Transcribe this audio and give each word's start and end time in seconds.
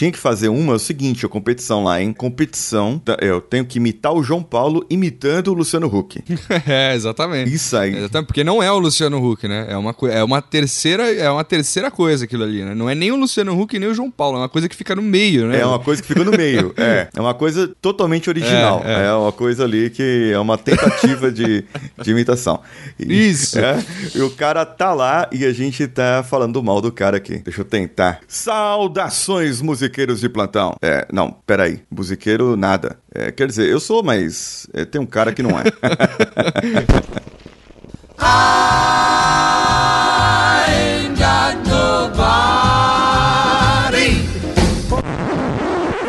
tinha 0.00 0.10
que 0.10 0.18
fazer 0.18 0.48
uma, 0.48 0.72
é 0.72 0.76
o 0.76 0.78
seguinte, 0.78 1.26
a 1.26 1.28
competição 1.28 1.84
lá, 1.84 2.00
hein? 2.00 2.14
Competição, 2.14 2.98
tá, 2.98 3.18
eu 3.20 3.38
tenho 3.38 3.66
que 3.66 3.76
imitar 3.76 4.14
o 4.14 4.22
João 4.22 4.42
Paulo 4.42 4.82
imitando 4.88 5.48
o 5.48 5.52
Luciano 5.52 5.94
Huck. 5.94 6.24
é, 6.66 6.94
exatamente. 6.94 7.52
Isso 7.52 7.76
aí. 7.76 7.94
Exatamente, 7.94 8.26
porque 8.28 8.42
não 8.42 8.62
é 8.62 8.72
o 8.72 8.78
Luciano 8.78 9.22
Huck, 9.22 9.46
né? 9.46 9.66
É 9.68 9.76
uma, 9.76 9.94
é 10.10 10.24
uma 10.24 10.40
terceira, 10.40 11.14
é 11.14 11.30
uma 11.30 11.44
terceira 11.44 11.90
coisa 11.90 12.24
aquilo 12.24 12.44
ali, 12.44 12.64
né? 12.64 12.74
Não 12.74 12.88
é 12.88 12.94
nem 12.94 13.12
o 13.12 13.16
Luciano 13.16 13.52
Huck 13.60 13.78
nem 13.78 13.90
o 13.90 13.94
João 13.94 14.10
Paulo, 14.10 14.38
é 14.38 14.40
uma 14.40 14.48
coisa 14.48 14.70
que 14.70 14.74
fica 14.74 14.96
no 14.96 15.02
meio, 15.02 15.46
né? 15.48 15.60
É 15.60 15.66
uma 15.66 15.78
coisa 15.78 16.00
que 16.00 16.08
fica 16.08 16.24
no 16.24 16.30
meio, 16.30 16.72
é. 16.80 17.08
É 17.14 17.20
uma 17.20 17.34
coisa 17.34 17.70
totalmente 17.82 18.30
original. 18.30 18.80
É, 18.82 19.02
é. 19.02 19.06
é 19.08 19.12
uma 19.12 19.32
coisa 19.32 19.64
ali 19.64 19.90
que 19.90 20.30
é 20.32 20.38
uma 20.38 20.56
tentativa 20.56 21.30
de, 21.30 21.62
de 22.02 22.10
imitação. 22.10 22.60
E, 22.98 23.28
Isso. 23.28 23.58
É, 23.60 23.84
e 24.14 24.22
o 24.22 24.30
cara 24.30 24.64
tá 24.64 24.94
lá 24.94 25.28
e 25.30 25.44
a 25.44 25.52
gente 25.52 25.86
tá 25.86 26.24
falando 26.26 26.62
mal 26.62 26.80
do 26.80 26.90
cara 26.90 27.18
aqui. 27.18 27.38
Deixa 27.38 27.60
eu 27.60 27.64
tentar. 27.64 28.20
Saudações, 28.26 29.60
musiqueiros 29.90 30.20
de 30.20 30.28
plantão. 30.28 30.76
É, 30.80 31.06
não, 31.12 31.32
peraí. 31.46 31.80
Musiqueiro, 31.90 32.56
nada. 32.56 32.96
É, 33.12 33.32
quer 33.32 33.46
dizer, 33.46 33.68
eu 33.68 33.80
sou, 33.80 34.02
mas 34.02 34.66
é, 34.72 34.84
tem 34.84 35.00
um 35.00 35.06
cara 35.06 35.32
que 35.32 35.42
não 35.42 35.50
é. 35.58 35.64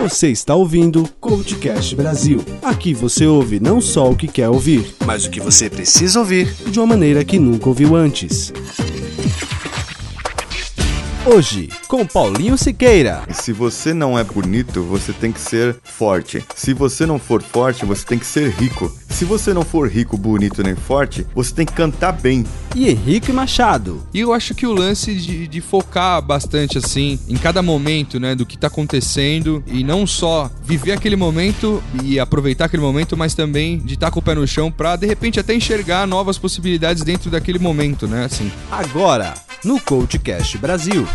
Você 0.02 0.28
está 0.30 0.56
ouvindo 0.56 1.08
Coachcast 1.20 1.96
Brasil. 1.96 2.44
Aqui 2.62 2.94
você 2.94 3.26
ouve 3.26 3.60
não 3.62 3.80
só 3.80 4.12
o 4.12 4.16
que 4.16 4.28
quer 4.28 4.50
ouvir, 4.50 4.94
mas 5.06 5.26
o 5.26 5.30
que 5.30 5.40
você 5.40 5.70
precisa 5.70 6.20
ouvir 6.20 6.54
de 6.70 6.80
uma 6.80 6.88
maneira 6.88 7.24
que 7.24 7.40
nunca 7.40 7.70
ouviu 7.70 7.96
antes. 7.96 8.52
Hoje, 11.24 11.70
com 11.88 12.04
Paulinho 12.04 12.58
Siqueira. 12.58 13.22
Se 13.30 13.54
você 13.54 13.94
não 13.94 14.18
é 14.18 14.24
bonito, 14.24 14.82
você 14.82 15.14
tem 15.14 15.32
que 15.32 15.40
ser 15.40 15.78
forte. 15.84 16.44
Se 16.56 16.74
você 16.74 17.06
não 17.06 17.20
for 17.20 17.44
forte, 17.44 17.86
você 17.86 18.04
tem 18.04 18.18
que 18.18 18.26
ser 18.26 18.50
rico. 18.50 18.92
Se 19.08 19.24
você 19.24 19.54
não 19.54 19.62
for 19.62 19.88
rico, 19.88 20.18
bonito 20.18 20.64
nem 20.64 20.76
forte, 20.76 21.28
você 21.36 21.54
tem 21.54 21.64
que 21.64 21.74
cantar 21.74 22.14
bem. 22.14 22.44
E 22.76 22.90
Henrique 22.90 23.32
Machado. 23.32 24.02
E 24.12 24.20
eu 24.20 24.34
acho 24.34 24.56
que 24.56 24.66
o 24.66 24.74
lance 24.74 25.14
de, 25.14 25.48
de 25.48 25.62
focar 25.62 26.20
bastante 26.24 26.80
assim 26.80 27.20
em 27.30 27.38
cada 27.38 27.62
momento, 27.62 28.20
né, 28.20 28.34
do 28.34 28.46
que 28.46 28.58
tá 28.58 28.66
acontecendo 28.66 29.64
e 29.68 29.84
não 29.84 30.08
só 30.08 30.50
viver 30.64 30.94
aquele 30.94 31.16
momento 31.16 31.84
e 32.04 32.20
aproveitar 32.20 32.66
aquele 32.66 32.82
momento, 32.82 33.16
mas 33.16 33.36
também 33.36 33.78
de 33.78 33.94
estar 33.94 34.08
tá 34.08 34.12
com 34.12 34.20
o 34.20 34.24
pé 34.24 34.34
no 34.34 34.48
chão 34.48 34.72
pra 34.72 34.96
de 34.96 35.06
repente 35.06 35.40
até 35.40 35.54
enxergar 35.54 36.08
novas 36.08 36.40
possibilidades 36.40 37.04
dentro 37.04 37.30
daquele 37.30 37.60
momento, 37.60 38.08
né, 38.08 38.26
assim. 38.26 38.52
Agora, 38.72 39.36
no 39.64 39.80
Coachcast 39.80 40.58
Brasil. 40.58 41.08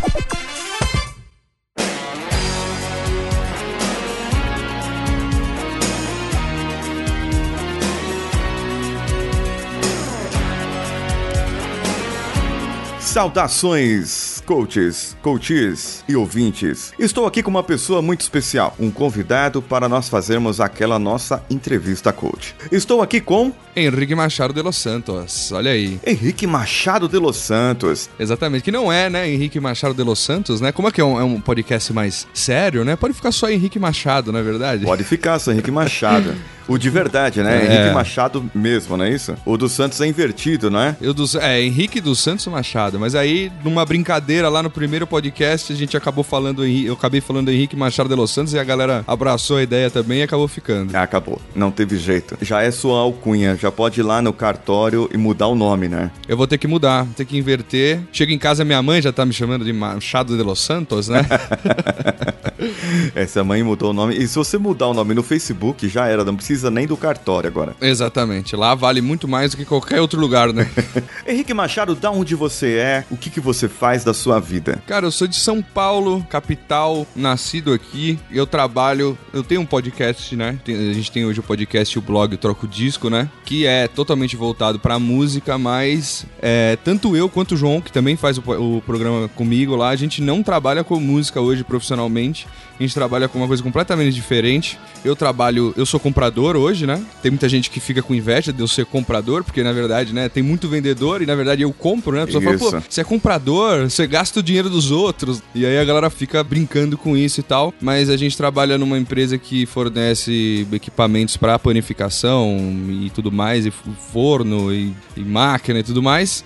Saudações, 13.17 14.36
coaches, 14.47 15.17
coaches 15.21 16.05
e 16.07 16.15
ouvintes. 16.15 16.93
Estou 16.97 17.25
aqui 17.25 17.43
com 17.43 17.49
uma 17.51 17.63
pessoa 17.63 18.01
muito 18.01 18.21
especial, 18.21 18.73
um 18.79 18.89
convidado 18.89 19.61
para 19.61 19.89
nós 19.89 20.07
fazermos 20.07 20.61
aquela 20.61 20.97
nossa 20.97 21.43
entrevista 21.49 22.13
coach. 22.13 22.55
Estou 22.71 23.01
aqui 23.01 23.19
com 23.19 23.51
Henrique 23.75 24.15
Machado 24.15 24.53
de 24.53 24.61
Los 24.61 24.77
Santos. 24.77 25.51
Olha 25.51 25.71
aí. 25.71 25.99
Henrique 26.03 26.47
Machado 26.47 27.09
de 27.09 27.19
Los 27.19 27.35
Santos. 27.35 28.09
Exatamente, 28.17 28.63
que 28.63 28.71
não 28.71 28.91
é, 28.91 29.09
né, 29.09 29.29
Henrique 29.29 29.59
Machado 29.59 29.93
de 29.93 30.01
Los 30.01 30.19
Santos, 30.19 30.61
né? 30.61 30.71
Como 30.71 30.87
é 30.87 30.91
que 30.91 31.01
é 31.01 31.03
um, 31.03 31.19
é 31.19 31.23
um 31.25 31.41
podcast 31.41 31.91
mais 31.91 32.25
sério, 32.33 32.85
né? 32.85 32.95
Pode 32.95 33.13
ficar 33.13 33.33
só 33.33 33.49
Henrique 33.49 33.77
Machado, 33.77 34.31
não 34.31 34.39
é 34.39 34.43
verdade? 34.43 34.85
Pode 34.85 35.03
ficar 35.03 35.37
só 35.39 35.51
Henrique 35.51 35.71
Machado. 35.71 36.33
O 36.67 36.77
de 36.77 36.89
verdade, 36.89 37.41
né? 37.41 37.61
É. 37.61 37.65
Henrique 37.65 37.93
Machado 37.93 38.51
mesmo, 38.53 38.97
não 38.97 39.05
é 39.05 39.09
isso? 39.09 39.33
O 39.45 39.55
do 39.55 39.69
Santos 39.69 40.01
é 40.01 40.07
invertido, 40.07 40.69
não 40.69 40.81
é? 40.81 40.97
Eu 40.99 41.13
do, 41.13 41.25
é, 41.39 41.61
Henrique 41.61 42.01
dos 42.01 42.19
Santos 42.19 42.45
Machado. 42.47 42.99
Mas 42.99 43.15
aí, 43.15 43.49
numa 43.63 43.85
brincadeira 43.85 44.36
lá 44.43 44.61
no 44.61 44.69
primeiro 44.69 45.07
podcast, 45.07 45.71
a 45.71 45.75
gente 45.75 45.95
acabou 45.97 46.23
falando, 46.23 46.65
eu 46.65 46.93
acabei 46.93 47.21
falando 47.21 47.49
Henrique 47.49 47.75
Machado 47.75 48.09
de 48.09 48.15
Los 48.15 48.31
Santos 48.31 48.53
e 48.53 48.59
a 48.59 48.63
galera 48.63 49.03
abraçou 49.07 49.57
a 49.57 49.63
ideia 49.63 49.89
também 49.89 50.19
e 50.19 50.23
acabou 50.23 50.47
ficando. 50.47 50.95
Ah, 50.95 51.03
acabou. 51.03 51.41
Não 51.55 51.71
teve 51.71 51.97
jeito. 51.97 52.37
Já 52.41 52.61
é 52.61 52.71
sua 52.71 52.99
alcunha, 52.99 53.55
já 53.55 53.71
pode 53.71 53.99
ir 53.99 54.03
lá 54.03 54.21
no 54.21 54.31
cartório 54.31 55.09
e 55.13 55.17
mudar 55.17 55.47
o 55.47 55.55
nome, 55.55 55.87
né? 55.87 56.11
Eu 56.27 56.37
vou 56.37 56.47
ter 56.47 56.57
que 56.57 56.67
mudar, 56.67 57.05
ter 57.15 57.25
que 57.25 57.37
inverter. 57.37 58.01
Chega 58.11 58.31
em 58.31 58.37
casa, 58.37 58.63
minha 58.63 58.81
mãe 58.81 59.01
já 59.01 59.11
tá 59.11 59.25
me 59.25 59.33
chamando 59.33 59.65
de 59.65 59.73
Machado 59.73 60.37
de 60.37 60.43
Los 60.43 60.59
Santos, 60.59 61.07
né? 61.07 61.25
Essa 63.15 63.43
mãe 63.43 63.63
mudou 63.63 63.91
o 63.91 63.93
nome. 63.93 64.15
E 64.15 64.27
se 64.27 64.35
você 64.35 64.57
mudar 64.57 64.87
o 64.87 64.93
nome 64.93 65.13
no 65.13 65.23
Facebook, 65.23 65.87
já 65.87 66.07
era, 66.07 66.23
não 66.23 66.35
precisa 66.35 66.69
nem 66.71 66.87
do 66.87 66.97
cartório 66.97 67.47
agora. 67.47 67.75
Exatamente. 67.81 68.55
Lá 68.55 68.75
vale 68.75 69.01
muito 69.01 69.27
mais 69.27 69.51
do 69.51 69.57
que 69.57 69.65
qualquer 69.65 70.01
outro 70.01 70.19
lugar, 70.19 70.51
né? 70.53 70.69
Henrique 71.27 71.53
Machado, 71.53 71.95
da 71.95 72.11
onde 72.11 72.35
você 72.35 72.75
é? 72.75 73.05
O 73.09 73.17
que, 73.17 73.29
que 73.29 73.39
você 73.39 73.67
faz 73.67 74.03
da 74.03 74.13
sua 74.13 74.26
vida? 74.39 74.81
Cara, 74.85 75.05
eu 75.05 75.11
sou 75.11 75.27
de 75.27 75.35
São 75.35 75.61
Paulo, 75.61 76.25
capital, 76.29 77.07
nascido 77.15 77.73
aqui. 77.73 78.19
Eu 78.31 78.45
trabalho, 78.45 79.17
eu 79.33 79.43
tenho 79.43 79.61
um 79.61 79.65
podcast, 79.65 80.35
né? 80.35 80.59
a 80.67 80.93
gente 80.93 81.11
tem 81.11 81.25
hoje 81.25 81.39
o 81.39 81.43
podcast 81.43 81.95
e 81.95 81.99
o 81.99 82.01
blog 82.01 82.35
Troco 82.37 82.67
Disco, 82.67 83.09
né? 83.09 83.29
Que 83.45 83.65
é 83.65 83.87
totalmente 83.87 84.35
voltado 84.35 84.79
pra 84.79 84.99
música, 84.99 85.57
mas 85.57 86.25
é, 86.41 86.77
tanto 86.83 87.15
eu 87.15 87.29
quanto 87.29 87.53
o 87.53 87.57
João, 87.57 87.79
que 87.81 87.91
também 87.91 88.15
faz 88.15 88.37
o, 88.37 88.41
o 88.77 88.81
programa 88.81 89.27
comigo 89.29 89.75
lá, 89.75 89.89
a 89.89 89.95
gente 89.95 90.21
não 90.21 90.43
trabalha 90.43 90.83
com 90.83 90.99
música 90.99 91.39
hoje 91.39 91.63
profissionalmente. 91.63 92.47
A 92.79 92.83
gente 92.83 92.93
trabalha 92.93 93.27
com 93.27 93.39
uma 93.39 93.47
coisa 93.47 93.63
completamente 93.63 94.13
diferente. 94.13 94.77
Eu 95.03 95.15
trabalho, 95.15 95.73
eu 95.75 95.85
sou 95.85 95.99
comprador 95.99 96.55
hoje, 96.55 96.85
né? 96.85 97.03
Tem 97.23 97.31
muita 97.31 97.49
gente 97.49 97.71
que 97.71 97.79
fica 97.79 98.03
com 98.03 98.13
inveja 98.13 98.53
de 98.53 98.59
eu 98.59 98.67
ser 98.67 98.85
comprador, 98.85 99.43
porque 99.43 99.63
na 99.63 99.71
verdade, 99.71 100.13
né, 100.13 100.29
tem 100.29 100.43
muito 100.43 100.67
vendedor 100.67 101.21
e 101.21 101.25
na 101.25 101.33
verdade 101.33 101.63
eu 101.63 101.73
compro, 101.73 102.15
né? 102.15 102.23
A 102.23 102.25
pessoa 102.27 102.43
isso. 102.43 102.69
fala, 102.69 102.81
pô, 102.81 102.87
você 102.87 103.01
é 103.01 103.03
comprador, 103.03 103.89
você 103.89 104.05
gasta 104.17 104.39
o 104.39 104.43
dinheiro 104.43 104.67
dos 104.67 104.89
outros. 104.89 105.43
E 105.53 105.63
aí 105.63 105.77
a 105.77 105.85
galera 105.85 106.09
fica 106.09 106.43
brincando 106.43 106.97
com 106.97 107.15
isso 107.15 107.39
e 107.39 107.43
tal. 107.43 107.71
Mas 107.79 108.09
a 108.09 108.17
gente 108.17 108.35
trabalha 108.35 108.75
numa 108.75 108.97
empresa 108.97 109.37
que 109.37 109.67
fornece 109.67 110.65
equipamentos 110.71 111.37
para 111.37 111.59
panificação 111.59 112.57
e 112.89 113.11
tudo 113.11 113.31
mais, 113.31 113.67
e 113.67 113.71
forno 113.71 114.73
e, 114.73 114.91
e 115.15 115.19
máquina 115.19 115.79
e 115.79 115.83
tudo 115.83 116.01
mais. 116.01 116.43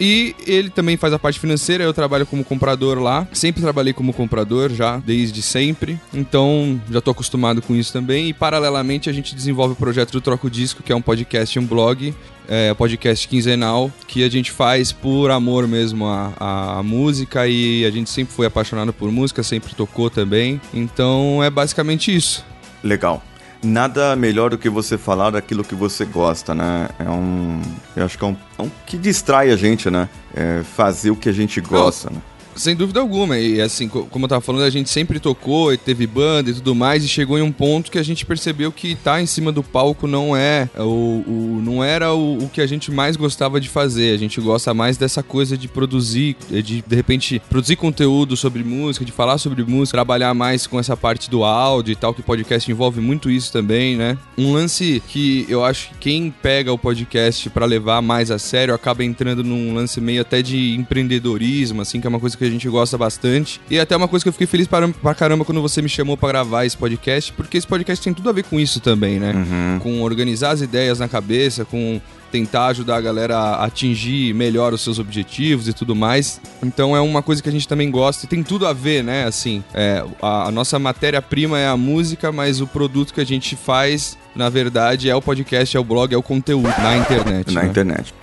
E 0.00 0.34
ele 0.46 0.70
também 0.70 0.96
faz 0.96 1.12
a 1.12 1.18
parte 1.18 1.38
financeira, 1.38 1.84
eu 1.84 1.92
trabalho 1.92 2.24
como 2.24 2.42
comprador 2.42 2.98
lá. 2.98 3.28
Sempre 3.32 3.60
trabalhei 3.60 3.92
como 3.92 4.14
comprador 4.14 4.70
já, 4.70 4.96
desde 4.96 5.42
sempre. 5.42 6.00
Então, 6.14 6.80
já 6.90 7.02
tô 7.02 7.10
acostumado 7.10 7.60
com 7.60 7.76
isso 7.76 7.92
também. 7.92 8.30
E 8.30 8.32
paralelamente 8.32 9.10
a 9.10 9.12
gente 9.12 9.34
desenvolve 9.34 9.74
o 9.74 9.76
projeto 9.76 10.12
do 10.12 10.20
Troco 10.20 10.48
Disco, 10.48 10.82
que 10.82 10.90
é 10.90 10.96
um 10.96 11.02
podcast 11.02 11.56
e 11.56 11.60
um 11.60 11.66
blog. 11.66 12.14
É 12.48 12.74
podcast 12.74 13.28
quinzenal 13.28 13.92
que 14.08 14.24
a 14.24 14.28
gente 14.28 14.50
faz 14.50 14.90
por 14.90 15.30
amor 15.30 15.68
mesmo 15.68 16.06
à, 16.06 16.78
à 16.78 16.82
música 16.82 17.46
e 17.46 17.84
a 17.84 17.90
gente 17.92 18.10
sempre 18.10 18.34
foi 18.34 18.44
apaixonado 18.44 18.92
por 18.92 19.08
música, 19.12 19.40
sempre 19.44 19.72
tocou 19.72 20.10
também. 20.10 20.60
Então 20.74 21.44
é 21.44 21.48
basicamente 21.48 22.12
isso. 22.12 22.44
Legal 22.82 23.22
nada 23.62 24.14
melhor 24.16 24.50
do 24.50 24.58
que 24.58 24.68
você 24.68 24.96
falar 24.96 25.30
daquilo 25.30 25.64
que 25.64 25.74
você 25.74 26.04
gosta, 26.04 26.54
né? 26.54 26.88
É 26.98 27.08
um. 27.08 27.60
Eu 27.94 28.04
acho 28.04 28.18
que 28.18 28.24
é 28.24 28.26
um, 28.26 28.36
é 28.58 28.62
um 28.62 28.70
que 28.86 28.96
distrai 28.96 29.50
a 29.50 29.56
gente, 29.56 29.90
né? 29.90 30.08
É 30.34 30.62
fazer 30.62 31.10
o 31.10 31.16
que 31.16 31.28
a 31.28 31.32
gente 31.32 31.60
gosta, 31.60 32.10
né? 32.10 32.20
Sem 32.54 32.74
dúvida 32.74 33.00
alguma. 33.00 33.38
E 33.38 33.60
assim, 33.60 33.88
como 33.88 34.24
eu 34.24 34.28
tava 34.28 34.40
falando, 34.40 34.64
a 34.64 34.70
gente 34.70 34.90
sempre 34.90 35.18
tocou 35.18 35.72
e 35.72 35.76
teve 35.76 36.06
banda 36.06 36.50
e 36.50 36.54
tudo 36.54 36.74
mais, 36.74 37.04
e 37.04 37.08
chegou 37.08 37.38
em 37.38 37.42
um 37.42 37.52
ponto 37.52 37.90
que 37.90 37.98
a 37.98 38.02
gente 38.02 38.26
percebeu 38.26 38.72
que 38.72 38.94
tá 38.94 39.20
em 39.20 39.26
cima 39.26 39.52
do 39.52 39.62
palco 39.62 40.06
não 40.06 40.36
é 40.36 40.68
o, 40.76 41.22
o 41.26 41.60
não 41.62 41.82
era 41.82 42.12
o, 42.12 42.44
o, 42.44 42.48
que 42.48 42.60
a 42.60 42.66
gente 42.66 42.90
mais 42.90 43.16
gostava 43.16 43.60
de 43.60 43.68
fazer. 43.68 44.14
A 44.14 44.18
gente 44.18 44.40
gosta 44.40 44.74
mais 44.74 44.96
dessa 44.96 45.22
coisa 45.22 45.56
de 45.56 45.68
produzir, 45.68 46.36
de 46.50 46.82
de 46.86 46.96
repente 46.96 47.40
produzir 47.48 47.76
conteúdo 47.76 48.36
sobre 48.36 48.62
música, 48.64 49.04
de 49.04 49.12
falar 49.12 49.38
sobre 49.38 49.62
música, 49.64 49.96
trabalhar 49.96 50.34
mais 50.34 50.66
com 50.66 50.78
essa 50.78 50.96
parte 50.96 51.30
do 51.30 51.44
áudio 51.44 51.92
e 51.92 51.96
tal, 51.96 52.14
que 52.14 52.20
o 52.20 52.24
podcast 52.24 52.70
envolve 52.70 53.00
muito 53.00 53.30
isso 53.30 53.52
também, 53.52 53.96
né? 53.96 54.16
Um 54.36 54.52
lance 54.52 55.02
que 55.08 55.46
eu 55.48 55.64
acho 55.64 55.90
que 55.90 56.10
quem 56.10 56.30
pega 56.30 56.72
o 56.72 56.78
podcast 56.78 57.48
para 57.50 57.66
levar 57.66 58.02
mais 58.02 58.30
a 58.30 58.38
sério 58.38 58.74
acaba 58.74 59.04
entrando 59.04 59.44
num 59.44 59.74
lance 59.74 60.00
meio 60.00 60.22
até 60.22 60.42
de 60.42 60.74
empreendedorismo, 60.74 61.82
assim, 61.82 62.00
que 62.00 62.06
é 62.06 62.10
uma 62.10 62.20
coisa 62.20 62.36
que 62.40 62.46
a 62.46 62.50
gente 62.50 62.68
gosta 62.68 62.96
bastante. 62.96 63.60
E 63.70 63.78
até 63.78 63.94
uma 63.94 64.08
coisa 64.08 64.24
que 64.24 64.28
eu 64.28 64.32
fiquei 64.32 64.46
feliz 64.46 64.66
pra, 64.66 64.88
pra 64.88 65.14
caramba 65.14 65.44
quando 65.44 65.60
você 65.60 65.82
me 65.82 65.88
chamou 65.88 66.16
para 66.16 66.30
gravar 66.30 66.64
esse 66.64 66.76
podcast, 66.76 67.32
porque 67.34 67.58
esse 67.58 67.66
podcast 67.66 68.02
tem 68.02 68.14
tudo 68.14 68.30
a 68.30 68.32
ver 68.32 68.44
com 68.44 68.58
isso 68.58 68.80
também, 68.80 69.20
né? 69.20 69.32
Uhum. 69.34 69.78
Com 69.80 70.02
organizar 70.02 70.50
as 70.50 70.62
ideias 70.62 70.98
na 70.98 71.06
cabeça, 71.06 71.66
com 71.66 72.00
tentar 72.32 72.68
ajudar 72.68 72.96
a 72.96 73.00
galera 73.00 73.36
a 73.36 73.64
atingir 73.64 74.32
melhor 74.34 74.72
os 74.72 74.80
seus 74.80 74.98
objetivos 74.98 75.68
e 75.68 75.72
tudo 75.74 75.94
mais. 75.94 76.40
Então 76.62 76.96
é 76.96 77.00
uma 77.00 77.22
coisa 77.22 77.42
que 77.42 77.48
a 77.48 77.52
gente 77.52 77.68
também 77.68 77.90
gosta 77.90 78.24
e 78.24 78.28
tem 78.28 78.42
tudo 78.42 78.66
a 78.66 78.72
ver, 78.72 79.04
né? 79.04 79.26
Assim, 79.26 79.62
é, 79.74 80.02
a, 80.22 80.48
a 80.48 80.50
nossa 80.50 80.78
matéria-prima 80.78 81.58
é 81.58 81.68
a 81.68 81.76
música, 81.76 82.32
mas 82.32 82.60
o 82.60 82.66
produto 82.66 83.12
que 83.12 83.20
a 83.20 83.26
gente 83.26 83.54
faz, 83.54 84.16
na 84.34 84.48
verdade, 84.48 85.10
é 85.10 85.14
o 85.14 85.20
podcast, 85.20 85.76
é 85.76 85.80
o 85.80 85.84
blog, 85.84 86.14
é 86.14 86.16
o 86.16 86.22
conteúdo 86.22 86.68
na 86.68 86.96
internet. 86.96 87.52
Na 87.52 87.62
né? 87.62 87.68
internet. 87.68 88.14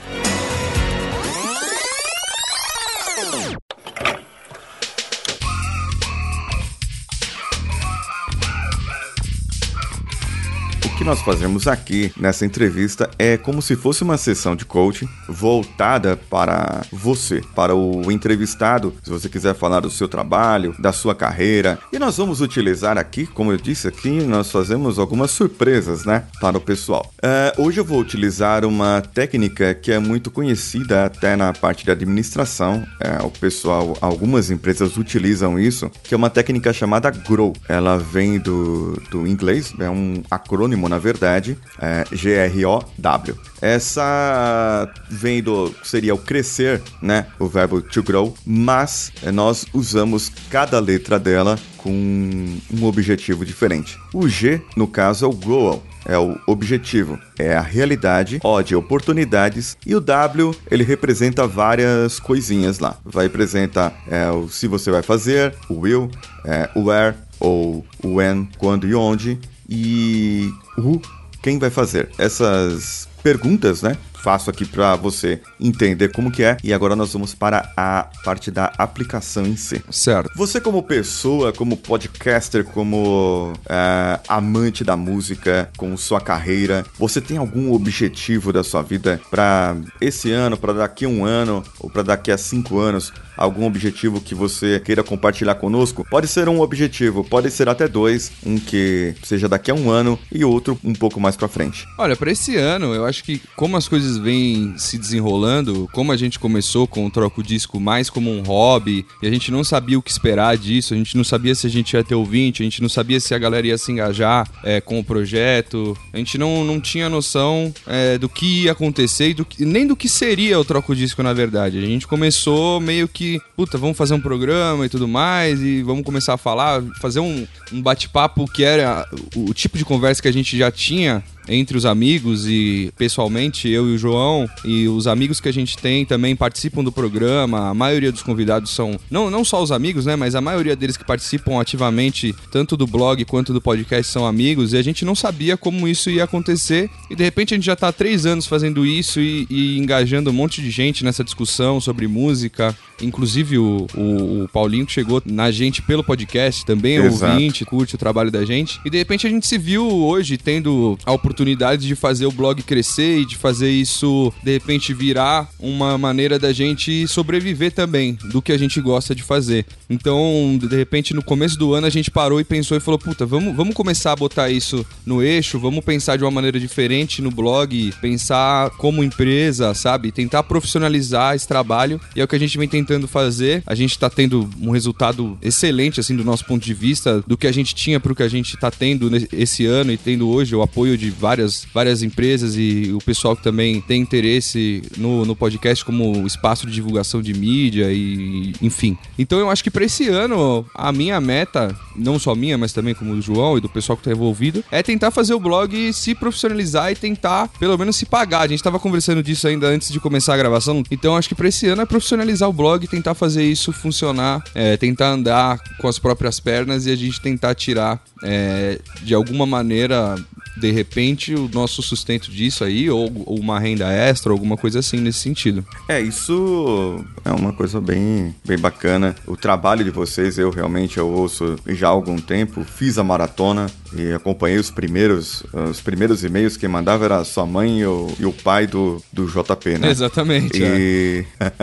Nós 11.08 11.22
fazemos 11.22 11.70
aqui 11.70 12.12
nessa 12.18 12.46
entrevista 12.46 13.10
é 13.18 13.38
como 13.38 13.62
se 13.62 13.78
fosse 13.78 14.04
uma 14.04 14.18
sessão 14.18 14.58
de 14.58 14.66
coaching 14.66 15.08
voltada 15.30 16.18
para 16.18 16.82
você, 16.92 17.42
para 17.56 17.74
o 17.74 18.12
entrevistado, 18.12 18.94
se 19.02 19.10
você 19.10 19.30
quiser 19.30 19.56
falar 19.56 19.80
do 19.80 19.90
seu 19.90 20.10
trabalho, 20.10 20.76
da 20.78 20.92
sua 20.92 21.16
carreira. 21.16 21.80
E 21.94 21.98
nós 21.98 22.18
vamos 22.18 22.42
utilizar 22.42 22.98
aqui, 22.98 23.26
como 23.26 23.54
eu 23.54 23.58
disse 23.58 23.88
aqui, 23.88 24.10
nós 24.10 24.52
fazemos 24.52 25.00
algumas 25.00 25.32
surpresas, 25.32 26.04
né, 26.04 26.26
para 26.42 26.58
o 26.58 26.62
pessoal. 26.62 27.10
Uh, 27.24 27.64
hoje 27.64 27.80
eu 27.80 27.86
vou 27.86 28.02
utilizar 28.02 28.66
uma 28.66 29.02
técnica 29.02 29.74
que 29.74 29.94
é 29.94 30.00
muito 30.00 30.30
conhecida 30.30 31.06
até 31.06 31.38
na 31.38 31.54
parte 31.54 31.86
de 31.86 31.92
administração. 31.92 32.86
É, 33.00 33.24
o 33.24 33.32
pessoal, 33.32 33.98
algumas 34.02 34.52
empresas 34.52 34.98
utilizam 34.98 35.58
isso, 35.58 35.90
que 36.04 36.14
é 36.14 36.18
uma 36.18 36.30
técnica 36.30 36.74
chamada 36.74 37.10
GROW. 37.10 37.54
Ela 37.70 37.98
vem 37.98 38.40
do, 38.40 39.02
do 39.10 39.26
inglês, 39.26 39.74
é 39.80 39.90
um 39.90 40.22
acrônimo 40.30 40.90
na 40.90 40.97
verdade, 40.98 41.58
é 41.80 42.04
G-R-O-W. 42.12 43.38
Essa 43.62 44.92
vem 45.10 45.42
do 45.42 45.74
seria 45.84 46.14
o 46.14 46.18
crescer, 46.18 46.82
né? 47.02 47.28
O 47.40 47.48
verbo 47.48 47.82
to 47.82 48.04
grow, 48.04 48.36
mas 48.46 49.12
nós 49.34 49.66
usamos 49.74 50.32
cada 50.50 50.80
letra 50.80 51.20
dela 51.20 51.58
com 51.78 52.58
um 52.72 52.84
objetivo 52.84 53.46
diferente. 53.46 53.98
O 54.14 54.28
G, 54.28 54.62
no 54.76 54.88
caso, 54.88 55.26
é 55.26 55.28
o 55.28 55.32
goal, 55.32 55.84
é 56.06 56.18
o 56.18 56.38
objetivo, 56.46 57.20
é 57.38 57.56
a 57.56 57.62
realidade, 57.62 58.40
O 58.44 58.62
de 58.62 58.76
oportunidades 58.76 59.78
e 59.86 59.96
o 59.96 60.00
W 60.00 60.56
ele 60.72 60.84
representa 60.84 61.46
várias 61.46 62.20
coisinhas 62.20 62.80
lá. 62.80 62.98
Vai 63.04 63.26
representar 63.26 63.94
é, 64.08 64.30
o 64.30 64.48
se 64.48 64.68
você 64.68 64.90
vai 64.90 65.02
fazer, 65.02 65.54
o 65.70 65.80
will, 65.82 66.10
é, 66.46 66.70
o 66.76 66.86
where 66.86 67.16
ou 67.40 67.86
o 68.04 68.16
when, 68.16 68.48
quando 68.58 68.88
e 68.88 68.96
onde 68.96 69.38
e 69.68 70.52
o 70.78 71.02
quem 71.42 71.58
vai 71.60 71.70
fazer. 71.70 72.10
Essas 72.18 73.08
perguntas, 73.24 73.82
né? 73.82 73.98
Faço 74.22 74.50
aqui 74.50 74.66
para 74.66 74.96
você 74.96 75.40
entender 75.60 76.12
como 76.12 76.32
que 76.32 76.44
é. 76.44 76.58
E 76.64 76.74
agora 76.74 76.96
nós 76.96 77.14
vamos 77.14 77.34
para 77.34 77.72
a 77.78 78.10
parte 78.24 78.52
da 78.52 78.74
aplicação 78.78 79.46
em 79.46 79.56
si. 79.56 79.82
Certo. 79.90 80.30
Você 80.36 80.60
como 80.60 80.84
pessoa, 80.84 81.54
como 81.54 81.78
podcaster, 81.78 82.66
como 82.66 83.54
é, 83.70 84.20
amante 84.28 84.84
da 84.84 84.98
música, 84.98 85.70
com 85.78 85.96
sua 85.96 86.20
carreira, 86.20 86.86
você 86.98 87.22
tem 87.22 87.38
algum 87.38 87.72
objetivo 87.74 88.52
da 88.52 88.64
sua 88.64 88.82
vida 88.82 89.22
para 89.30 89.78
esse 90.02 90.32
ano, 90.32 90.58
para 90.58 90.74
daqui 90.74 91.06
a 91.06 91.10
um 91.10 91.24
ano 91.24 91.64
ou 91.80 91.90
para 91.90 92.04
daqui 92.04 92.32
a 92.32 92.38
cinco 92.38 92.80
anos? 92.80 93.14
Algum 93.38 93.66
objetivo 93.66 94.20
que 94.20 94.34
você 94.34 94.80
queira 94.80 95.04
compartilhar 95.04 95.56
conosco, 95.56 96.06
pode 96.10 96.28
ser 96.28 96.50
um 96.50 96.60
objetivo, 96.60 97.24
pode 97.24 97.52
ser 97.52 97.70
até 97.70 97.88
dois, 97.88 98.32
um 98.46 98.58
que 98.58 99.14
seja 99.24 99.48
daqui 99.48 99.72
a 99.72 99.74
um 99.74 99.90
ano 99.90 100.18
e 100.32 100.44
outro 100.44 100.78
um 100.84 100.94
pouco 100.94 101.20
mais 101.20 101.36
para 101.36 101.48
frente. 101.48 101.86
Olha, 101.98 102.16
para 102.16 102.32
esse 102.32 102.56
ano, 102.56 102.94
eu 102.94 103.06
acho 103.06 103.24
que 103.24 103.42
como 103.56 103.78
as 103.78 103.88
coisas 103.88 104.18
vêm 104.18 104.74
se 104.78 104.98
desenrolando, 104.98 105.88
como 105.94 106.12
a 106.12 106.18
gente 106.18 106.40
começou 106.40 106.88
com 106.88 107.06
o 107.06 107.12
troco 107.12 107.44
disco 107.44 107.80
mais 107.80 108.10
como 108.10 108.32
um 108.32 108.42
hobby, 108.42 109.06
e 109.22 109.28
a 109.28 109.32
gente 109.32 109.52
não 109.52 109.64
sabia 109.64 110.00
o 110.00 110.02
que 110.02 110.12
esperar 110.12 110.58
disso, 110.58 110.94
a 110.94 110.98
gente 110.98 111.16
não 111.16 111.24
sabia 111.24 111.54
se 111.54 111.68
a 111.68 111.70
gente 111.70 111.94
ia 111.94 112.04
ter 112.04 112.16
ouvinte, 112.16 112.62
a 112.62 112.66
gente 112.66 112.82
não 112.82 112.90
sabia 112.90 113.20
se 113.20 113.34
a 113.34 113.38
galera 113.38 113.68
ia 113.68 113.78
se 113.78 113.92
engajar 113.92 114.50
é, 114.64 114.82
com 114.82 115.00
o 115.00 115.04
projeto, 115.04 115.98
a 116.12 116.18
gente 116.18 116.38
não, 116.38 116.64
não 116.64 116.80
tinha 116.80 117.10
noção 117.10 117.74
é, 117.86 118.18
do 118.18 118.28
que 118.28 118.64
ia 118.64 118.72
acontecer 118.72 119.30
e 119.30 119.34
do 119.34 119.46
que, 119.46 119.64
nem 119.66 119.86
do 119.86 119.96
que 119.96 120.10
seria 120.10 120.60
o 120.60 120.66
troco 120.66 120.96
disco 120.96 121.22
na 121.22 121.34
verdade. 121.34 121.78
A 121.78 121.82
gente 121.82 122.08
começou 122.08 122.80
meio 122.80 123.08
que 123.08 123.27
puta, 123.56 123.78
vamos 123.78 123.98
fazer 123.98 124.14
um 124.14 124.22
programa 124.22 124.86
e 124.86 124.90
tudo 124.90 125.08
mais, 125.08 125.62
e 125.62 125.82
vamos 125.82 126.04
começar 126.04 126.34
a 126.34 126.38
falar, 126.38 126.82
fazer 127.02 127.20
um, 127.20 127.48
um 127.72 127.82
bate-papo 127.82 128.46
que 128.46 128.64
era 128.64 129.06
o, 129.36 129.50
o 129.50 129.54
tipo 129.54 129.78
de 129.78 129.86
conversa 129.86 130.22
que 130.22 130.28
a 130.28 130.34
gente 130.34 130.58
já 130.58 130.72
tinha 130.72 131.24
entre 131.48 131.78
os 131.78 131.86
amigos 131.86 132.48
e 132.48 132.92
pessoalmente 132.98 133.70
eu 133.70 133.88
e 133.88 133.96
o 133.96 133.98
João 133.98 134.50
e 134.66 134.88
os 134.88 135.08
amigos 135.08 135.40
que 135.40 135.50
a 135.50 135.54
gente 135.54 135.78
tem 135.78 136.06
também 136.06 136.36
participam 136.36 136.84
do 136.84 136.92
programa. 136.92 137.70
A 137.70 137.74
maioria 137.74 138.12
dos 138.12 138.22
convidados 138.22 138.72
são 138.72 139.00
não, 139.10 139.30
não 139.30 139.44
só 139.44 139.62
os 139.62 139.72
amigos, 139.72 140.06
né, 140.06 140.16
mas 140.16 140.36
a 140.36 140.42
maioria 140.42 140.76
deles 140.76 140.98
que 140.98 141.06
participam 141.06 141.60
ativamente 141.60 142.36
tanto 142.52 142.76
do 142.76 142.86
blog 142.86 143.24
quanto 143.26 143.54
do 143.54 143.62
podcast 143.62 144.12
são 144.12 144.26
amigos 144.26 144.74
e 144.74 144.78
a 144.78 144.82
gente 144.82 145.06
não 145.06 145.16
sabia 145.16 145.56
como 145.58 145.88
isso 145.88 146.10
ia 146.10 146.24
acontecer 146.24 146.90
e 147.10 147.16
de 147.16 147.24
repente 147.24 147.54
a 147.54 147.58
gente 147.58 147.66
já 147.66 147.74
está 147.74 147.88
há 147.88 147.94
três 147.94 148.26
anos 148.26 148.46
fazendo 148.46 148.86
isso 148.86 149.20
e, 149.20 149.48
e, 149.50 149.78
engajando 149.78 150.30
um 150.30 150.34
monte 150.34 150.62
de 150.62 150.70
gente 150.70 151.04
nessa 151.04 151.24
discussão 151.24 151.80
sobre 151.80 152.08
música. 152.08 152.76
Inclusive 153.02 153.60
o, 153.60 153.88
o, 153.96 154.44
o 154.44 154.50
Paulinho 154.50 154.86
que 154.86 154.92
chegou 154.92 155.22
na 155.26 155.52
gente 155.52 155.82
pelo 155.82 156.04
podcast 156.04 156.66
também 156.66 156.98
é 156.98 157.02
ouvinte, 157.04 157.64
curte 157.64 157.96
o 157.96 157.98
trabalho 157.98 158.32
da 158.32 158.44
gente 158.44 158.80
e 158.84 158.90
de 158.90 158.98
repente 158.98 159.28
a 159.28 159.30
gente 159.30 159.46
se 159.46 159.58
viu 159.58 159.88
hoje 159.88 160.38
tendo 160.38 160.98
a 161.06 161.12
oportunidade 161.12 161.37
oportunidade 161.38 161.88
de 161.88 161.96
fazer 161.96 162.26
o 162.26 162.32
blog 162.32 162.64
crescer 162.64 163.20
e 163.20 163.26
de 163.26 163.36
fazer 163.36 163.70
isso 163.70 164.34
de 164.44 164.52
repente 164.52 164.94
virar 164.94 165.48
uma 165.60 165.98
maneira 165.98 166.40
da 166.40 166.52
gente 166.52 167.08
sobreviver 167.08 167.72
também 167.72 168.18
do 168.32 168.42
que 168.42 168.52
a 168.52 168.58
gente 168.58 168.82
gosta 168.82 169.14
de 169.14 169.22
fazer. 169.22 169.66
Então, 169.90 170.58
de 170.60 170.76
repente, 170.76 171.14
no 171.14 171.24
começo 171.24 171.58
do 171.58 171.74
ano 171.74 171.86
a 171.86 171.90
gente 171.90 172.10
parou 172.10 172.42
e 172.42 172.44
pensou 172.44 172.76
e 172.76 172.80
falou: 172.80 172.98
puta, 172.98 173.26
vamos, 173.26 173.56
vamos 173.56 173.76
começar 173.76 174.14
a 174.14 174.16
botar 174.16 174.50
isso 174.50 174.86
no 175.06 175.22
eixo, 175.22 175.60
vamos 175.60 175.86
pensar 175.86 176.18
de 176.18 176.24
uma 176.24 176.32
maneira 176.32 176.60
diferente 176.60 177.22
no 177.22 177.30
blog, 177.30 177.94
pensar 178.02 178.72
como 178.72 179.04
empresa, 179.04 179.74
sabe? 179.74 180.12
Tentar 180.12 180.44
profissionalizar 180.44 181.36
esse 181.36 181.48
trabalho 181.48 182.02
e 182.16 182.22
é 182.22 182.24
o 182.24 182.28
que 182.28 182.36
a 182.36 182.40
gente 182.40 182.58
vem 182.58 182.68
tentando 182.68 183.08
fazer. 183.08 183.62
A 183.66 183.76
gente 183.76 183.98
tá 183.98 184.10
tendo 184.10 184.50
um 184.60 184.72
resultado 184.72 185.38
excelente, 185.42 186.00
assim, 186.00 186.16
do 186.16 186.24
nosso 186.24 186.46
ponto 186.46 186.66
de 186.66 186.74
vista, 186.74 187.24
do 187.28 187.38
que 187.38 187.48
a 187.48 187.52
gente 187.52 187.76
tinha 187.76 188.00
pro 188.00 188.16
que 188.16 188.24
a 188.24 188.28
gente 188.28 188.58
tá 188.58 188.72
tendo 188.72 189.10
esse 189.32 189.66
ano 189.66 189.92
e 189.92 189.98
tendo 189.98 190.28
hoje, 190.28 190.56
o 190.56 190.62
apoio 190.62 190.98
de 190.98 191.12
várias, 191.28 191.68
várias 191.74 192.02
empresas 192.04 192.56
e 192.56 192.94
o 192.94 193.00
pessoal 193.00 193.36
que 193.36 193.44
também 193.44 193.82
tem 193.82 194.02
interesse 194.02 194.82
no, 194.96 195.26
no 195.26 195.36
podcast 195.36 195.84
como 195.84 196.26
espaço 196.26 196.66
de 196.66 196.72
divulgação 196.72 197.22
de 197.22 197.34
mídia 197.34 197.92
e 197.92 198.54
enfim. 198.62 198.98
Então 199.20 199.38
eu 199.38 199.50
acho 199.50 199.62
que 199.62 199.70
para 199.70 199.84
esse 199.84 200.08
ano, 200.08 200.66
a 200.74 200.90
minha 200.94 201.20
meta, 201.20 201.76
não 201.98 202.18
só 202.18 202.34
minha, 202.34 202.58
mas 202.58 202.72
também 202.72 202.96
como 202.96 203.14
do 203.14 203.22
João 203.22 203.58
e 203.58 203.62
do 203.62 203.68
pessoal 203.68 203.98
que 203.98 204.04
tá 204.04 204.12
envolvido, 204.12 204.64
é 204.72 204.82
tentar 204.82 205.12
fazer 205.12 205.34
o 205.34 205.40
blog 205.40 205.92
se 205.92 206.16
profissionalizar 206.16 206.94
e 206.94 206.96
tentar 206.96 207.50
pelo 207.60 207.78
menos 207.78 207.98
se 207.98 208.06
pagar. 208.06 208.44
A 208.44 208.48
gente 208.48 208.64
tava 208.64 208.80
conversando 208.80 209.22
disso 209.22 209.50
ainda 209.50 209.68
antes 209.68 209.92
de 209.92 210.00
começar 210.00 210.34
a 210.34 210.38
gravação. 210.38 210.82
Então 210.90 211.18
acho 211.18 211.28
que 211.28 211.36
para 211.36 211.50
esse 211.50 211.68
ano 211.68 211.82
é 211.82 211.86
profissionalizar 211.86 212.48
o 212.48 212.54
blog, 212.54 212.88
tentar 212.88 213.16
fazer 213.16 213.44
isso 213.44 213.74
funcionar, 213.74 214.42
é, 214.56 214.78
tentar 214.78 215.10
andar 215.10 215.60
com 215.78 215.90
as 215.90 216.00
próprias 216.00 216.40
pernas 216.40 216.86
e 216.86 216.92
a 216.92 216.96
gente 216.96 217.20
tentar 217.20 217.54
tirar 217.54 218.02
é, 218.24 218.80
de 219.04 219.14
alguma 219.14 219.46
maneira 219.46 220.16
de 220.60 220.72
repente 220.72 221.34
o 221.34 221.50
nosso 221.54 221.82
sustento 221.82 222.32
disso 222.32 222.64
aí, 222.64 222.90
ou, 222.90 223.12
ou, 223.26 223.40
uma 223.40 223.60
renda 223.60 223.92
extra, 223.92 224.32
alguma 224.32 224.58
coisa 224.58 224.80
assim 224.80 224.98
nesse 224.98 225.20
sentido. 225.20 225.66
É, 225.88 226.02
isso 226.02 227.04
é 227.24 227.32
uma 227.32 227.54
coisa 227.54 227.80
bem, 227.80 228.36
bem 228.46 228.58
bacana. 228.58 229.16
O 229.26 229.38
trabalho 229.38 229.84
de 229.84 229.92
vocês, 229.92 230.38
eu 230.38 230.50
realmente 230.50 230.98
eu 230.98 231.08
ouço 231.08 231.56
já 231.68 231.88
há 231.88 231.92
algum 231.92 232.18
tempo, 232.18 232.64
fiz 232.64 232.98
a 232.98 233.04
maratona 233.04 233.68
e 233.96 234.12
acompanhei 234.12 234.58
os 234.58 234.70
primeiros 234.70 235.44
os 235.70 235.80
primeiros 235.80 236.24
e-mails 236.24 236.58
que 236.58 236.68
mandava 236.68 237.06
era 237.06 237.18
a 237.18 237.26
sua 237.26 237.46
mãe 237.46 237.80
e 237.80 237.86
o, 237.86 238.12
e 238.20 238.26
o 238.26 238.34
pai 238.34 238.68
do, 238.68 239.02
do 239.12 239.26
JP, 239.26 239.78
né? 239.80 239.90
Exatamente. 239.90 240.62
E, 240.62 241.26
é. 241.40 241.56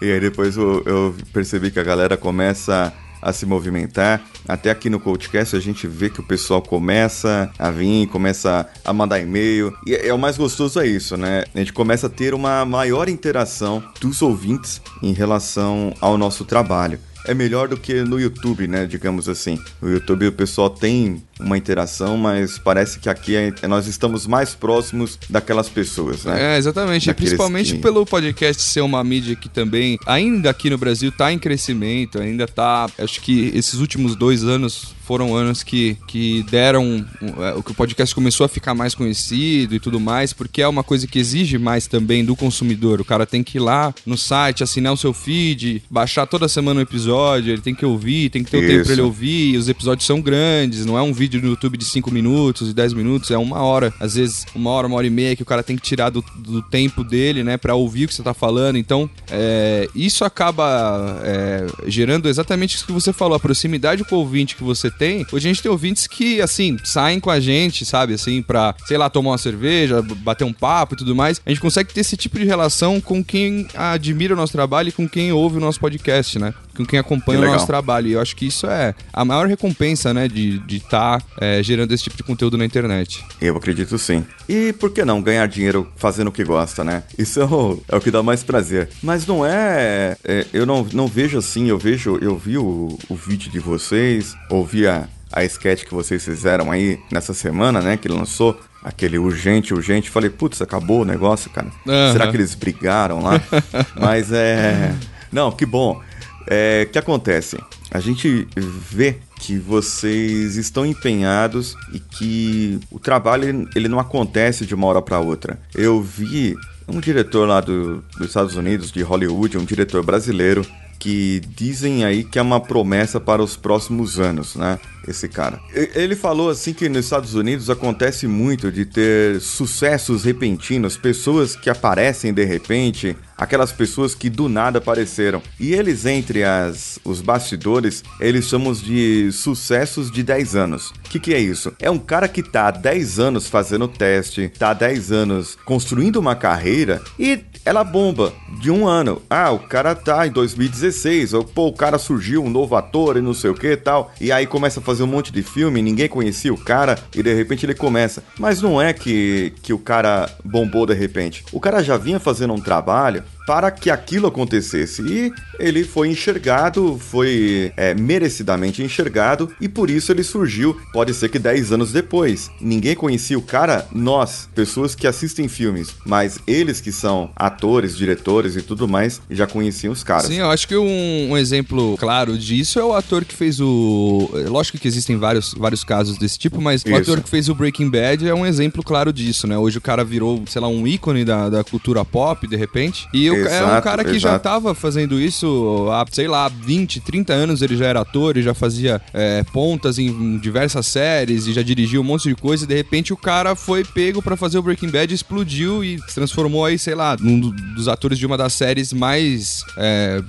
e 0.06 0.12
aí 0.12 0.20
depois 0.20 0.56
eu, 0.56 0.82
eu 0.86 1.14
percebi 1.32 1.70
que 1.70 1.80
a 1.80 1.84
galera 1.84 2.16
começa 2.16 2.92
a 3.26 3.32
se 3.32 3.44
movimentar. 3.44 4.22
Até 4.46 4.70
aqui 4.70 4.88
no 4.88 5.00
Coachcast 5.00 5.56
a 5.56 5.60
gente 5.60 5.88
vê 5.88 6.08
que 6.08 6.20
o 6.20 6.22
pessoal 6.22 6.62
começa 6.62 7.50
a 7.58 7.72
vir, 7.72 8.06
começa 8.06 8.68
a 8.84 8.92
mandar 8.92 9.18
e-mail. 9.18 9.76
E 9.84 9.94
é, 9.94 10.06
é 10.06 10.14
o 10.14 10.18
mais 10.18 10.38
gostoso 10.38 10.78
é 10.78 10.86
isso, 10.86 11.16
né? 11.16 11.42
A 11.52 11.58
gente 11.58 11.72
começa 11.72 12.06
a 12.06 12.10
ter 12.10 12.34
uma 12.34 12.64
maior 12.64 13.08
interação 13.08 13.82
dos 14.00 14.22
ouvintes 14.22 14.80
em 15.02 15.12
relação 15.12 15.92
ao 16.00 16.16
nosso 16.16 16.44
trabalho 16.44 17.00
é 17.26 17.34
melhor 17.34 17.66
do 17.66 17.76
que 17.76 18.02
no 18.02 18.20
YouTube, 18.20 18.68
né? 18.68 18.86
Digamos 18.86 19.28
assim. 19.28 19.58
No 19.82 19.90
YouTube 19.90 20.28
o 20.28 20.32
pessoal 20.32 20.70
tem 20.70 21.22
uma 21.38 21.56
interação, 21.56 22.16
mas 22.16 22.58
parece 22.58 22.98
que 22.98 23.08
aqui 23.08 23.34
é, 23.36 23.52
nós 23.66 23.86
estamos 23.86 24.26
mais 24.26 24.54
próximos 24.54 25.18
daquelas 25.28 25.68
pessoas, 25.68 26.24
né? 26.24 26.54
É, 26.54 26.58
exatamente. 26.58 27.06
Daqueles 27.06 27.30
Principalmente 27.30 27.74
que... 27.74 27.80
pelo 27.80 28.04
podcast 28.04 28.62
ser 28.62 28.80
uma 28.80 29.02
mídia 29.02 29.34
que 29.34 29.48
também, 29.48 29.98
ainda 30.06 30.50
aqui 30.50 30.68
no 30.70 30.78
Brasil, 30.78 31.08
está 31.10 31.32
em 31.32 31.38
crescimento, 31.38 32.20
ainda 32.20 32.44
está. 32.44 32.88
Acho 32.98 33.20
que 33.20 33.50
esses 33.54 33.74
últimos 33.74 34.16
dois 34.16 34.44
anos 34.44 34.94
foram 35.04 35.36
anos 35.36 35.62
que, 35.62 35.96
que 36.06 36.44
deram. 36.50 37.04
É, 37.38 37.54
o 37.54 37.62
que 37.62 37.72
o 37.72 37.74
podcast 37.74 38.14
começou 38.14 38.44
a 38.44 38.48
ficar 38.48 38.74
mais 38.74 38.94
conhecido 38.94 39.74
e 39.74 39.80
tudo 39.80 40.00
mais, 40.00 40.32
porque 40.32 40.62
é 40.62 40.68
uma 40.68 40.82
coisa 40.82 41.06
que 41.06 41.18
exige 41.18 41.58
mais 41.58 41.86
também 41.86 42.24
do 42.24 42.34
consumidor. 42.34 43.00
O 43.00 43.04
cara 43.04 43.24
tem 43.24 43.42
que 43.42 43.58
ir 43.58 43.60
lá 43.60 43.94
no 44.04 44.16
site, 44.16 44.62
assinar 44.62 44.92
o 44.92 44.96
seu 44.96 45.12
feed, 45.12 45.82
baixar 45.90 46.26
toda 46.26 46.48
semana 46.48 46.80
o 46.80 46.82
episódio 46.82 46.96
episódio, 46.96 47.52
ele 47.52 47.62
tem 47.62 47.74
que 47.74 47.84
ouvir, 47.84 48.30
tem 48.30 48.42
que 48.42 48.50
ter 48.50 48.58
o 48.58 48.66
tempo 48.66 48.84
pra 48.84 48.92
ele 48.92 49.02
ouvir, 49.02 49.56
os 49.56 49.68
episódios 49.68 50.06
são 50.06 50.20
grandes, 50.20 50.84
não 50.84 50.98
é 50.98 51.02
um 51.02 51.12
vídeo 51.12 51.25
no 51.28 51.48
YouTube 51.48 51.76
de 51.76 51.84
5 51.84 52.10
minutos 52.10 52.70
e 52.70 52.74
10 52.74 52.92
minutos, 52.92 53.30
é 53.30 53.38
uma 53.38 53.62
hora, 53.62 53.92
às 54.00 54.14
vezes 54.14 54.44
uma 54.54 54.70
hora, 54.70 54.86
uma 54.86 54.96
hora 54.96 55.06
e 55.06 55.10
meia 55.10 55.36
que 55.36 55.42
o 55.42 55.46
cara 55.46 55.62
tem 55.62 55.76
que 55.76 55.82
tirar 55.82 56.10
do, 56.10 56.24
do 56.36 56.62
tempo 56.62 57.02
dele, 57.04 57.42
né, 57.42 57.56
pra 57.56 57.74
ouvir 57.74 58.04
o 58.04 58.08
que 58.08 58.14
você 58.14 58.22
tá 58.22 58.34
falando. 58.34 58.76
Então, 58.76 59.08
é, 59.30 59.88
isso 59.94 60.24
acaba 60.24 61.20
é, 61.22 61.66
gerando 61.86 62.28
exatamente 62.28 62.76
isso 62.76 62.86
que 62.86 62.92
você 62.92 63.12
falou, 63.12 63.36
a 63.36 63.40
proximidade 63.40 64.04
com 64.04 64.16
o 64.16 64.18
ouvinte 64.18 64.56
que 64.56 64.64
você 64.64 64.90
tem. 64.90 65.26
Hoje 65.32 65.48
a 65.48 65.52
gente 65.52 65.62
tem 65.62 65.70
ouvintes 65.70 66.06
que, 66.06 66.40
assim, 66.40 66.76
saem 66.84 67.20
com 67.20 67.30
a 67.30 67.40
gente, 67.40 67.84
sabe, 67.84 68.14
assim, 68.14 68.42
pra, 68.42 68.74
sei 68.86 68.96
lá, 68.96 69.08
tomar 69.10 69.30
uma 69.30 69.38
cerveja, 69.38 70.02
bater 70.02 70.44
um 70.44 70.52
papo 70.52 70.94
e 70.94 70.98
tudo 70.98 71.14
mais. 71.14 71.40
A 71.44 71.50
gente 71.50 71.60
consegue 71.60 71.92
ter 71.92 72.00
esse 72.00 72.16
tipo 72.16 72.38
de 72.38 72.44
relação 72.44 73.00
com 73.00 73.22
quem 73.22 73.66
admira 73.74 74.34
o 74.34 74.36
nosso 74.36 74.52
trabalho 74.52 74.88
e 74.88 74.92
com 74.92 75.08
quem 75.08 75.32
ouve 75.32 75.56
o 75.56 75.60
nosso 75.60 75.80
podcast, 75.80 76.38
né? 76.38 76.54
Com 76.76 76.84
quem 76.84 76.98
acompanha 76.98 77.40
que 77.40 77.46
o 77.46 77.50
nosso 77.50 77.66
trabalho. 77.66 78.08
E 78.08 78.12
eu 78.12 78.20
acho 78.20 78.36
que 78.36 78.46
isso 78.46 78.66
é 78.66 78.94
a 79.12 79.24
maior 79.24 79.46
recompensa, 79.46 80.12
né, 80.12 80.28
de 80.28 80.62
estar 80.68 81.20
tá, 81.20 81.26
é, 81.40 81.62
gerando 81.62 81.92
esse 81.92 82.04
tipo 82.04 82.16
de 82.16 82.22
conteúdo 82.22 82.56
na 82.56 82.64
internet. 82.64 83.24
Eu 83.40 83.56
acredito 83.56 83.98
sim. 83.98 84.24
E 84.48 84.72
por 84.74 84.90
que 84.90 85.04
não 85.04 85.20
ganhar 85.20 85.46
dinheiro 85.46 85.90
fazendo 85.96 86.28
o 86.28 86.32
que 86.32 86.44
gosta, 86.44 86.84
né? 86.84 87.02
Isso 87.18 87.40
é 87.40 87.44
o, 87.44 87.82
é 87.88 87.96
o 87.96 88.00
que 88.00 88.10
dá 88.10 88.22
mais 88.22 88.42
prazer. 88.42 88.88
Mas 89.02 89.26
não 89.26 89.44
é, 89.44 90.16
é. 90.24 90.46
eu 90.52 90.64
não, 90.66 90.86
não 90.92 91.06
vejo 91.06 91.38
assim, 91.38 91.68
eu 91.68 91.78
vejo, 91.78 92.18
eu 92.20 92.36
vi 92.36 92.58
o, 92.58 92.98
o 93.08 93.14
vídeo 93.14 93.50
de 93.50 93.58
vocês, 93.58 94.34
ouvi 94.50 94.86
a, 94.86 95.08
a 95.32 95.44
sketch 95.44 95.84
que 95.84 95.94
vocês 95.94 96.24
fizeram 96.24 96.70
aí 96.70 96.98
nessa 97.10 97.34
semana, 97.34 97.80
né? 97.80 97.96
Que 97.96 98.08
lançou 98.08 98.58
aquele 98.82 99.18
urgente, 99.18 99.74
urgente. 99.74 100.10
Falei, 100.10 100.30
putz, 100.30 100.62
acabou 100.62 101.02
o 101.02 101.04
negócio, 101.04 101.50
cara. 101.50 101.66
Uhum. 101.84 102.12
Será 102.12 102.28
que 102.28 102.36
eles 102.36 102.54
brigaram 102.54 103.20
lá? 103.20 103.40
Mas 104.00 104.30
é. 104.32 104.94
Não, 105.32 105.50
que 105.50 105.66
bom. 105.66 106.00
É, 106.46 106.86
que 106.86 106.98
acontece? 106.98 107.58
A 107.90 108.00
gente 108.00 108.46
vê 108.56 109.16
que 109.40 109.58
vocês 109.58 110.56
estão 110.56 110.86
empenhados 110.86 111.76
e 111.92 111.98
que 111.98 112.80
o 112.90 112.98
trabalho 112.98 113.68
ele 113.74 113.88
não 113.88 113.98
acontece 113.98 114.64
de 114.64 114.74
uma 114.74 114.86
hora 114.86 115.02
para 115.02 115.18
outra. 115.18 115.58
Eu 115.74 116.00
vi 116.00 116.56
um 116.88 117.00
diretor 117.00 117.48
lá 117.48 117.60
do, 117.60 118.02
dos 118.16 118.28
Estados 118.28 118.56
Unidos, 118.56 118.92
de 118.92 119.02
Hollywood, 119.02 119.58
um 119.58 119.64
diretor 119.64 120.04
brasileiro, 120.04 120.64
que 120.98 121.40
dizem 121.54 122.04
aí 122.04 122.24
que 122.24 122.38
é 122.38 122.42
uma 122.42 122.60
promessa 122.60 123.20
para 123.20 123.42
os 123.42 123.56
próximos 123.56 124.18
anos, 124.18 124.56
né? 124.56 124.78
Esse 125.06 125.28
cara. 125.28 125.60
Ele 125.72 126.16
falou 126.16 126.50
assim 126.50 126.72
que 126.72 126.88
nos 126.88 127.04
Estados 127.04 127.34
Unidos 127.34 127.70
acontece 127.70 128.26
muito 128.26 128.72
de 128.72 128.84
ter 128.84 129.40
sucessos 129.40 130.24
repentinos, 130.24 130.96
pessoas 130.96 131.54
que 131.54 131.70
aparecem 131.70 132.32
de 132.32 132.44
repente, 132.44 133.16
aquelas 133.36 133.72
pessoas 133.72 134.14
que 134.14 134.28
do 134.28 134.48
nada 134.48 134.78
apareceram. 134.78 135.42
E 135.60 135.72
eles 135.72 136.06
entre 136.06 136.42
as 136.42 136.98
os 137.04 137.20
bastidores, 137.20 138.02
eles 138.20 138.46
chamam 138.46 138.72
de 138.72 139.30
sucessos 139.32 140.10
de 140.10 140.22
10 140.22 140.56
anos. 140.56 140.90
O 140.90 141.08
que, 141.08 141.20
que 141.20 141.34
é 141.34 141.38
isso? 141.38 141.72
É 141.78 141.90
um 141.90 141.98
cara 141.98 142.28
que 142.28 142.42
tá 142.42 142.68
há 142.68 142.70
10 142.70 143.18
anos 143.18 143.48
fazendo 143.48 143.88
teste, 143.88 144.48
tá 144.58 144.70
há 144.70 144.74
10 144.74 145.12
anos 145.12 145.56
construindo 145.64 146.16
uma 146.16 146.34
carreira 146.34 147.02
e 147.18 147.44
ela 147.64 147.82
bomba 147.82 148.32
de 148.60 148.70
um 148.70 148.86
ano. 148.86 149.20
Ah, 149.28 149.50
o 149.50 149.58
cara 149.58 149.94
tá 149.94 150.26
em 150.26 150.30
2016, 150.30 151.34
ou 151.34 151.44
pô, 151.44 151.66
o 151.66 151.72
cara 151.72 151.98
surgiu 151.98 152.44
um 152.44 152.50
novo 152.50 152.76
ator 152.76 153.16
e 153.16 153.20
não 153.20 153.34
sei 153.34 153.50
o 153.50 153.54
que 153.54 153.72
e 153.72 153.76
tal. 153.76 154.12
E 154.20 154.30
aí 154.30 154.46
começa 154.46 154.80
a 154.80 154.82
fazer 154.82 154.95
um 155.00 155.06
monte 155.06 155.32
de 155.32 155.42
filme, 155.42 155.82
ninguém 155.82 156.08
conhecia 156.08 156.52
o 156.52 156.58
cara 156.58 156.98
e 157.14 157.22
de 157.22 157.34
repente 157.34 157.64
ele 157.66 157.74
começa. 157.74 158.22
Mas 158.38 158.60
não 158.60 158.80
é 158.80 158.92
que, 158.92 159.52
que 159.62 159.72
o 159.72 159.78
cara 159.78 160.28
bombou 160.44 160.86
de 160.86 160.94
repente. 160.94 161.44
O 161.52 161.60
cara 161.60 161.82
já 161.82 161.96
vinha 161.96 162.20
fazendo 162.20 162.54
um 162.54 162.60
trabalho 162.60 163.22
para 163.46 163.70
que 163.70 163.90
aquilo 163.90 164.26
acontecesse. 164.26 165.02
E 165.02 165.32
ele 165.58 165.84
foi 165.84 166.08
enxergado, 166.08 166.98
foi 166.98 167.72
é, 167.76 167.94
merecidamente 167.94 168.82
enxergado, 168.82 169.50
e 169.60 169.68
por 169.68 169.88
isso 169.88 170.12
ele 170.12 170.22
surgiu, 170.22 170.76
pode 170.92 171.14
ser 171.14 171.28
que 171.28 171.38
10 171.38 171.72
anos 171.72 171.92
depois. 171.92 172.50
Ninguém 172.60 172.94
conhecia 172.94 173.38
o 173.38 173.42
cara, 173.42 173.86
nós, 173.92 174.48
pessoas 174.54 174.94
que 174.94 175.06
assistem 175.06 175.48
filmes, 175.48 175.94
mas 176.04 176.38
eles 176.46 176.80
que 176.80 176.90
são 176.90 177.30
atores, 177.36 177.96
diretores 177.96 178.56
e 178.56 178.62
tudo 178.62 178.88
mais, 178.88 179.20
já 179.30 179.46
conheciam 179.46 179.92
os 179.92 180.02
caras. 180.02 180.26
Sim, 180.26 180.38
eu 180.38 180.50
acho 180.50 180.66
que 180.66 180.76
um, 180.76 181.30
um 181.30 181.36
exemplo 181.36 181.96
claro 181.98 182.36
disso 182.36 182.78
é 182.78 182.84
o 182.84 182.94
ator 182.94 183.24
que 183.24 183.34
fez 183.34 183.60
o. 183.60 184.30
Lógico 184.48 184.78
que 184.78 184.88
existem 184.88 185.16
vários, 185.16 185.54
vários 185.54 185.84
casos 185.84 186.18
desse 186.18 186.38
tipo, 186.38 186.60
mas 186.60 186.82
isso. 186.84 186.92
o 186.92 186.96
ator 186.96 187.20
que 187.20 187.28
fez 187.28 187.48
o 187.48 187.54
Breaking 187.54 187.90
Bad 187.90 188.26
é 188.26 188.34
um 188.34 188.44
exemplo 188.44 188.82
claro 188.82 189.12
disso, 189.12 189.46
né? 189.46 189.56
Hoje 189.56 189.78
o 189.78 189.80
cara 189.80 190.02
virou, 190.04 190.42
sei 190.48 190.60
lá, 190.60 190.68
um 190.68 190.86
ícone 190.86 191.24
da, 191.24 191.48
da 191.48 191.64
cultura 191.64 192.04
pop, 192.04 192.46
de 192.46 192.56
repente, 192.56 193.06
e 193.12 193.30
o 193.30 193.35
Exato, 193.40 193.74
é 193.74 193.78
um 193.78 193.80
cara 193.80 194.04
que 194.04 194.10
exato. 194.10 194.20
já 194.20 194.38
tava 194.38 194.74
fazendo 194.74 195.20
isso 195.20 195.88
há, 195.90 196.04
sei 196.10 196.28
lá, 196.28 196.48
20, 196.48 197.00
30 197.00 197.32
anos 197.32 197.62
ele 197.62 197.76
já 197.76 197.86
era 197.86 198.00
ator 198.00 198.36
e 198.36 198.42
já 198.42 198.54
fazia 198.54 199.00
é, 199.12 199.44
pontas 199.52 199.98
em 199.98 200.38
diversas 200.38 200.86
séries 200.86 201.46
e 201.46 201.52
já 201.52 201.62
dirigiu 201.62 202.00
um 202.00 202.04
monte 202.04 202.28
de 202.28 202.34
coisa 202.34 202.64
e 202.64 202.66
de 202.66 202.74
repente 202.74 203.12
o 203.12 203.16
cara 203.16 203.54
foi 203.54 203.84
pego 203.84 204.22
para 204.22 204.36
fazer 204.36 204.58
o 204.58 204.62
Breaking 204.62 204.90
Bad, 204.90 205.12
explodiu 205.12 205.84
e 205.84 205.98
se 206.08 206.14
transformou 206.14 206.64
aí, 206.64 206.78
sei 206.78 206.94
lá, 206.94 207.16
num 207.18 207.38
dos 207.74 207.88
atores 207.88 208.18
de 208.18 208.26
uma 208.26 208.36
das 208.36 208.52
séries 208.52 208.92
mais, 208.92 209.62
é, 209.76 210.22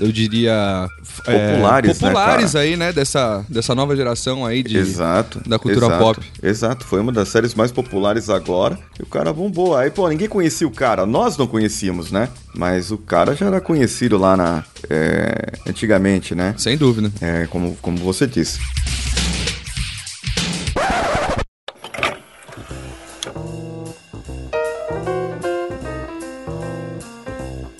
eu 0.00 0.12
diria... 0.12 0.88
É, 1.26 1.48
populares, 1.48 1.98
populares 1.98 2.54
né, 2.54 2.60
aí, 2.60 2.76
né, 2.76 2.92
dessa, 2.92 3.44
dessa 3.48 3.74
nova 3.74 3.96
geração 3.96 4.44
aí 4.44 4.62
de, 4.62 4.76
exato, 4.76 5.40
da 5.46 5.58
cultura 5.58 5.86
exato, 5.86 6.02
pop. 6.02 6.32
Exato, 6.42 6.84
foi 6.84 7.00
uma 7.00 7.12
das 7.12 7.28
séries 7.28 7.54
mais 7.54 7.72
populares 7.72 8.28
agora 8.30 8.78
e 8.98 9.02
o 9.02 9.06
cara 9.06 9.32
bombou. 9.32 9.76
Aí, 9.76 9.90
pô, 9.90 10.08
ninguém 10.08 10.28
conhecia 10.28 10.66
o 10.66 10.70
cara, 10.70 11.06
nós 11.06 11.36
não 11.36 11.46
conhecíamos, 11.46 12.10
né? 12.10 12.28
Mas 12.54 12.90
o 12.90 12.98
cara 12.98 13.34
já 13.34 13.46
era 13.46 13.60
conhecido 13.60 14.18
lá 14.18 14.36
na, 14.36 14.64
é, 14.90 15.52
antigamente, 15.66 16.34
né? 16.34 16.54
Sem 16.58 16.76
dúvida. 16.76 17.10
É, 17.20 17.46
como, 17.46 17.76
como 17.76 17.98
você 17.98 18.26
disse. 18.26 18.58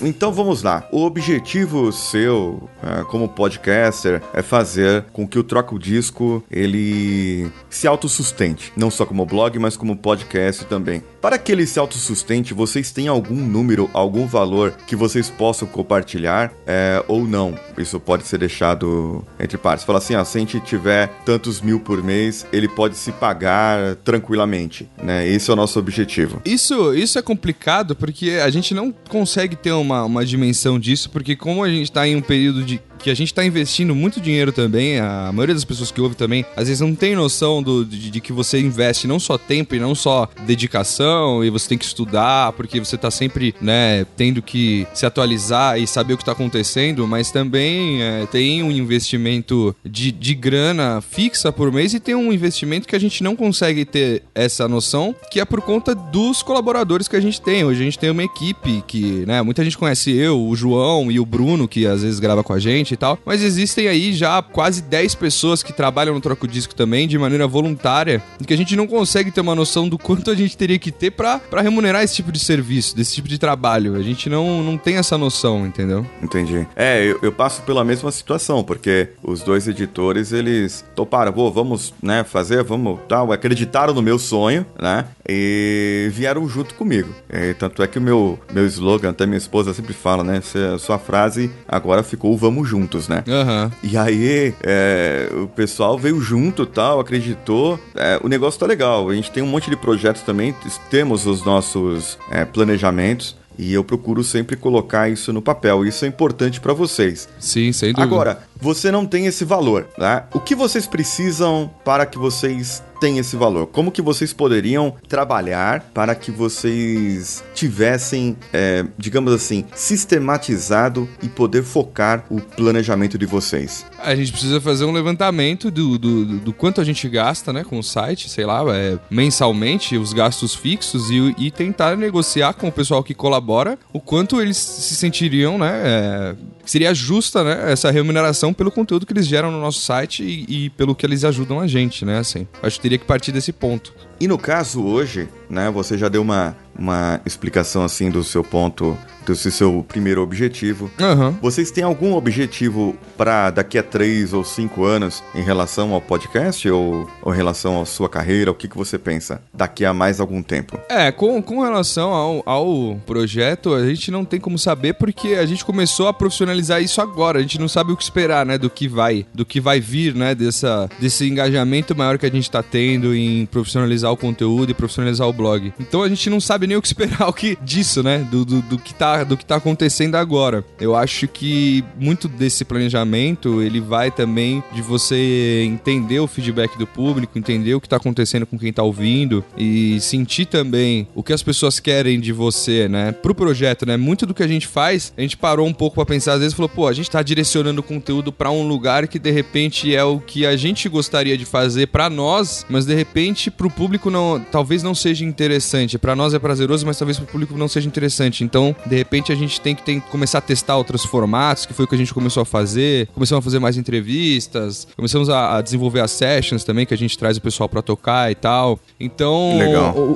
Então 0.03 0.33
vamos 0.33 0.63
lá. 0.63 0.87
O 0.91 1.05
objetivo 1.05 1.93
seu, 1.93 2.69
é, 2.83 3.05
como 3.05 3.29
podcaster, 3.29 4.21
é 4.35 4.43
fazer 4.43 5.05
com 5.13 5.27
que 5.27 5.39
o 5.39 5.45
Troca 5.45 5.75
o 5.75 5.79
Disco 5.79 6.43
ele 6.51 7.51
se 7.71 7.87
autossustente, 7.87 8.73
não 8.77 8.91
só 8.91 9.07
como 9.07 9.25
blog, 9.25 9.59
mas 9.59 9.77
como 9.77 9.97
podcast 9.97 10.65
também. 10.67 11.03
Para 11.21 11.39
que 11.39 11.53
ele 11.53 11.67
se 11.67 11.79
autossustente, 11.79 12.53
vocês 12.53 12.91
têm 12.91 13.07
algum 13.07 13.37
número, 13.37 13.89
algum 13.93 14.27
valor 14.27 14.73
que 14.87 14.97
vocês 14.97 15.31
possam 15.31 15.69
compartilhar 15.69 16.53
é, 16.67 17.03
ou 17.07 17.27
não? 17.27 17.55
Isso 17.79 18.01
pode 18.01 18.27
ser 18.27 18.39
deixado 18.39 19.25
entre 19.39 19.57
partes. 19.57 19.85
Fala 19.85 19.99
assim, 19.99 20.15
se 20.25 20.37
a 20.37 20.41
gente 20.41 20.61
tiver 20.61 21.09
tantos 21.25 21.61
mil 21.61 21.79
por 21.79 22.03
mês, 22.03 22.47
ele 22.53 22.69
pode 22.69 22.97
se 22.97 23.13
pagar 23.13 23.95
tranquilamente, 23.97 24.89
né? 25.01 25.27
Esse 25.27 25.51
é 25.51 25.53
o 25.53 25.57
nosso 25.57 25.79
objetivo. 25.79 26.43
Isso, 26.45 26.93
isso 26.95 27.19
é 27.19 27.23
complicado 27.23 27.95
porque 27.95 28.31
a 28.43 28.51
gente 28.51 28.75
não 28.75 28.93
consegue 29.09 29.55
ter 29.55 29.73
uma, 29.73 29.92
uma 30.05 30.25
dimensão 30.25 30.79
disso, 30.79 31.11
porque 31.11 31.37
como 31.37 31.63
a 31.63 31.69
gente 31.69 31.85
está 31.85 32.07
em 32.07 32.17
um 32.17 32.23
período 32.23 32.63
de 32.63 32.81
que 33.03 33.11
a 33.11 33.15
gente 33.15 33.29
está 33.29 33.45
investindo 33.45 33.95
muito 33.95 34.21
dinheiro 34.21 34.53
também, 34.53 34.99
a 34.99 35.31
maioria 35.33 35.55
das 35.55 35.65
pessoas 35.65 35.91
que 35.91 36.01
ouvem 36.01 36.17
também, 36.17 36.47
às 36.57 36.69
vezes 36.69 36.81
não 36.81 36.95
tem 36.95 37.17
noção 37.17 37.63
do, 37.63 37.85
de, 37.85 38.11
de, 38.11 38.21
que 38.21 38.33
você 38.33 38.61
investe 38.61 39.07
não 39.07 39.19
só 39.19 39.37
tempo 39.37 39.75
e 39.75 39.81
não 39.81 39.95
só 39.95 40.29
dedicação, 40.47 41.45
e 41.45 41.51
você 41.51 41.69
tem 41.69 41.79
que 41.79 41.85
estudar, 41.85 42.53
porque 42.53 42.79
você 42.79 42.95
está 42.95 43.11
sempre, 43.11 43.55
né, 43.61 44.07
tendo 44.17 44.41
que 44.41 44.87
se 44.95 45.05
atualizar 45.05 45.79
e 45.79 45.87
saber 45.87 46.15
o 46.15 46.17
que 46.17 46.23
está 46.23 46.33
acontecendo, 46.33 47.07
mas 47.07 47.31
também 47.31 48.03
é, 48.03 48.27
tem 48.27 48.63
um 48.63 48.71
investimento 48.71 49.75
de, 49.85 50.13
de 50.13 50.35
grana 50.35 51.01
fixa 51.01 51.51
por 51.51 51.73
mês 51.73 51.95
e 51.95 52.01
tem 52.01 52.15
um 52.15 52.33
investimento 52.33 52.87
que 52.87 52.97
a 52.97 53.01
gente 53.01 53.23
não 53.23 53.35
consegue 53.35 53.85
ter 53.85 54.23
essa 54.35 54.69
noção, 54.69 55.15
que 55.31 55.41
é 55.41 55.45
por 55.45 55.61
conta 55.61 55.95
dos 55.95 56.43
colaboradores 56.43 57.09
que 57.09 57.17
a 57.17 57.21
gente 57.21 57.41
tem. 57.41 57.65
Hoje 57.65 57.81
a 57.81 57.85
gente 57.85 57.99
tem 57.99 58.11
uma 58.11 58.23
equipe 58.23 58.83
que, 58.87 59.25
né, 59.27 59.43
muita 59.43 59.65
gente 59.65 59.77
conhece 59.77 60.13
eu, 60.13 60.41
o 60.41 60.55
João 60.55 61.11
e 61.11 61.19
o 61.19 61.27
Bruno, 61.27 61.67
que 61.67 61.87
às 61.87 62.03
vezes 62.03 62.21
grava 62.21 62.45
com 62.45 62.53
a 62.53 62.59
gente, 62.59 62.92
e 62.95 62.97
tal. 62.97 63.19
Mas 63.25 63.43
existem 63.43 63.89
aí 63.89 64.13
já 64.13 64.43
quase 64.43 64.83
10 64.83 65.15
pessoas 65.15 65.63
que 65.63 65.73
trabalham 65.73 66.15
no 66.15 66.21
Troco 66.21 66.47
Disco 66.47 66.75
também, 66.75 67.09
de 67.09 67.19
maneira 67.19 67.47
voluntária, 67.47 68.23
que 68.47 68.53
a 68.53 68.57
gente 68.57 68.77
não 68.77 68.87
consegue 68.87 69.31
ter 69.31 69.41
uma 69.41 69.55
noção 69.55 69.89
do 69.89 69.99
quanto 69.99 70.31
a 70.31 70.35
gente 70.35 70.57
teria 70.57 70.79
que 70.79 70.91
ter 70.91 71.11
para 71.11 71.41
remunerar 71.61 72.03
esse 72.03 72.15
tipo 72.15 72.33
de 72.33 72.39
serviço, 72.39 72.95
desse 72.97 73.15
tipo 73.15 73.29
de 73.29 73.39
trabalho. 73.39 73.95
A 73.95 74.03
gente 74.03 74.29
não, 74.29 74.63
não 74.63 74.77
tem 74.77 74.97
essa 74.97 75.17
noção, 75.17 75.67
entendeu? 75.67 76.07
Entendi. 76.23 76.67
É, 76.77 77.05
eu, 77.05 77.19
eu 77.23 77.33
passo 77.33 77.63
pela 77.63 77.85
mesma 77.85 78.11
situação, 78.11 78.63
porque 78.63 79.09
os 79.23 79.43
dois 79.43 79.67
editores, 79.69 80.33
eles 80.33 80.85
toparam, 80.95 81.33
pô, 81.33 81.51
vamos, 81.51 81.95
né, 82.03 82.25
fazer, 82.25 82.63
vamos, 82.63 83.01
tal, 83.09 83.33
acreditaram 83.33 83.95
no 83.95 84.03
meu 84.03 84.19
sonho, 84.19 84.67
né, 84.81 85.07
e 85.29 86.09
vieram 86.13 86.49
junto 86.49 86.75
comigo. 86.75 87.15
E, 87.31 87.55
tanto 87.55 87.83
é 87.83 87.87
que 87.87 87.99
o 87.99 88.03
meu, 88.03 88.39
meu 88.53 88.67
slogan, 88.67 89.11
até 89.11 89.27
minha 89.27 89.39
esposa 89.39 89.73
sempre 89.73 89.93
fala, 89.93 90.23
né, 90.25 90.41
sua 90.79 90.99
frase 90.99 91.51
agora 91.67 92.03
ficou 92.03 92.37
vamos 92.43 92.69
junto 92.69 92.82
juntos, 92.83 93.09
né? 93.09 93.23
Uhum. 93.27 93.71
E 93.83 93.97
aí, 93.97 94.55
é, 94.63 95.29
o 95.33 95.47
pessoal 95.47 95.99
veio 95.99 96.21
junto 96.21 96.67
tal, 96.67 97.01
acreditou. 97.01 97.79
É, 97.95 98.21
o 98.23 98.29
negócio 98.29 98.59
tá 98.59 98.67
legal. 98.67 99.09
A 99.09 99.15
gente 99.15 99.31
tem 99.31 99.43
um 99.43 99.47
monte 99.47 99.71
de 99.71 99.77
projetos 99.77 100.23
também, 100.23 100.55
temos 100.91 101.27
os 101.27 101.45
nossos 101.45 102.19
é, 102.31 102.45
planejamentos. 102.45 103.41
E 103.59 103.75
eu 103.75 103.85
procuro 103.85 104.25
sempre 104.25 104.57
colocar 104.57 105.11
isso 105.11 105.31
no 105.31 105.43
papel. 105.43 105.85
Isso 105.85 106.07
é 106.07 106.09
importante 106.09 106.59
para 106.59 106.73
vocês. 106.73 107.29
Sim, 107.39 107.71
sem 107.71 107.93
dúvida. 107.93 108.03
Agora, 108.03 108.43
você 108.63 108.93
não 108.93 109.05
tem 109.05 109.27
esse 109.27 109.45
valor, 109.45 109.89
né? 109.99 110.23
O 110.33 110.39
que 110.39 110.55
vocês 110.55 110.87
precisam 110.87 111.69
para 111.85 112.07
que 112.07 112.17
vocês 112.17 112.81
tenham 113.03 113.19
esse 113.19 113.35
valor? 113.35 113.67
Como 113.67 113.91
que 113.91 114.01
vocês 114.01 114.33
poderiam 114.33 114.95
trabalhar 115.09 115.91
para 115.93 116.15
que 116.15 116.31
vocês 116.31 117.43
tivessem, 117.53 118.37
é, 118.53 118.85
digamos 118.97 119.33
assim, 119.33 119.65
sistematizado 119.75 121.09
e 121.21 121.29
poder 121.29 121.65
focar 121.65 122.25
o 122.31 122.41
planejamento 122.41 123.19
de 123.19 123.27
vocês? 123.27 123.85
A 123.99 124.15
gente 124.15 124.31
precisa 124.31 124.61
fazer 124.61 124.85
um 124.85 124.93
levantamento 124.93 125.69
do, 125.69 125.99
do, 125.99 126.25
do 126.39 126.53
quanto 126.53 126.81
a 126.81 126.85
gente 126.85 127.09
gasta, 127.09 127.53
né, 127.53 127.65
com 127.65 127.77
o 127.77 127.83
site, 127.83 128.31
sei 128.31 128.47
lá, 128.47 128.63
é, 128.73 128.97
mensalmente, 129.11 129.97
os 129.97 130.13
gastos 130.13 130.55
fixos 130.55 131.11
e, 131.11 131.35
e, 131.37 131.51
tentar 131.51 131.97
negociar 131.97 132.53
com 132.53 132.69
o 132.69 132.73
pessoal 132.73 133.03
que 133.03 133.15
colabora 133.15 133.77
o 133.93 133.99
quanto 133.99 134.41
eles 134.41 134.57
se 134.57 134.95
sentiriam, 134.95 135.59
né, 135.59 135.83
é, 135.85 136.35
seria 136.65 136.95
justa, 136.95 137.43
né, 137.43 137.73
essa 137.73 137.91
remuneração 137.91 138.52
pelo 138.53 138.71
conteúdo 138.71 139.07
que 139.07 139.13
eles 139.13 139.27
geram 139.27 139.51
no 139.51 139.61
nosso 139.61 139.81
site 139.81 140.23
e, 140.23 140.67
e 140.67 140.71
pelo 140.71 140.95
que 140.95 141.05
eles 141.05 141.25
ajudam 141.25 141.61
a 141.61 141.67
gente, 141.67 142.05
né, 142.05 142.19
assim. 142.19 142.47
Acho 142.63 142.77
que 142.77 142.83
teria 142.83 142.99
que 142.99 143.05
partir 143.05 143.33
desse 143.33 143.53
ponto. 143.53 143.95
E 144.21 144.29
no 144.29 144.39
caso 144.39 144.83
hoje, 144.83 145.29
né, 145.49 145.71
você 145.71 145.99
já 145.99 146.09
deu 146.09 146.23
uma, 146.23 146.57
uma 146.79 147.21
explicação 147.27 147.85
assim 147.85 148.11
do 148.11 148.23
seu 148.23 148.45
ponto, 148.45 148.97
do 149.25 149.35
seu 149.35 149.85
primeiro 149.87 150.23
objetivo. 150.23 150.91
Uhum. 151.01 151.33
Vocês 151.41 151.71
têm 151.71 151.85
algum 151.85 152.15
objetivo 152.15 152.97
para 153.17 153.51
daqui 153.51 153.79
a 153.79 153.83
três 153.83 154.33
ou 154.33 154.45
cinco 154.45 154.85
anos 154.85 155.23
em 155.35 155.43
relação 155.43 155.93
ao 155.93 156.01
podcast 156.01 156.69
ou, 156.69 157.09
ou 157.23 157.33
em 157.33 157.37
relação 157.37 157.81
à 157.81 157.85
sua 157.85 158.09
carreira? 158.09 158.51
O 158.51 158.55
que, 158.55 158.69
que 158.69 158.77
você 158.77 158.99
pensa 158.99 159.43
daqui 159.53 159.85
a 159.85 159.93
mais 159.93 160.21
algum 160.21 160.43
tempo? 160.43 160.79
É, 160.89 161.11
com, 161.13 161.43
com 161.43 161.61
relação 161.61 162.11
ao, 162.11 162.43
ao 162.47 163.01
projeto, 163.07 163.75
a 163.75 163.87
gente 163.87 164.11
não 164.11 164.25
tem 164.25 164.41
como 164.41 164.59
saber 164.59 164.95
porque 164.95 165.35
a 165.35 165.47
gente 165.47 165.65
começou 165.65 166.09
a 166.09 166.13
profissionalizar 166.13 166.83
isso 166.83 167.01
agora. 167.01 167.39
A 167.39 167.43
gente 167.43 167.59
não 167.59 167.69
sabe 167.69 167.93
o 167.93 167.97
que 167.97 168.03
esperar, 168.03 168.45
né, 168.45 168.59
do 168.59 168.71
que 168.71 168.89
vai, 168.89 169.27
do 169.33 169.45
que 169.45 169.61
vai 169.61 169.81
vir, 169.81 170.15
né, 170.15 170.35
dessa, 170.35 170.89
desse 170.99 171.29
engajamento 171.29 171.97
maior 171.97 172.19
que 172.19 172.27
a 172.27 172.31
gente 172.31 172.45
está 172.45 172.63
tendo 172.63 173.15
em 173.15 173.47
profissionalizar 173.47 174.11
o 174.11 174.17
conteúdo 174.17 174.71
e 174.71 174.75
profissionalizar 174.75 175.29
o 175.29 175.33
blog. 175.33 175.73
Então 175.79 176.03
a 176.03 176.09
gente 176.09 176.29
não 176.31 176.41
sabe 176.41 176.67
nem 176.67 176.77
o 176.77 176.83
que 176.83 176.89
esperar 176.89 177.27
o 177.29 177.33
que 177.33 177.57
disso, 177.63 178.03
né? 178.03 178.19
Do, 178.31 178.45
do, 178.45 178.63
do, 178.63 178.79
que 178.79 178.95
tá, 178.95 179.12
do 179.27 179.37
que 179.37 179.45
tá 179.45 179.57
acontecendo 179.57 180.17
agora. 180.17 180.65
Eu 180.81 180.97
acho 180.97 181.29
que 181.29 181.85
muito 181.99 182.29
desse 182.29 182.65
planejamento 182.65 183.63
ele 183.63 183.81
vai 183.81 184.11
também 184.11 184.63
de 184.73 184.83
você 184.83 185.63
entender 185.65 186.21
o 186.21 186.27
feedback 186.27 186.77
do 186.79 186.87
público, 186.87 187.39
entender 187.39 187.75
o 187.75 187.81
que 187.81 187.89
tá 187.89 187.97
acontecendo 187.97 188.47
com 188.47 188.59
quem 188.59 188.73
tá 188.73 188.83
ouvindo 188.83 189.45
e 189.57 190.01
sentir 190.01 190.47
também 190.47 191.07
o 191.15 191.23
que 191.23 191.33
as 191.33 191.43
pessoas 191.43 191.79
querem 191.79 192.21
de 192.21 192.33
você, 192.33 192.89
né? 192.89 193.13
Pro 193.13 193.35
projeto, 193.35 193.87
né? 193.87 193.97
Muito 193.97 194.27
do 194.27 194.35
que 194.35 194.43
a 194.43 194.49
gente 194.49 194.67
faz, 194.67 195.13
a 195.17 195.21
gente 195.21 195.37
parou 195.37 195.67
um 195.67 195.73
pouco 195.73 195.97
para 195.97 196.07
pensar, 196.07 196.35
às 196.35 196.41
vezes 196.41 196.55
falou, 196.55 196.69
pô, 196.69 196.89
a 196.89 196.93
gente 196.93 197.11
tá 197.11 197.23
direcionando 197.23 197.83
conteúdo 197.83 198.33
para 198.33 198.51
um 198.51 198.67
lugar 198.67 199.07
que 199.09 199.19
de 199.19 199.31
repente 199.31 199.95
é 199.95 200.05
o 200.05 200.19
que 200.19 200.47
a 200.47 200.57
gente 200.57 200.89
gostaria 200.89 201.37
de 201.37 201.45
fazer 201.45 201.89
para 201.89 202.09
nós, 202.09 202.65
mas 202.69 202.87
de 202.87 202.95
repente 202.95 203.51
pro 203.51 203.71
público 203.71 204.11
não, 204.11 204.41
talvez 204.51 204.83
não 204.83 204.95
seja 204.95 205.25
interessante. 205.25 205.99
Para 205.99 206.17
nós 206.17 206.35
é 206.35 206.39
prazeroso, 206.39 206.87
mas 206.87 206.99
talvez 206.99 207.19
para 207.19 207.25
o 207.25 207.29
público 207.29 207.57
não 207.57 207.69
seja 207.69 207.87
interessante. 207.87 208.45
Então, 208.45 208.75
de 208.87 209.02
repente, 209.03 209.33
a 209.33 209.35
gente 209.35 209.61
tem 209.61 209.75
que, 209.75 209.83
tem 209.83 210.01
que 210.01 210.09
começar 210.09 210.39
a 210.39 210.41
testar 210.41 210.77
outros 210.77 211.05
formatos, 211.05 211.67
que 211.67 211.73
foi 211.73 211.85
o 211.85 211.89
que 211.89 211.95
a 211.95 211.99
gente 211.99 212.13
começou 212.13 212.43
a 212.43 212.47
fazer. 212.47 213.09
Começamos 213.09 213.43
a 213.43 213.45
fazer 213.45 213.59
mais 213.59 213.77
entrevistas, 213.77 214.87
começamos 214.97 215.29
a, 215.29 215.59
a 215.59 215.63
desenvolver 215.63 216.01
as 216.01 216.11
sessions 216.11 216.65
também, 216.65 216.87
que 216.87 216.95
a 216.95 216.99
gente 216.99 217.17
traz 217.19 217.37
o 217.37 217.41
pessoal 217.41 217.69
para 217.69 217.83
tocar 217.83 218.31
e 218.31 218.35
tal. 218.35 218.79
Então. 218.99 219.53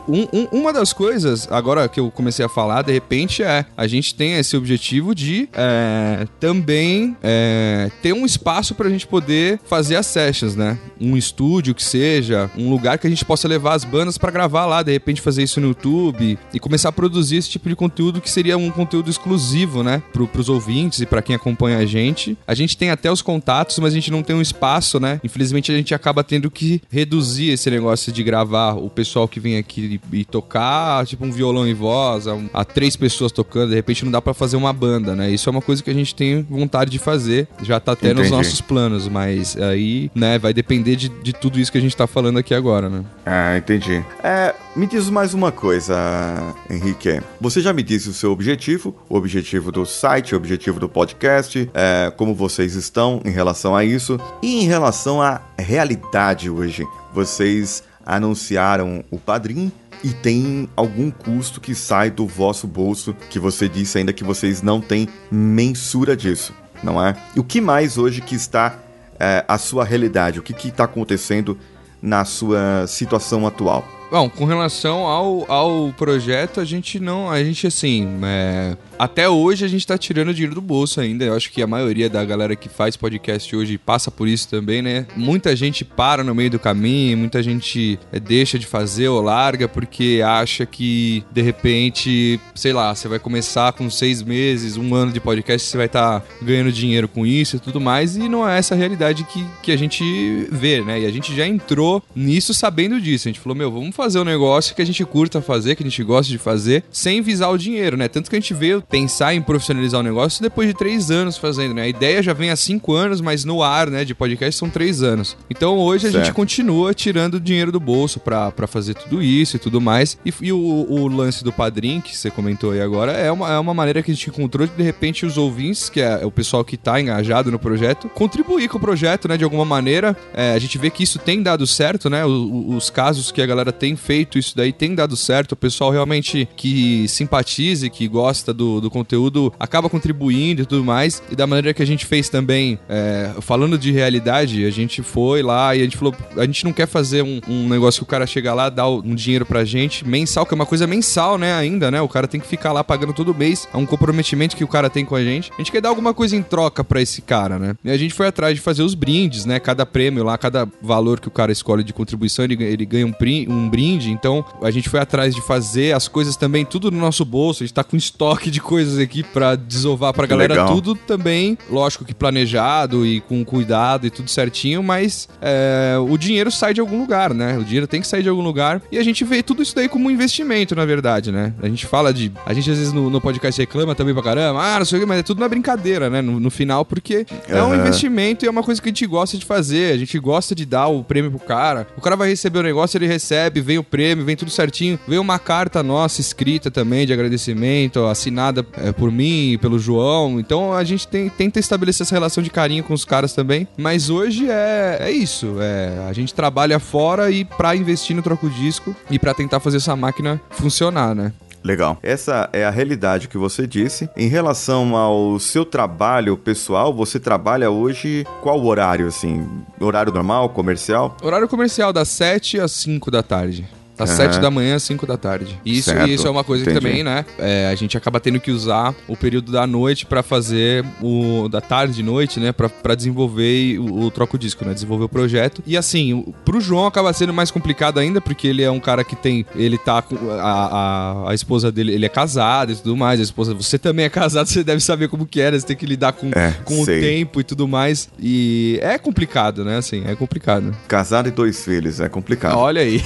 Um, 0.08 0.28
um, 0.32 0.48
uma 0.52 0.72
das 0.72 0.92
coisas, 0.92 1.48
agora 1.50 1.88
que 1.88 2.00
eu 2.00 2.10
comecei 2.10 2.44
a 2.44 2.48
falar, 2.48 2.82
de 2.82 2.92
repente, 2.92 3.42
é 3.42 3.66
a 3.76 3.86
gente 3.86 4.14
tem 4.14 4.34
esse 4.34 4.56
objetivo 4.56 5.14
de 5.14 5.48
é, 5.52 6.26
também 6.38 7.16
é, 7.22 7.90
ter 8.02 8.12
um 8.12 8.24
espaço 8.24 8.74
para 8.74 8.88
a 8.88 8.90
gente 8.90 9.06
poder 9.06 9.60
fazer 9.64 9.96
as 9.96 10.06
sessions, 10.06 10.54
né? 10.54 10.78
Um 11.00 11.16
estúdio 11.16 11.74
que 11.74 11.82
seja, 11.82 12.50
um 12.56 12.70
lugar 12.70 12.98
que 12.98 13.06
a 13.06 13.10
gente 13.10 13.24
possa 13.24 13.48
levar 13.48 13.74
as 13.74 13.84
bandas 13.84 14.18
para 14.18 14.30
gravar 14.30 14.66
lá, 14.66 14.82
de 14.82 14.92
repente 14.92 15.20
fazer 15.20 15.42
isso 15.42 15.60
no 15.60 15.68
YouTube 15.68 16.38
e 16.52 16.60
começar 16.60 16.88
a 16.88 16.92
produzir 16.92 17.36
esse 17.36 17.50
tipo 17.50 17.68
de 17.68 17.76
conteúdo 17.76 18.20
que 18.20 18.30
seria 18.30 18.56
um 18.56 18.70
conteúdo 18.76 19.10
exclusivo, 19.10 19.82
né, 19.82 20.02
pro, 20.12 20.26
pros 20.26 20.48
ouvintes 20.48 21.00
e 21.00 21.06
para 21.06 21.22
quem 21.22 21.34
acompanha 21.34 21.78
a 21.78 21.86
gente. 21.86 22.36
A 22.46 22.54
gente 22.54 22.76
tem 22.76 22.90
até 22.90 23.10
os 23.10 23.22
contatos, 23.22 23.78
mas 23.78 23.92
a 23.92 23.94
gente 23.94 24.10
não 24.10 24.22
tem 24.22 24.36
um 24.36 24.40
espaço, 24.40 25.00
né? 25.00 25.20
Infelizmente 25.24 25.72
a 25.72 25.76
gente 25.76 25.94
acaba 25.94 26.22
tendo 26.22 26.50
que 26.50 26.80
reduzir 26.90 27.50
esse 27.50 27.70
negócio 27.70 28.12
de 28.12 28.22
gravar 28.22 28.74
o 28.74 28.88
pessoal 28.90 29.26
que 29.26 29.40
vem 29.40 29.56
aqui 29.56 30.00
e, 30.12 30.18
e 30.18 30.24
tocar, 30.24 31.06
tipo 31.06 31.24
um 31.24 31.32
violão 31.32 31.66
e 31.66 31.74
voz, 31.74 32.28
a, 32.28 32.36
a, 32.52 32.64
três 32.64 32.96
pessoas 32.96 33.32
tocando, 33.32 33.70
de 33.70 33.74
repente 33.74 34.04
não 34.04 34.12
dá 34.12 34.20
para 34.20 34.34
fazer 34.34 34.56
uma 34.56 34.72
banda, 34.72 35.14
né? 35.14 35.30
Isso 35.30 35.48
é 35.48 35.50
uma 35.50 35.62
coisa 35.62 35.82
que 35.82 35.90
a 35.90 35.94
gente 35.94 36.14
tem 36.14 36.42
vontade 36.42 36.90
de 36.90 36.98
fazer, 36.98 37.48
já 37.62 37.80
tá 37.80 37.92
até 37.92 38.08
Entendi. 38.10 38.22
nos 38.22 38.30
nossos 38.30 38.60
planos, 38.60 39.08
mas 39.08 39.56
aí, 39.56 40.10
né, 40.14 40.38
vai 40.38 40.52
depender 40.52 40.96
de, 40.96 41.08
de 41.08 41.32
tudo 41.32 41.58
isso 41.58 41.72
que 41.72 41.78
a 41.78 41.80
gente 41.80 41.96
tá 41.96 42.06
falando 42.06 42.38
aqui 42.38 42.54
agora, 42.54 42.88
né? 42.88 43.04
Ah, 43.24 43.56
entendi. 43.56 44.04
É, 44.22 44.54
me 44.76 44.86
diz 44.86 45.08
mais 45.08 45.32
uma 45.32 45.50
coisa, 45.50 46.54
Henrique. 46.68 47.22
Você 47.40 47.62
já 47.62 47.72
me 47.72 47.82
disse 47.82 48.10
o 48.10 48.12
seu 48.12 48.30
objetivo, 48.30 48.94
o 49.08 49.16
objetivo 49.16 49.72
do 49.72 49.86
site, 49.86 50.34
o 50.34 50.36
objetivo 50.36 50.78
do 50.78 50.86
podcast, 50.86 51.70
é, 51.72 52.12
como 52.14 52.34
vocês 52.34 52.74
estão 52.74 53.22
em 53.24 53.30
relação 53.30 53.74
a 53.74 53.82
isso 53.82 54.20
e 54.42 54.62
em 54.62 54.66
relação 54.66 55.22
à 55.22 55.40
realidade 55.58 56.50
hoje. 56.50 56.86
Vocês 57.14 57.82
anunciaram 58.04 59.02
o 59.10 59.18
Padrim 59.18 59.72
e 60.04 60.10
tem 60.10 60.68
algum 60.76 61.10
custo 61.10 61.58
que 61.58 61.74
sai 61.74 62.10
do 62.10 62.26
vosso 62.26 62.66
bolso 62.66 63.16
que 63.30 63.38
você 63.38 63.70
disse 63.70 63.96
ainda 63.96 64.12
que 64.12 64.22
vocês 64.22 64.60
não 64.60 64.78
têm 64.78 65.08
mensura 65.30 66.14
disso, 66.14 66.52
não 66.82 67.02
é? 67.02 67.16
E 67.34 67.40
o 67.40 67.44
que 67.44 67.62
mais 67.62 67.96
hoje 67.96 68.20
que 68.20 68.34
está 68.34 68.78
é, 69.18 69.42
a 69.48 69.56
sua 69.56 69.84
realidade? 69.84 70.38
O 70.38 70.42
que 70.42 70.68
está 70.68 70.84
acontecendo 70.84 71.58
na 72.02 72.26
sua 72.26 72.86
situação 72.86 73.46
atual? 73.46 73.95
Bom, 74.10 74.30
com 74.30 74.44
relação 74.44 75.04
ao, 75.06 75.50
ao 75.50 75.92
projeto, 75.92 76.60
a 76.60 76.64
gente 76.64 77.00
não. 77.00 77.28
A 77.28 77.42
gente, 77.42 77.66
assim. 77.66 78.08
É, 78.24 78.76
até 78.98 79.28
hoje 79.28 79.64
a 79.64 79.68
gente 79.68 79.86
tá 79.86 79.98
tirando 79.98 80.32
dinheiro 80.32 80.54
do 80.54 80.60
bolso 80.60 81.00
ainda. 81.00 81.24
Eu 81.24 81.34
acho 81.34 81.50
que 81.50 81.60
a 81.60 81.66
maioria 81.66 82.08
da 82.08 82.24
galera 82.24 82.54
que 82.54 82.68
faz 82.68 82.96
podcast 82.96 83.54
hoje 83.54 83.76
passa 83.76 84.10
por 84.10 84.28
isso 84.28 84.48
também, 84.48 84.80
né? 84.80 85.06
Muita 85.16 85.54
gente 85.56 85.84
para 85.84 86.22
no 86.22 86.34
meio 86.34 86.50
do 86.50 86.58
caminho, 86.58 87.18
muita 87.18 87.42
gente 87.42 87.98
é, 88.12 88.20
deixa 88.20 88.58
de 88.58 88.66
fazer 88.66 89.08
ou 89.08 89.20
larga 89.20 89.68
porque 89.68 90.22
acha 90.24 90.64
que 90.64 91.24
de 91.32 91.42
repente, 91.42 92.40
sei 92.54 92.72
lá, 92.72 92.94
você 92.94 93.08
vai 93.08 93.18
começar 93.18 93.72
com 93.72 93.90
seis 93.90 94.22
meses, 94.22 94.76
um 94.76 94.94
ano 94.94 95.12
de 95.12 95.20
podcast, 95.20 95.68
você 95.68 95.76
vai 95.76 95.86
estar 95.86 96.20
tá 96.20 96.26
ganhando 96.40 96.70
dinheiro 96.70 97.08
com 97.08 97.26
isso 97.26 97.56
e 97.56 97.58
tudo 97.58 97.80
mais. 97.80 98.16
E 98.16 98.28
não 98.28 98.48
é 98.48 98.58
essa 98.58 98.74
a 98.74 98.78
realidade 98.78 99.24
que, 99.24 99.44
que 99.62 99.72
a 99.72 99.76
gente 99.76 100.46
vê, 100.50 100.80
né? 100.80 101.00
E 101.00 101.06
a 101.06 101.10
gente 101.10 101.34
já 101.34 101.46
entrou 101.46 102.02
nisso 102.14 102.54
sabendo 102.54 103.00
disso. 103.00 103.28
A 103.28 103.30
gente 103.30 103.40
falou, 103.40 103.56
meu, 103.56 103.70
vamos 103.70 103.95
fazer 103.96 104.20
um 104.20 104.24
negócio 104.24 104.76
que 104.76 104.82
a 104.82 104.84
gente 104.84 105.04
curta 105.04 105.40
fazer, 105.40 105.74
que 105.74 105.82
a 105.82 105.86
gente 105.88 106.04
gosta 106.04 106.30
de 106.30 106.38
fazer, 106.38 106.84
sem 106.90 107.22
visar 107.22 107.48
o 107.48 107.56
dinheiro, 107.56 107.96
né? 107.96 108.06
Tanto 108.06 108.28
que 108.28 108.36
a 108.36 108.40
gente 108.40 108.52
veio 108.52 108.82
pensar 108.82 109.34
em 109.34 109.40
profissionalizar 109.40 110.00
o 110.00 110.04
negócio 110.04 110.42
depois 110.42 110.68
de 110.68 110.74
três 110.74 111.10
anos 111.10 111.38
fazendo, 111.38 111.74
né? 111.74 111.82
A 111.82 111.88
ideia 111.88 112.22
já 112.22 112.32
vem 112.32 112.50
há 112.50 112.56
cinco 112.56 112.92
anos, 112.92 113.20
mas 113.20 113.44
no 113.44 113.62
ar, 113.62 113.90
né, 113.90 114.04
de 114.04 114.14
podcast 114.14 114.58
são 114.58 114.68
três 114.68 115.02
anos. 115.02 115.36
Então 115.48 115.78
hoje 115.78 116.06
a 116.06 116.10
certo. 116.10 116.24
gente 116.24 116.34
continua 116.34 116.92
tirando 116.92 117.40
dinheiro 117.40 117.72
do 117.72 117.80
bolso 117.80 118.20
para 118.20 118.66
fazer 118.66 118.94
tudo 118.94 119.22
isso 119.22 119.56
e 119.56 119.58
tudo 119.58 119.80
mais. 119.80 120.18
E, 120.24 120.32
e 120.42 120.52
o, 120.52 120.58
o, 120.58 121.08
lance 121.08 121.42
do 121.42 121.52
padrinho, 121.52 122.02
que 122.02 122.16
você 122.16 122.30
comentou 122.30 122.72
aí 122.72 122.80
agora, 122.80 123.12
é 123.12 123.32
uma, 123.32 123.50
é 123.50 123.58
uma 123.58 123.72
maneira 123.72 124.02
que 124.02 124.10
a 124.10 124.14
gente 124.14 124.28
encontrou 124.28 124.66
de, 124.66 124.74
de 124.74 124.82
repente, 124.82 125.24
os 125.24 125.38
ouvintes, 125.38 125.88
que 125.88 126.00
é 126.00 126.24
o 126.24 126.30
pessoal 126.30 126.64
que 126.64 126.76
tá 126.76 127.00
engajado 127.00 127.50
no 127.50 127.58
projeto, 127.58 128.08
contribuir 128.10 128.68
com 128.68 128.76
o 128.76 128.80
projeto, 128.80 129.28
né, 129.28 129.36
de 129.36 129.44
alguma 129.44 129.64
maneira. 129.64 130.16
É, 130.34 130.52
a 130.52 130.58
gente 130.58 130.76
vê 130.76 130.90
que 130.90 131.02
isso 131.02 131.18
tem 131.18 131.42
dado 131.42 131.66
certo, 131.66 132.10
né? 132.10 132.24
Os, 132.24 132.76
os 132.76 132.90
casos 132.90 133.32
que 133.32 133.40
a 133.40 133.46
galera 133.46 133.72
tem 133.72 133.85
feito 133.94 134.38
isso 134.38 134.56
daí 134.56 134.72
tem 134.72 134.94
dado 134.94 135.16
certo. 135.16 135.52
O 135.52 135.56
pessoal 135.56 135.90
realmente 135.90 136.48
que 136.56 137.06
simpatize, 137.08 137.90
que 137.90 138.08
gosta 138.08 138.52
do 138.52 138.66
do, 138.80 138.90
conteúdo 138.90 139.52
acaba 139.58 139.88
contribuindo 139.88 140.62
e 140.62 140.66
tudo 140.66 140.84
mais. 140.84 141.22
E 141.30 141.36
da 141.36 141.46
maneira 141.46 141.74
que 141.74 141.82
a 141.82 141.86
gente 141.86 142.06
fez 142.06 142.28
também, 142.28 142.78
é, 142.88 143.32
falando 143.40 143.78
de 143.78 143.92
realidade, 143.92 144.64
a 144.64 144.70
gente 144.70 145.02
foi 145.02 145.42
lá 145.42 145.74
e 145.74 145.80
a 145.80 145.84
gente 145.84 145.96
falou: 145.96 146.14
a 146.36 146.44
gente 146.44 146.64
não 146.64 146.72
quer 146.72 146.86
fazer 146.86 147.22
um, 147.22 147.40
um 147.48 147.68
negócio 147.68 148.00
que 148.00 148.04
o 148.04 148.06
cara 148.06 148.26
chega 148.26 148.52
lá, 148.54 148.68
dá 148.68 148.88
um 148.88 149.14
dinheiro 149.14 149.44
pra 149.44 149.64
gente, 149.64 150.06
mensal, 150.06 150.46
que 150.46 150.54
é 150.54 150.56
uma 150.56 150.66
coisa 150.66 150.86
mensal, 150.86 151.38
né? 151.38 151.54
Ainda, 151.54 151.90
né? 151.90 152.00
O 152.00 152.08
cara 152.08 152.26
tem 152.26 152.40
que 152.40 152.46
ficar 152.46 152.72
lá 152.72 152.82
pagando 152.82 153.12
todo 153.12 153.34
mês. 153.34 153.68
É 153.72 153.76
um 153.76 153.86
comprometimento 153.86 154.56
que 154.56 154.64
o 154.64 154.68
cara 154.68 154.88
tem 154.90 155.04
com 155.04 155.14
a 155.14 155.22
gente. 155.22 155.50
A 155.54 155.58
gente 155.58 155.72
quer 155.72 155.80
dar 155.80 155.88
alguma 155.88 156.14
coisa 156.14 156.36
em 156.36 156.42
troca 156.42 156.82
pra 156.84 157.00
esse 157.00 157.22
cara, 157.22 157.58
né? 157.58 157.76
E 157.84 157.90
a 157.90 157.96
gente 157.96 158.14
foi 158.14 158.26
atrás 158.26 158.54
de 158.54 158.60
fazer 158.60 158.82
os 158.82 158.94
brindes, 158.94 159.44
né? 159.44 159.58
Cada 159.58 159.84
prêmio 159.84 160.24
lá, 160.24 160.36
cada 160.38 160.68
valor 160.82 161.20
que 161.20 161.28
o 161.28 161.30
cara 161.30 161.52
escolhe 161.52 161.84
de 161.84 161.92
contribuição, 161.92 162.44
ele, 162.44 162.62
ele 162.62 162.84
ganha 162.84 163.06
um, 163.06 163.14
um 163.48 163.68
brinde, 163.68 163.75
então 163.84 164.44
a 164.62 164.70
gente 164.70 164.88
foi 164.88 165.00
atrás 165.00 165.34
de 165.34 165.40
fazer 165.40 165.94
as 165.94 166.08
coisas 166.08 166.36
também, 166.36 166.64
tudo 166.64 166.90
no 166.90 166.98
nosso 166.98 167.24
bolso. 167.24 167.62
A 167.62 167.66
gente 167.66 167.74
tá 167.74 167.84
com 167.84 167.96
estoque 167.96 168.50
de 168.50 168.60
coisas 168.60 168.98
aqui 168.98 169.22
pra 169.22 169.54
desovar 169.54 170.12
pra 170.12 170.26
galera, 170.26 170.54
Legal. 170.54 170.68
tudo 170.68 170.94
também, 170.94 171.56
lógico 171.70 172.04
que 172.04 172.14
planejado 172.14 173.06
e 173.06 173.20
com 173.20 173.44
cuidado 173.44 174.06
e 174.06 174.10
tudo 174.10 174.30
certinho, 174.30 174.82
mas 174.82 175.28
é, 175.40 175.96
o 175.98 176.16
dinheiro 176.16 176.50
sai 176.50 176.74
de 176.74 176.80
algum 176.80 176.98
lugar, 176.98 177.34
né? 177.34 177.58
O 177.58 177.64
dinheiro 177.64 177.86
tem 177.86 178.00
que 178.00 178.06
sair 178.06 178.22
de 178.22 178.28
algum 178.28 178.42
lugar 178.42 178.82
e 178.90 178.98
a 178.98 179.02
gente 179.02 179.24
vê 179.24 179.42
tudo 179.42 179.62
isso 179.62 179.74
daí 179.74 179.88
como 179.88 180.08
um 180.08 180.10
investimento, 180.10 180.74
na 180.74 180.84
verdade, 180.84 181.30
né? 181.30 181.54
A 181.62 181.68
gente 181.68 181.86
fala 181.86 182.12
de. 182.12 182.32
A 182.44 182.52
gente 182.52 182.70
às 182.70 182.78
vezes 182.78 182.92
no, 182.92 183.10
no 183.10 183.20
podcast 183.20 183.60
reclama 183.60 183.94
também 183.94 184.14
pra 184.14 184.22
caramba, 184.22 184.62
ah, 184.62 184.78
não 184.78 184.86
sei 184.86 184.98
o 184.98 185.00
que, 185.00 185.06
mas 185.06 185.20
é 185.20 185.22
tudo 185.22 185.40
na 185.40 185.48
brincadeira, 185.48 186.08
né? 186.10 186.22
No, 186.22 186.40
no 186.40 186.50
final, 186.50 186.84
porque 186.84 187.26
é 187.48 187.62
um 187.62 187.74
investimento 187.74 188.44
e 188.44 188.48
é 188.48 188.50
uma 188.50 188.62
coisa 188.62 188.80
que 188.80 188.88
a 188.88 188.90
gente 188.90 189.06
gosta 189.06 189.36
de 189.36 189.44
fazer. 189.44 189.92
A 189.92 189.96
gente 189.96 190.18
gosta 190.18 190.54
de 190.54 190.64
dar 190.64 190.86
o 190.88 191.02
prêmio 191.04 191.30
pro 191.30 191.40
cara. 191.40 191.86
O 191.96 192.00
cara 192.00 192.16
vai 192.16 192.28
receber 192.28 192.58
o 192.58 192.62
negócio, 192.62 192.96
ele 192.96 193.06
recebe, 193.06 193.60
vem 193.66 193.76
o 193.78 193.82
prêmio, 193.84 194.24
vem 194.24 194.36
tudo 194.36 194.50
certinho. 194.50 194.98
Vem 195.06 195.18
uma 195.18 195.38
carta 195.38 195.82
nossa 195.82 196.20
escrita 196.20 196.70
também 196.70 197.06
de 197.06 197.12
agradecimento, 197.12 198.04
assinada 198.06 198.64
é, 198.78 198.92
por 198.92 199.10
mim 199.10 199.52
e 199.52 199.58
pelo 199.58 199.78
João. 199.78 200.38
Então 200.40 200.72
a 200.72 200.84
gente 200.84 201.06
tem- 201.08 201.28
tenta 201.28 201.58
estabelecer 201.58 202.06
essa 202.06 202.14
relação 202.14 202.42
de 202.42 202.48
carinho 202.50 202.84
com 202.84 202.94
os 202.94 203.04
caras 203.04 203.32
também. 203.34 203.66
Mas 203.76 204.08
hoje 204.08 204.48
é, 204.48 204.98
é 205.00 205.10
isso. 205.10 205.56
É, 205.60 206.06
a 206.08 206.12
gente 206.12 206.32
trabalha 206.32 206.78
fora 206.78 207.30
e 207.30 207.44
pra 207.44 207.74
investir 207.76 208.14
no 208.14 208.22
troco 208.22 208.48
disco 208.48 208.94
e 209.10 209.18
pra 209.18 209.34
tentar 209.34 209.60
fazer 209.60 209.78
essa 209.78 209.96
máquina 209.96 210.40
funcionar, 210.50 211.14
né? 211.14 211.32
Legal. 211.66 211.98
Essa 212.00 212.48
é 212.52 212.64
a 212.64 212.70
realidade 212.70 213.26
que 213.26 213.36
você 213.36 213.66
disse. 213.66 214.08
Em 214.16 214.28
relação 214.28 214.94
ao 214.94 215.36
seu 215.40 215.64
trabalho 215.64 216.36
pessoal, 216.36 216.94
você 216.94 217.18
trabalha 217.18 217.68
hoje 217.72 218.24
qual 218.40 218.64
horário, 218.64 219.08
assim? 219.08 219.44
Horário 219.80 220.12
normal, 220.12 220.50
comercial? 220.50 221.16
Horário 221.20 221.48
comercial 221.48 221.92
das 221.92 222.06
7 222.08 222.60
às 222.60 222.70
5 222.70 223.10
da 223.10 223.20
tarde. 223.20 223.68
Das 223.96 224.10
Aham. 224.10 224.16
7 224.32 224.40
da 224.40 224.50
manhã 224.50 224.76
às 224.76 224.82
5 224.82 225.06
da 225.06 225.16
tarde. 225.16 225.58
E 225.64 225.78
isso, 225.78 225.90
Certo, 225.90 226.08
isso 226.08 226.26
é 226.26 226.30
uma 226.30 226.44
coisa 226.44 226.62
entendi. 226.64 226.78
que 226.78 226.84
também, 226.86 227.02
né? 227.02 227.24
é, 227.38 227.68
a 227.70 227.74
gente 227.74 227.96
acaba 227.96 228.20
tendo 228.20 228.38
que 228.38 228.50
usar 228.50 228.94
o 229.08 229.16
período 229.16 229.50
da 229.50 229.66
noite 229.66 230.04
pra 230.06 230.22
fazer 230.22 230.84
o. 231.00 231.48
da 231.48 231.60
tarde 231.60 232.00
e 232.00 232.02
noite, 232.04 232.38
né? 232.38 232.52
Pra, 232.52 232.68
pra 232.68 232.94
desenvolver 232.94 233.78
o, 233.78 234.02
o 234.02 234.10
troco 234.10 234.38
disco, 234.38 234.64
né? 234.64 234.74
Desenvolver 234.74 235.04
o 235.04 235.08
projeto. 235.08 235.62
E 235.66 235.76
assim, 235.76 236.24
pro 236.44 236.60
João 236.60 236.86
acaba 236.86 237.12
sendo 237.12 237.32
mais 237.32 237.50
complicado 237.50 237.98
ainda, 237.98 238.20
porque 238.20 238.46
ele 238.46 238.62
é 238.62 238.70
um 238.70 238.80
cara 238.80 239.02
que 239.02 239.16
tem. 239.16 239.46
Ele 239.54 239.78
tá 239.78 240.02
com. 240.02 240.16
A, 240.30 241.24
a, 241.26 241.30
a 241.30 241.34
esposa 241.34 241.72
dele, 241.72 241.92
ele 241.94 242.04
é 242.04 242.08
casado 242.10 242.72
e 242.72 242.76
tudo 242.76 242.96
mais. 242.96 243.18
A 243.18 243.22
esposa. 243.22 243.54
Você 243.54 243.78
também 243.78 244.04
é 244.04 244.08
casado, 244.10 244.46
você 244.48 244.62
deve 244.62 244.80
saber 244.80 245.08
como 245.08 245.24
que 245.26 245.40
era. 245.40 245.58
Você 245.58 245.66
tem 245.66 245.76
que 245.76 245.86
lidar 245.86 246.12
com, 246.12 246.28
É, 246.34 246.52
com 246.64 246.82
o 246.82 246.84
tempo 246.84 247.40
e 247.40 247.44
tudo 247.44 247.66
mais. 247.66 248.08
E 248.20 248.78
é 248.82 248.98
complicado, 248.98 249.64
né? 249.64 249.78
Assim, 249.78 250.02
é 250.06 250.14
complicado. 250.14 250.76
Casado 250.86 251.28
e 251.28 251.30
dois 251.30 251.64
filhos, 251.64 251.98
é 252.00 252.08
complicado. 252.08 252.58
Olha 252.58 252.82
aí. 252.82 253.00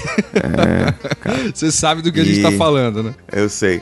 Você 1.55 1.71
sabe 1.71 2.03
do 2.03 2.13
que 2.13 2.21
a 2.21 2.25
gente 2.25 2.43
tá 2.43 2.51
E- 2.51 2.57
falando, 2.59 3.03
né? 3.03 3.15
Eu 3.33 3.49
sei. 3.49 3.81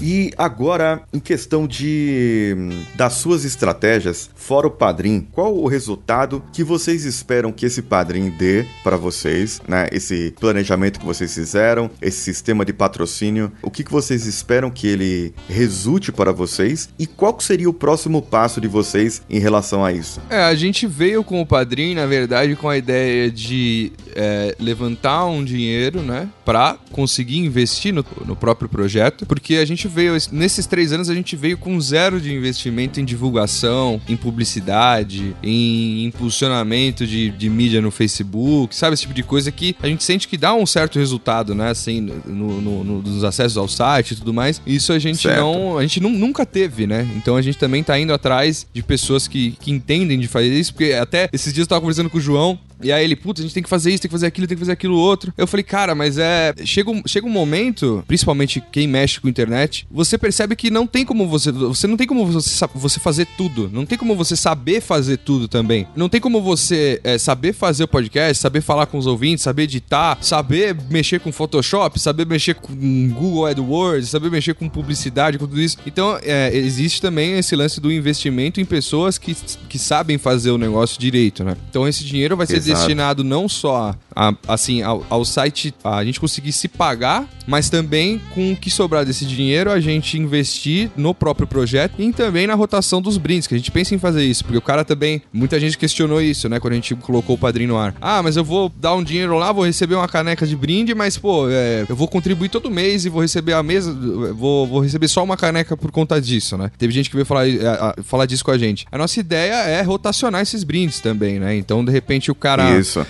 E 0.00 0.30
agora, 0.36 1.02
em 1.12 1.18
questão 1.18 1.66
de 1.66 2.56
das 2.94 3.14
suas 3.14 3.44
estratégias, 3.44 4.30
fora 4.34 4.66
o 4.66 4.70
padrim, 4.70 5.26
qual 5.32 5.56
o 5.56 5.66
resultado 5.66 6.42
que 6.52 6.62
vocês 6.62 7.04
esperam 7.04 7.52
que 7.52 7.66
esse 7.66 7.82
padrim 7.82 8.30
dê 8.30 8.64
para 8.84 8.96
vocês, 8.96 9.60
né? 9.66 9.88
Esse 9.92 10.34
planejamento 10.38 11.00
que 11.00 11.06
vocês 11.06 11.34
fizeram, 11.34 11.90
esse 12.00 12.18
sistema 12.18 12.64
de 12.64 12.72
patrocínio, 12.72 13.52
o 13.62 13.70
que, 13.70 13.82
que 13.82 13.90
vocês 13.90 14.26
esperam 14.26 14.70
que 14.70 14.86
ele 14.86 15.34
resulte 15.48 16.12
para 16.12 16.32
vocês 16.32 16.88
e 16.98 17.06
qual 17.06 17.38
seria 17.40 17.68
o 17.68 17.72
próximo 17.72 18.22
passo 18.22 18.60
de 18.60 18.68
vocês 18.68 19.22
em 19.28 19.38
relação 19.38 19.84
a 19.84 19.92
isso? 19.92 20.20
É, 20.30 20.42
a 20.42 20.54
gente 20.54 20.86
veio 20.86 21.24
com 21.24 21.40
o 21.40 21.46
padrinho, 21.46 21.96
na 21.96 22.06
verdade, 22.06 22.54
com 22.56 22.68
a 22.68 22.76
ideia 22.76 23.30
de 23.30 23.92
é, 24.20 24.56
levantar 24.58 25.26
um 25.26 25.44
dinheiro, 25.44 26.02
né? 26.02 26.28
Pra 26.44 26.76
conseguir 26.90 27.38
investir 27.38 27.94
no, 27.94 28.04
no 28.26 28.34
próprio 28.34 28.68
projeto. 28.68 29.24
Porque 29.24 29.54
a 29.56 29.64
gente 29.64 29.86
veio, 29.86 30.14
nesses 30.32 30.66
três 30.66 30.92
anos, 30.92 31.08
a 31.08 31.14
gente 31.14 31.36
veio 31.36 31.56
com 31.56 31.80
zero 31.80 32.20
de 32.20 32.32
investimento 32.34 33.00
em 33.00 33.04
divulgação, 33.04 34.00
em 34.08 34.16
publicidade, 34.16 35.36
em 35.42 36.04
impulsionamento 36.04 37.06
de, 37.06 37.30
de 37.30 37.48
mídia 37.48 37.80
no 37.80 37.90
Facebook, 37.90 38.74
sabe? 38.74 38.94
Esse 38.94 39.02
tipo 39.02 39.14
de 39.14 39.22
coisa 39.22 39.52
que 39.52 39.76
a 39.82 39.86
gente 39.86 40.02
sente 40.02 40.26
que 40.26 40.36
dá 40.36 40.52
um 40.54 40.66
certo 40.66 40.98
resultado, 40.98 41.54
né? 41.54 41.70
Assim, 41.70 42.00
no, 42.00 42.60
no- 42.60 42.84
no- 42.84 43.02
nos 43.02 43.22
acessos 43.24 43.56
ao 43.56 43.68
site 43.68 44.12
e 44.12 44.16
tudo 44.16 44.34
mais. 44.34 44.60
Isso 44.66 44.92
a 44.92 44.98
gente 44.98 45.18
Certo. 45.22 45.38
não 45.40 45.78
a 45.78 45.82
gente 45.82 46.00
nu- 46.00 46.10
nunca 46.10 46.44
teve, 46.44 46.86
né? 46.86 47.06
Então 47.16 47.36
a 47.36 47.42
gente 47.42 47.56
também 47.58 47.82
tá 47.84 47.98
indo 47.98 48.12
atrás 48.12 48.66
de 48.72 48.82
pessoas 48.82 49.28
que, 49.28 49.52
que 49.60 49.70
entendem 49.70 50.18
de 50.18 50.26
fazer 50.26 50.48
isso, 50.58 50.72
porque 50.74 50.92
até 50.92 51.28
esses 51.32 51.52
dias 51.52 51.64
eu 51.64 51.68
tava 51.68 51.80
conversando 51.80 52.10
com 52.10 52.18
o 52.18 52.20
João, 52.20 52.58
e 52.82 52.92
aí 52.92 53.04
ele, 53.04 53.16
putz, 53.16 53.40
a 53.40 53.42
gente 53.42 53.54
tem 53.54 53.62
que 53.62 53.68
fazer 53.68 53.90
isso, 53.90 54.02
tem 54.02 54.08
que 54.08 54.14
fazer 54.14 54.26
aquilo, 54.26 54.46
tem 54.46 54.56
que 54.56 54.60
fazer 54.60 54.72
aquilo 54.72 54.96
outro. 54.96 55.32
Eu 55.36 55.46
falei, 55.46 55.64
cara, 55.64 55.94
mas 55.94 56.18
é. 56.18 56.54
Chega 56.64 56.90
um, 56.90 57.02
chega 57.06 57.26
um 57.26 57.30
momento, 57.30 58.04
principalmente 58.06 58.62
quem 58.72 58.86
mexe 58.86 59.20
com 59.20 59.28
internet, 59.28 59.86
você 59.90 60.16
percebe 60.16 60.54
que 60.54 60.70
não 60.70 60.86
tem 60.86 61.04
como 61.04 61.26
você. 61.26 61.50
Você 61.50 61.86
não 61.86 61.96
tem 61.96 62.06
como 62.06 62.26
você, 62.26 62.66
você 62.74 63.00
fazer 63.00 63.26
tudo. 63.36 63.68
Não 63.72 63.84
tem 63.84 63.98
como 63.98 64.14
você 64.14 64.36
saber 64.36 64.80
fazer 64.80 65.18
tudo 65.18 65.48
também. 65.48 65.86
Não 65.96 66.08
tem 66.08 66.20
como 66.20 66.40
você 66.40 67.00
é, 67.02 67.18
saber 67.18 67.52
fazer 67.52 67.84
o 67.84 67.88
podcast, 67.88 68.40
saber 68.40 68.60
falar 68.60 68.86
com 68.86 68.98
os 68.98 69.06
ouvintes, 69.06 69.42
saber 69.42 69.64
editar, 69.64 70.18
saber 70.20 70.76
mexer 70.90 71.20
com 71.20 71.32
Photoshop, 71.32 71.98
saber 71.98 72.26
mexer 72.26 72.54
com 72.54 72.74
Google 73.08 73.46
AdWords, 73.46 74.08
saber 74.08 74.30
mexer 74.30 74.54
com 74.54 74.68
publicidade, 74.68 75.38
com 75.38 75.46
tudo 75.46 75.60
isso. 75.60 75.78
Então, 75.86 76.18
é, 76.22 76.54
existe 76.56 77.00
também 77.00 77.38
esse 77.38 77.56
lance 77.56 77.80
do 77.80 77.90
investimento 77.90 78.60
em 78.60 78.64
pessoas 78.64 79.18
que, 79.18 79.36
que 79.68 79.78
sabem 79.78 80.18
fazer 80.18 80.50
o 80.50 80.58
negócio 80.58 80.98
direito, 81.00 81.42
né? 81.42 81.56
Então, 81.68 81.86
esse 81.88 82.04
dinheiro 82.04 82.36
vai 82.36 82.46
ser. 82.46 82.67
Destinado 82.74 83.22
não 83.24 83.48
só 83.48 83.94
a, 84.14 84.32
assim 84.46 84.82
ao, 84.82 85.04
ao 85.08 85.24
site 85.24 85.74
a 85.84 86.04
gente 86.04 86.18
conseguir 86.20 86.52
se 86.52 86.68
pagar, 86.68 87.26
mas 87.46 87.68
também 87.70 88.20
com 88.34 88.52
o 88.52 88.56
que 88.56 88.70
sobrar 88.70 89.04
desse 89.04 89.24
dinheiro 89.24 89.70
a 89.70 89.80
gente 89.80 90.18
investir 90.18 90.90
no 90.96 91.14
próprio 91.14 91.46
projeto 91.46 91.94
e 91.98 92.12
também 92.12 92.46
na 92.46 92.54
rotação 92.54 93.00
dos 93.00 93.16
brindes, 93.16 93.46
que 93.46 93.54
a 93.54 93.58
gente 93.58 93.70
pensa 93.70 93.94
em 93.94 93.98
fazer 93.98 94.24
isso, 94.24 94.44
porque 94.44 94.58
o 94.58 94.62
cara 94.62 94.84
também, 94.84 95.22
muita 95.32 95.58
gente 95.60 95.76
questionou 95.78 96.20
isso, 96.20 96.48
né, 96.48 96.58
quando 96.60 96.72
a 96.72 96.76
gente 96.76 96.94
colocou 96.96 97.36
o 97.36 97.38
padrinho 97.38 97.70
no 97.70 97.78
ar. 97.78 97.94
Ah, 98.00 98.22
mas 98.22 98.36
eu 98.36 98.44
vou 98.44 98.70
dar 98.76 98.94
um 98.94 99.02
dinheiro 99.02 99.36
lá, 99.38 99.52
vou 99.52 99.64
receber 99.64 99.94
uma 99.94 100.08
caneca 100.08 100.46
de 100.46 100.56
brinde, 100.56 100.94
mas 100.94 101.16
pô, 101.16 101.48
é, 101.48 101.84
eu 101.88 101.96
vou 101.96 102.08
contribuir 102.08 102.48
todo 102.48 102.70
mês 102.70 103.04
e 103.04 103.08
vou 103.08 103.22
receber 103.22 103.52
a 103.54 103.62
mesa, 103.62 103.92
vou, 104.34 104.66
vou 104.66 104.80
receber 104.80 105.08
só 105.08 105.22
uma 105.22 105.36
caneca 105.36 105.76
por 105.76 105.90
conta 105.90 106.20
disso, 106.20 106.56
né? 106.56 106.70
Teve 106.78 106.92
gente 106.92 107.08
que 107.10 107.16
veio 107.16 107.26
falar, 107.26 107.48
é, 107.48 107.66
a- 107.66 107.94
falar 108.02 108.26
disso 108.26 108.44
com 108.44 108.50
a 108.50 108.58
gente. 108.58 108.86
A 108.90 108.98
nossa 108.98 109.18
ideia 109.20 109.54
é 109.54 109.82
rotacionar 109.82 110.40
esses 110.42 110.64
brindes 110.64 111.00
também, 111.00 111.38
né? 111.38 111.56
Então, 111.56 111.84
de 111.84 111.90
repente, 111.92 112.30
o 112.30 112.34
cara 112.34 112.57
Isso. 112.78 113.06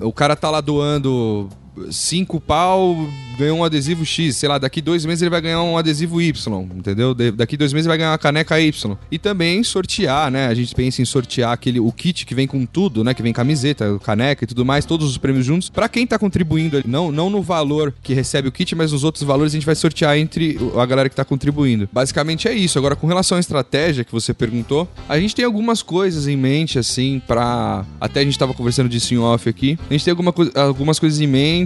o 0.00 0.12
cara 0.12 0.36
tá 0.36 0.50
lá 0.50 0.60
doando 0.60 1.48
cinco 1.90 2.40
pau, 2.40 2.96
ganhou 3.38 3.58
um 3.58 3.64
adesivo 3.64 4.04
X, 4.04 4.36
sei 4.36 4.48
lá, 4.48 4.58
daqui 4.58 4.80
dois 4.82 5.04
meses 5.06 5.22
ele 5.22 5.30
vai 5.30 5.40
ganhar 5.40 5.62
um 5.62 5.76
adesivo 5.78 6.20
Y, 6.20 6.62
entendeu? 6.76 7.14
De- 7.14 7.30
daqui 7.32 7.56
dois 7.56 7.72
meses 7.72 7.86
ele 7.86 7.90
vai 7.92 7.98
ganhar 7.98 8.10
uma 8.12 8.18
caneca 8.18 8.60
Y. 8.60 8.96
E 9.10 9.18
também 9.18 9.62
sortear, 9.64 10.30
né? 10.30 10.46
A 10.48 10.54
gente 10.54 10.74
pensa 10.74 11.00
em 11.00 11.04
sortear 11.04 11.52
aquele, 11.52 11.80
o 11.80 11.90
kit 11.90 12.26
que 12.26 12.34
vem 12.34 12.46
com 12.46 12.64
tudo, 12.66 13.02
né? 13.02 13.14
Que 13.14 13.22
vem 13.22 13.32
camiseta, 13.32 13.98
caneca 14.04 14.44
e 14.44 14.46
tudo 14.46 14.64
mais, 14.64 14.84
todos 14.84 15.08
os 15.10 15.16
prêmios 15.18 15.46
juntos, 15.46 15.70
pra 15.70 15.88
quem 15.88 16.06
tá 16.06 16.18
contribuindo, 16.18 16.82
não, 16.86 17.10
não 17.10 17.30
no 17.30 17.40
valor 17.42 17.92
que 18.02 18.12
recebe 18.14 18.48
o 18.48 18.52
kit, 18.52 18.74
mas 18.74 18.92
nos 18.92 19.02
outros 19.04 19.24
valores 19.24 19.52
a 19.52 19.56
gente 19.56 19.66
vai 19.66 19.74
sortear 19.74 20.16
entre 20.18 20.58
a 20.76 20.84
galera 20.86 21.08
que 21.08 21.16
tá 21.16 21.24
contribuindo. 21.24 21.88
Basicamente 21.92 22.48
é 22.48 22.52
isso. 22.54 22.78
Agora, 22.78 22.94
com 22.94 23.06
relação 23.06 23.36
à 23.38 23.40
estratégia 23.40 24.04
que 24.04 24.12
você 24.12 24.34
perguntou, 24.34 24.86
a 25.08 25.18
gente 25.18 25.34
tem 25.34 25.44
algumas 25.44 25.82
coisas 25.82 26.28
em 26.28 26.36
mente, 26.36 26.78
assim, 26.78 27.20
pra. 27.26 27.84
Até 28.00 28.20
a 28.20 28.24
gente 28.24 28.38
tava 28.38 28.52
conversando 28.54 28.88
disso 28.88 29.14
em 29.14 29.18
off 29.18 29.48
aqui. 29.48 29.78
A 29.88 29.92
gente 29.92 30.04
tem 30.04 30.10
alguma 30.12 30.32
coi- 30.32 30.50
algumas 30.54 30.98
coisas 30.98 31.20
em 31.20 31.26
mente 31.26 31.61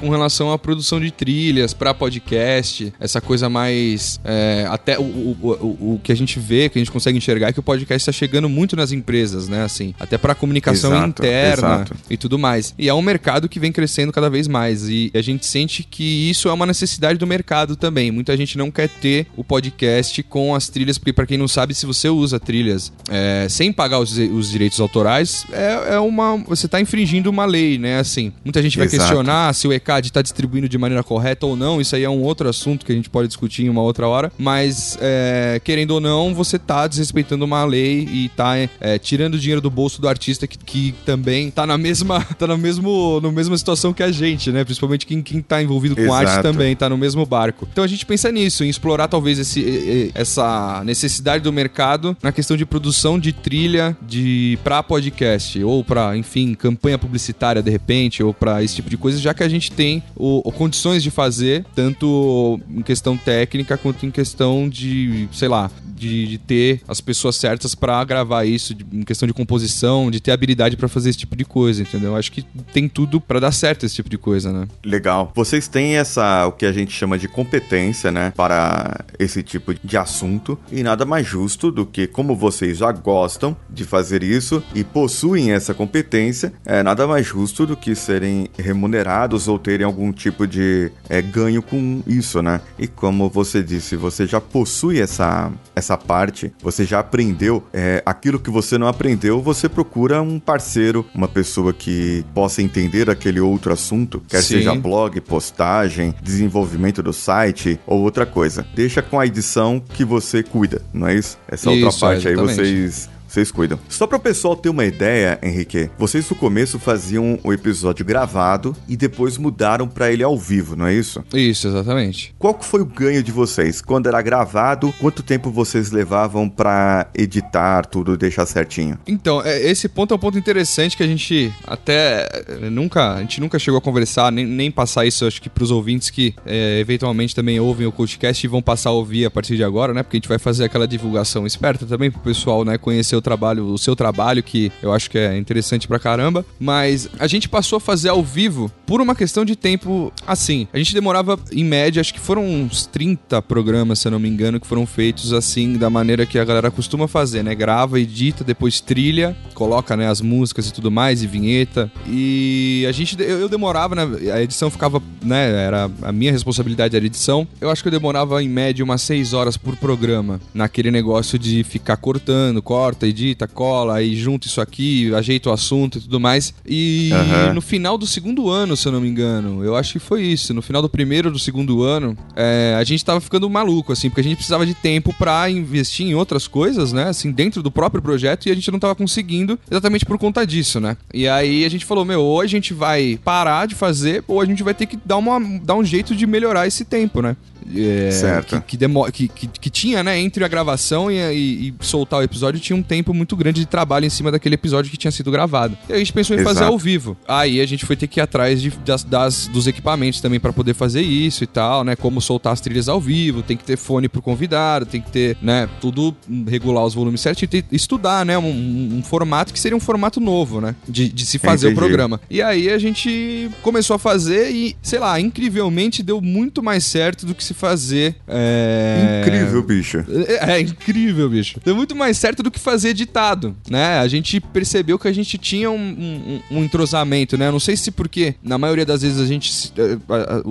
com 0.00 0.08
relação 0.10 0.52
à 0.52 0.58
produção 0.58 1.00
de 1.00 1.10
trilhas 1.10 1.72
pra 1.72 1.94
podcast, 1.94 2.92
essa 3.00 3.20
coisa 3.20 3.48
mais. 3.48 4.20
é, 4.24 4.66
até 4.70 4.98
o, 4.98 5.02
o, 5.02 5.36
o, 5.42 5.94
o 5.94 6.00
que 6.02 6.12
a 6.12 6.14
gente 6.14 6.38
vê, 6.38 6.68
que 6.68 6.78
a 6.78 6.80
gente 6.80 6.90
consegue 6.90 7.16
enxergar 7.18 7.48
é 7.48 7.52
que 7.52 7.60
o 7.60 7.62
podcast 7.62 8.06
tá 8.06 8.12
chegando 8.12 8.48
muito 8.48 8.76
nas 8.76 8.92
empresas, 8.92 9.48
né? 9.48 9.62
Assim, 9.64 9.94
até 9.98 10.18
pra 10.18 10.34
comunicação 10.34 10.90
Exato, 10.92 11.08
interna 11.22 11.74
exato. 11.76 11.96
e 12.10 12.16
tudo 12.16 12.38
mais. 12.38 12.74
E 12.78 12.88
é 12.88 12.94
um 12.94 13.02
mercado 13.02 13.48
que 13.48 13.58
vem 13.60 13.72
crescendo 13.72 14.12
cada 14.12 14.28
vez 14.28 14.46
mais. 14.48 14.88
E 14.88 15.10
a 15.14 15.22
gente 15.22 15.46
sente 15.46 15.82
que 15.82 16.30
isso 16.30 16.48
é 16.48 16.52
uma 16.52 16.66
necessidade 16.66 17.18
do 17.18 17.26
mercado 17.26 17.76
também. 17.76 18.10
Muita 18.10 18.36
gente 18.36 18.56
não 18.58 18.70
quer 18.70 18.88
ter 18.88 19.26
o 19.36 19.44
podcast 19.44 20.22
com 20.22 20.54
as 20.54 20.68
trilhas, 20.68 20.98
porque, 20.98 21.12
pra 21.12 21.26
quem 21.26 21.38
não 21.38 21.48
sabe, 21.48 21.74
se 21.74 21.86
você 21.86 22.08
usa 22.08 22.38
trilhas 22.38 22.92
é, 23.10 23.46
sem 23.48 23.72
pagar 23.72 23.98
os, 23.98 24.16
os 24.16 24.50
direitos 24.50 24.80
autorais, 24.80 25.44
é, 25.52 25.94
é 25.94 25.98
uma. 25.98 26.36
Você 26.48 26.68
tá 26.68 26.80
infringindo 26.80 27.30
uma 27.30 27.46
lei, 27.46 27.78
né? 27.78 27.98
Assim, 27.98 28.32
muita 28.44 28.62
gente 28.62 28.76
vai 28.76 28.86
Exato. 28.86 29.02
questionar. 29.02 29.37
Se 29.52 29.66
o 29.66 29.72
ECAD 29.72 30.08
está 30.08 30.22
distribuindo 30.22 30.68
de 30.68 30.78
maneira 30.78 31.02
correta 31.02 31.46
ou 31.46 31.56
não. 31.56 31.80
Isso 31.80 31.96
aí 31.96 32.04
é 32.04 32.10
um 32.10 32.22
outro 32.22 32.48
assunto 32.48 32.84
que 32.84 32.92
a 32.92 32.94
gente 32.94 33.10
pode 33.10 33.28
discutir 33.28 33.64
em 33.64 33.68
uma 33.68 33.82
outra 33.82 34.06
hora. 34.08 34.32
Mas, 34.38 34.98
é, 35.00 35.60
querendo 35.62 35.92
ou 35.92 36.00
não, 36.00 36.34
você 36.34 36.56
está 36.56 36.86
desrespeitando 36.86 37.44
uma 37.44 37.64
lei 37.64 38.08
e 38.10 38.26
está 38.26 38.56
é, 38.80 38.98
tirando 38.98 39.38
dinheiro 39.38 39.60
do 39.60 39.70
bolso 39.70 40.00
do 40.00 40.08
artista 40.08 40.46
que, 40.46 40.58
que 40.58 40.94
também 41.04 41.48
está 41.48 41.66
na 41.66 41.78
mesma, 41.78 42.24
tá 42.38 42.46
no 42.46 42.58
mesmo, 42.58 43.20
no 43.20 43.32
mesma 43.32 43.56
situação 43.56 43.92
que 43.92 44.02
a 44.02 44.10
gente, 44.10 44.50
né? 44.50 44.64
Principalmente 44.64 45.06
quem, 45.06 45.22
quem 45.22 45.40
tá 45.40 45.62
envolvido 45.62 45.94
com 45.94 46.02
Exato. 46.02 46.28
arte 46.28 46.42
também, 46.42 46.72
está 46.72 46.88
no 46.88 46.98
mesmo 46.98 47.24
barco. 47.24 47.68
Então 47.70 47.84
a 47.84 47.86
gente 47.88 48.04
pensa 48.04 48.30
nisso, 48.30 48.64
em 48.64 48.68
explorar 48.68 49.08
talvez 49.08 49.38
esse, 49.38 50.12
essa 50.14 50.82
necessidade 50.84 51.42
do 51.44 51.52
mercado 51.52 52.16
na 52.22 52.32
questão 52.32 52.56
de 52.56 52.66
produção 52.66 53.18
de 53.18 53.32
trilha 53.32 53.96
de 54.02 54.58
para 54.62 54.82
podcast 54.82 55.62
ou 55.62 55.84
para, 55.84 56.16
enfim, 56.16 56.54
campanha 56.54 56.98
publicitária 56.98 57.62
de 57.62 57.70
repente 57.70 58.22
ou 58.22 58.34
para 58.34 58.62
esse 58.62 58.76
tipo 58.76 58.90
de 58.90 58.96
coisa, 58.96 59.18
já 59.28 59.34
que 59.34 59.42
a 59.42 59.48
gente 59.48 59.70
tem 59.70 60.02
o, 60.16 60.40
o, 60.48 60.50
condições 60.50 61.02
de 61.02 61.10
fazer 61.10 61.62
tanto 61.74 62.58
em 62.70 62.80
questão 62.80 63.14
técnica 63.14 63.76
quanto 63.76 64.06
em 64.06 64.10
questão 64.10 64.66
de, 64.66 65.28
sei 65.32 65.48
lá, 65.48 65.70
de, 65.98 66.26
de 66.26 66.38
ter 66.38 66.80
as 66.88 67.00
pessoas 67.00 67.36
certas 67.36 67.74
para 67.74 68.02
gravar 68.04 68.44
isso, 68.44 68.74
de, 68.74 68.86
em 68.90 69.02
questão 69.02 69.26
de 69.26 69.34
composição, 69.34 70.10
de 70.10 70.20
ter 70.20 70.30
habilidade 70.30 70.76
para 70.76 70.88
fazer 70.88 71.10
esse 71.10 71.18
tipo 71.18 71.36
de 71.36 71.44
coisa, 71.44 71.82
entendeu? 71.82 72.16
Acho 72.16 72.32
que 72.32 72.42
tem 72.72 72.88
tudo 72.88 73.20
para 73.20 73.40
dar 73.40 73.52
certo 73.52 73.84
esse 73.84 73.96
tipo 73.96 74.08
de 74.08 74.16
coisa, 74.16 74.50
né? 74.50 74.66
Legal. 74.82 75.30
Vocês 75.34 75.68
têm 75.68 75.96
essa, 75.96 76.46
o 76.46 76.52
que 76.52 76.64
a 76.64 76.72
gente 76.72 76.92
chama 76.92 77.18
de 77.18 77.28
competência, 77.28 78.10
né, 78.10 78.32
para 78.34 79.04
esse 79.18 79.42
tipo 79.42 79.74
de 79.74 79.96
assunto 79.96 80.58
e 80.72 80.82
nada 80.82 81.04
mais 81.04 81.26
justo 81.26 81.70
do 81.70 81.84
que, 81.84 82.06
como 82.06 82.34
vocês 82.34 82.78
já 82.78 82.90
gostam 82.92 83.56
de 83.68 83.84
fazer 83.84 84.22
isso 84.22 84.62
e 84.74 84.82
possuem 84.82 85.52
essa 85.52 85.74
competência, 85.74 86.52
é 86.64 86.82
nada 86.82 87.06
mais 87.06 87.26
justo 87.26 87.66
do 87.66 87.76
que 87.76 87.94
serem 87.94 88.48
remunerados 88.56 89.17
ou 89.48 89.58
terem 89.58 89.84
algum 89.84 90.12
tipo 90.12 90.46
de 90.46 90.90
é, 91.08 91.20
ganho 91.20 91.62
com 91.62 92.02
isso, 92.06 92.42
né? 92.42 92.60
E 92.78 92.86
como 92.86 93.28
você 93.28 93.62
disse, 93.62 93.96
você 93.96 94.26
já 94.26 94.40
possui 94.40 95.00
essa, 95.00 95.50
essa 95.74 95.96
parte, 95.96 96.52
você 96.62 96.84
já 96.84 97.00
aprendeu 97.00 97.62
é, 97.72 98.02
aquilo 98.04 98.38
que 98.38 98.50
você 98.50 98.78
não 98.78 98.86
aprendeu, 98.86 99.40
você 99.40 99.68
procura 99.68 100.22
um 100.22 100.38
parceiro, 100.38 101.04
uma 101.14 101.28
pessoa 101.28 101.72
que 101.72 102.24
possa 102.34 102.62
entender 102.62 103.10
aquele 103.10 103.40
outro 103.40 103.72
assunto, 103.72 104.22
quer 104.28 104.42
Sim. 104.42 104.56
seja 104.56 104.74
blog, 104.74 105.20
postagem, 105.20 106.14
desenvolvimento 106.22 107.02
do 107.02 107.12
site 107.12 107.80
ou 107.86 108.00
outra 108.00 108.26
coisa. 108.26 108.66
Deixa 108.74 109.02
com 109.02 109.18
a 109.18 109.26
edição 109.26 109.82
que 109.92 110.04
você 110.04 110.42
cuida, 110.42 110.82
não 110.92 111.08
é 111.08 111.14
isso? 111.14 111.38
Essa 111.48 111.70
outra 111.70 111.88
Isso, 111.88 112.00
parte 112.00 112.28
aí 112.28 112.34
exatamente. 112.34 112.56
vocês 112.56 113.17
vocês 113.28 113.52
cuidam. 113.52 113.78
Só 113.88 114.06
para 114.06 114.16
o 114.16 114.20
pessoal 114.20 114.56
ter 114.56 114.70
uma 114.70 114.84
ideia, 114.84 115.38
Henrique, 115.42 115.90
vocês 115.98 116.28
no 116.28 116.34
começo 116.34 116.78
faziam 116.78 117.38
o 117.44 117.52
episódio 117.52 118.04
gravado 118.04 118.74
e 118.88 118.96
depois 118.96 119.36
mudaram 119.36 119.86
para 119.86 120.10
ele 120.10 120.22
ao 120.22 120.36
vivo, 120.36 120.74
não 120.74 120.86
é 120.86 120.94
isso? 120.94 121.22
Isso, 121.34 121.68
exatamente. 121.68 122.34
Qual 122.38 122.54
que 122.54 122.64
foi 122.64 122.80
o 122.80 122.86
ganho 122.86 123.22
de 123.22 123.30
vocês? 123.30 123.82
Quando 123.82 124.06
era 124.06 124.20
gravado, 124.22 124.92
quanto 124.98 125.22
tempo 125.22 125.50
vocês 125.50 125.90
levavam 125.90 126.48
para 126.48 127.08
editar 127.14 127.84
tudo, 127.84 128.16
deixar 128.16 128.46
certinho? 128.46 128.98
Então, 129.06 129.42
é, 129.44 129.60
esse 129.68 129.88
ponto 129.88 130.14
é 130.14 130.16
um 130.16 130.20
ponto 130.20 130.38
interessante 130.38 130.96
que 130.96 131.02
a 131.02 131.06
gente 131.06 131.52
até 131.66 132.26
é, 132.48 132.70
nunca, 132.70 133.14
a 133.14 133.20
gente 133.20 133.40
nunca 133.40 133.58
chegou 133.58 133.78
a 133.78 133.82
conversar, 133.82 134.32
nem, 134.32 134.46
nem 134.46 134.70
passar 134.70 135.04
isso, 135.04 135.26
acho 135.26 135.42
que 135.42 135.50
pros 135.50 135.70
ouvintes 135.70 136.08
que 136.08 136.34
é, 136.46 136.80
eventualmente 136.80 137.34
também 137.34 137.60
ouvem 137.60 137.86
o 137.86 137.92
podcast 137.92 138.44
e 138.44 138.48
vão 138.48 138.62
passar 138.62 138.90
a 138.90 138.94
ouvir 138.94 139.26
a 139.26 139.30
partir 139.30 139.56
de 139.56 139.64
agora, 139.64 139.92
né? 139.92 140.02
Porque 140.02 140.16
a 140.16 140.18
gente 140.18 140.28
vai 140.28 140.38
fazer 140.38 140.64
aquela 140.64 140.88
divulgação 140.88 141.46
esperta 141.46 141.84
também 141.84 142.10
pro 142.10 142.20
pessoal, 142.20 142.64
né, 142.64 142.78
conhecer 142.78 143.17
o 143.18 143.22
trabalho, 143.22 143.66
o 143.66 143.78
seu 143.78 143.94
trabalho, 143.94 144.42
que 144.42 144.72
eu 144.82 144.92
acho 144.92 145.10
que 145.10 145.18
é 145.18 145.36
interessante 145.36 145.86
pra 145.86 145.98
caramba. 145.98 146.44
Mas 146.58 147.08
a 147.18 147.26
gente 147.26 147.48
passou 147.48 147.76
a 147.76 147.80
fazer 147.80 148.08
ao 148.08 148.22
vivo 148.22 148.70
por 148.86 149.00
uma 149.00 149.14
questão 149.14 149.44
de 149.44 149.56
tempo 149.56 150.12
assim. 150.26 150.66
A 150.72 150.78
gente 150.78 150.94
demorava, 150.94 151.38
em 151.52 151.64
média, 151.64 152.00
acho 152.00 152.14
que 152.14 152.20
foram 152.20 152.44
uns 152.44 152.86
30 152.86 153.40
programas, 153.42 153.98
se 153.98 154.08
eu 154.08 154.12
não 154.12 154.18
me 154.18 154.28
engano, 154.28 154.60
que 154.60 154.66
foram 154.66 154.86
feitos 154.86 155.32
assim, 155.32 155.76
da 155.76 155.90
maneira 155.90 156.24
que 156.24 156.38
a 156.38 156.44
galera 156.44 156.70
costuma 156.70 157.08
fazer, 157.08 157.42
né? 157.42 157.54
Grava, 157.54 158.00
edita, 158.00 158.44
depois 158.44 158.80
trilha, 158.80 159.36
coloca 159.54 159.96
né, 159.96 160.08
as 160.08 160.20
músicas 160.20 160.68
e 160.68 160.72
tudo 160.72 160.90
mais, 160.90 161.22
e 161.22 161.26
vinheta. 161.26 161.90
E 162.06 162.84
a 162.88 162.92
gente, 162.92 163.20
eu, 163.20 163.40
eu 163.40 163.48
demorava, 163.48 163.94
né? 163.94 164.32
A 164.32 164.42
edição 164.42 164.70
ficava, 164.70 165.02
né? 165.22 165.50
Era 165.64 165.90
a 166.02 166.12
minha 166.12 166.32
responsabilidade 166.32 166.96
era 166.96 167.04
edição. 167.04 167.46
Eu 167.60 167.70
acho 167.70 167.82
que 167.82 167.88
eu 167.88 167.92
demorava 167.92 168.42
em 168.42 168.48
média 168.48 168.84
umas 168.84 169.02
6 169.02 169.32
horas 169.32 169.56
por 169.56 169.76
programa, 169.76 170.40
naquele 170.54 170.90
negócio 170.90 171.38
de 171.38 171.64
ficar 171.64 171.96
cortando, 171.96 172.62
corta, 172.62 173.07
edita, 173.08 173.46
cola, 173.48 173.96
aí 173.96 174.16
junta 174.16 174.46
isso 174.46 174.60
aqui, 174.60 175.12
ajeita 175.14 175.50
o 175.50 175.52
assunto 175.52 175.98
e 175.98 176.00
tudo 176.00 176.20
mais. 176.20 176.54
E 176.66 177.10
Aham. 177.12 177.54
no 177.54 177.60
final 177.60 177.96
do 177.98 178.06
segundo 178.06 178.48
ano, 178.50 178.76
se 178.76 178.86
eu 178.86 178.92
não 178.92 179.00
me 179.00 179.08
engano, 179.08 179.64
eu 179.64 179.74
acho 179.76 179.92
que 179.94 179.98
foi 179.98 180.22
isso. 180.22 180.52
No 180.54 180.62
final 180.62 180.82
do 180.82 180.88
primeiro 180.88 181.28
ou 181.28 181.32
do 181.32 181.38
segundo 181.38 181.82
ano, 181.82 182.16
é, 182.36 182.76
a 182.78 182.84
gente 182.84 183.04
tava 183.04 183.20
ficando 183.20 183.48
maluco, 183.48 183.92
assim, 183.92 184.08
porque 184.08 184.20
a 184.20 184.24
gente 184.24 184.36
precisava 184.36 184.64
de 184.66 184.74
tempo 184.74 185.12
pra 185.18 185.48
investir 185.50 186.06
em 186.06 186.14
outras 186.14 186.46
coisas, 186.46 186.92
né? 186.92 187.04
Assim, 187.04 187.30
dentro 187.32 187.62
do 187.62 187.70
próprio 187.70 188.02
projeto 188.02 188.46
e 188.46 188.50
a 188.50 188.54
gente 188.54 188.70
não 188.70 188.78
tava 188.78 188.94
conseguindo 188.94 189.58
exatamente 189.70 190.04
por 190.04 190.18
conta 190.18 190.46
disso, 190.46 190.80
né? 190.80 190.96
E 191.12 191.26
aí 191.28 191.64
a 191.64 191.68
gente 191.68 191.84
falou, 191.84 192.04
meu, 192.04 192.22
ou 192.22 192.40
a 192.40 192.46
gente 192.46 192.72
vai 192.74 193.18
parar 193.24 193.66
de 193.66 193.74
fazer, 193.74 194.22
ou 194.26 194.40
a 194.40 194.44
gente 194.46 194.62
vai 194.62 194.74
ter 194.74 194.86
que 194.86 194.98
dar, 195.04 195.16
uma, 195.16 195.38
dar 195.62 195.74
um 195.76 195.84
jeito 195.84 196.14
de 196.14 196.26
melhorar 196.26 196.66
esse 196.66 196.84
tempo, 196.84 197.22
né? 197.22 197.36
É, 197.76 198.10
Certo. 198.10 198.56
Que, 198.62 198.66
que, 198.68 198.76
demo- 198.76 199.10
que, 199.12 199.28
que, 199.28 199.46
que 199.46 199.68
tinha, 199.70 200.02
né, 200.02 200.18
entre 200.18 200.42
a 200.42 200.48
gravação 200.48 201.10
e, 201.10 201.16
e- 201.16 201.68
e 201.68 201.74
soltar 201.84 202.20
o 202.20 202.22
episódio, 202.22 202.58
tinha 202.60 202.74
um 202.76 202.82
tempo 202.82 202.97
muito 203.12 203.36
grande 203.36 203.60
de 203.60 203.66
trabalho 203.66 204.04
em 204.06 204.10
cima 204.10 204.30
daquele 204.30 204.54
episódio 204.54 204.90
que 204.90 204.96
tinha 204.96 205.10
sido 205.10 205.30
gravado. 205.30 205.76
E 205.88 205.92
aí 205.92 205.96
a 205.96 205.98
gente 205.98 206.12
pensou 206.12 206.36
em 206.36 206.42
fazer 206.42 206.60
Exato. 206.60 206.72
ao 206.72 206.78
vivo. 206.78 207.16
Aí 207.26 207.60
a 207.60 207.66
gente 207.66 207.84
foi 207.86 207.96
ter 207.96 208.06
que 208.06 208.20
ir 208.20 208.22
atrás 208.22 208.60
de- 208.60 208.70
das, 208.84 209.04
das- 209.04 209.46
dos 209.48 209.66
equipamentos 209.66 210.20
também 210.20 210.38
pra 210.40 210.52
poder 210.52 210.74
fazer 210.74 211.02
isso 211.02 211.44
e 211.44 211.46
tal, 211.46 211.84
né? 211.84 211.96
Como 211.96 212.20
soltar 212.20 212.52
as 212.52 212.60
trilhas 212.60 212.88
ao 212.88 213.00
vivo, 213.00 213.42
tem 213.42 213.56
que 213.56 213.64
ter 213.64 213.76
fone 213.76 214.08
pro 214.08 214.22
convidado, 214.22 214.86
tem 214.86 215.00
que 215.00 215.10
ter, 215.10 215.36
né, 215.42 215.68
tudo 215.80 216.14
hum, 216.28 216.44
regular 216.48 216.84
os 216.84 216.94
volumes 216.94 217.20
certinho, 217.20 217.48
tem- 217.48 217.64
estudar, 217.72 218.24
né, 218.24 218.36
um, 218.38 218.46
um- 218.46 218.96
um 218.98 219.02
formato 219.02 219.52
que 219.52 219.60
seria 219.60 219.76
um 219.76 219.80
formato 219.80 220.20
novo, 220.20 220.60
né, 220.60 220.74
de, 220.88 221.08
de 221.08 221.26
se 221.26 221.38
fazer 221.38 221.66
o 221.66 221.70
Entendi. 221.70 221.80
programa. 221.86 222.20
E 222.30 222.40
aí 222.42 222.68
a 222.70 222.78
gente 222.78 223.50
começou 223.62 223.94
a 223.96 223.98
fazer 223.98 224.50
e, 224.50 224.76
sei 224.82 224.98
lá, 224.98 225.20
incrivelmente 225.20 226.02
deu 226.02 226.20
muito 226.20 226.62
mais 226.62 226.84
certo 226.84 227.26
do 227.26 227.34
que 227.34 227.42
se 227.44 227.54
fazer. 227.54 228.16
é, 228.26 229.22
Incrível, 229.22 229.62
bicho. 229.62 230.04
é, 230.26 230.52
é 230.56 230.60
incrível, 230.60 231.28
bicho. 231.30 231.60
Deu 231.64 231.74
muito 231.74 231.94
mais 231.94 232.16
certo 232.18 232.42
do 232.42 232.50
que 232.50 232.58
fazer 232.58 232.87
editado, 232.88 233.54
né? 233.68 233.98
A 233.98 234.08
gente 234.08 234.40
percebeu 234.40 234.98
que 234.98 235.08
a 235.08 235.12
gente 235.12 235.36
tinha 235.38 235.70
um, 235.70 235.76
um- 235.76 236.58
um 236.58 236.64
entrosamento, 236.64 237.36
né? 237.36 237.48
Eu 237.48 237.52
não 237.52 237.60
sei 237.60 237.76
se 237.76 237.90
porque, 237.90 238.34
na 238.42 238.58
maioria 238.58 238.84
das 238.86 239.02
vezes, 239.02 239.20
a 239.20 239.26
gente. 239.26 239.72
eh, 239.76 239.98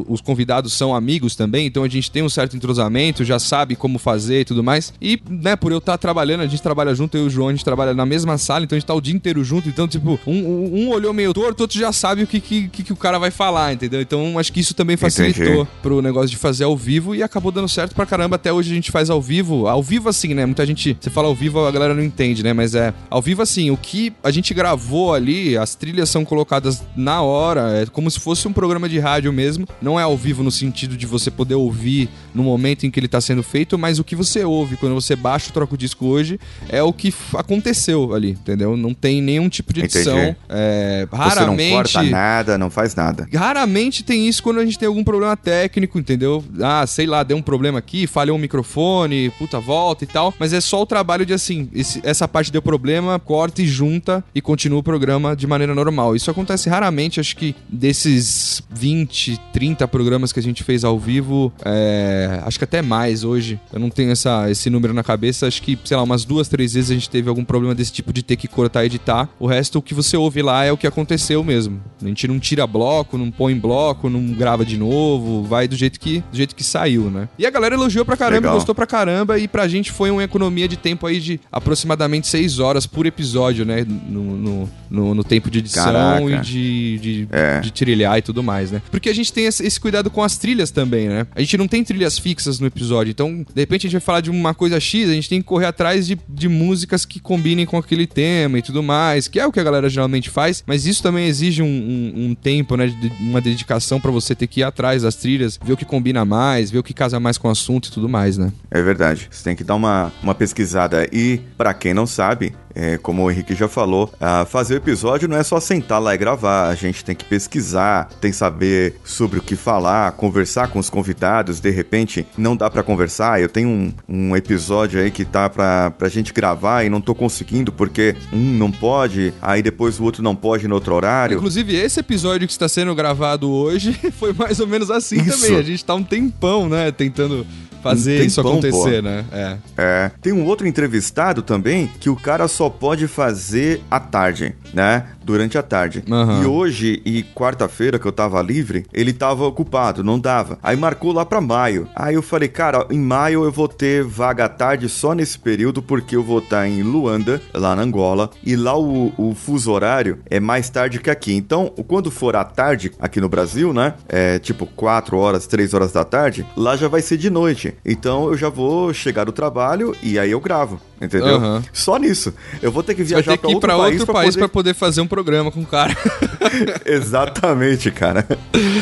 Os 0.08 0.22
convidados 0.22 0.74
são 0.74 0.96
amigos 0.96 1.36
também, 1.36 1.66
então 1.68 1.84
a 1.84 1.88
gente 1.90 2.10
tem 2.12 2.24
um 2.24 2.30
certo 2.30 2.56
entrosamento, 2.56 3.24
já 3.24 3.40
sabe 3.40 3.76
como 3.76 3.98
fazer 4.00 4.42
e 4.42 4.46
tudo 4.46 4.64
mais. 4.64 4.94
E, 5.02 5.20
né, 5.30 5.56
por 5.56 5.72
eu 5.72 5.78
estar 5.80 5.98
trabalhando, 5.98 6.42
a 6.42 6.48
gente 6.48 6.62
trabalha 6.62 6.94
junto, 6.96 7.18
eu 7.18 7.24
e 7.24 7.28
o 7.28 7.30
João, 7.30 7.50
a 7.50 7.52
gente 7.52 7.64
trabalha 7.66 7.94
na 7.94 8.06
mesma 8.06 8.38
sala, 8.38 8.64
então 8.64 8.76
a 8.76 8.80
gente 8.80 8.88
tá 8.88 8.94
o 8.94 9.02
dia 9.02 9.14
inteiro 9.16 9.44
junto. 9.44 9.68
Então, 9.70 9.88
tipo, 9.88 10.20
um, 10.26 10.86
um- 10.86 10.90
olhou 10.90 11.14
meio 11.14 11.34
torto, 11.34 11.62
o 11.62 11.64
outro 11.64 11.80
já 11.80 11.92
sabe 11.92 12.24
o 12.24 12.28
que, 12.28 12.40
que, 12.40 12.68
que, 12.70 12.84
que 12.84 12.94
o 12.94 12.96
cara 12.96 13.18
vai 13.18 13.32
falar, 13.32 13.74
entendeu? 13.74 14.02
Então, 14.02 14.38
acho 14.40 14.52
que 14.54 14.60
isso 14.60 14.74
também 14.74 14.96
facilitou 14.98 15.44
Entendi. 15.46 15.68
pro 15.82 16.02
negócio 16.02 16.30
de 16.30 16.38
fazer 16.38 16.64
ao 16.64 16.76
vivo 16.78 17.16
e 17.16 17.24
acabou 17.24 17.52
dando 17.52 17.68
certo 17.68 17.94
pra 17.96 18.06
caramba. 18.06 18.36
Até 18.36 18.52
hoje 18.54 18.72
a 18.72 18.76
gente 18.76 18.92
faz 18.92 19.10
ao 19.10 19.22
vivo. 19.22 19.68
Ao 19.68 19.82
vivo, 19.82 20.10
assim, 20.10 20.34
né? 20.34 20.46
Muita 20.46 20.66
gente. 20.66 20.98
Você 21.00 21.10
fala 21.10 21.28
ao 21.28 21.36
vivo, 21.36 21.66
a 21.66 21.72
galera 21.72 21.94
não 21.94 22.04
entende, 22.04 22.27
né? 22.44 22.54
Mas 22.54 22.76
é. 22.76 22.94
Ao 23.10 23.22
vivo, 23.22 23.42
assim, 23.42 23.70
o 23.72 23.78
que 23.78 24.14
a 24.24 24.32
gente 24.32 24.54
gravou 24.54 25.14
ali, 25.14 25.58
as 25.58 25.76
trilhas 25.76 26.10
são 26.10 26.24
colocadas 26.26 26.84
na 26.96 27.22
hora. 27.22 27.82
É 27.82 27.86
como 27.86 28.10
se 28.12 28.20
fosse 28.20 28.48
um 28.48 28.54
programa 28.54 28.88
de 28.90 29.00
rádio 29.00 29.32
mesmo. 29.34 29.68
Não 29.82 30.00
é 30.00 30.04
ao 30.04 30.18
vivo 30.18 30.44
no 30.44 30.52
sentido 30.52 30.96
de 30.98 31.06
você 31.06 31.30
poder 31.32 31.56
ouvir 31.56 32.10
no 32.34 32.44
momento 32.44 32.86
em 32.86 32.92
que 32.92 33.00
ele 33.00 33.08
tá 33.08 33.20
sendo 33.22 33.42
feito, 33.44 33.78
mas 33.78 34.00
o 34.00 34.04
que 34.04 34.16
você 34.16 34.44
ouve 34.44 34.78
quando 34.78 34.94
você 34.94 35.16
baixa 35.16 35.50
o 35.50 35.54
troco 35.54 35.78
disco 35.78 36.06
hoje 36.06 36.40
é 36.70 36.82
o 36.84 36.94
que 36.94 37.14
aconteceu 37.34 38.14
ali, 38.14 38.32
entendeu? 38.32 38.76
Não 38.76 38.94
tem 38.94 39.22
nenhum 39.22 39.50
tipo 39.50 39.74
de 39.74 39.82
edição. 39.82 40.36
É, 40.50 41.08
Você 41.10 41.18
não 41.18 41.26
raramente. 41.28 41.74
corta 41.74 42.04
nada, 42.04 42.58
não 42.58 42.70
faz 42.70 42.96
nada. 42.96 43.28
Raramente 43.34 44.04
tem 44.04 44.28
isso 44.28 44.44
quando 44.44 44.60
a 44.60 44.66
gente 44.66 44.78
tem 44.78 44.88
algum 44.88 45.04
problema 45.04 45.36
técnico, 45.38 45.98
entendeu? 45.98 46.44
Ah, 46.62 46.86
sei 46.86 47.06
lá, 47.06 47.24
deu 47.24 47.38
um 47.38 47.42
problema 47.42 47.80
aqui, 47.80 48.06
falhou 48.08 48.36
um 48.38 48.40
microfone, 48.40 49.30
puta, 49.38 49.60
volta 49.60 50.04
e 50.04 50.08
tal. 50.08 50.34
Mas 50.40 50.54
é 50.54 50.62
só 50.62 50.82
o 50.82 50.86
trabalho 50.86 51.26
de 51.26 51.34
assim, 51.34 51.70
esse- 51.74 52.02
essa 52.18 52.28
parte 52.28 52.52
deu 52.52 52.62
problema, 52.62 53.20
corta 53.20 53.62
e 53.62 53.68
junta 53.68 54.24
e 54.34 54.42
continua 54.42 54.80
o 54.80 54.84
programa 54.84 55.36
de 55.36 55.46
maneira 55.46 55.76
normal. 55.76 56.16
Isso 56.16 56.32
acontece 56.32 56.68
raramente, 56.68 57.20
acho 57.20 57.36
que 57.36 57.56
desses 57.70 58.62
20, 58.72 59.40
30 59.54 59.88
programas 59.88 60.34
que 60.34 60.40
a 60.40 60.44
gente 60.44 60.64
fez 60.64 60.84
ao 60.84 60.98
vivo, 60.98 61.54
é, 61.64 62.42
acho 62.44 62.58
que 62.58 62.64
até 62.64 62.82
mais 62.82 63.24
hoje. 63.24 63.60
Eu 63.72 63.80
não 63.80 63.90
tenho 63.90 64.12
essa, 64.12 64.50
esse 64.50 64.70
número 64.70 64.94
na 64.94 65.04
cabeça, 65.04 65.48
acho 65.48 65.62
que, 65.62 65.78
sei 65.86 65.96
lá, 65.96 66.04
umas 66.04 66.26
duas, 66.26 66.48
três 66.48 66.74
vezes 66.74 66.90
a 66.90 66.94
gente 66.96 67.10
teve 67.10 67.30
algum 67.30 67.44
problema 67.44 67.76
desse 67.76 67.92
tipo 67.92 68.12
de 68.12 68.24
ter 68.24 68.36
que 68.36 68.48
cortar 68.48 68.84
e 68.84 68.88
editar. 68.88 69.30
O 69.40 69.46
resto, 69.46 69.78
o 69.78 69.82
que 69.82 69.94
você 69.94 70.18
ouve 70.18 70.42
lá 70.42 70.66
é 70.66 70.72
o 70.72 70.78
que 70.78 70.88
aconteceu 70.88 71.44
mesmo. 71.44 71.80
A 72.02 72.08
gente 72.08 72.28
não 72.28 72.40
tira 72.40 72.66
bloco, 72.66 73.18
não 73.18 73.30
põe 73.30 73.54
bloco, 73.58 74.10
não 74.10 74.34
grava 74.34 74.66
de 74.66 74.78
novo, 74.78 75.44
vai 75.44 75.68
do 75.68 75.76
jeito 75.76 76.00
que, 76.00 76.24
do 76.32 76.38
jeito 76.38 76.56
que 76.56 76.64
saiu, 76.64 77.12
né? 77.12 77.30
E 77.38 77.46
a 77.46 77.52
galera 77.52 77.76
elogiou 77.76 78.04
pra 78.04 78.18
caramba, 78.18 78.40
Legal. 78.40 78.56
gostou 78.56 78.74
pra 78.74 78.88
caramba 78.88 79.38
e 79.38 79.48
pra 79.48 79.68
gente 79.68 79.92
foi 79.92 80.10
uma 80.10 80.24
economia 80.24 80.68
de 80.68 80.78
tempo 80.78 81.06
aí 81.06 81.20
de 81.20 81.40
aproximadamente 81.52 82.07
6 82.24 82.60
horas 82.60 82.86
por 82.86 83.06
episódio, 83.06 83.66
né? 83.66 83.86
No, 84.08 84.38
no, 84.38 84.70
no, 84.90 85.16
no 85.16 85.24
tempo 85.24 85.50
de 85.52 85.60
edição 85.60 85.84
Caraca. 85.86 86.24
e 86.24 86.40
de, 86.42 86.98
de, 87.00 87.28
É. 87.32 87.60
de 87.60 87.72
trilhar 87.72 88.18
e 88.18 88.22
tudo 88.22 88.42
mais, 88.44 88.72
né? 88.72 88.82
Porque 88.92 89.10
a 89.10 89.14
gente 89.16 89.32
tem 89.34 89.46
esse 89.46 89.66
esse 89.66 89.80
cuidado 89.80 90.10
com 90.10 90.24
as 90.24 90.38
trilhas 90.38 90.72
também, 90.72 91.08
né? 91.10 91.28
A 91.36 91.40
gente 91.42 91.58
não 91.58 91.68
tem 91.68 91.84
trilhas 91.84 92.18
fixas 92.18 92.60
no 92.60 92.68
episódio, 92.68 93.12
então, 93.12 93.46
de 93.54 93.62
repente 93.62 93.82
a 93.86 93.90
gente 93.90 93.94
vai 94.00 94.02
falar 94.06 94.22
de 94.22 94.30
uma 94.30 94.54
coisa 94.54 94.80
X, 94.80 95.10
a 95.10 95.14
gente 95.14 95.28
tem 95.30 95.42
que 95.42 95.48
correr 95.48 95.66
atrás 95.66 96.08
de, 96.08 96.18
de 96.30 96.48
músicas 96.48 97.06
que 97.06 97.20
combinem 97.20 97.66
com 97.66 97.78
aquele 97.78 98.08
tema 98.08 98.60
e 98.60 98.62
tudo 98.62 98.82
mais, 98.82 99.28
que 99.28 99.40
é 99.40 99.46
o 99.46 99.52
que 99.52 99.60
a 99.60 99.64
galera 99.64 99.90
geralmente 99.90 100.30
faz, 100.30 100.64
mas 100.66 100.86
isso 100.86 101.04
também 101.04 101.28
exige 101.28 101.62
um, 101.62 101.66
um- 101.68 102.28
um 102.30 102.36
tempo, 102.36 102.76
né? 102.78 102.88
de- 102.88 103.12
uma 103.20 103.42
dedicação 103.42 104.00
pra 104.00 104.10
você 104.12 104.34
ter 104.34 104.48
que 104.48 104.62
ir 104.62 104.64
atrás 104.64 105.02
das 105.02 105.16
trilhas, 105.16 105.60
ver 105.64 105.74
o 105.74 105.78
que 105.78 105.86
combina 105.86 106.24
mais, 106.24 106.72
ver 106.72 106.78
o 106.80 106.84
que 106.84 106.94
casa 106.94 107.20
mais 107.20 107.38
com 107.38 107.48
o 107.48 107.52
assunto 107.52 107.88
e 107.90 107.92
tudo 107.92 108.08
mais, 108.08 108.38
né? 108.38 108.52
É 108.72 108.82
verdade. 108.82 109.28
Você 109.30 109.44
tem 109.44 109.56
que 109.56 109.64
dar 109.64 109.76
uma, 109.76 110.12
uma 110.24 110.34
pesquisada. 110.36 111.08
E, 111.12 111.40
pra 111.58 111.74
quem 111.74 111.94
não 111.98 112.06
sabe, 112.06 112.54
é, 112.76 112.96
como 112.96 113.24
o 113.24 113.32
Henrique 113.32 113.56
já 113.56 113.68
falou, 113.68 114.14
ah, 114.22 114.46
fazer 114.46 114.76
o 114.76 114.78
episódio 114.78 115.28
não 115.28 115.36
é 115.36 115.42
só 115.42 115.60
sentar 115.60 116.00
lá 116.00 116.14
e 116.14 116.18
gravar. 116.18 116.70
A 116.70 116.76
gente 116.76 117.04
tem 117.04 117.16
que 117.16 117.26
pesquisar, 117.26 118.08
tem 118.22 118.30
que 118.30 118.38
saber 118.38 119.00
sobre 119.04 119.40
o 119.40 119.42
que 119.42 119.56
falar, 119.56 120.12
conversar 120.12 120.68
com 120.68 120.78
os 120.78 120.88
convidados. 120.88 121.60
De 121.60 121.72
repente, 121.72 122.28
não 122.38 122.56
dá 122.56 122.70
pra 122.70 122.84
conversar. 122.84 123.42
Eu 123.42 123.50
tenho 123.50 123.68
um, 123.68 123.94
um 124.08 124.36
episódio 124.36 125.02
aí 125.02 125.10
que 125.10 125.26
tá 125.26 125.50
pra, 125.50 125.90
pra 125.90 126.08
gente 126.08 126.32
gravar 126.32 126.84
e 126.84 126.90
não 126.90 127.02
tô 127.02 127.16
conseguindo 127.16 127.72
porque 127.72 128.16
um 128.32 128.38
não 128.38 128.72
pode, 128.72 129.34
aí 129.42 129.64
depois 129.64 130.00
o 130.00 130.04
outro 130.04 130.22
não 130.22 130.36
pode 130.36 130.68
no 130.68 130.76
outro 130.76 130.94
horário. 130.94 131.38
Inclusive, 131.38 131.76
esse 131.76 132.00
episódio 132.00 132.46
que 132.46 132.54
está 132.54 132.70
sendo 132.70 132.94
gravado 132.94 133.50
hoje 133.50 133.94
foi 134.20 134.34
mais 134.34 134.60
ou 134.60 134.68
menos 134.68 134.92
assim 134.92 135.20
Isso. 135.20 135.42
também. 135.42 135.58
A 135.58 135.64
gente 135.64 135.84
tá 135.84 135.96
um 135.96 136.04
tempão, 136.04 136.70
né, 136.70 136.92
tentando 136.92 137.44
fazer 137.82 138.22
Um 138.22 138.26
isso 138.26 138.42
tempão, 138.42 138.52
acontecer, 138.60 139.02
pô. 139.04 139.10
né? 139.10 139.26
É. 139.32 139.58
É. 139.78 140.12
Tem 140.22 140.34
um 140.34 140.46
outro 140.46 140.68
entrevistado 140.68 141.42
também 141.42 141.90
que 142.00 142.10
o 142.10 142.16
cara 142.16 142.48
só 142.48 142.70
pode 142.70 143.08
fazer 143.08 143.82
à 143.90 144.00
tarde, 144.00 144.56
né? 144.74 145.06
Durante 145.28 145.58
a 145.58 145.62
tarde. 145.62 146.06
Aham. 146.10 146.42
E 146.42 146.46
hoje 146.46 147.02
e 147.06 147.22
quarta-feira 147.22 148.00
que 148.00 148.06
eu 148.06 148.14
tava 148.14 148.42
livre, 148.42 148.86
ele 148.94 149.14
tava 149.14 149.46
ocupado, 149.46 150.02
não 150.02 150.18
dava. 150.18 150.58
Aí 150.64 150.78
marcou 150.78 151.12
lá 151.12 151.26
pra 151.26 151.42
maio. 151.42 151.88
Aí 151.94 152.16
eu 152.16 152.22
falei, 152.22 152.48
cara, 152.48 152.88
em 152.90 153.00
maio 153.00 153.44
eu 153.44 153.52
vou 153.52 153.68
ter 153.68 154.04
vaga 154.06 154.46
à 154.46 154.50
tarde 154.50 154.88
só 154.88 155.14
nesse 155.14 155.38
período 155.38 155.82
porque 155.82 156.16
eu 156.16 156.24
vou 156.24 156.40
estar 156.40 156.66
em 156.66 156.82
Luanda, 156.82 157.42
lá 157.54 157.76
na 157.76 157.82
Angola, 157.82 158.30
e 158.42 158.56
lá 158.56 158.80
o, 158.80 159.12
o 159.18 159.36
fuso 159.36 159.70
horário 159.70 160.20
é 160.30 160.40
mais 160.40 160.70
tarde 160.70 160.98
que 160.98 161.10
aqui. 161.10 161.34
Então, 161.34 161.74
quando 161.88 162.10
for 162.10 162.36
à 162.38 162.46
tarde 162.46 162.94
aqui 162.98 163.20
no 163.20 163.28
Brasil, 163.28 163.74
né? 163.74 163.96
É 164.08 164.40
tipo 164.40 164.66
4 164.66 165.18
horas, 165.18 165.46
3 165.46 165.74
horas 165.74 165.92
da 165.92 166.06
tarde, 166.06 166.46
lá 166.56 166.78
já 166.78 166.88
vai 166.88 167.02
ser 167.02 167.18
de 167.18 167.30
noite. 167.30 167.76
Então 167.86 168.30
eu 168.30 168.38
já 168.38 168.48
vou 168.48 168.94
chegar 168.94 169.26
do 169.26 169.34
trabalho 169.34 169.94
e 170.02 170.18
aí 170.18 170.32
eu 170.32 170.40
gravo, 170.40 170.80
entendeu? 171.02 171.36
Aham. 171.36 171.64
Só 171.74 171.98
nisso. 171.98 172.34
Eu 172.62 172.72
vou 172.72 172.82
ter 172.82 172.96
que 172.96 173.04
viajar 173.04 173.38
que 173.38 173.52
ir 173.52 173.60
pra 173.60 173.76
outro 173.76 174.00
outro 174.00 174.14
país 174.14 174.36
pra 174.36 174.48
pra 174.48 174.54
poder 174.54 174.74
fazer 174.74 175.02
um 175.02 175.08
programa 175.18 175.52
com 175.52 175.62
o 175.62 175.66
cara. 175.66 175.96
Exatamente, 176.86 177.90
cara. 177.90 178.24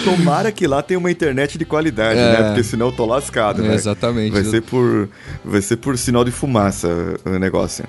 Tomara 0.04 0.52
que 0.52 0.67
lá 0.67 0.82
tenha 0.82 0.98
uma 1.00 1.10
internet 1.10 1.58
de 1.58 1.63
qualidade, 1.63 2.19
É. 2.19 2.32
né? 2.41 2.48
Porque 2.48 2.63
senão 2.63 2.88
eu 2.88 2.91
tô 2.91 3.06
lascado, 3.06 3.62
né? 3.62 3.74
Exatamente. 3.74 4.34
Vai 4.34 4.43
ser 4.43 4.62
por 4.62 5.08
vai 5.43 5.62
ser 5.62 5.78
por 5.78 5.98
sinal 5.98 6.26
de 6.26 6.32
fumaça 6.32 6.88
o 7.24 7.39
negócio. 7.39 7.86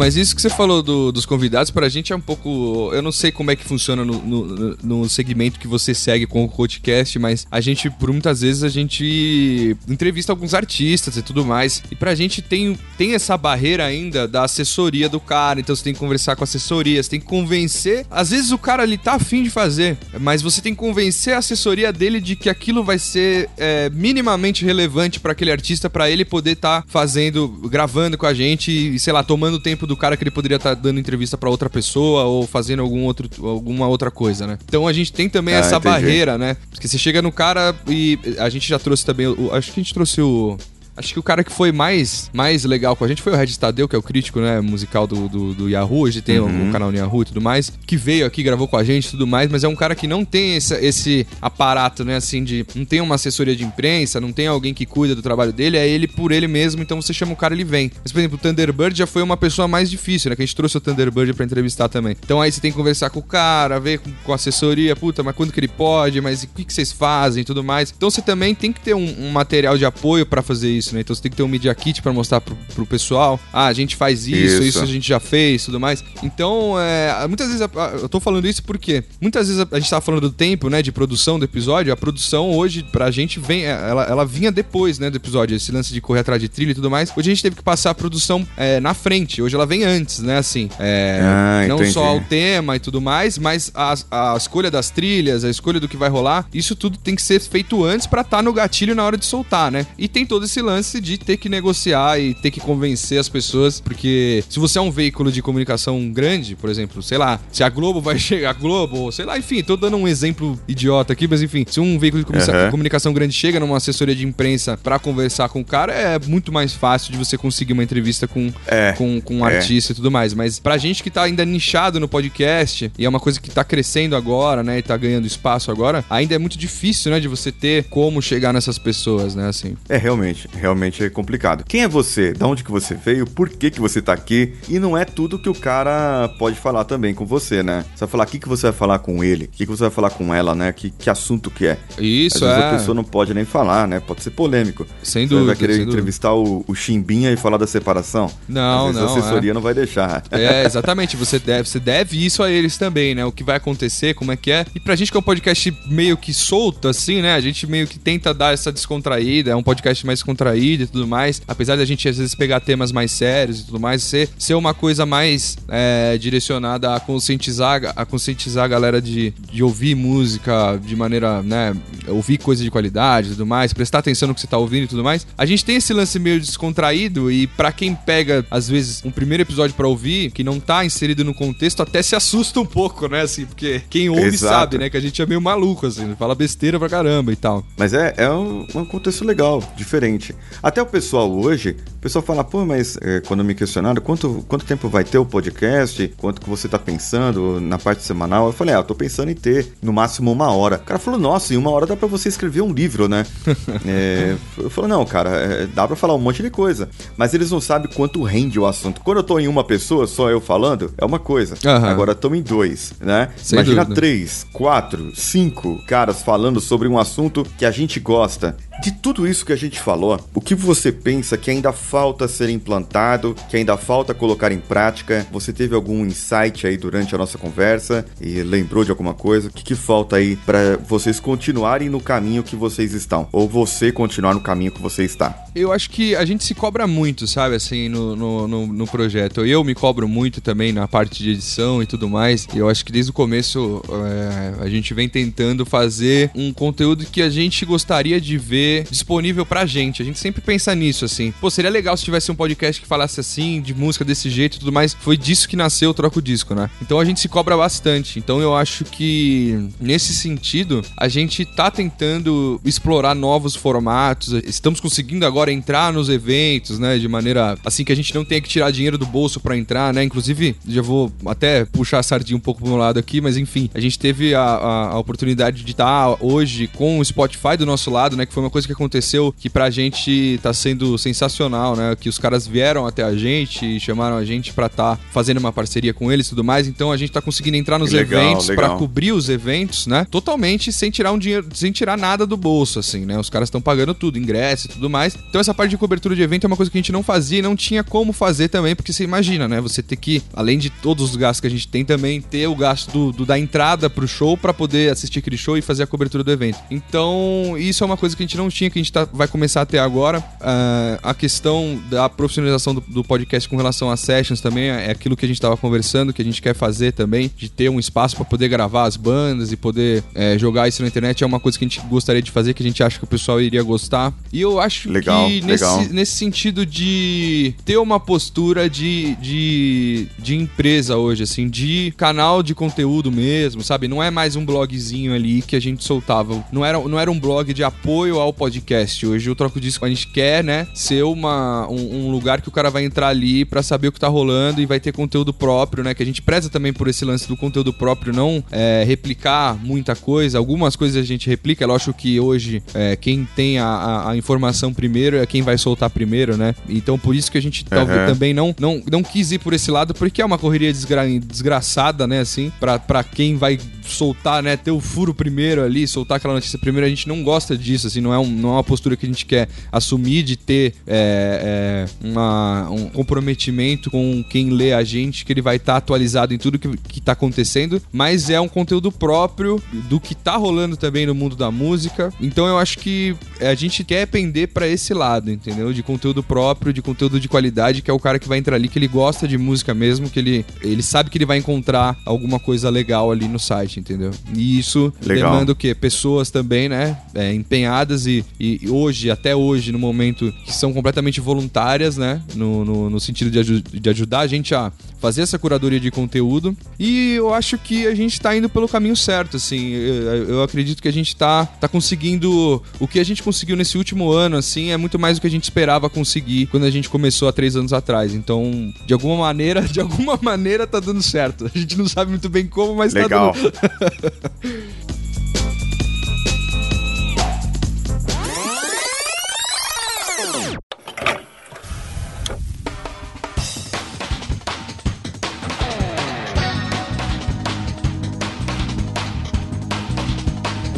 Mas 0.00 0.16
isso 0.16 0.34
que 0.34 0.40
você 0.40 0.48
falou 0.48 0.82
do- 0.82 1.12
dos 1.12 1.26
convidados, 1.26 1.70
pra 1.70 1.86
gente 1.90 2.10
é 2.10 2.16
um 2.16 2.20
pouco. 2.22 2.90
Eu 2.94 3.02
não 3.02 3.12
sei 3.12 3.30
como 3.30 3.50
é 3.50 3.54
que 3.56 3.62
funciona 3.62 4.02
no, 4.02 4.14
no- 4.18 4.76
no 4.82 5.08
segmento 5.10 5.60
que 5.60 5.68
você 5.68 5.92
segue 5.92 6.26
com 6.26 6.42
o 6.42 6.48
podcast, 6.48 7.18
mas 7.18 7.46
a 7.50 7.60
gente, 7.60 7.90
por 7.90 8.10
muitas 8.10 8.40
vezes, 8.40 8.62
a 8.64 8.70
gente 8.70 9.76
entrevista 9.86 10.32
alguns 10.32 10.54
artistas 10.54 11.18
e 11.18 11.22
tudo 11.22 11.44
mais. 11.44 11.82
E 11.90 11.94
pra 11.94 12.14
gente 12.14 12.40
tem, 12.40 12.78
tem 12.96 13.12
essa 13.14 13.36
barreira 13.36 13.84
ainda 13.84 14.26
da 14.26 14.44
assessoria 14.44 15.06
do 15.06 15.20
cara. 15.20 15.60
Então 15.60 15.76
você 15.76 15.84
tem 15.84 15.92
que 15.92 15.98
conversar 15.98 16.34
com 16.34 16.42
a 16.42 16.44
assessoria, 16.44 17.02
você 17.02 17.10
tem 17.10 17.20
que 17.20 17.26
convencer. 17.26 18.06
Às 18.10 18.30
vezes 18.30 18.52
o 18.52 18.58
cara 18.58 18.82
ali 18.82 18.96
tá 18.96 19.16
afim 19.16 19.42
de 19.42 19.50
fazer, 19.50 19.98
mas 20.18 20.40
você 20.40 20.62
tem 20.62 20.72
que 20.72 20.80
convencer 20.80 21.34
a 21.34 21.38
assessoria 21.38 21.92
dele 21.92 22.22
de 22.22 22.36
que 22.36 22.48
aquilo 22.48 22.82
vai 22.82 22.98
ser 22.98 23.50
é, 23.58 23.90
minimamente 23.90 24.64
relevante 24.64 25.20
pra 25.20 25.32
aquele 25.32 25.52
artista, 25.52 25.90
pra 25.90 26.08
ele 26.10 26.24
poder 26.24 26.52
estar 26.52 26.84
fazendo, 26.88 27.48
gravando 27.68 28.16
com 28.16 28.24
a 28.24 28.32
gente 28.32 28.70
e, 28.94 28.98
sei 28.98 29.12
lá, 29.12 29.22
tomando 29.22 29.54
o 29.56 29.60
tempo 29.60 29.89
do 29.90 29.96
cara 29.96 30.16
que 30.16 30.22
ele 30.22 30.30
poderia 30.30 30.56
estar 30.56 30.74
dando 30.74 31.00
entrevista 31.00 31.36
pra 31.36 31.50
outra 31.50 31.68
pessoa 31.68 32.24
ou 32.24 32.46
fazendo 32.46 32.80
algum 32.80 33.02
outro, 33.04 33.28
alguma 33.46 33.88
outra 33.88 34.10
coisa, 34.10 34.46
né? 34.46 34.56
Então 34.64 34.86
a 34.86 34.92
gente 34.92 35.12
tem 35.12 35.28
também 35.28 35.54
Ah, 35.54 35.58
essa 35.58 35.76
entendi. 35.76 35.84
barreira, 35.84 36.38
né? 36.38 36.56
Porque 36.70 36.86
você 36.86 36.96
chega 36.96 37.20
no 37.20 37.32
cara 37.32 37.74
e 37.88 38.18
a 38.38 38.48
gente 38.48 38.68
já 38.68 38.78
trouxe 38.78 39.04
também, 39.04 39.26
o- 39.26 39.50
acho 39.52 39.72
que 39.72 39.80
a 39.80 39.82
gente 39.82 39.92
trouxe 39.92 40.20
o 40.22 40.56
Acho 41.00 41.14
que 41.14 41.18
o 41.18 41.22
cara 41.22 41.42
que 41.42 41.50
foi 41.50 41.72
mais, 41.72 42.30
mais 42.32 42.64
legal 42.64 42.94
com 42.94 43.04
a 43.04 43.08
gente 43.08 43.22
foi 43.22 43.32
o 43.32 43.36
Red 43.36 43.46
Tadeu, 43.58 43.88
que 43.88 43.96
é 43.96 43.98
o 43.98 44.02
crítico, 44.02 44.38
né, 44.38 44.60
musical 44.60 45.06
do, 45.06 45.28
do, 45.28 45.54
do 45.54 45.68
Yahoo. 45.68 46.00
Hoje 46.02 46.20
tem 46.20 46.38
Uhum. 46.38 46.68
o, 46.68 46.72
canal 46.72 46.92
no 46.92 46.96
Yahoo 46.98 47.22
e 47.22 47.24
tudo 47.24 47.40
mais. 47.40 47.72
Que 47.86 47.96
veio 47.96 48.26
aqui, 48.26 48.42
gravou 48.42 48.68
com 48.68 48.76
a 48.76 48.84
gente 48.84 49.06
e 49.06 49.10
tudo 49.10 49.26
mais, 49.26 49.50
mas 49.50 49.64
é 49.64 49.68
um 49.68 49.74
cara 49.74 49.94
que 49.94 50.06
não 50.06 50.24
tem 50.24 50.56
esse, 50.56 50.74
esse 50.74 51.26
aparato, 51.40 52.04
né, 52.04 52.16
assim, 52.16 52.44
de. 52.44 52.66
Não 52.74 52.84
tem 52.84 53.00
uma 53.00 53.14
assessoria 53.14 53.56
de 53.56 53.64
imprensa, 53.64 54.20
não 54.20 54.32
tem 54.32 54.46
alguém 54.46 54.72
que 54.74 54.84
cuida 54.86 55.14
do 55.14 55.22
trabalho 55.22 55.52
dele, 55.52 55.76
é 55.78 55.88
ele 55.88 56.06
por 56.06 56.32
ele 56.32 56.46
mesmo, 56.46 56.82
então 56.82 57.00
você 57.00 57.12
chama 57.12 57.32
o 57.32 57.36
cara, 57.36 57.54
ele 57.54 57.64
vem. 57.64 57.90
Mas, 58.02 58.12
por 58.12 58.18
exemplo, 58.18 58.36
o 58.38 58.40
Thunderbird 58.40 58.96
já 58.96 59.06
foi 59.06 59.22
uma 59.22 59.36
pessoa 59.36 59.66
mais 59.66 59.90
difícil, 59.90 60.28
né, 60.30 60.36
que 60.36 60.42
a 60.42 60.44
gente 60.46 60.54
trouxe 60.54 60.76
o 60.76 60.80
Thunderbird 60.80 61.32
pra 61.34 61.44
entrevistar 61.44 61.88
também. 61.88 62.14
Então 62.22 62.40
aí 62.40 62.52
você 62.52 62.60
tem 62.60 62.70
que 62.70 62.76
conversar 62.76 63.08
com 63.10 63.20
o 63.20 63.22
cara, 63.22 63.80
ver 63.80 63.98
com, 64.00 64.10
com 64.24 64.32
a 64.32 64.34
assessoria, 64.34 64.94
puta, 64.94 65.22
mas 65.22 65.34
quando 65.34 65.52
que 65.52 65.60
ele 65.60 65.68
pode, 65.68 66.20
mas 66.20 66.42
o 66.42 66.48
que, 66.48 66.64
que 66.64 66.72
vocês 66.74 66.92
fazem 66.92 67.42
e 67.42 67.44
tudo 67.44 67.64
mais. 67.64 67.92
Então 67.96 68.10
você 68.10 68.20
também 68.20 68.54
tem 68.54 68.72
que 68.72 68.80
ter 68.80 68.94
um, 68.94 69.26
um 69.26 69.30
material 69.30 69.76
de 69.78 69.84
apoio 69.84 70.26
pra 70.26 70.42
fazer 70.42 70.70
isso, 70.70 70.89
né? 70.94 71.00
Então 71.00 71.14
você 71.14 71.22
tem 71.22 71.30
que 71.30 71.36
ter 71.36 71.42
um 71.42 71.48
Media 71.48 71.74
Kit 71.74 72.02
pra 72.02 72.12
mostrar 72.12 72.40
pro, 72.40 72.56
pro 72.74 72.86
pessoal. 72.86 73.38
Ah, 73.52 73.66
a 73.66 73.72
gente 73.72 73.96
faz 73.96 74.26
isso, 74.26 74.36
isso, 74.56 74.62
Isso. 74.62 74.82
a 74.82 74.86
gente 74.86 75.06
já 75.08 75.20
fez 75.20 75.64
tudo 75.64 75.78
mais. 75.80 76.02
Então, 76.22 76.74
é, 76.78 77.26
muitas 77.26 77.48
vezes, 77.48 77.66
eu 78.02 78.08
tô 78.08 78.20
falando 78.20 78.46
isso 78.46 78.62
porque 78.62 79.04
muitas 79.20 79.48
vezes 79.48 79.66
a, 79.70 79.78
gente 79.78 79.90
tava 79.90 80.00
falando 80.00 80.22
do 80.22 80.30
tempo, 80.32 80.68
né, 80.68 80.82
de 80.82 80.92
produção 80.92 81.38
do 81.38 81.44
episódio. 81.44 81.92
A 81.92 81.96
produção 81.96 82.50
hoje, 82.52 82.82
pra 82.90 83.10
gente, 83.10 83.38
vem, 83.40 83.64
é, 83.66 83.70
ela, 83.70 84.04
ela 84.04 84.24
vinha 84.24 84.50
depois, 84.52 84.98
né, 84.98 85.10
do 85.10 85.16
episódio. 85.16 85.56
Esse 85.56 85.72
lance 85.72 85.92
de 85.92 86.00
correr 86.00 86.20
atrás 86.20 86.40
de 86.40 86.48
trilha 86.48 86.72
e 86.72 86.74
tudo 86.74 86.90
mais. 86.90 87.10
Hoje 87.16 87.30
a 87.30 87.34
gente 87.34 87.42
teve 87.42 87.56
que 87.56 87.62
passar 87.62 87.90
a 87.90 87.94
produção 87.94 88.46
é, 88.56 88.80
na 88.80 88.94
frente. 88.94 89.42
Hoje 89.42 89.54
ela 89.54 89.66
vem 89.66 89.84
antes, 89.84 90.20
né, 90.20 90.38
assim. 90.38 90.68
É, 90.78 91.20
Ah, 91.22 91.64
não 91.68 91.76
entendi. 91.76 91.92
só 91.92 92.16
o 92.16 92.20
tema 92.20 92.76
e 92.76 92.80
tudo 92.80 93.00
mais, 93.00 93.38
mas 93.38 93.70
a, 93.74 93.94
a 94.10 94.36
escolha 94.36 94.70
das 94.70 94.90
trilhas, 94.90 95.44
a 95.44 95.50
escolha 95.50 95.78
do 95.80 95.88
que 95.88 95.96
vai 95.96 96.08
rolar, 96.08 96.46
isso 96.52 96.74
tudo 96.74 96.98
tem 96.98 97.14
que 97.14 97.22
ser 97.22 97.40
feito 97.40 97.84
antes 97.84 98.06
pra 98.06 98.22
estar 98.22 98.42
no 98.42 98.52
gatilho 98.52 98.94
na 98.94 99.04
hora 99.04 99.16
de 99.16 99.24
soltar, 99.24 99.70
né? 99.70 99.86
E 99.98 100.08
tem 100.08 100.24
todo 100.26 100.44
esse 100.44 100.60
lance 100.62 100.79
de 101.00 101.18
ter 101.18 101.36
que 101.36 101.48
negociar 101.48 102.18
e 102.20 102.32
ter 102.34 102.50
que 102.50 102.60
convencer 102.60 103.18
as 103.18 103.28
pessoas, 103.28 103.80
porque 103.80 104.42
se 104.48 104.58
você 104.58 104.78
é 104.78 104.80
um 104.82 104.90
veículo 104.90 105.30
de 105.30 105.42
comunicação 105.42 106.10
grande, 106.10 106.56
por 106.56 106.70
exemplo, 106.70 107.02
sei 107.02 107.18
lá, 107.18 107.38
se 107.52 107.62
a 107.62 107.68
Globo 107.68 108.00
vai 108.00 108.18
chegar, 108.18 108.50
a 108.50 108.52
Globo, 108.52 109.10
sei 109.12 109.24
lá, 109.24 109.38
enfim, 109.38 109.62
tô 109.62 109.76
dando 109.76 109.96
um 109.96 110.08
exemplo 110.08 110.58
idiota 110.66 111.12
aqui, 111.12 111.26
mas 111.28 111.42
enfim, 111.42 111.64
se 111.68 111.80
um 111.80 111.98
veículo 111.98 112.22
de 112.22 112.26
comunica- 112.26 112.52
Aham. 112.52 112.70
comunicação 112.70 113.12
grande 113.12 113.34
chega 113.34 113.60
numa 113.60 113.76
assessoria 113.76 114.14
de 114.14 114.26
imprensa 114.26 114.76
pra 114.76 114.98
conversar 114.98 115.48
com 115.48 115.60
o 115.60 115.64
cara, 115.64 115.92
é 115.92 116.18
muito 116.26 116.52
mais 116.52 116.72
fácil 116.72 117.12
de 117.12 117.18
você 117.18 117.36
conseguir 117.36 117.72
uma 117.72 117.82
entrevista 117.82 118.26
com, 118.26 118.52
É, 118.66 118.92
com, 118.96 119.20
com 119.20 119.36
um 119.38 119.46
é. 119.48 119.56
artista 119.56 119.92
e 119.92 119.94
tudo 119.94 120.10
mais. 120.10 120.32
Mas 120.34 120.58
pra 120.58 120.78
gente 120.78 121.02
que 121.02 121.10
tá 121.10 121.22
ainda 121.22 121.44
nichado 121.44 121.98
no 122.00 122.08
podcast, 122.08 122.90
e 122.98 123.04
é 123.04 123.08
uma 123.08 123.20
coisa 123.20 123.40
que 123.40 123.50
tá 123.50 123.64
crescendo 123.64 124.14
agora, 124.16 124.62
né? 124.62 124.78
E 124.78 124.82
tá 124.82 124.96
ganhando 124.96 125.26
espaço 125.26 125.70
agora, 125.70 126.04
ainda 126.08 126.34
é 126.34 126.38
muito 126.38 126.56
difícil, 126.58 127.10
né? 127.10 127.20
De 127.20 127.28
você 127.28 127.50
ter 127.52 127.84
como 127.84 128.20
chegar 128.22 128.52
nessas 128.52 128.78
pessoas, 128.78 129.34
né? 129.34 129.48
Assim. 129.48 129.76
É 129.88 129.96
realmente, 129.96 130.48
realmente 130.60 131.02
é 131.02 131.10
complicado. 131.10 131.64
Quem 131.66 131.82
é 131.82 131.88
você? 131.88 132.32
Da 132.32 132.46
onde 132.46 132.62
que 132.62 132.70
você 132.70 132.94
veio? 132.94 133.26
Por 133.26 133.48
que 133.48 133.70
que 133.70 133.80
você 133.80 134.00
tá 134.02 134.12
aqui? 134.12 134.54
E 134.68 134.78
não 134.78 134.96
é 134.96 135.04
tudo 135.04 135.38
que 135.38 135.48
o 135.48 135.54
cara 135.54 136.28
pode 136.38 136.56
falar 136.56 136.84
também 136.84 137.14
com 137.14 137.24
você, 137.24 137.62
né? 137.62 137.84
Você 137.94 138.00
vai 138.00 138.08
falar 138.08 138.24
o 138.24 138.26
que 138.26 138.38
que 138.38 138.48
você 138.48 138.62
vai 138.64 138.72
falar 138.72 138.98
com 138.98 139.24
ele, 139.24 139.46
o 139.46 139.48
que 139.48 139.64
que 139.64 139.70
você 139.70 139.82
vai 139.82 139.90
falar 139.90 140.10
com 140.10 140.34
ela, 140.34 140.54
né? 140.54 140.72
Que, 140.72 140.90
que 140.90 141.08
assunto 141.08 141.50
que 141.50 141.66
é? 141.66 141.78
Isso 141.98 142.44
Às 142.44 142.50
vezes 142.50 142.64
é. 142.64 142.68
a 142.68 142.78
pessoa 142.78 142.94
não 142.94 143.04
pode 143.04 143.32
nem 143.34 143.44
falar, 143.44 143.88
né? 143.88 144.00
Pode 144.00 144.22
ser 144.22 144.30
polêmico. 144.30 144.86
Sem 145.02 145.26
Você 145.26 145.34
dúvida. 145.34 145.46
vai 145.46 145.56
querer 145.56 145.80
entrevistar 145.80 146.34
o, 146.34 146.64
o 146.66 146.74
Chimbinha 146.74 147.32
e 147.32 147.36
falar 147.36 147.56
da 147.56 147.66
separação? 147.66 148.30
Não, 148.48 148.88
Às 148.88 148.94
vezes 148.94 149.00
não, 149.00 149.08
a 149.08 149.18
assessoria 149.18 149.54
não 149.54 149.60
vai 149.60 149.74
deixar. 149.74 150.22
É, 150.30 150.64
exatamente. 150.66 151.16
Você 151.16 151.38
deve, 151.38 151.68
você 151.68 151.80
deve 151.80 152.24
isso 152.24 152.42
a 152.42 152.50
eles 152.50 152.76
também, 152.76 153.14
né? 153.14 153.24
O 153.24 153.32
que 153.32 153.42
vai 153.42 153.56
acontecer, 153.56 154.14
como 154.14 154.32
é 154.32 154.36
que 154.36 154.50
é. 154.50 154.66
E 154.74 154.80
pra 154.80 154.96
gente 154.96 155.10
que 155.10 155.16
é 155.16 155.20
um 155.20 155.22
podcast 155.22 155.74
meio 155.86 156.16
que 156.16 156.32
solto, 156.32 156.88
assim, 156.88 157.22
né? 157.22 157.34
A 157.34 157.40
gente 157.40 157.66
meio 157.66 157.86
que 157.86 157.98
tenta 157.98 158.34
dar 158.34 158.52
essa 158.52 158.70
descontraída, 158.72 159.50
é 159.50 159.56
um 159.56 159.62
podcast 159.62 160.04
mais 160.06 160.22
descontraída 160.50 160.84
e 160.84 160.86
tudo 160.86 161.06
mais. 161.06 161.40
Apesar 161.46 161.76
da 161.76 161.84
gente 161.84 162.08
às 162.08 162.18
vezes 162.18 162.34
pegar 162.34 162.60
temas 162.60 162.92
mais 162.92 163.10
sérios 163.12 163.60
e 163.60 163.66
tudo 163.66 163.80
mais, 163.80 164.02
ser, 164.02 164.28
ser 164.38 164.54
uma 164.54 164.74
coisa 164.74 165.06
mais 165.06 165.56
é, 165.68 166.16
direcionada 166.18 166.94
a 166.94 167.00
conscientizar, 167.00 167.92
a 167.94 168.04
conscientizar 168.04 168.64
a 168.64 168.68
galera 168.68 169.00
de, 169.00 169.32
de 169.52 169.62
ouvir 169.62 169.94
música 169.94 170.78
de 170.82 170.96
maneira, 170.96 171.42
né, 171.42 171.74
ouvir 172.08 172.38
coisa 172.38 172.62
de 172.62 172.70
qualidade 172.70 173.28
e 173.28 173.30
tudo 173.32 173.46
mais, 173.46 173.72
prestar 173.72 173.98
atenção 173.98 174.28
no 174.28 174.34
que 174.34 174.40
você 174.40 174.46
tá 174.46 174.58
ouvindo 174.58 174.84
e 174.84 174.88
tudo 174.88 175.04
mais. 175.04 175.26
A 175.36 175.46
gente 175.46 175.64
tem 175.64 175.76
esse 175.76 175.92
lance 175.92 176.18
meio 176.18 176.40
descontraído 176.40 177.30
e 177.30 177.46
para 177.46 177.72
quem 177.72 177.94
pega, 177.94 178.44
às 178.50 178.68
vezes, 178.68 179.04
um 179.04 179.10
primeiro 179.10 179.42
episódio 179.42 179.74
para 179.76 179.86
ouvir, 179.86 180.30
que 180.32 180.44
não 180.44 180.58
tá 180.58 180.84
inserido 180.84 181.24
no 181.24 181.34
contexto, 181.34 181.82
até 181.82 182.02
se 182.02 182.14
assusta 182.14 182.60
um 182.60 182.66
pouco, 182.66 183.08
né, 183.08 183.22
assim, 183.22 183.44
porque 183.44 183.82
quem 183.88 184.08
ouve 184.08 184.26
Exato. 184.26 184.54
sabe, 184.54 184.78
né, 184.78 184.90
que 184.90 184.96
a 184.96 185.00
gente 185.00 185.20
é 185.20 185.26
meio 185.26 185.40
maluco, 185.40 185.86
assim, 185.86 186.14
fala 186.18 186.34
besteira 186.34 186.78
pra 186.78 186.88
caramba 186.88 187.32
e 187.32 187.36
tal. 187.36 187.64
Mas 187.76 187.92
é, 187.92 188.14
é 188.16 188.30
um, 188.30 188.66
um 188.74 188.84
contexto 188.84 189.24
legal, 189.24 189.62
diferente. 189.76 190.34
Até 190.62 190.82
o 190.82 190.86
pessoal 190.86 191.30
hoje, 191.30 191.76
o 191.96 192.00
pessoal 192.00 192.24
fala, 192.24 192.44
pô, 192.44 192.64
mas 192.64 192.98
é, 193.00 193.20
quando 193.20 193.44
me 193.44 193.54
questionaram 193.54 194.00
quanto, 194.02 194.44
quanto 194.48 194.64
tempo 194.64 194.88
vai 194.88 195.04
ter 195.04 195.18
o 195.18 195.24
podcast, 195.24 196.12
quanto 196.16 196.40
que 196.40 196.48
você 196.48 196.68
tá 196.68 196.78
pensando 196.78 197.60
na 197.60 197.78
parte 197.78 198.02
semanal, 198.02 198.46
eu 198.46 198.52
falei, 198.52 198.74
ah, 198.74 198.78
eu 198.78 198.84
tô 198.84 198.94
pensando 198.94 199.30
em 199.30 199.34
ter 199.34 199.72
no 199.82 199.92
máximo 199.92 200.30
uma 200.32 200.50
hora. 200.52 200.76
O 200.76 200.80
cara 200.80 200.98
falou, 200.98 201.18
nossa, 201.18 201.54
em 201.54 201.56
uma 201.56 201.70
hora 201.70 201.86
dá 201.86 201.96
pra 201.96 202.08
você 202.08 202.28
escrever 202.28 202.62
um 202.62 202.72
livro, 202.72 203.08
né? 203.08 203.26
é, 203.86 204.36
eu 204.58 204.70
falei, 204.70 204.90
não, 204.90 205.04
cara, 205.04 205.30
é, 205.30 205.66
dá 205.66 205.86
pra 205.86 205.96
falar 205.96 206.14
um 206.14 206.18
monte 206.18 206.42
de 206.42 206.50
coisa. 206.50 206.88
Mas 207.16 207.34
eles 207.34 207.50
não 207.50 207.60
sabem 207.60 207.90
quanto 207.92 208.22
rende 208.22 208.58
o 208.58 208.66
assunto. 208.66 209.00
Quando 209.00 209.18
eu 209.18 209.24
tô 209.24 209.38
em 209.38 209.48
uma 209.48 209.64
pessoa, 209.64 210.06
só 210.06 210.30
eu 210.30 210.40
falando, 210.40 210.92
é 210.96 211.04
uma 211.04 211.18
coisa. 211.18 211.56
Aham. 211.64 211.88
Agora 211.88 212.12
estamos 212.12 212.38
em 212.38 212.42
dois, 212.42 212.92
né? 213.00 213.30
Sem 213.36 213.58
Imagina 213.58 213.84
dúvida. 213.84 214.00
três, 214.00 214.46
quatro, 214.52 215.12
cinco 215.14 215.78
caras 215.86 216.22
falando 216.22 216.60
sobre 216.60 216.88
um 216.88 216.98
assunto 216.98 217.46
que 217.58 217.64
a 217.64 217.70
gente 217.70 218.00
gosta. 218.00 218.56
De 218.80 218.92
tudo 218.92 219.28
isso 219.28 219.44
que 219.44 219.52
a 219.52 219.56
gente 219.56 219.78
falou, 219.78 220.18
o 220.34 220.40
que 220.40 220.54
você 220.54 220.90
pensa 220.90 221.36
que 221.36 221.50
ainda 221.50 221.70
falta 221.70 222.26
ser 222.26 222.48
implantado, 222.48 223.36
que 223.50 223.58
ainda 223.58 223.76
falta 223.76 224.14
colocar 224.14 224.50
em 224.50 224.58
prática? 224.58 225.26
Você 225.30 225.52
teve 225.52 225.74
algum 225.74 226.06
insight 226.06 226.66
aí 226.66 226.78
durante 226.78 227.14
a 227.14 227.18
nossa 227.18 227.36
conversa 227.36 228.06
e 228.18 228.42
lembrou 228.42 228.82
de 228.82 228.90
alguma 228.90 229.12
coisa? 229.12 229.48
O 229.48 229.52
que, 229.52 229.62
que 229.62 229.74
falta 229.74 230.16
aí 230.16 230.34
para 230.46 230.78
vocês 230.78 231.20
continuarem 231.20 231.90
no 231.90 232.00
caminho 232.00 232.42
que 232.42 232.56
vocês 232.56 232.94
estão? 232.94 233.28
Ou 233.32 233.46
você 233.46 233.92
continuar 233.92 234.32
no 234.32 234.40
caminho 234.40 234.72
que 234.72 234.80
você 234.80 235.04
está? 235.04 235.44
Eu 235.54 235.72
acho 235.72 235.90
que 235.90 236.16
a 236.16 236.24
gente 236.24 236.42
se 236.42 236.54
cobra 236.54 236.86
muito, 236.86 237.26
sabe, 237.26 237.56
assim, 237.56 237.88
no, 237.90 238.16
no, 238.16 238.48
no, 238.48 238.66
no 238.66 238.86
projeto. 238.86 239.44
Eu 239.44 239.62
me 239.62 239.74
cobro 239.74 240.08
muito 240.08 240.40
também 240.40 240.72
na 240.72 240.88
parte 240.88 241.22
de 241.22 241.32
edição 241.32 241.82
e 241.82 241.86
tudo 241.86 242.08
mais. 242.08 242.48
E 242.54 242.58
eu 242.58 242.68
acho 242.68 242.82
que 242.84 242.92
desde 242.92 243.10
o 243.10 243.14
começo 243.14 243.82
é, 243.90 244.64
a 244.64 244.68
gente 244.70 244.94
vem 244.94 245.08
tentando 245.08 245.66
fazer 245.66 246.30
um 246.34 246.50
conteúdo 246.50 247.04
que 247.04 247.20
a 247.20 247.28
gente 247.28 247.66
gostaria 247.66 248.18
de 248.18 248.38
ver 248.38 248.69
disponível 248.90 249.44
pra 249.44 249.66
gente. 249.66 250.02
A 250.02 250.04
gente 250.04 250.18
sempre 250.18 250.40
pensa 250.40 250.74
nisso, 250.74 251.04
assim. 251.04 251.32
Pô, 251.40 251.50
seria 251.50 251.70
legal 251.70 251.96
se 251.96 252.04
tivesse 252.04 252.30
um 252.30 252.34
podcast 252.34 252.80
que 252.80 252.86
falasse 252.86 253.20
assim, 253.20 253.60
de 253.60 253.74
música 253.74 254.04
desse 254.04 254.30
jeito 254.30 254.56
e 254.56 254.60
tudo 254.60 254.72
mais. 254.72 254.94
Foi 254.94 255.16
disso 255.16 255.48
que 255.48 255.56
nasceu 255.56 255.90
o 255.90 255.94
Troco 255.94 256.22
Disco, 256.22 256.54
né? 256.54 256.70
Então 256.82 257.00
a 257.00 257.04
gente 257.04 257.20
se 257.20 257.28
cobra 257.28 257.56
bastante. 257.56 258.18
Então 258.18 258.40
eu 258.40 258.54
acho 258.54 258.84
que, 258.84 259.68
nesse 259.80 260.14
sentido, 260.14 260.82
a 260.96 261.08
gente 261.08 261.44
tá 261.44 261.70
tentando 261.70 262.60
explorar 262.64 263.14
novos 263.14 263.54
formatos. 263.54 264.32
Estamos 264.44 264.80
conseguindo 264.80 265.26
agora 265.26 265.52
entrar 265.52 265.92
nos 265.92 266.08
eventos, 266.08 266.78
né? 266.78 266.98
De 266.98 267.08
maneira 267.08 267.58
assim 267.64 267.84
que 267.84 267.92
a 267.92 267.96
gente 267.96 268.14
não 268.14 268.24
tenha 268.24 268.40
que 268.40 268.48
tirar 268.48 268.70
dinheiro 268.70 268.98
do 268.98 269.06
bolso 269.06 269.40
pra 269.40 269.56
entrar, 269.56 269.92
né? 269.92 270.02
Inclusive, 270.02 270.56
já 270.66 270.82
vou 270.82 271.12
até 271.26 271.64
puxar 271.64 271.98
a 271.98 272.02
sardinha 272.02 272.36
um 272.36 272.40
pouco 272.40 272.60
pro 272.60 272.68
meu 272.68 272.78
lado 272.78 272.98
aqui, 272.98 273.20
mas 273.20 273.36
enfim, 273.36 273.70
a 273.74 273.80
gente 273.80 273.98
teve 273.98 274.34
a, 274.34 274.42
a, 274.42 274.88
a 274.90 274.98
oportunidade 274.98 275.62
de 275.62 275.70
estar 275.70 276.16
hoje 276.20 276.66
com 276.68 276.98
o 276.98 277.04
Spotify 277.04 277.56
do 277.56 277.66
nosso 277.66 277.90
lado, 277.90 278.16
né? 278.16 278.26
Que 278.26 278.32
foi 278.32 278.42
uma 278.42 278.50
coisa 278.50 278.59
que 278.66 278.72
aconteceu 278.72 279.34
que 279.38 279.48
pra 279.50 279.70
gente 279.70 280.38
tá 280.42 280.52
sendo 280.52 280.96
sensacional, 280.98 281.76
né? 281.76 281.96
Que 281.98 282.08
os 282.08 282.18
caras 282.18 282.46
vieram 282.46 282.86
até 282.86 283.02
a 283.02 283.14
gente 283.16 283.64
e 283.76 283.80
chamaram 283.80 284.16
a 284.16 284.24
gente 284.24 284.52
pra 284.52 284.66
estar 284.66 284.98
fazendo 285.12 285.38
uma 285.38 285.52
parceria 285.52 285.92
com 285.92 286.10
eles 286.10 286.26
e 286.26 286.30
tudo 286.30 286.44
mais. 286.44 286.66
Então 286.68 286.90
a 286.92 286.96
gente 286.96 287.12
tá 287.12 287.20
conseguindo 287.20 287.56
entrar 287.56 287.78
nos 287.78 287.92
Legal, 287.92 288.22
eventos 288.22 288.46
pra 288.46 288.62
legal. 288.62 288.78
cobrir 288.78 289.12
os 289.12 289.28
eventos, 289.28 289.86
né? 289.86 290.06
Totalmente 290.10 290.72
sem 290.72 290.90
tirar 290.90 291.12
um 291.12 291.18
dinheiro, 291.18 291.46
sem 291.54 291.72
tirar 291.72 291.96
nada 291.98 292.26
do 292.26 292.36
bolso, 292.36 292.78
assim, 292.78 293.04
né? 293.04 293.18
Os 293.18 293.30
caras 293.30 293.48
estão 293.48 293.60
pagando 293.60 293.94
tudo, 293.94 294.18
ingresso 294.18 294.66
e 294.66 294.70
tudo 294.70 294.88
mais. 294.90 295.16
Então 295.28 295.40
essa 295.40 295.54
parte 295.54 295.70
de 295.70 295.76
cobertura 295.78 296.14
de 296.14 296.22
evento 296.22 296.44
é 296.44 296.46
uma 296.46 296.56
coisa 296.56 296.70
que 296.70 296.78
a 296.78 296.80
gente 296.80 296.92
não 296.92 297.02
fazia 297.02 297.38
e 297.38 297.42
não 297.42 297.54
tinha 297.56 297.82
como 297.84 298.12
fazer 298.12 298.48
também, 298.48 298.74
porque 298.74 298.92
você 298.92 299.04
imagina, 299.04 299.46
né? 299.48 299.60
Você 299.60 299.82
ter 299.82 299.96
que, 299.96 300.22
além 300.34 300.58
de 300.58 300.70
todos 300.70 301.10
os 301.10 301.16
gastos 301.16 301.40
que 301.40 301.46
a 301.46 301.50
gente 301.50 301.68
tem, 301.68 301.84
também 301.84 302.20
ter 302.20 302.46
o 302.46 302.54
gasto 302.54 302.90
do, 302.92 303.12
do- 303.12 303.26
da 303.26 303.38
entrada 303.38 303.88
pro 303.90 304.06
show 304.08 304.36
pra 304.36 304.52
poder 304.52 304.90
assistir 304.92 305.18
aquele 305.20 305.36
show 305.36 305.56
e 305.56 305.62
fazer 305.62 305.82
a 305.82 305.86
cobertura 305.86 306.22
do 306.24 306.30
evento. 306.32 306.58
Então, 306.70 307.54
isso 307.58 307.82
é 307.84 307.86
uma 307.86 307.96
coisa 307.96 308.16
que 308.16 308.22
a 308.22 308.26
gente 308.26 308.36
não 308.40 308.48
tinha, 308.48 308.70
que 308.70 308.78
a 308.78 308.82
gente 308.82 308.92
tá- 308.92 309.06
vai 309.12 309.28
começar 309.28 309.60
a 309.62 309.66
ter 309.66 309.78
agora. 309.78 310.22
Ah, 310.40 310.98
a 311.02 311.14
questão 311.14 311.80
da 311.90 312.08
profissionalização 312.08 312.74
do, 312.74 312.80
do 312.80 313.04
podcast 313.04 313.48
com 313.48 313.56
relação 313.56 313.90
às 313.90 314.00
sessions 314.00 314.40
também 314.40 314.68
é 314.70 314.90
aquilo 314.90 315.16
que 315.16 315.24
a 315.24 315.28
gente 315.28 315.40
tava 315.40 315.56
conversando, 315.56 316.12
que 316.12 316.22
a 316.22 316.24
gente 316.24 316.40
quer 316.40 316.54
fazer 316.54 316.92
também, 316.92 317.30
de 317.36 317.48
ter 317.50 317.68
um 317.68 317.78
espaço 317.78 318.16
pra 318.16 318.24
poder 318.24 318.48
gravar 318.48 318.84
as 318.84 318.96
bandas 318.96 319.52
e 319.52 319.56
poder 319.56 320.02
é, 320.14 320.38
jogar 320.38 320.68
isso 320.68 320.82
na 320.82 320.88
internet 320.88 321.22
é 321.22 321.26
uma 321.26 321.38
coisa 321.40 321.58
que 321.58 321.64
a 321.64 321.68
gente 321.68 321.80
gostaria 321.88 322.22
de 322.22 322.30
fazer, 322.30 322.54
que 322.54 322.62
a 322.62 322.66
gente 322.66 322.82
acha 322.82 322.98
que 322.98 323.04
o 323.04 323.06
pessoal 323.06 323.40
iria 323.40 323.62
gostar. 323.62 324.12
E 324.32 324.40
eu 324.40 324.58
acho 324.60 324.90
Legal, 324.90 325.26
que 325.28 325.40
legal. 325.42 325.78
nesse, 325.80 325.92
nesse 325.92 326.12
sentido 326.16 326.64
de 326.64 327.54
ter 327.64 327.76
uma 327.76 328.00
postura 328.00 328.68
de, 328.68 329.14
de, 329.16 330.08
de 330.18 330.34
empresa 330.36 330.96
hoje, 330.96 331.22
assim, 331.24 331.48
de 331.48 331.92
canal 331.96 332.42
de 332.42 332.54
conteúdo 332.54 333.10
mesmo, 333.12 333.62
sabe? 333.62 333.88
Não 333.88 334.02
é 334.02 334.10
mais 334.10 334.36
um 334.36 334.44
blogzinho 334.44 335.14
ali 335.14 335.42
que 335.42 335.56
a 335.56 335.60
gente 335.60 335.84
soltava. 335.84 336.44
Não 336.52 336.64
era, 336.64 336.78
não 336.80 336.98
era 336.98 337.10
um 337.10 337.18
blog 337.18 337.52
de 337.52 337.62
apoio 337.62 338.18
ao 338.18 338.29
podcast. 338.32 339.06
Hoje 339.06 339.30
o 339.30 339.34
Troco 339.34 339.60
Disco 339.60 339.84
a 339.84 339.88
gente 339.88 340.06
quer, 340.08 340.42
né, 340.44 340.66
ser 340.74 341.02
uma, 341.04 341.68
um, 341.68 342.06
um 342.06 342.10
lugar 342.10 342.40
que 342.40 342.48
o 342.48 342.52
cara 342.52 342.70
vai 342.70 342.84
entrar 342.84 343.08
ali 343.08 343.44
pra 343.44 343.62
saber 343.62 343.88
o 343.88 343.92
que 343.92 344.00
tá 344.00 344.08
rolando 344.08 344.60
e 344.60 344.66
vai 344.66 344.80
ter 344.80 344.92
conteúdo 344.92 345.32
próprio, 345.32 345.82
né? 345.84 345.94
Que 345.94 346.02
a 346.02 346.06
gente 346.06 346.22
preza 346.22 346.48
também 346.48 346.72
por 346.72 346.88
esse 346.88 347.04
lance 347.04 347.26
do 347.28 347.36
conteúdo 347.36 347.72
próprio, 347.72 348.12
não 348.12 348.42
é, 348.50 348.84
replicar 348.86 349.56
muita 349.62 349.94
coisa. 349.96 350.38
Algumas 350.38 350.76
coisas 350.76 351.02
a 351.02 351.06
gente 351.06 351.28
replica. 351.28 351.64
É 351.64 351.66
lógico 351.66 351.92
que 351.92 352.18
hoje 352.20 352.62
é, 352.74 352.96
quem 352.96 353.26
tem 353.36 353.58
a, 353.58 353.66
a- 353.66 354.10
a 354.10 354.16
informação 354.16 354.72
primeiro 354.72 355.16
é 355.16 355.26
quem 355.26 355.42
vai 355.42 355.56
soltar 355.58 355.90
primeiro, 355.90 356.36
né? 356.36 356.54
Então 356.68 356.98
por 356.98 357.14
isso 357.14 357.30
que 357.30 357.38
a 357.38 357.42
gente 357.42 357.64
talvez 357.64 357.98
Aham. 357.98 358.06
também 358.12 358.32
não, 358.34 358.54
não, 358.58 358.82
não 358.90 359.02
quis 359.02 359.32
ir 359.32 359.38
por 359.38 359.52
esse 359.52 359.70
lado, 359.70 359.94
porque 359.94 360.20
é 360.22 360.24
uma 360.24 360.38
correria 360.38 360.72
desgra- 360.72 361.06
desgraçada, 361.20 362.06
né? 362.06 362.20
Assim, 362.20 362.52
pra, 362.60 362.78
pra 362.78 363.02
quem 363.02 363.36
vai 363.36 363.58
soltar, 363.92 364.42
né? 364.42 364.56
Ter 364.56 364.70
o 364.70 364.80
furo 364.80 365.12
primeiro 365.14 365.62
ali, 365.62 365.86
soltar 365.86 366.16
aquela 366.16 366.34
notícia 366.34 366.58
primeiro, 366.58 366.86
a 366.86 366.90
gente 366.90 367.08
não 367.08 367.22
gosta 367.22 367.56
disso, 367.56 367.86
assim, 367.86 368.00
não 368.00 368.12
é, 368.14 368.18
um- 368.18 368.26
não 368.30 368.50
é 368.50 368.52
uma 368.52 368.64
postura 368.64 368.96
que 368.96 369.06
a 369.06 369.08
gente 369.08 369.26
quer 369.26 369.48
assumir 369.72 370.22
de 370.22 370.36
ter 370.36 370.74
é, 370.86 371.86
é, 372.02 372.08
uma- 372.08 372.68
um 372.70 372.88
comprometimento 372.88 373.90
com 373.90 374.24
quem 374.28 374.50
lê 374.50 374.72
a 374.72 374.82
gente, 374.84 375.24
que 375.24 375.32
ele 375.32 375.42
vai 375.42 375.56
estar 375.56 375.76
atualizado 375.76 376.32
em 376.34 376.38
tudo 376.38 376.58
que, 376.58 376.68
que 376.76 377.00
tá 377.00 377.12
acontecendo, 377.12 377.80
mas 377.92 378.30
é 378.30 378.40
um 378.40 378.48
conteúdo 378.48 378.90
próprio 378.92 379.62
do 379.88 379.98
que 380.00 380.14
tá 380.14 380.36
rolando 380.36 380.76
também 380.76 381.06
no 381.06 381.14
mundo 381.14 381.36
da 381.36 381.50
música. 381.50 382.12
Então 382.20 382.46
eu 382.46 382.58
acho 382.58 382.78
que 382.78 383.16
a 383.40 383.54
gente 383.54 383.84
quer 383.84 384.06
pender 384.06 384.48
pra 384.48 384.66
esse 384.66 384.94
lado, 384.94 385.30
entendeu? 385.30 385.72
De 385.72 385.82
conteúdo 385.82 386.22
próprio, 386.22 386.72
de 386.72 386.82
conteúdo 386.82 387.18
de 387.20 387.28
qualidade, 387.28 387.82
que 387.82 387.90
é 387.90 387.94
o 387.94 387.98
cara 387.98 388.18
que 388.18 388.28
vai 388.28 388.38
entrar 388.38 388.56
ali, 388.56 388.68
que 388.68 388.78
ele 388.78 388.88
gosta 388.88 389.26
de 389.26 389.36
música 389.36 389.74
mesmo, 389.74 390.08
que 390.08 390.18
ele, 390.18 390.44
ele 390.62 390.82
sabe 390.82 391.10
que 391.10 391.18
ele 391.18 391.26
vai 391.26 391.38
encontrar 391.38 391.96
alguma 392.06 392.38
coisa 392.38 392.70
legal 392.70 393.10
ali 393.10 393.26
no 393.28 393.38
site, 393.38 393.79
entendeu? 393.80 394.10
E 394.34 394.58
isso 394.58 394.92
Legal. 395.04 395.32
demanda 395.32 395.52
o 395.52 395.56
quê? 395.56 395.74
Pessoas 395.74 396.30
também, 396.30 396.68
né? 396.68 396.96
é, 397.14 397.32
empenhadas 397.34 398.06
e, 398.06 398.24
e 398.38 398.68
hoje, 398.68 399.10
até 399.10 399.34
hoje, 399.34 399.72
no 399.72 399.78
momento, 399.78 400.32
que 400.44 400.52
são 400.54 400.72
completamente 400.72 401.20
voluntárias, 401.20 401.96
né? 401.96 402.22
No, 402.34 402.64
no, 402.64 402.90
no 402.90 403.00
sentido 403.00 403.30
de, 403.30 403.38
aju- 403.38 403.62
de 403.62 403.90
ajudar 403.90 404.20
a 404.20 404.26
gente 404.26 404.54
a 404.54 404.72
fazer 405.00 405.22
essa 405.22 405.38
curadoria 405.38 405.80
de 405.80 405.90
conteúdo. 405.90 406.56
E 406.78 407.14
eu 407.14 407.32
acho 407.32 407.56
que 407.58 407.86
a 407.86 407.94
gente 407.94 408.20
tá 408.20 408.36
indo 408.36 408.48
pelo 408.48 408.68
caminho 408.68 408.96
certo, 408.96 409.36
assim. 409.38 409.70
Eu, 409.70 410.24
eu 410.28 410.42
acredito 410.42 410.80
que 410.82 410.88
a 410.88 410.92
gente 410.92 411.16
tá, 411.16 411.46
tá 411.46 411.66
conseguindo. 411.68 412.62
O 412.78 412.86
que 412.86 412.98
a 413.00 413.04
gente 413.04 413.22
conseguiu 413.22 413.56
nesse 413.56 413.76
último 413.78 414.10
ano, 414.10 414.36
assim, 414.36 414.70
é 414.70 414.76
muito 414.76 414.98
mais 414.98 415.18
do 415.18 415.20
que 415.20 415.26
a 415.26 415.30
gente 415.30 415.44
esperava 415.44 415.88
conseguir 415.90 416.46
quando 416.46 416.64
a 416.64 416.70
gente 416.70 416.88
começou 416.88 417.28
há 417.28 417.32
três 417.32 417.56
anos 417.56 417.72
atrás. 417.72 418.14
Então, 418.14 418.72
de 418.86 418.92
alguma 418.92 419.16
maneira, 419.16 419.62
de 419.66 419.80
alguma 419.80 420.18
maneira 420.20 420.66
tá 420.66 420.78
dando 420.80 421.02
certo. 421.02 421.50
A 421.52 421.58
gente 421.58 421.76
não 421.78 421.88
sabe 421.88 422.10
muito 422.10 422.28
bem 422.28 422.46
como, 422.46 422.74
mas 422.74 422.92
Legal. 422.92 423.32
tá 423.32 423.40
dando. 423.40 423.52
Música 423.62 424.90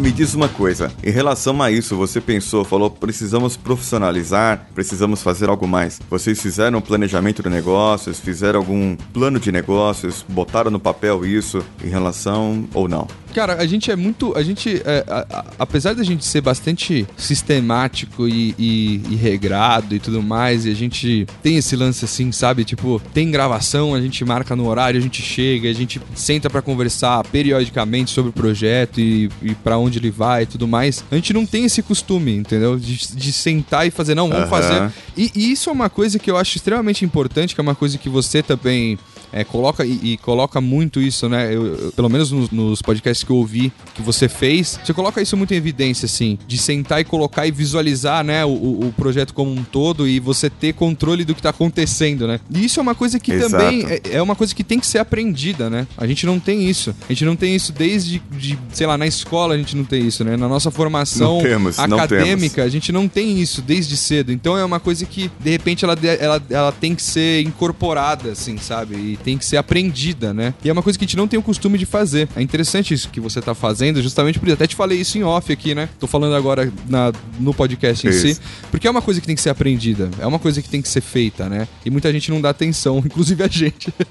Me 0.03 0.11
diz 0.11 0.35
uma 0.35 0.49
coisa, 0.49 0.91
em 1.01 1.13
relação 1.13 1.63
a 1.63 1.71
isso, 1.71 1.97
você 1.97 2.21
pensou, 2.21 2.65
falou, 2.65 2.91
precisamos 2.91 3.57
profissionalizar, 3.57 4.67
precisamos 4.75 5.23
fazer 5.23 5.49
algo 5.49 5.69
mais. 5.69 6.01
Vocês 6.11 6.43
fizeram 6.43 6.79
um 6.79 6.81
planejamento 6.81 7.41
de 7.41 7.49
negócios, 7.49 8.19
fizeram 8.19 8.59
algum 8.59 8.97
plano 8.97 9.39
de 9.39 9.53
negócios, 9.53 10.27
botaram 10.29 10.73
no 10.73 10.81
papel 10.81 11.25
isso 11.25 11.65
em 11.85 11.89
relação 11.89 12.69
ou 12.75 12.89
não? 12.89 13.07
Cara, 13.35 13.55
a 13.55 13.67
gente 13.67 13.91
é 13.91 13.97
muito. 13.97 14.37
A 14.37 14.43
gente. 14.43 14.83
É, 14.85 15.05
a, 15.09 15.27
a, 15.31 15.45
apesar 15.59 15.95
da 15.95 16.03
gente 16.03 16.25
ser 16.25 16.41
bastante 16.41 17.07
sistemático 17.17 18.29
e, 18.29 18.55
e, 18.59 19.03
e, 19.11 19.17
regrado 19.17 19.95
e 19.95 19.99
tudo 19.99 20.23
mais, 20.23 20.67
e 20.67 20.71
a 20.71 20.75
gente 20.75 21.27
tem 21.43 21.57
esse 21.57 21.75
lance 21.75 22.05
assim, 22.05 22.31
sabe? 22.31 22.65
Tipo, 22.65 23.01
tem 23.13 23.31
gravação, 23.31 23.95
a 23.95 24.01
gente 24.01 24.25
marca 24.25 24.55
no 24.55 24.69
horário, 24.69 24.99
a 24.99 25.03
gente 25.03 25.23
chega, 25.23 25.69
a 25.69 25.73
gente 25.73 26.01
senta 26.15 26.51
para 26.51 26.61
conversar 26.61 27.23
periodicamente 27.25 28.11
sobre 28.11 28.31
o 28.31 28.33
projeto 28.33 29.01
e, 29.01 29.31
e 29.43 29.55
para 29.55 29.79
onde 29.79 29.99
ele 29.99 30.11
vai 30.11 30.43
e 30.43 30.47
tudo 30.47 30.69
mais. 30.69 31.05
A 31.11 31.15
gente 31.15 31.33
não 31.33 31.47
tem 31.47 31.65
esse 31.65 31.83
costume, 31.83 32.37
entendeu? 32.37 32.79
De, 32.79 32.97
de 33.17 33.33
sentar 33.33 33.87
e 33.87 33.91
fazer, 33.91 34.15
não, 34.15 34.29
vamos 34.29 34.45
uhum. 34.45 34.51
fazer. 34.51 34.93
E, 35.17 35.31
e 35.35 35.53
isso 35.53 35.71
é 35.71 35.73
uma 35.73 35.89
coisa 35.89 36.19
que 36.19 36.31
eu 36.31 36.37
acho 36.37 36.57
extremamente 36.57 37.05
importante, 37.05 37.55
que 37.55 37.61
é 37.61 37.63
uma 37.63 37.75
coisa 37.75 37.97
que 37.99 38.09
você 38.09 38.43
também 38.43 38.99
é, 39.33 39.45
coloca 39.45 39.85
e, 39.85 40.13
e, 40.13 40.17
coloca 40.19 40.61
muito 40.61 41.01
isso, 41.01 41.29
né? 41.29 41.55
Eu, 41.55 41.67
eu, 41.67 41.93
pelo 41.93 42.09
menos 42.09 42.31
nos, 42.31 42.51
nos, 42.51 42.83
podcasts 42.83 43.25
que 43.25 43.31
eu 43.31 43.37
ouvi 43.37 43.73
que 43.95 44.03
você 44.03 44.29
fez, 44.29 44.79
você 44.85 44.93
coloca 44.93 45.21
isso 45.23 45.37
muito 45.37 45.55
em 45.55 45.57
evidência, 45.57 46.07
assim, 46.07 46.39
de 46.47 46.59
sentar 46.59 47.01
e 47.01 47.05
colocar 47.05 47.47
e 47.47 47.51
visualizar, 47.51 48.25
né, 48.25 48.45
o, 48.45 48.51
o 48.51 48.95
projeto 48.97 49.33
como 49.33 49.51
um 49.51 49.63
todo 49.65 50.07
e 50.07 50.21
você 50.21 50.51
ter 50.51 50.75
controle 50.75 51.25
do 51.25 51.35
que 51.35 51.43
tá 51.43 51.51
acontecendo, 51.51 52.27
né? 52.27 52.41
E 52.51 52.65
isso 52.65 52.79
é 52.79 52.83
uma 52.83 52.95
coisa 52.95 53.19
que 53.19 53.33
Exato. 53.33 53.51
também 53.51 53.87
é, 53.87 54.01
é, 54.13 54.23
uma 54.23 54.37
coisa 54.37 54.55
que 54.55 54.63
tem 54.63 54.79
que 54.79 54.87
ser 54.87 54.99
aprendida, 54.99 55.71
né? 55.71 55.87
A 55.97 56.07
gente 56.07 56.27
não 56.27 56.39
tem 56.39 56.69
isso. 56.69 56.95
A 57.09 57.13
gente 57.13 57.25
não 57.25 57.37
tem 57.37 57.55
isso 57.55 57.73
desde, 57.73 58.23
de, 58.31 58.59
sei 58.73 58.87
lá, 58.87 58.99
na 58.99 59.07
escola 59.07 59.55
a 59.55 59.59
gente 59.59 59.77
não 59.77 59.85
tem 59.85 60.07
isso, 60.07 60.25
né? 60.25 60.37
Na 60.37 60.49
nossa 60.49 60.71
formação 60.71 61.41
temos, 61.41 61.79
acadêmica, 61.79 62.63
a 62.63 62.69
gente 62.69 62.93
não 62.93 63.09
tem 63.09 63.41
isso 63.41 63.63
desde 63.63 63.97
cedo. 63.97 64.33
Então 64.33 64.57
é 64.57 64.65
uma 64.65 64.81
coisa 64.81 65.07
que, 65.07 65.31
de 65.41 65.51
repente, 65.51 65.85
ela, 65.85 65.97
ela, 66.21 66.43
ela 66.51 66.73
tem 66.73 66.95
que 66.95 67.03
ser 67.03 67.43
incorporada, 67.43 68.33
assim, 68.33 68.59
sabe? 68.59 68.95
E 68.95 69.17
tem 69.23 69.39
que 69.39 69.45
ser 69.45 69.57
aprendida, 69.57 70.35
né? 70.35 70.55
E 70.65 70.69
é 70.69 70.73
uma 70.73 70.83
coisa 70.83 70.99
que 70.99 71.05
a 71.05 71.07
gente 71.07 71.17
não 71.17 71.29
tem 71.29 71.39
o 71.39 71.43
costume 71.43 71.79
de 71.79 71.87
fazer. 71.87 72.29
É 72.37 72.43
interessante 72.43 72.93
isso 72.95 73.09
que 73.09 73.21
você 73.21 73.41
tá 73.41 73.55
fazendo, 73.55 74.03
justamente 74.03 74.39
por 74.39 74.51
até 74.51 74.67
te 74.67 74.77
falei 74.77 75.01
isso 75.01 75.17
em 75.17 75.23
off 75.23 75.53
aqui, 75.53 75.75
né? 75.75 75.89
Tô 75.99 76.07
falando 76.07 76.35
agora 76.35 76.73
na, 76.89 77.13
no 77.41 77.55
podcast 77.55 78.07
em 78.07 78.11
isso. 78.11 78.35
si, 78.35 78.41
porque 78.71 78.87
é 78.87 78.91
uma 78.91 79.03
coisa 79.03 79.21
que 79.21 79.27
tem 79.27 79.35
que 79.35 79.43
ser 79.43 79.51
aprendida, 79.51 80.11
é 80.19 80.27
uma 80.27 80.39
coisa 80.39 80.61
que 80.61 80.69
tem 80.69 80.83
que 80.83 80.89
ser 80.89 81.01
feita, 81.01 81.49
né? 81.49 81.67
E 81.85 81.91
muita 81.91 82.13
gente 82.13 82.31
não 82.31 82.41
dá 82.41 82.51
atenção, 82.51 82.99
inclusive 83.05 83.43
a 83.43 83.49
gente. 83.49 83.93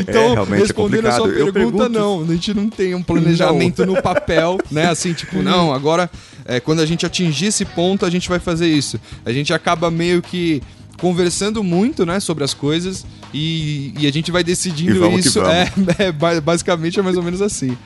então, 0.00 0.44
é, 0.54 0.58
respondendo 0.58 1.06
é 1.06 1.10
a 1.10 1.12
sua 1.12 1.28
pergunta, 1.28 1.52
pergunto... 1.52 1.88
não, 1.88 2.22
a 2.22 2.26
gente 2.26 2.54
não 2.54 2.68
tem 2.68 2.94
um 2.94 3.02
planejamento 3.02 3.86
no 3.86 4.00
papel, 4.02 4.58
né? 4.70 4.88
Assim, 4.88 5.12
tipo, 5.12 5.42
não, 5.42 5.72
agora 5.72 6.10
é, 6.44 6.60
quando 6.60 6.80
a 6.80 6.86
gente 6.86 7.04
atingir 7.04 7.46
esse 7.46 7.64
ponto, 7.64 8.06
a 8.06 8.10
gente 8.10 8.28
vai 8.28 8.38
fazer 8.38 8.68
isso. 8.68 8.98
A 9.24 9.32
gente 9.32 9.52
acaba 9.52 9.90
meio 9.90 10.22
que 10.22 10.62
conversando 10.98 11.62
muito, 11.62 12.04
né, 12.04 12.20
sobre 12.20 12.44
as 12.44 12.52
coisas 12.52 13.06
e, 13.32 13.94
e 13.98 14.06
a 14.06 14.12
gente 14.12 14.30
vai 14.30 14.44
decidindo 14.44 15.08
isso. 15.18 15.38
É, 15.48 16.06
é, 16.06 16.40
basicamente 16.40 16.98
é 16.98 17.02
mais 17.02 17.16
ou 17.16 17.22
menos 17.22 17.40
assim. 17.40 17.76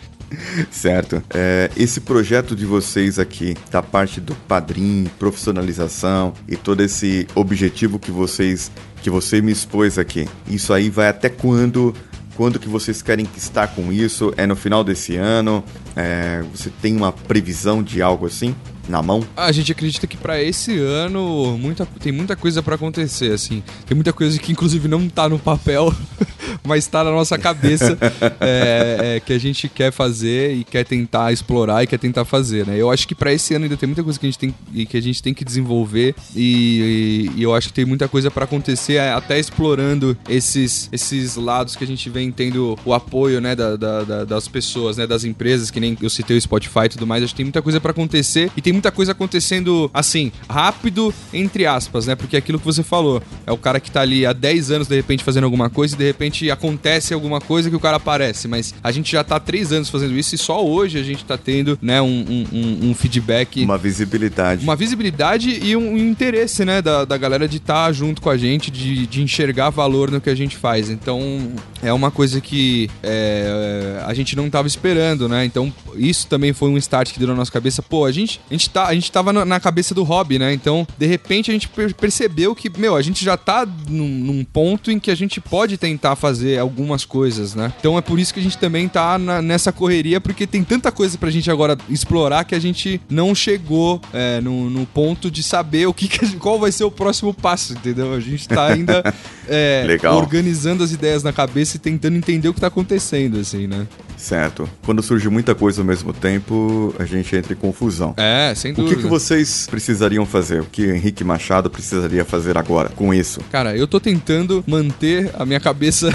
Certo. 0.71 1.23
É, 1.31 1.71
esse 1.77 2.01
projeto 2.01 2.57
de 2.57 2.65
vocês 2.65 3.19
aqui, 3.19 3.57
da 3.71 3.83
parte 3.83 4.21
do 4.21 4.35
padrinho, 4.35 5.11
profissionalização 5.19 6.33
e 6.49 6.57
todo 6.57 6.83
esse 6.83 7.27
objetivo 7.35 7.99
que 7.99 8.11
vocês 8.11 8.71
que 9.03 9.11
você 9.11 9.43
me 9.43 9.51
expôs 9.51 9.99
aqui, 9.99 10.29
isso 10.47 10.73
aí 10.73 10.89
vai 10.89 11.09
até 11.09 11.29
quando? 11.29 11.93
Quando 12.37 12.59
que 12.59 12.69
vocês 12.69 13.03
querem 13.03 13.29
estar 13.37 13.67
com 13.69 13.93
isso? 13.93 14.33
É 14.37 14.47
no 14.47 14.57
final 14.57 14.85
desse 14.85 15.17
ano? 15.17 15.63
É, 15.97 16.43
você 16.55 16.70
tem 16.80 16.97
uma 16.97 17.12
previsão 17.12 17.82
de 17.82 18.01
algo 18.03 18.26
assim? 18.26 18.55
na 18.88 19.03
mão? 19.03 19.22
A 19.36 19.53
gente 19.53 19.72
acredita 19.72 20.07
que 20.07 20.16
para 20.16 20.43
esse 20.43 20.78
ano 20.78 21.57
muita, 21.59 21.86
tem 21.86 22.12
muita 22.12 22.36
coisa 22.36 22.62
para 22.62 22.74
acontecer, 22.74 23.32
assim. 23.32 23.62
Tem 23.86 23.95
muita 23.95 24.12
coisa 24.12 24.38
que 24.38 24.53
inclusive 24.53 24.88
não 24.88 25.09
tá 25.09 25.28
no 25.28 25.38
papel, 25.38 25.95
mas 26.64 26.86
tá 26.86 27.05
na 27.05 27.11
nossa 27.11 27.38
cabeça 27.38 27.97
é, 28.40 29.16
é, 29.16 29.20
que 29.20 29.32
a 29.32 29.38
gente 29.38 29.68
quer 29.68 29.93
fazer 29.93 30.55
e 30.55 30.64
quer 30.64 30.84
tentar 30.84 31.32
explorar 31.32 31.82
e 31.82 31.86
quer 31.86 31.99
tentar 31.99 32.24
fazer, 32.24 32.66
né? 32.66 32.76
Eu 32.76 32.90
acho 32.90 33.07
que 33.07 33.14
para 33.14 33.32
esse 33.32 33.55
ano 33.55 33.64
ainda 33.64 33.76
tem 33.76 33.86
muita 33.86 34.03
coisa 34.03 34.18
que 34.18 34.26
a 34.26 34.30
gente 34.30 34.38
tem, 34.38 34.55
que 34.86 34.97
a 34.97 35.03
gente 35.03 35.22
tem 35.22 35.34
que 35.34 35.45
desenvolver 35.45 36.14
e, 36.34 37.30
e, 37.34 37.40
e 37.40 37.43
eu 37.43 37.55
acho 37.55 37.68
que 37.68 37.74
tem 37.74 37.84
muita 37.84 38.09
coisa 38.09 38.30
para 38.30 38.45
acontecer 38.45 38.99
até 38.99 39.38
explorando 39.38 40.16
esses, 40.28 40.88
esses 40.93 41.36
lados 41.36 41.76
que 41.76 41.84
a 41.84 41.86
gente 41.86 42.09
vem 42.11 42.30
tendo 42.30 42.78
o 42.84 42.93
apoio, 42.93 43.40
né, 43.40 43.55
da, 43.55 43.76
da, 43.76 44.03
da, 44.03 44.24
das 44.24 44.49
pessoas, 44.49 44.97
né, 44.97 45.07
das 45.07 45.24
empresas, 45.24 45.70
que 45.70 45.78
nem 45.83 45.99
eu 46.01 46.09
citei 46.09 46.37
o 46.37 46.41
Spotify 46.41 46.85
e 46.87 46.89
tudo 46.91 47.07
mais. 47.07 47.22
Acho 47.22 47.33
que 47.33 47.39
tem 47.39 47.45
muita 47.45 47.61
coisa 47.61 47.80
para 47.80 47.91
acontecer 47.91 48.51
e 48.57 48.62
tem 48.62 48.72
muita 48.72 48.91
coisa 48.91 49.12
acontecendo 49.12 49.91
assim, 49.93 50.33
rápido, 50.49 51.12
entre 51.33 51.66
aspas, 51.66 52.07
né? 52.07 52.14
Porque 52.14 52.37
é 52.37 52.39
aquilo 52.39 52.59
que 52.59 52.64
você 52.64 52.83
falou, 52.83 53.22
é 53.47 53.53
o 53.53 53.57
cara 53.57 53.80
que 53.80 53.91
tá 53.91 54.01
ali 54.01 54.24
há 54.24 54.33
10 54.33 54.70
anos 54.70 54.89
de 54.89 54.95
repente 54.95 55.24
fazendo 55.24 55.45
alguma 55.45 55.68
coisa 55.68 55.95
e 55.95 55.99
de 55.99 56.05
repente 56.05 56.51
acontece 56.51 57.12
alguma 57.12 57.41
coisa 57.41 57.68
que 57.68 57.76
o 57.76 57.80
cara 57.80 57.97
aparece. 57.97 58.47
Mas 58.47 58.74
a 58.83 58.93
gente 58.93 59.11
já 59.11 59.24
tá 59.24 59.37
há 59.37 59.41
3 59.41 59.72
anos 59.72 59.91
fazendo 59.91 60.16
isso 60.16 60.35
e 60.35 60.39
só 60.39 60.64
hoje 60.64 60.99
a 60.99 61.03
gente 61.03 61.24
tá 61.24 61.37
tendo, 61.37 61.78
né, 61.83 62.01
um, 62.01 62.47
um, 62.53 62.91
um 62.91 62.95
feedback. 62.95 63.64
Uma 63.64 63.78
visibilidade. 63.78 64.62
Uma 64.62 64.76
visibilidade 64.76 65.59
e 65.62 65.76
um, 65.76 65.93
um 65.93 65.99
interesse, 65.99 66.64
né, 66.64 66.80
da, 66.80 67.05
da 67.05 67.16
galera 67.16 67.49
de 67.49 67.57
estar 67.57 67.87
tá 67.87 67.93
junto 67.93 68.22
com 68.22 68.30
a 68.30 68.37
gente, 68.37 68.70
de, 68.70 69.07
de 69.07 69.22
enxergar 69.22 69.70
valor 69.70 70.11
no 70.11 70.20
que 70.20 70.30
a 70.30 70.35
gente 70.35 70.57
faz. 70.57 70.89
Então 70.89 71.53
é 71.83 71.93
uma 71.93 72.11
coisa 72.11 72.41
que 72.41 72.89
é, 73.03 74.01
a 74.07 74.14
gente 74.14 74.37
não 74.37 74.49
tava 74.49 74.68
esperando, 74.68 75.28
né? 75.28 75.45
Então 75.73 75.95
isso 75.95 76.27
também 76.27 76.53
foi 76.53 76.70
um 76.70 76.79
start 76.79 77.12
que 77.12 77.18
deu 77.18 77.29
na 77.29 77.35
nossa 77.35 77.53
cabeça. 77.53 77.83
Pô, 77.83 78.05
a 78.05 78.12
gente, 78.12 78.41
a 78.51 78.55
gente 78.55 78.62
gente, 78.62 78.70
tá, 78.70 78.87
a 78.87 78.95
gente 78.95 79.11
tava 79.11 79.33
na 79.33 79.61
cabeça 79.61 79.95
do 79.95 80.03
hobby, 80.03 80.39
né? 80.39 80.53
Então, 80.53 80.87
de 80.97 81.07
repente, 81.07 81.51
a 81.51 81.55
gente 81.55 81.68
percebeu 81.99 82.55
que, 82.55 82.70
meu, 82.79 82.97
a 82.97 83.03
gente 83.03 83.25
já 83.25 83.37
tá 83.37 83.66
num, 83.89 84.09
num, 84.09 84.45
ponto 84.45 84.91
em 84.91 84.99
que 84.99 85.11
a 85.11 85.14
gente 85.14 85.41
pode 85.41 85.77
tentar 85.77 86.16
fazer 86.16 86.59
algumas 86.59 87.05
coisas, 87.05 87.55
né? 87.55 87.73
Então 87.79 87.97
é 87.97 88.01
por 88.01 88.18
isso 88.18 88.33
que 88.33 88.41
a 88.41 88.43
gente 88.43 88.59
também 88.59 88.89
tá 88.89 89.18
na, 89.18 89.41
nessa 89.41 89.73
correria, 89.73 90.20
porque 90.20 90.47
tem 90.47 90.62
tanta 90.62 90.93
coisa 90.93 91.16
pra 91.16 91.31
gente 91.31 91.51
agora 91.51 91.77
explorar 91.89 92.45
que 92.45 92.55
a 92.55 92.59
gente 92.59 93.01
não 93.09 93.35
chegou 93.35 94.01
é, 94.12 94.41
no, 94.41 94.68
no, 94.68 94.87
ponto 94.87 95.31
de 95.31 95.43
saber 95.43 95.87
o 95.87 95.95
que, 95.95 96.07
que, 96.07 96.37
qual 96.37 96.59
vai 96.59 96.70
ser 96.70 96.85
o 96.85 96.91
próximo 96.91 97.33
passo, 97.33 97.73
entendeu? 97.73 98.12
A 98.12 98.20
gente 98.20 98.47
tá 98.47 98.66
ainda 98.66 99.03
é, 99.49 99.87
organizando 100.11 100.85
as 100.85 100.93
ideias 100.93 101.23
na 101.23 101.33
cabeça 101.33 101.77
e 101.77 101.81
tentando 101.81 102.16
entender 102.16 102.49
o 102.49 102.55
que 102.55 102.61
tá 102.61 102.66
acontecendo, 102.66 103.39
assim, 103.39 103.66
né? 103.66 103.87
Certo. 104.16 104.68
Quando 104.85 105.03
surge 105.03 105.29
muita 105.29 105.55
coisa 105.63 105.81
ao 105.81 105.87
mesmo 105.87 106.13
tempo, 106.13 106.93
a 106.99 107.05
gente 107.05 107.37
entra 107.37 107.53
em 107.53 107.57
confusão. 107.57 108.15
É, 108.17 108.53
sem 108.57 108.75
dúvida. 108.75 108.95
O 108.95 108.97
que, 108.97 109.03
que 109.05 109.09
vocês 109.09 109.69
precisariam 109.71 110.27
fazer? 110.27 110.61
O 110.61 110.65
que 110.65 110.85
Henrique 110.91 111.23
Machado 111.23 111.71
precisaria 111.71 112.25
fazer 112.25 112.59
agora 112.59 112.89
com 112.89 113.15
isso? 113.15 113.41
Cara, 113.49 113.77
eu 113.77 113.87
tô 113.87 114.01
tentando 114.01 114.65
manter 114.67 115.31
a 115.39 115.47
minha 115.47 115.61
cabeça. 115.61 116.11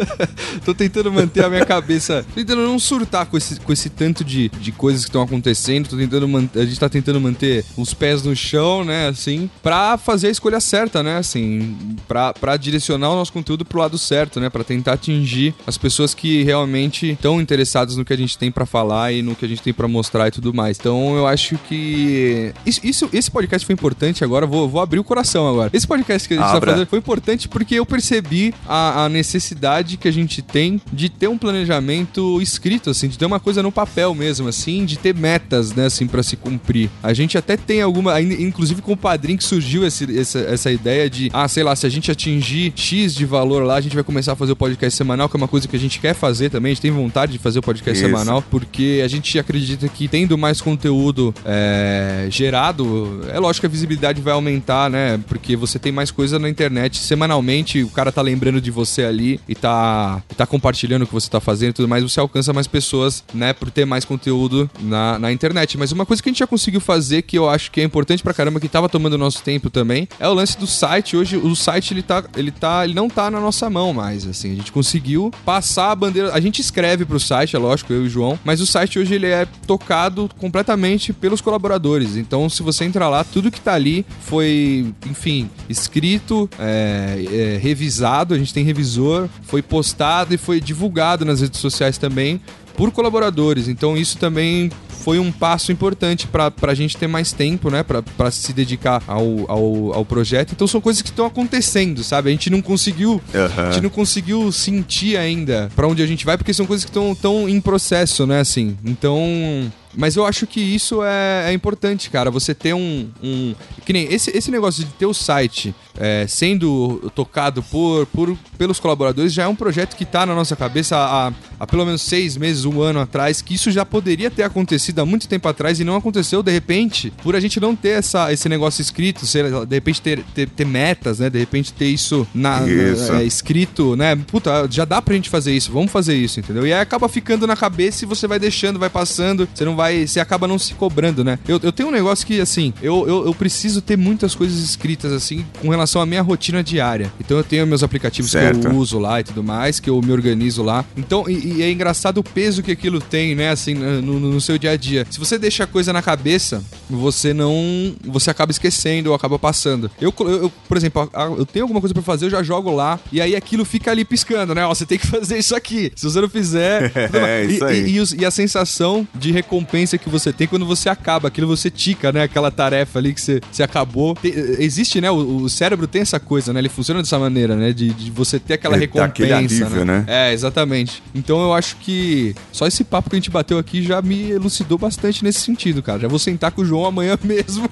tô 0.62 0.74
tentando 0.74 1.10
manter 1.10 1.42
a 1.42 1.48
minha 1.48 1.64
cabeça. 1.64 2.22
tentando 2.34 2.66
não 2.66 2.78
surtar 2.78 3.24
com 3.24 3.38
esse, 3.38 3.58
com 3.60 3.72
esse 3.72 3.88
tanto 3.88 4.22
de, 4.22 4.50
de 4.50 4.70
coisas 4.70 5.04
que 5.04 5.08
estão 5.08 5.22
acontecendo. 5.22 5.88
Tô 5.88 5.96
tentando 5.96 6.28
manter. 6.28 6.60
A 6.60 6.66
gente 6.66 6.78
tá 6.78 6.90
tentando 6.90 7.18
manter 7.18 7.64
os 7.78 7.94
pés 7.94 8.22
no 8.22 8.36
chão, 8.36 8.84
né? 8.84 9.08
Assim, 9.08 9.48
pra 9.62 9.96
fazer 9.96 10.26
a 10.26 10.30
escolha 10.30 10.60
certa, 10.60 11.02
né? 11.02 11.16
Assim, 11.16 11.96
pra, 12.06 12.34
pra 12.34 12.58
direcionar 12.58 13.08
o 13.08 13.14
nosso 13.14 13.32
conteúdo 13.32 13.64
pro 13.64 13.78
lado 13.78 13.96
certo, 13.96 14.38
né? 14.38 14.50
Pra 14.50 14.62
tentar 14.62 14.92
atingir 14.92 15.54
as 15.66 15.78
pessoas 15.78 16.12
que 16.12 16.42
realmente 16.42 17.12
estão 17.12 17.40
interessados 17.40 17.96
no 17.96 18.04
que 18.04 18.12
a 18.12 18.18
gente 18.18 18.36
tem 18.36 18.52
para 18.52 18.66
falar 18.66 18.81
e 19.12 19.22
no 19.22 19.34
que 19.34 19.44
a 19.44 19.48
gente 19.48 19.62
tem 19.62 19.72
para 19.72 19.88
mostrar 19.88 20.28
e 20.28 20.30
tudo 20.30 20.52
mais. 20.52 20.78
Então 20.78 21.16
eu 21.16 21.26
acho 21.26 21.58
que 21.68 22.52
isso, 22.64 22.80
isso, 22.82 23.08
esse 23.12 23.30
podcast 23.30 23.64
foi 23.66 23.72
importante 23.74 24.24
agora, 24.24 24.46
vou, 24.46 24.68
vou 24.68 24.80
abrir 24.80 24.98
o 24.98 25.04
coração 25.04 25.48
agora. 25.48 25.70
Esse 25.72 25.86
podcast 25.86 26.26
que 26.26 26.34
a 26.34 26.36
gente 26.36 26.46
tá 26.46 26.56
Abra. 26.56 26.60
tá 26.60 26.72
fazendo 26.72 26.88
foi 26.88 26.98
importante 26.98 27.48
porque 27.48 27.74
eu 27.74 27.86
percebi 27.86 28.54
a, 28.66 29.04
a, 29.04 29.08
necessidade 29.08 29.96
que 29.96 30.08
a 30.08 30.12
gente 30.12 30.42
tem 30.42 30.80
de 30.92 31.08
ter 31.08 31.28
um 31.28 31.38
planejamento 31.38 32.40
escrito, 32.40 32.90
assim, 32.90 33.08
de 33.08 33.18
ter 33.18 33.26
uma 33.26 33.40
coisa 33.40 33.62
no 33.62 33.70
papel 33.70 34.14
mesmo, 34.14 34.48
assim, 34.48 34.84
de 34.84 34.98
ter 34.98 35.14
metas, 35.14 35.74
né, 35.74 35.86
assim, 35.86 36.06
para 36.06 36.22
se 36.22 36.36
cumprir. 36.36 36.90
A 37.02 37.12
gente 37.12 37.36
até 37.36 37.56
tem 37.56 37.82
alguma, 37.82 38.20
inclusive 38.20 38.82
com 38.82 38.92
o 38.92 38.96
padrinho 38.96 39.38
que 39.38 39.44
surgiu 39.44 39.86
esse, 39.86 40.18
essa, 40.18 40.38
essa 40.40 40.70
ideia 40.70 41.08
de, 41.08 41.30
ah, 41.32 41.46
sei 41.48 41.62
lá, 41.62 41.76
se 41.76 41.86
a 41.86 41.88
gente 41.88 42.10
atingir 42.10 42.72
X 42.74 43.14
de 43.14 43.24
valor 43.24 43.64
lá, 43.64 43.76
a 43.76 43.80
gente 43.80 43.94
vai 43.94 44.04
começar 44.04 44.32
a 44.32 44.36
fazer 44.36 44.52
o 44.52 44.56
podcast 44.56 44.96
semanal, 44.96 45.28
que 45.28 45.36
é 45.36 45.38
uma 45.38 45.48
coisa 45.48 45.68
que 45.68 45.76
a 45.76 45.78
gente 45.78 46.00
quer 46.00 46.14
fazer 46.14 46.50
também, 46.50 46.72
a 46.72 46.74
gente 46.74 46.82
tem 46.82 46.90
vontade 46.90 47.32
de 47.32 47.38
fazer 47.38 47.58
o 47.58 47.62
podcast 47.62 47.98
Isso. 47.98 48.08
semanal, 48.08 48.42
porque 48.50 48.71
a 49.02 49.08
gente 49.08 49.38
acredita 49.38 49.88
que 49.88 50.08
tendo 50.08 50.38
mais 50.38 50.60
conteúdo 50.60 51.34
é, 51.44 52.26
gerado, 52.30 53.20
é 53.32 53.38
lógico 53.38 53.62
que 53.62 53.66
a 53.66 53.70
visibilidade 53.70 54.20
vai 54.20 54.32
aumentar, 54.32 54.88
né? 54.88 55.18
Porque 55.26 55.56
você 55.56 55.78
tem 55.78 55.92
mais 55.92 56.10
coisa 56.10 56.38
na 56.38 56.48
internet. 56.48 56.98
Semanalmente, 56.98 57.82
o 57.82 57.88
cara 57.88 58.12
tá 58.12 58.22
lembrando 58.22 58.60
de 58.60 58.70
você 58.70 59.04
ali 59.04 59.40
e 59.48 59.54
tá, 59.54 60.22
tá 60.36 60.46
compartilhando 60.46 61.02
o 61.02 61.06
que 61.06 61.12
você 61.12 61.28
tá 61.28 61.40
fazendo 61.40 61.70
e 61.70 61.74
tudo 61.74 61.88
mais, 61.88 62.02
você 62.02 62.20
alcança 62.20 62.52
mais 62.52 62.66
pessoas, 62.66 63.24
né? 63.32 63.52
Por 63.52 63.70
ter 63.70 63.84
mais 63.84 64.04
conteúdo 64.04 64.70
na, 64.80 65.18
na 65.18 65.32
internet. 65.32 65.78
Mas 65.78 65.92
uma 65.92 66.04
coisa 66.04 66.22
que 66.22 66.28
a 66.28 66.32
gente 66.32 66.40
já 66.40 66.46
conseguiu 66.46 66.80
fazer, 66.80 67.22
que 67.22 67.38
eu 67.38 67.48
acho 67.48 67.70
que 67.70 67.80
é 67.80 67.84
importante 67.84 68.22
pra 68.22 68.34
caramba, 68.34 68.60
que 68.60 68.68
tava 68.68 68.88
tomando 68.88 69.16
nosso 69.16 69.42
tempo 69.42 69.70
também, 69.70 70.08
é 70.18 70.28
o 70.28 70.34
lance 70.34 70.58
do 70.58 70.66
site. 70.66 71.16
Hoje, 71.16 71.36
o 71.36 71.54
site, 71.54 71.94
ele 71.94 72.02
tá, 72.02 72.24
ele 72.36 72.50
tá, 72.50 72.84
ele 72.84 72.94
não 72.94 73.08
tá 73.08 73.30
na 73.30 73.40
nossa 73.40 73.70
mão 73.70 73.92
mais, 73.92 74.26
assim. 74.26 74.52
A 74.52 74.56
gente 74.56 74.72
conseguiu 74.72 75.30
passar 75.44 75.90
a 75.90 75.94
bandeira, 75.94 76.32
a 76.34 76.40
gente 76.40 76.60
escreve 76.60 77.04
pro 77.04 77.18
site, 77.18 77.56
é 77.56 77.58
lógico, 77.58 77.92
eu 77.92 78.02
e 78.02 78.06
o 78.06 78.10
João, 78.10 78.38
mas 78.44 78.51
o 78.60 78.66
site 78.66 78.98
hoje 78.98 79.14
ele 79.14 79.26
é 79.26 79.46
tocado 79.66 80.28
completamente 80.38 81.12
pelos 81.12 81.40
colaboradores. 81.40 82.16
Então, 82.16 82.48
se 82.48 82.62
você 82.62 82.84
entrar 82.84 83.08
lá, 83.08 83.24
tudo 83.24 83.50
que 83.50 83.60
tá 83.60 83.74
ali 83.74 84.04
foi, 84.20 84.92
enfim, 85.06 85.48
escrito, 85.68 86.48
é, 86.58 87.24
é, 87.30 87.58
revisado, 87.58 88.34
a 88.34 88.38
gente 88.38 88.52
tem 88.52 88.64
revisor, 88.64 89.28
foi 89.42 89.62
postado 89.62 90.34
e 90.34 90.38
foi 90.38 90.60
divulgado 90.60 91.24
nas 91.24 91.40
redes 91.40 91.60
sociais 91.60 91.98
também 91.98 92.40
por 92.76 92.90
colaboradores. 92.90 93.68
Então 93.68 93.96
isso 93.96 94.18
também 94.18 94.70
foi 94.92 95.18
um 95.18 95.32
passo 95.32 95.72
importante 95.72 96.26
para 96.26 96.52
a 96.62 96.74
gente 96.74 96.96
ter 96.96 97.06
mais 97.06 97.32
tempo, 97.32 97.70
né? 97.70 97.82
Para 97.82 98.30
se 98.30 98.52
dedicar 98.52 99.02
ao, 99.06 99.50
ao, 99.50 99.94
ao, 99.94 100.04
projeto. 100.04 100.52
Então 100.52 100.66
são 100.66 100.80
coisas 100.80 101.02
que 101.02 101.08
estão 101.08 101.26
acontecendo, 101.26 102.04
sabe? 102.04 102.28
A 102.28 102.32
gente 102.32 102.50
não 102.50 102.62
conseguiu. 102.62 103.12
Uhum. 103.12 103.68
A 103.68 103.70
gente 103.70 103.82
não 103.82 103.90
conseguiu 103.90 104.52
sentir 104.52 105.16
ainda 105.16 105.70
para 105.74 105.86
onde 105.86 106.02
a 106.02 106.06
gente 106.06 106.24
vai, 106.24 106.36
porque 106.36 106.54
são 106.54 106.66
coisas 106.66 106.84
que 106.84 106.90
estão 106.90 107.14
tão 107.14 107.48
em 107.48 107.60
processo, 107.60 108.26
né? 108.26 108.40
Assim. 108.40 108.76
Então. 108.84 109.72
Mas 109.94 110.16
eu 110.16 110.24
acho 110.24 110.46
que 110.46 110.60
isso 110.60 111.02
é, 111.04 111.50
é 111.50 111.52
importante, 111.52 112.08
cara. 112.08 112.30
Você 112.30 112.54
ter 112.54 112.72
um, 112.72 113.10
um. 113.22 113.54
Que 113.84 113.92
nem 113.92 114.10
esse, 114.12 114.30
esse 114.30 114.50
negócio 114.50 114.82
de 114.84 114.90
ter 114.92 115.04
o 115.04 115.12
site 115.12 115.74
é, 115.98 116.26
sendo 116.26 117.10
tocado 117.14 117.62
por, 117.62 118.06
por, 118.06 118.36
pelos 118.56 118.80
colaboradores 118.80 119.32
já 119.32 119.44
é 119.44 119.48
um 119.48 119.54
projeto 119.54 119.96
que 119.96 120.04
está 120.04 120.24
na 120.24 120.34
nossa 120.34 120.56
cabeça 120.56 120.96
há, 120.96 121.32
há, 121.60 121.66
pelo 121.66 121.84
menos 121.84 122.02
seis 122.02 122.36
meses, 122.36 122.64
um 122.64 122.80
ano 122.80 123.00
atrás, 123.00 123.42
que 123.42 123.54
isso 123.54 123.70
já 123.70 123.84
poderia 123.84 124.30
ter 124.30 124.42
acontecido 124.42 124.91
há 124.96 125.06
muito 125.06 125.28
tempo 125.28 125.48
atrás 125.48 125.78
e 125.78 125.84
não 125.84 125.96
aconteceu 125.96 126.42
de 126.42 126.50
repente, 126.50 127.12
por 127.22 127.36
a 127.36 127.40
gente 127.40 127.60
não 127.60 127.76
ter 127.76 127.90
essa, 127.90 128.32
esse 128.32 128.48
negócio 128.48 128.82
escrito, 128.82 129.26
ser, 129.26 129.50
de 129.66 129.74
repente 129.76 130.02
ter, 130.02 130.22
ter, 130.34 130.48
ter 130.48 130.66
metas, 130.66 131.18
né? 131.18 131.30
De 131.30 131.38
repente 131.38 131.72
ter 131.72 131.86
isso, 131.86 132.26
na, 132.34 132.66
isso. 132.66 133.12
é, 133.12 133.24
escrito, 133.24 133.96
né? 133.96 134.16
Puta, 134.16 134.66
já 134.70 134.84
dá 134.84 135.00
pra 135.00 135.14
gente 135.14 135.30
fazer 135.30 135.54
isso, 135.54 135.70
vamos 135.70 135.92
fazer 135.92 136.16
isso, 136.16 136.40
entendeu? 136.40 136.66
E 136.66 136.72
aí 136.72 136.80
acaba 136.80 137.08
ficando 137.08 137.46
na 137.46 137.56
cabeça 137.56 138.04
e 138.04 138.08
você 138.08 138.26
vai 138.26 138.38
deixando, 138.38 138.78
vai 138.78 138.90
passando, 138.90 139.48
você 139.52 139.64
não 139.64 139.76
vai. 139.76 140.06
Você 140.06 140.20
acaba 140.20 140.48
não 140.48 140.58
se 140.58 140.74
cobrando, 140.74 141.22
né? 141.22 141.38
Eu, 141.46 141.60
eu 141.62 141.72
tenho 141.72 141.88
um 141.88 141.92
negócio 141.92 142.26
que, 142.26 142.40
assim, 142.40 142.72
eu, 142.82 143.06
eu, 143.06 143.26
eu 143.26 143.34
preciso 143.34 143.80
ter 143.80 143.96
muitas 143.96 144.34
coisas 144.34 144.58
escritas, 144.58 145.12
assim, 145.12 145.44
com 145.60 145.68
relação 145.68 145.92
relação 145.92 146.00
à 146.00 146.06
minha 146.06 146.22
rotina 146.22 146.62
diária. 146.62 147.12
Então 147.20 147.36
eu 147.36 147.44
tenho 147.44 147.66
meus 147.66 147.82
aplicativos 147.82 148.30
certo. 148.30 148.60
que 148.60 148.66
eu 148.66 148.74
uso 148.74 148.98
lá 148.98 149.20
e 149.20 149.24
tudo 149.24 149.42
mais, 149.42 149.78
que 149.78 149.90
eu 149.90 150.00
me 150.00 150.12
organizo 150.12 150.62
lá. 150.62 150.84
Então, 150.96 151.28
e, 151.28 151.58
e 151.58 151.62
é 151.62 151.70
engraçado 151.70 152.18
o 152.18 152.24
peso 152.24 152.62
que 152.62 152.72
aquilo 152.72 153.00
tem, 153.00 153.34
né, 153.34 153.50
assim, 153.50 153.74
no, 153.74 154.18
no, 154.18 154.40
seu 154.40 154.56
dia 154.56 154.71
a 154.72 154.76
dia. 154.76 155.06
Se 155.10 155.18
você 155.18 155.38
deixa 155.38 155.64
a 155.64 155.66
coisa 155.66 155.92
na 155.92 156.02
cabeça, 156.02 156.62
você 156.88 157.34
não. 157.34 157.94
Você 158.04 158.30
acaba 158.30 158.52
esquecendo 158.52 159.10
ou 159.10 159.14
acaba 159.14 159.38
passando. 159.38 159.90
Eu, 160.00 160.14
eu, 160.20 160.52
por 160.68 160.76
exemplo, 160.76 161.10
eu 161.36 161.44
tenho 161.44 161.64
alguma 161.64 161.80
coisa 161.80 161.92
para 161.92 162.02
fazer, 162.02 162.26
eu 162.26 162.30
já 162.30 162.42
jogo 162.42 162.70
lá, 162.70 162.98
e 163.10 163.20
aí 163.20 163.34
aquilo 163.34 163.64
fica 163.64 163.90
ali 163.90 164.04
piscando, 164.04 164.54
né? 164.54 164.64
Ó, 164.64 164.74
você 164.74 164.86
tem 164.86 164.98
que 164.98 165.06
fazer 165.08 165.38
isso 165.38 165.54
aqui. 165.54 165.92
Se 165.94 166.04
você 166.04 166.20
não 166.20 166.28
fizer. 166.28 166.92
é, 167.14 167.44
isso 167.44 167.64
aí. 167.64 167.86
E, 167.86 167.98
e, 167.98 168.20
e, 168.20 168.24
a 168.24 168.30
sensação 168.30 169.06
de 169.14 169.32
recompensa 169.32 169.98
que 169.98 170.08
você 170.08 170.32
tem 170.32 170.46
quando 170.46 170.64
você 170.64 170.88
acaba, 170.88 171.28
aquilo 171.28 171.46
você 171.46 171.70
tica, 171.70 172.12
né? 172.12 172.22
Aquela 172.22 172.50
tarefa 172.50 172.98
ali 172.98 173.12
que 173.12 173.20
você, 173.20 173.40
você 173.50 173.62
acabou. 173.62 174.14
Tem, 174.14 174.32
existe, 174.32 175.00
né? 175.00 175.10
O, 175.10 175.42
o 175.42 175.48
cérebro 175.48 175.82
cérebro 175.82 175.86
tem 175.86 176.02
essa 176.02 176.20
coisa, 176.20 176.52
né? 176.52 176.60
Ele 176.60 176.68
funciona 176.68 177.02
dessa 177.02 177.18
maneira, 177.18 177.56
né? 177.56 177.72
De, 177.72 177.90
de 177.90 178.10
você 178.10 178.38
ter 178.38 178.54
aquela 178.54 178.76
Ele 178.76 178.86
recompensa. 178.86 179.36
Alívio, 179.36 179.84
né? 179.84 179.84
né? 179.84 180.04
É, 180.06 180.32
exatamente. 180.32 181.02
Então 181.14 181.40
eu 181.40 181.52
acho 181.52 181.76
que 181.76 182.34
só 182.50 182.66
esse 182.66 182.84
papo 182.84 183.10
que 183.10 183.16
a 183.16 183.18
gente 183.18 183.30
bateu 183.30 183.58
aqui 183.58 183.82
já 183.82 184.00
me 184.02 184.30
elucidou 184.30 184.61
bastante 184.78 185.24
nesse 185.24 185.40
sentido, 185.40 185.82
cara. 185.82 185.98
Já 186.00 186.08
vou 186.08 186.18
sentar 186.18 186.50
com 186.52 186.62
o 186.62 186.64
João 186.64 186.84
amanhã 186.86 187.18
mesmo. 187.22 187.68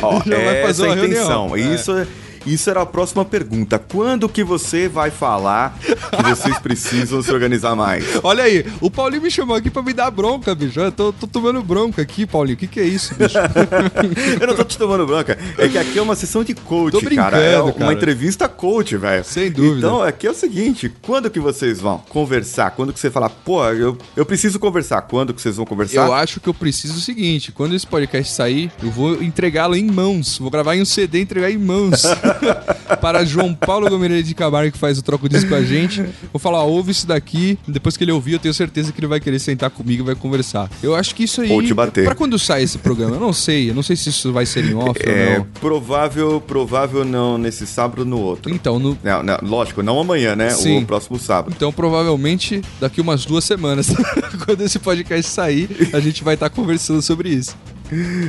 Ó, 0.00 0.20
já 0.24 0.36
vai 0.38 0.62
fazer 0.62 0.82
uma 0.84 0.94
intenção. 0.96 1.48
reunião. 1.48 1.74
Isso 1.74 1.92
é 1.92 2.06
isso 2.46 2.70
era 2.70 2.82
a 2.82 2.86
próxima 2.86 3.24
pergunta. 3.24 3.78
Quando 3.78 4.28
que 4.28 4.44
você 4.44 4.88
vai 4.88 5.10
falar 5.10 5.78
que 5.78 6.22
vocês 6.22 6.58
precisam 6.60 7.22
se 7.22 7.32
organizar 7.32 7.74
mais? 7.74 8.04
Olha 8.22 8.44
aí, 8.44 8.64
o 8.80 8.90
Paulinho 8.90 9.22
me 9.22 9.30
chamou 9.30 9.56
aqui 9.56 9.70
pra 9.70 9.82
me 9.82 9.92
dar 9.92 10.10
bronca, 10.10 10.54
bicho. 10.54 10.80
Eu 10.80 10.92
tô, 10.92 11.12
tô 11.12 11.26
tomando 11.26 11.62
bronca 11.62 12.02
aqui, 12.02 12.26
Paulinho. 12.26 12.54
O 12.54 12.58
que, 12.58 12.66
que 12.66 12.80
é 12.80 12.84
isso, 12.84 13.14
bicho? 13.14 13.38
eu 14.40 14.46
não 14.46 14.54
tô 14.54 14.64
te 14.64 14.78
tomando 14.78 15.06
bronca. 15.06 15.38
É 15.58 15.68
que 15.68 15.78
aqui 15.78 15.98
é 15.98 16.02
uma 16.02 16.14
sessão 16.14 16.44
de 16.44 16.54
coach, 16.54 17.04
cara. 17.14 17.38
É 17.38 17.60
uma 17.60 17.72
cara. 17.72 17.92
entrevista 17.92 18.48
coach, 18.48 18.96
velho. 18.96 19.24
Sem 19.24 19.50
dúvida. 19.50 19.86
Então, 19.86 20.02
aqui 20.02 20.26
é 20.26 20.30
o 20.30 20.34
seguinte: 20.34 20.92
quando 21.02 21.30
que 21.30 21.40
vocês 21.40 21.80
vão 21.80 21.98
conversar? 21.98 22.70
Quando 22.72 22.92
que 22.92 23.00
você 23.00 23.10
fala, 23.10 23.28
pô, 23.28 23.64
eu, 23.70 23.96
eu 24.16 24.26
preciso 24.26 24.58
conversar? 24.58 25.02
Quando 25.02 25.32
que 25.34 25.40
vocês 25.40 25.56
vão 25.56 25.66
conversar? 25.66 26.06
Eu 26.06 26.12
acho 26.12 26.40
que 26.40 26.48
eu 26.48 26.54
preciso 26.54 26.94
o 26.94 27.00
seguinte: 27.00 27.52
quando 27.52 27.74
esse 27.74 27.86
podcast 27.86 28.32
sair, 28.32 28.70
eu 28.82 28.90
vou 28.90 29.22
entregá-lo 29.22 29.76
em 29.76 29.84
mãos. 29.84 30.38
Vou 30.38 30.50
gravar 30.50 30.76
em 30.76 30.82
um 30.82 30.84
CD 30.84 31.18
e 31.18 31.22
entregar 31.22 31.50
em 31.50 31.58
mãos. 31.58 32.02
para 33.00 33.24
João 33.24 33.54
Paulo 33.54 33.88
Gomes 33.88 34.26
de 34.26 34.34
Camargo, 34.34 34.72
que 34.72 34.78
faz 34.78 34.98
o 34.98 35.02
troco 35.02 35.28
disco 35.28 35.48
com 35.48 35.54
a 35.54 35.62
gente. 35.62 36.04
Vou 36.32 36.38
falar, 36.38 36.62
ouve 36.62 36.92
isso 36.92 37.06
daqui. 37.06 37.58
Depois 37.66 37.96
que 37.96 38.04
ele 38.04 38.12
ouvir, 38.12 38.34
eu 38.34 38.38
tenho 38.38 38.54
certeza 38.54 38.92
que 38.92 39.00
ele 39.00 39.06
vai 39.06 39.20
querer 39.20 39.38
sentar 39.38 39.70
comigo 39.70 40.02
e 40.02 40.06
vai 40.06 40.14
conversar. 40.14 40.70
Eu 40.82 40.94
acho 40.94 41.14
que 41.14 41.24
isso 41.24 41.40
aí. 41.40 41.50
Ou 41.50 41.62
te 41.62 41.74
bater. 41.74 42.04
Pra 42.04 42.14
quando 42.14 42.38
sai 42.38 42.62
esse 42.62 42.78
programa? 42.78 43.16
Eu 43.16 43.20
não 43.20 43.32
sei. 43.32 43.70
Eu 43.70 43.74
não 43.74 43.82
sei 43.82 43.96
se 43.96 44.08
isso 44.08 44.32
vai 44.32 44.46
ser 44.46 44.64
em 44.64 44.74
off 44.74 45.00
é, 45.02 45.10
ou 45.10 45.38
não. 45.38 45.46
Provável, 45.60 46.40
provável 46.40 47.04
não 47.04 47.38
nesse 47.38 47.66
sábado 47.66 48.00
ou 48.00 48.04
no 48.04 48.20
outro. 48.20 48.52
Então, 48.52 48.78
no... 48.78 48.96
Não, 49.02 49.22
não, 49.22 49.38
lógico, 49.42 49.82
não 49.82 49.98
amanhã, 49.98 50.36
né? 50.36 50.50
Sim. 50.50 50.82
O 50.82 50.86
próximo 50.86 51.18
sábado. 51.18 51.52
Então, 51.56 51.72
provavelmente, 51.72 52.62
daqui 52.80 53.00
umas 53.00 53.24
duas 53.24 53.44
semanas, 53.44 53.88
quando 54.44 54.60
esse 54.62 54.78
podcast 54.78 55.30
sair, 55.30 55.90
a 55.92 56.00
gente 56.00 56.22
vai 56.22 56.34
estar 56.34 56.50
conversando 56.50 57.02
sobre 57.02 57.30
isso. 57.30 57.56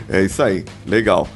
É 0.10 0.24
isso 0.24 0.42
aí. 0.44 0.66
Legal. 0.86 1.28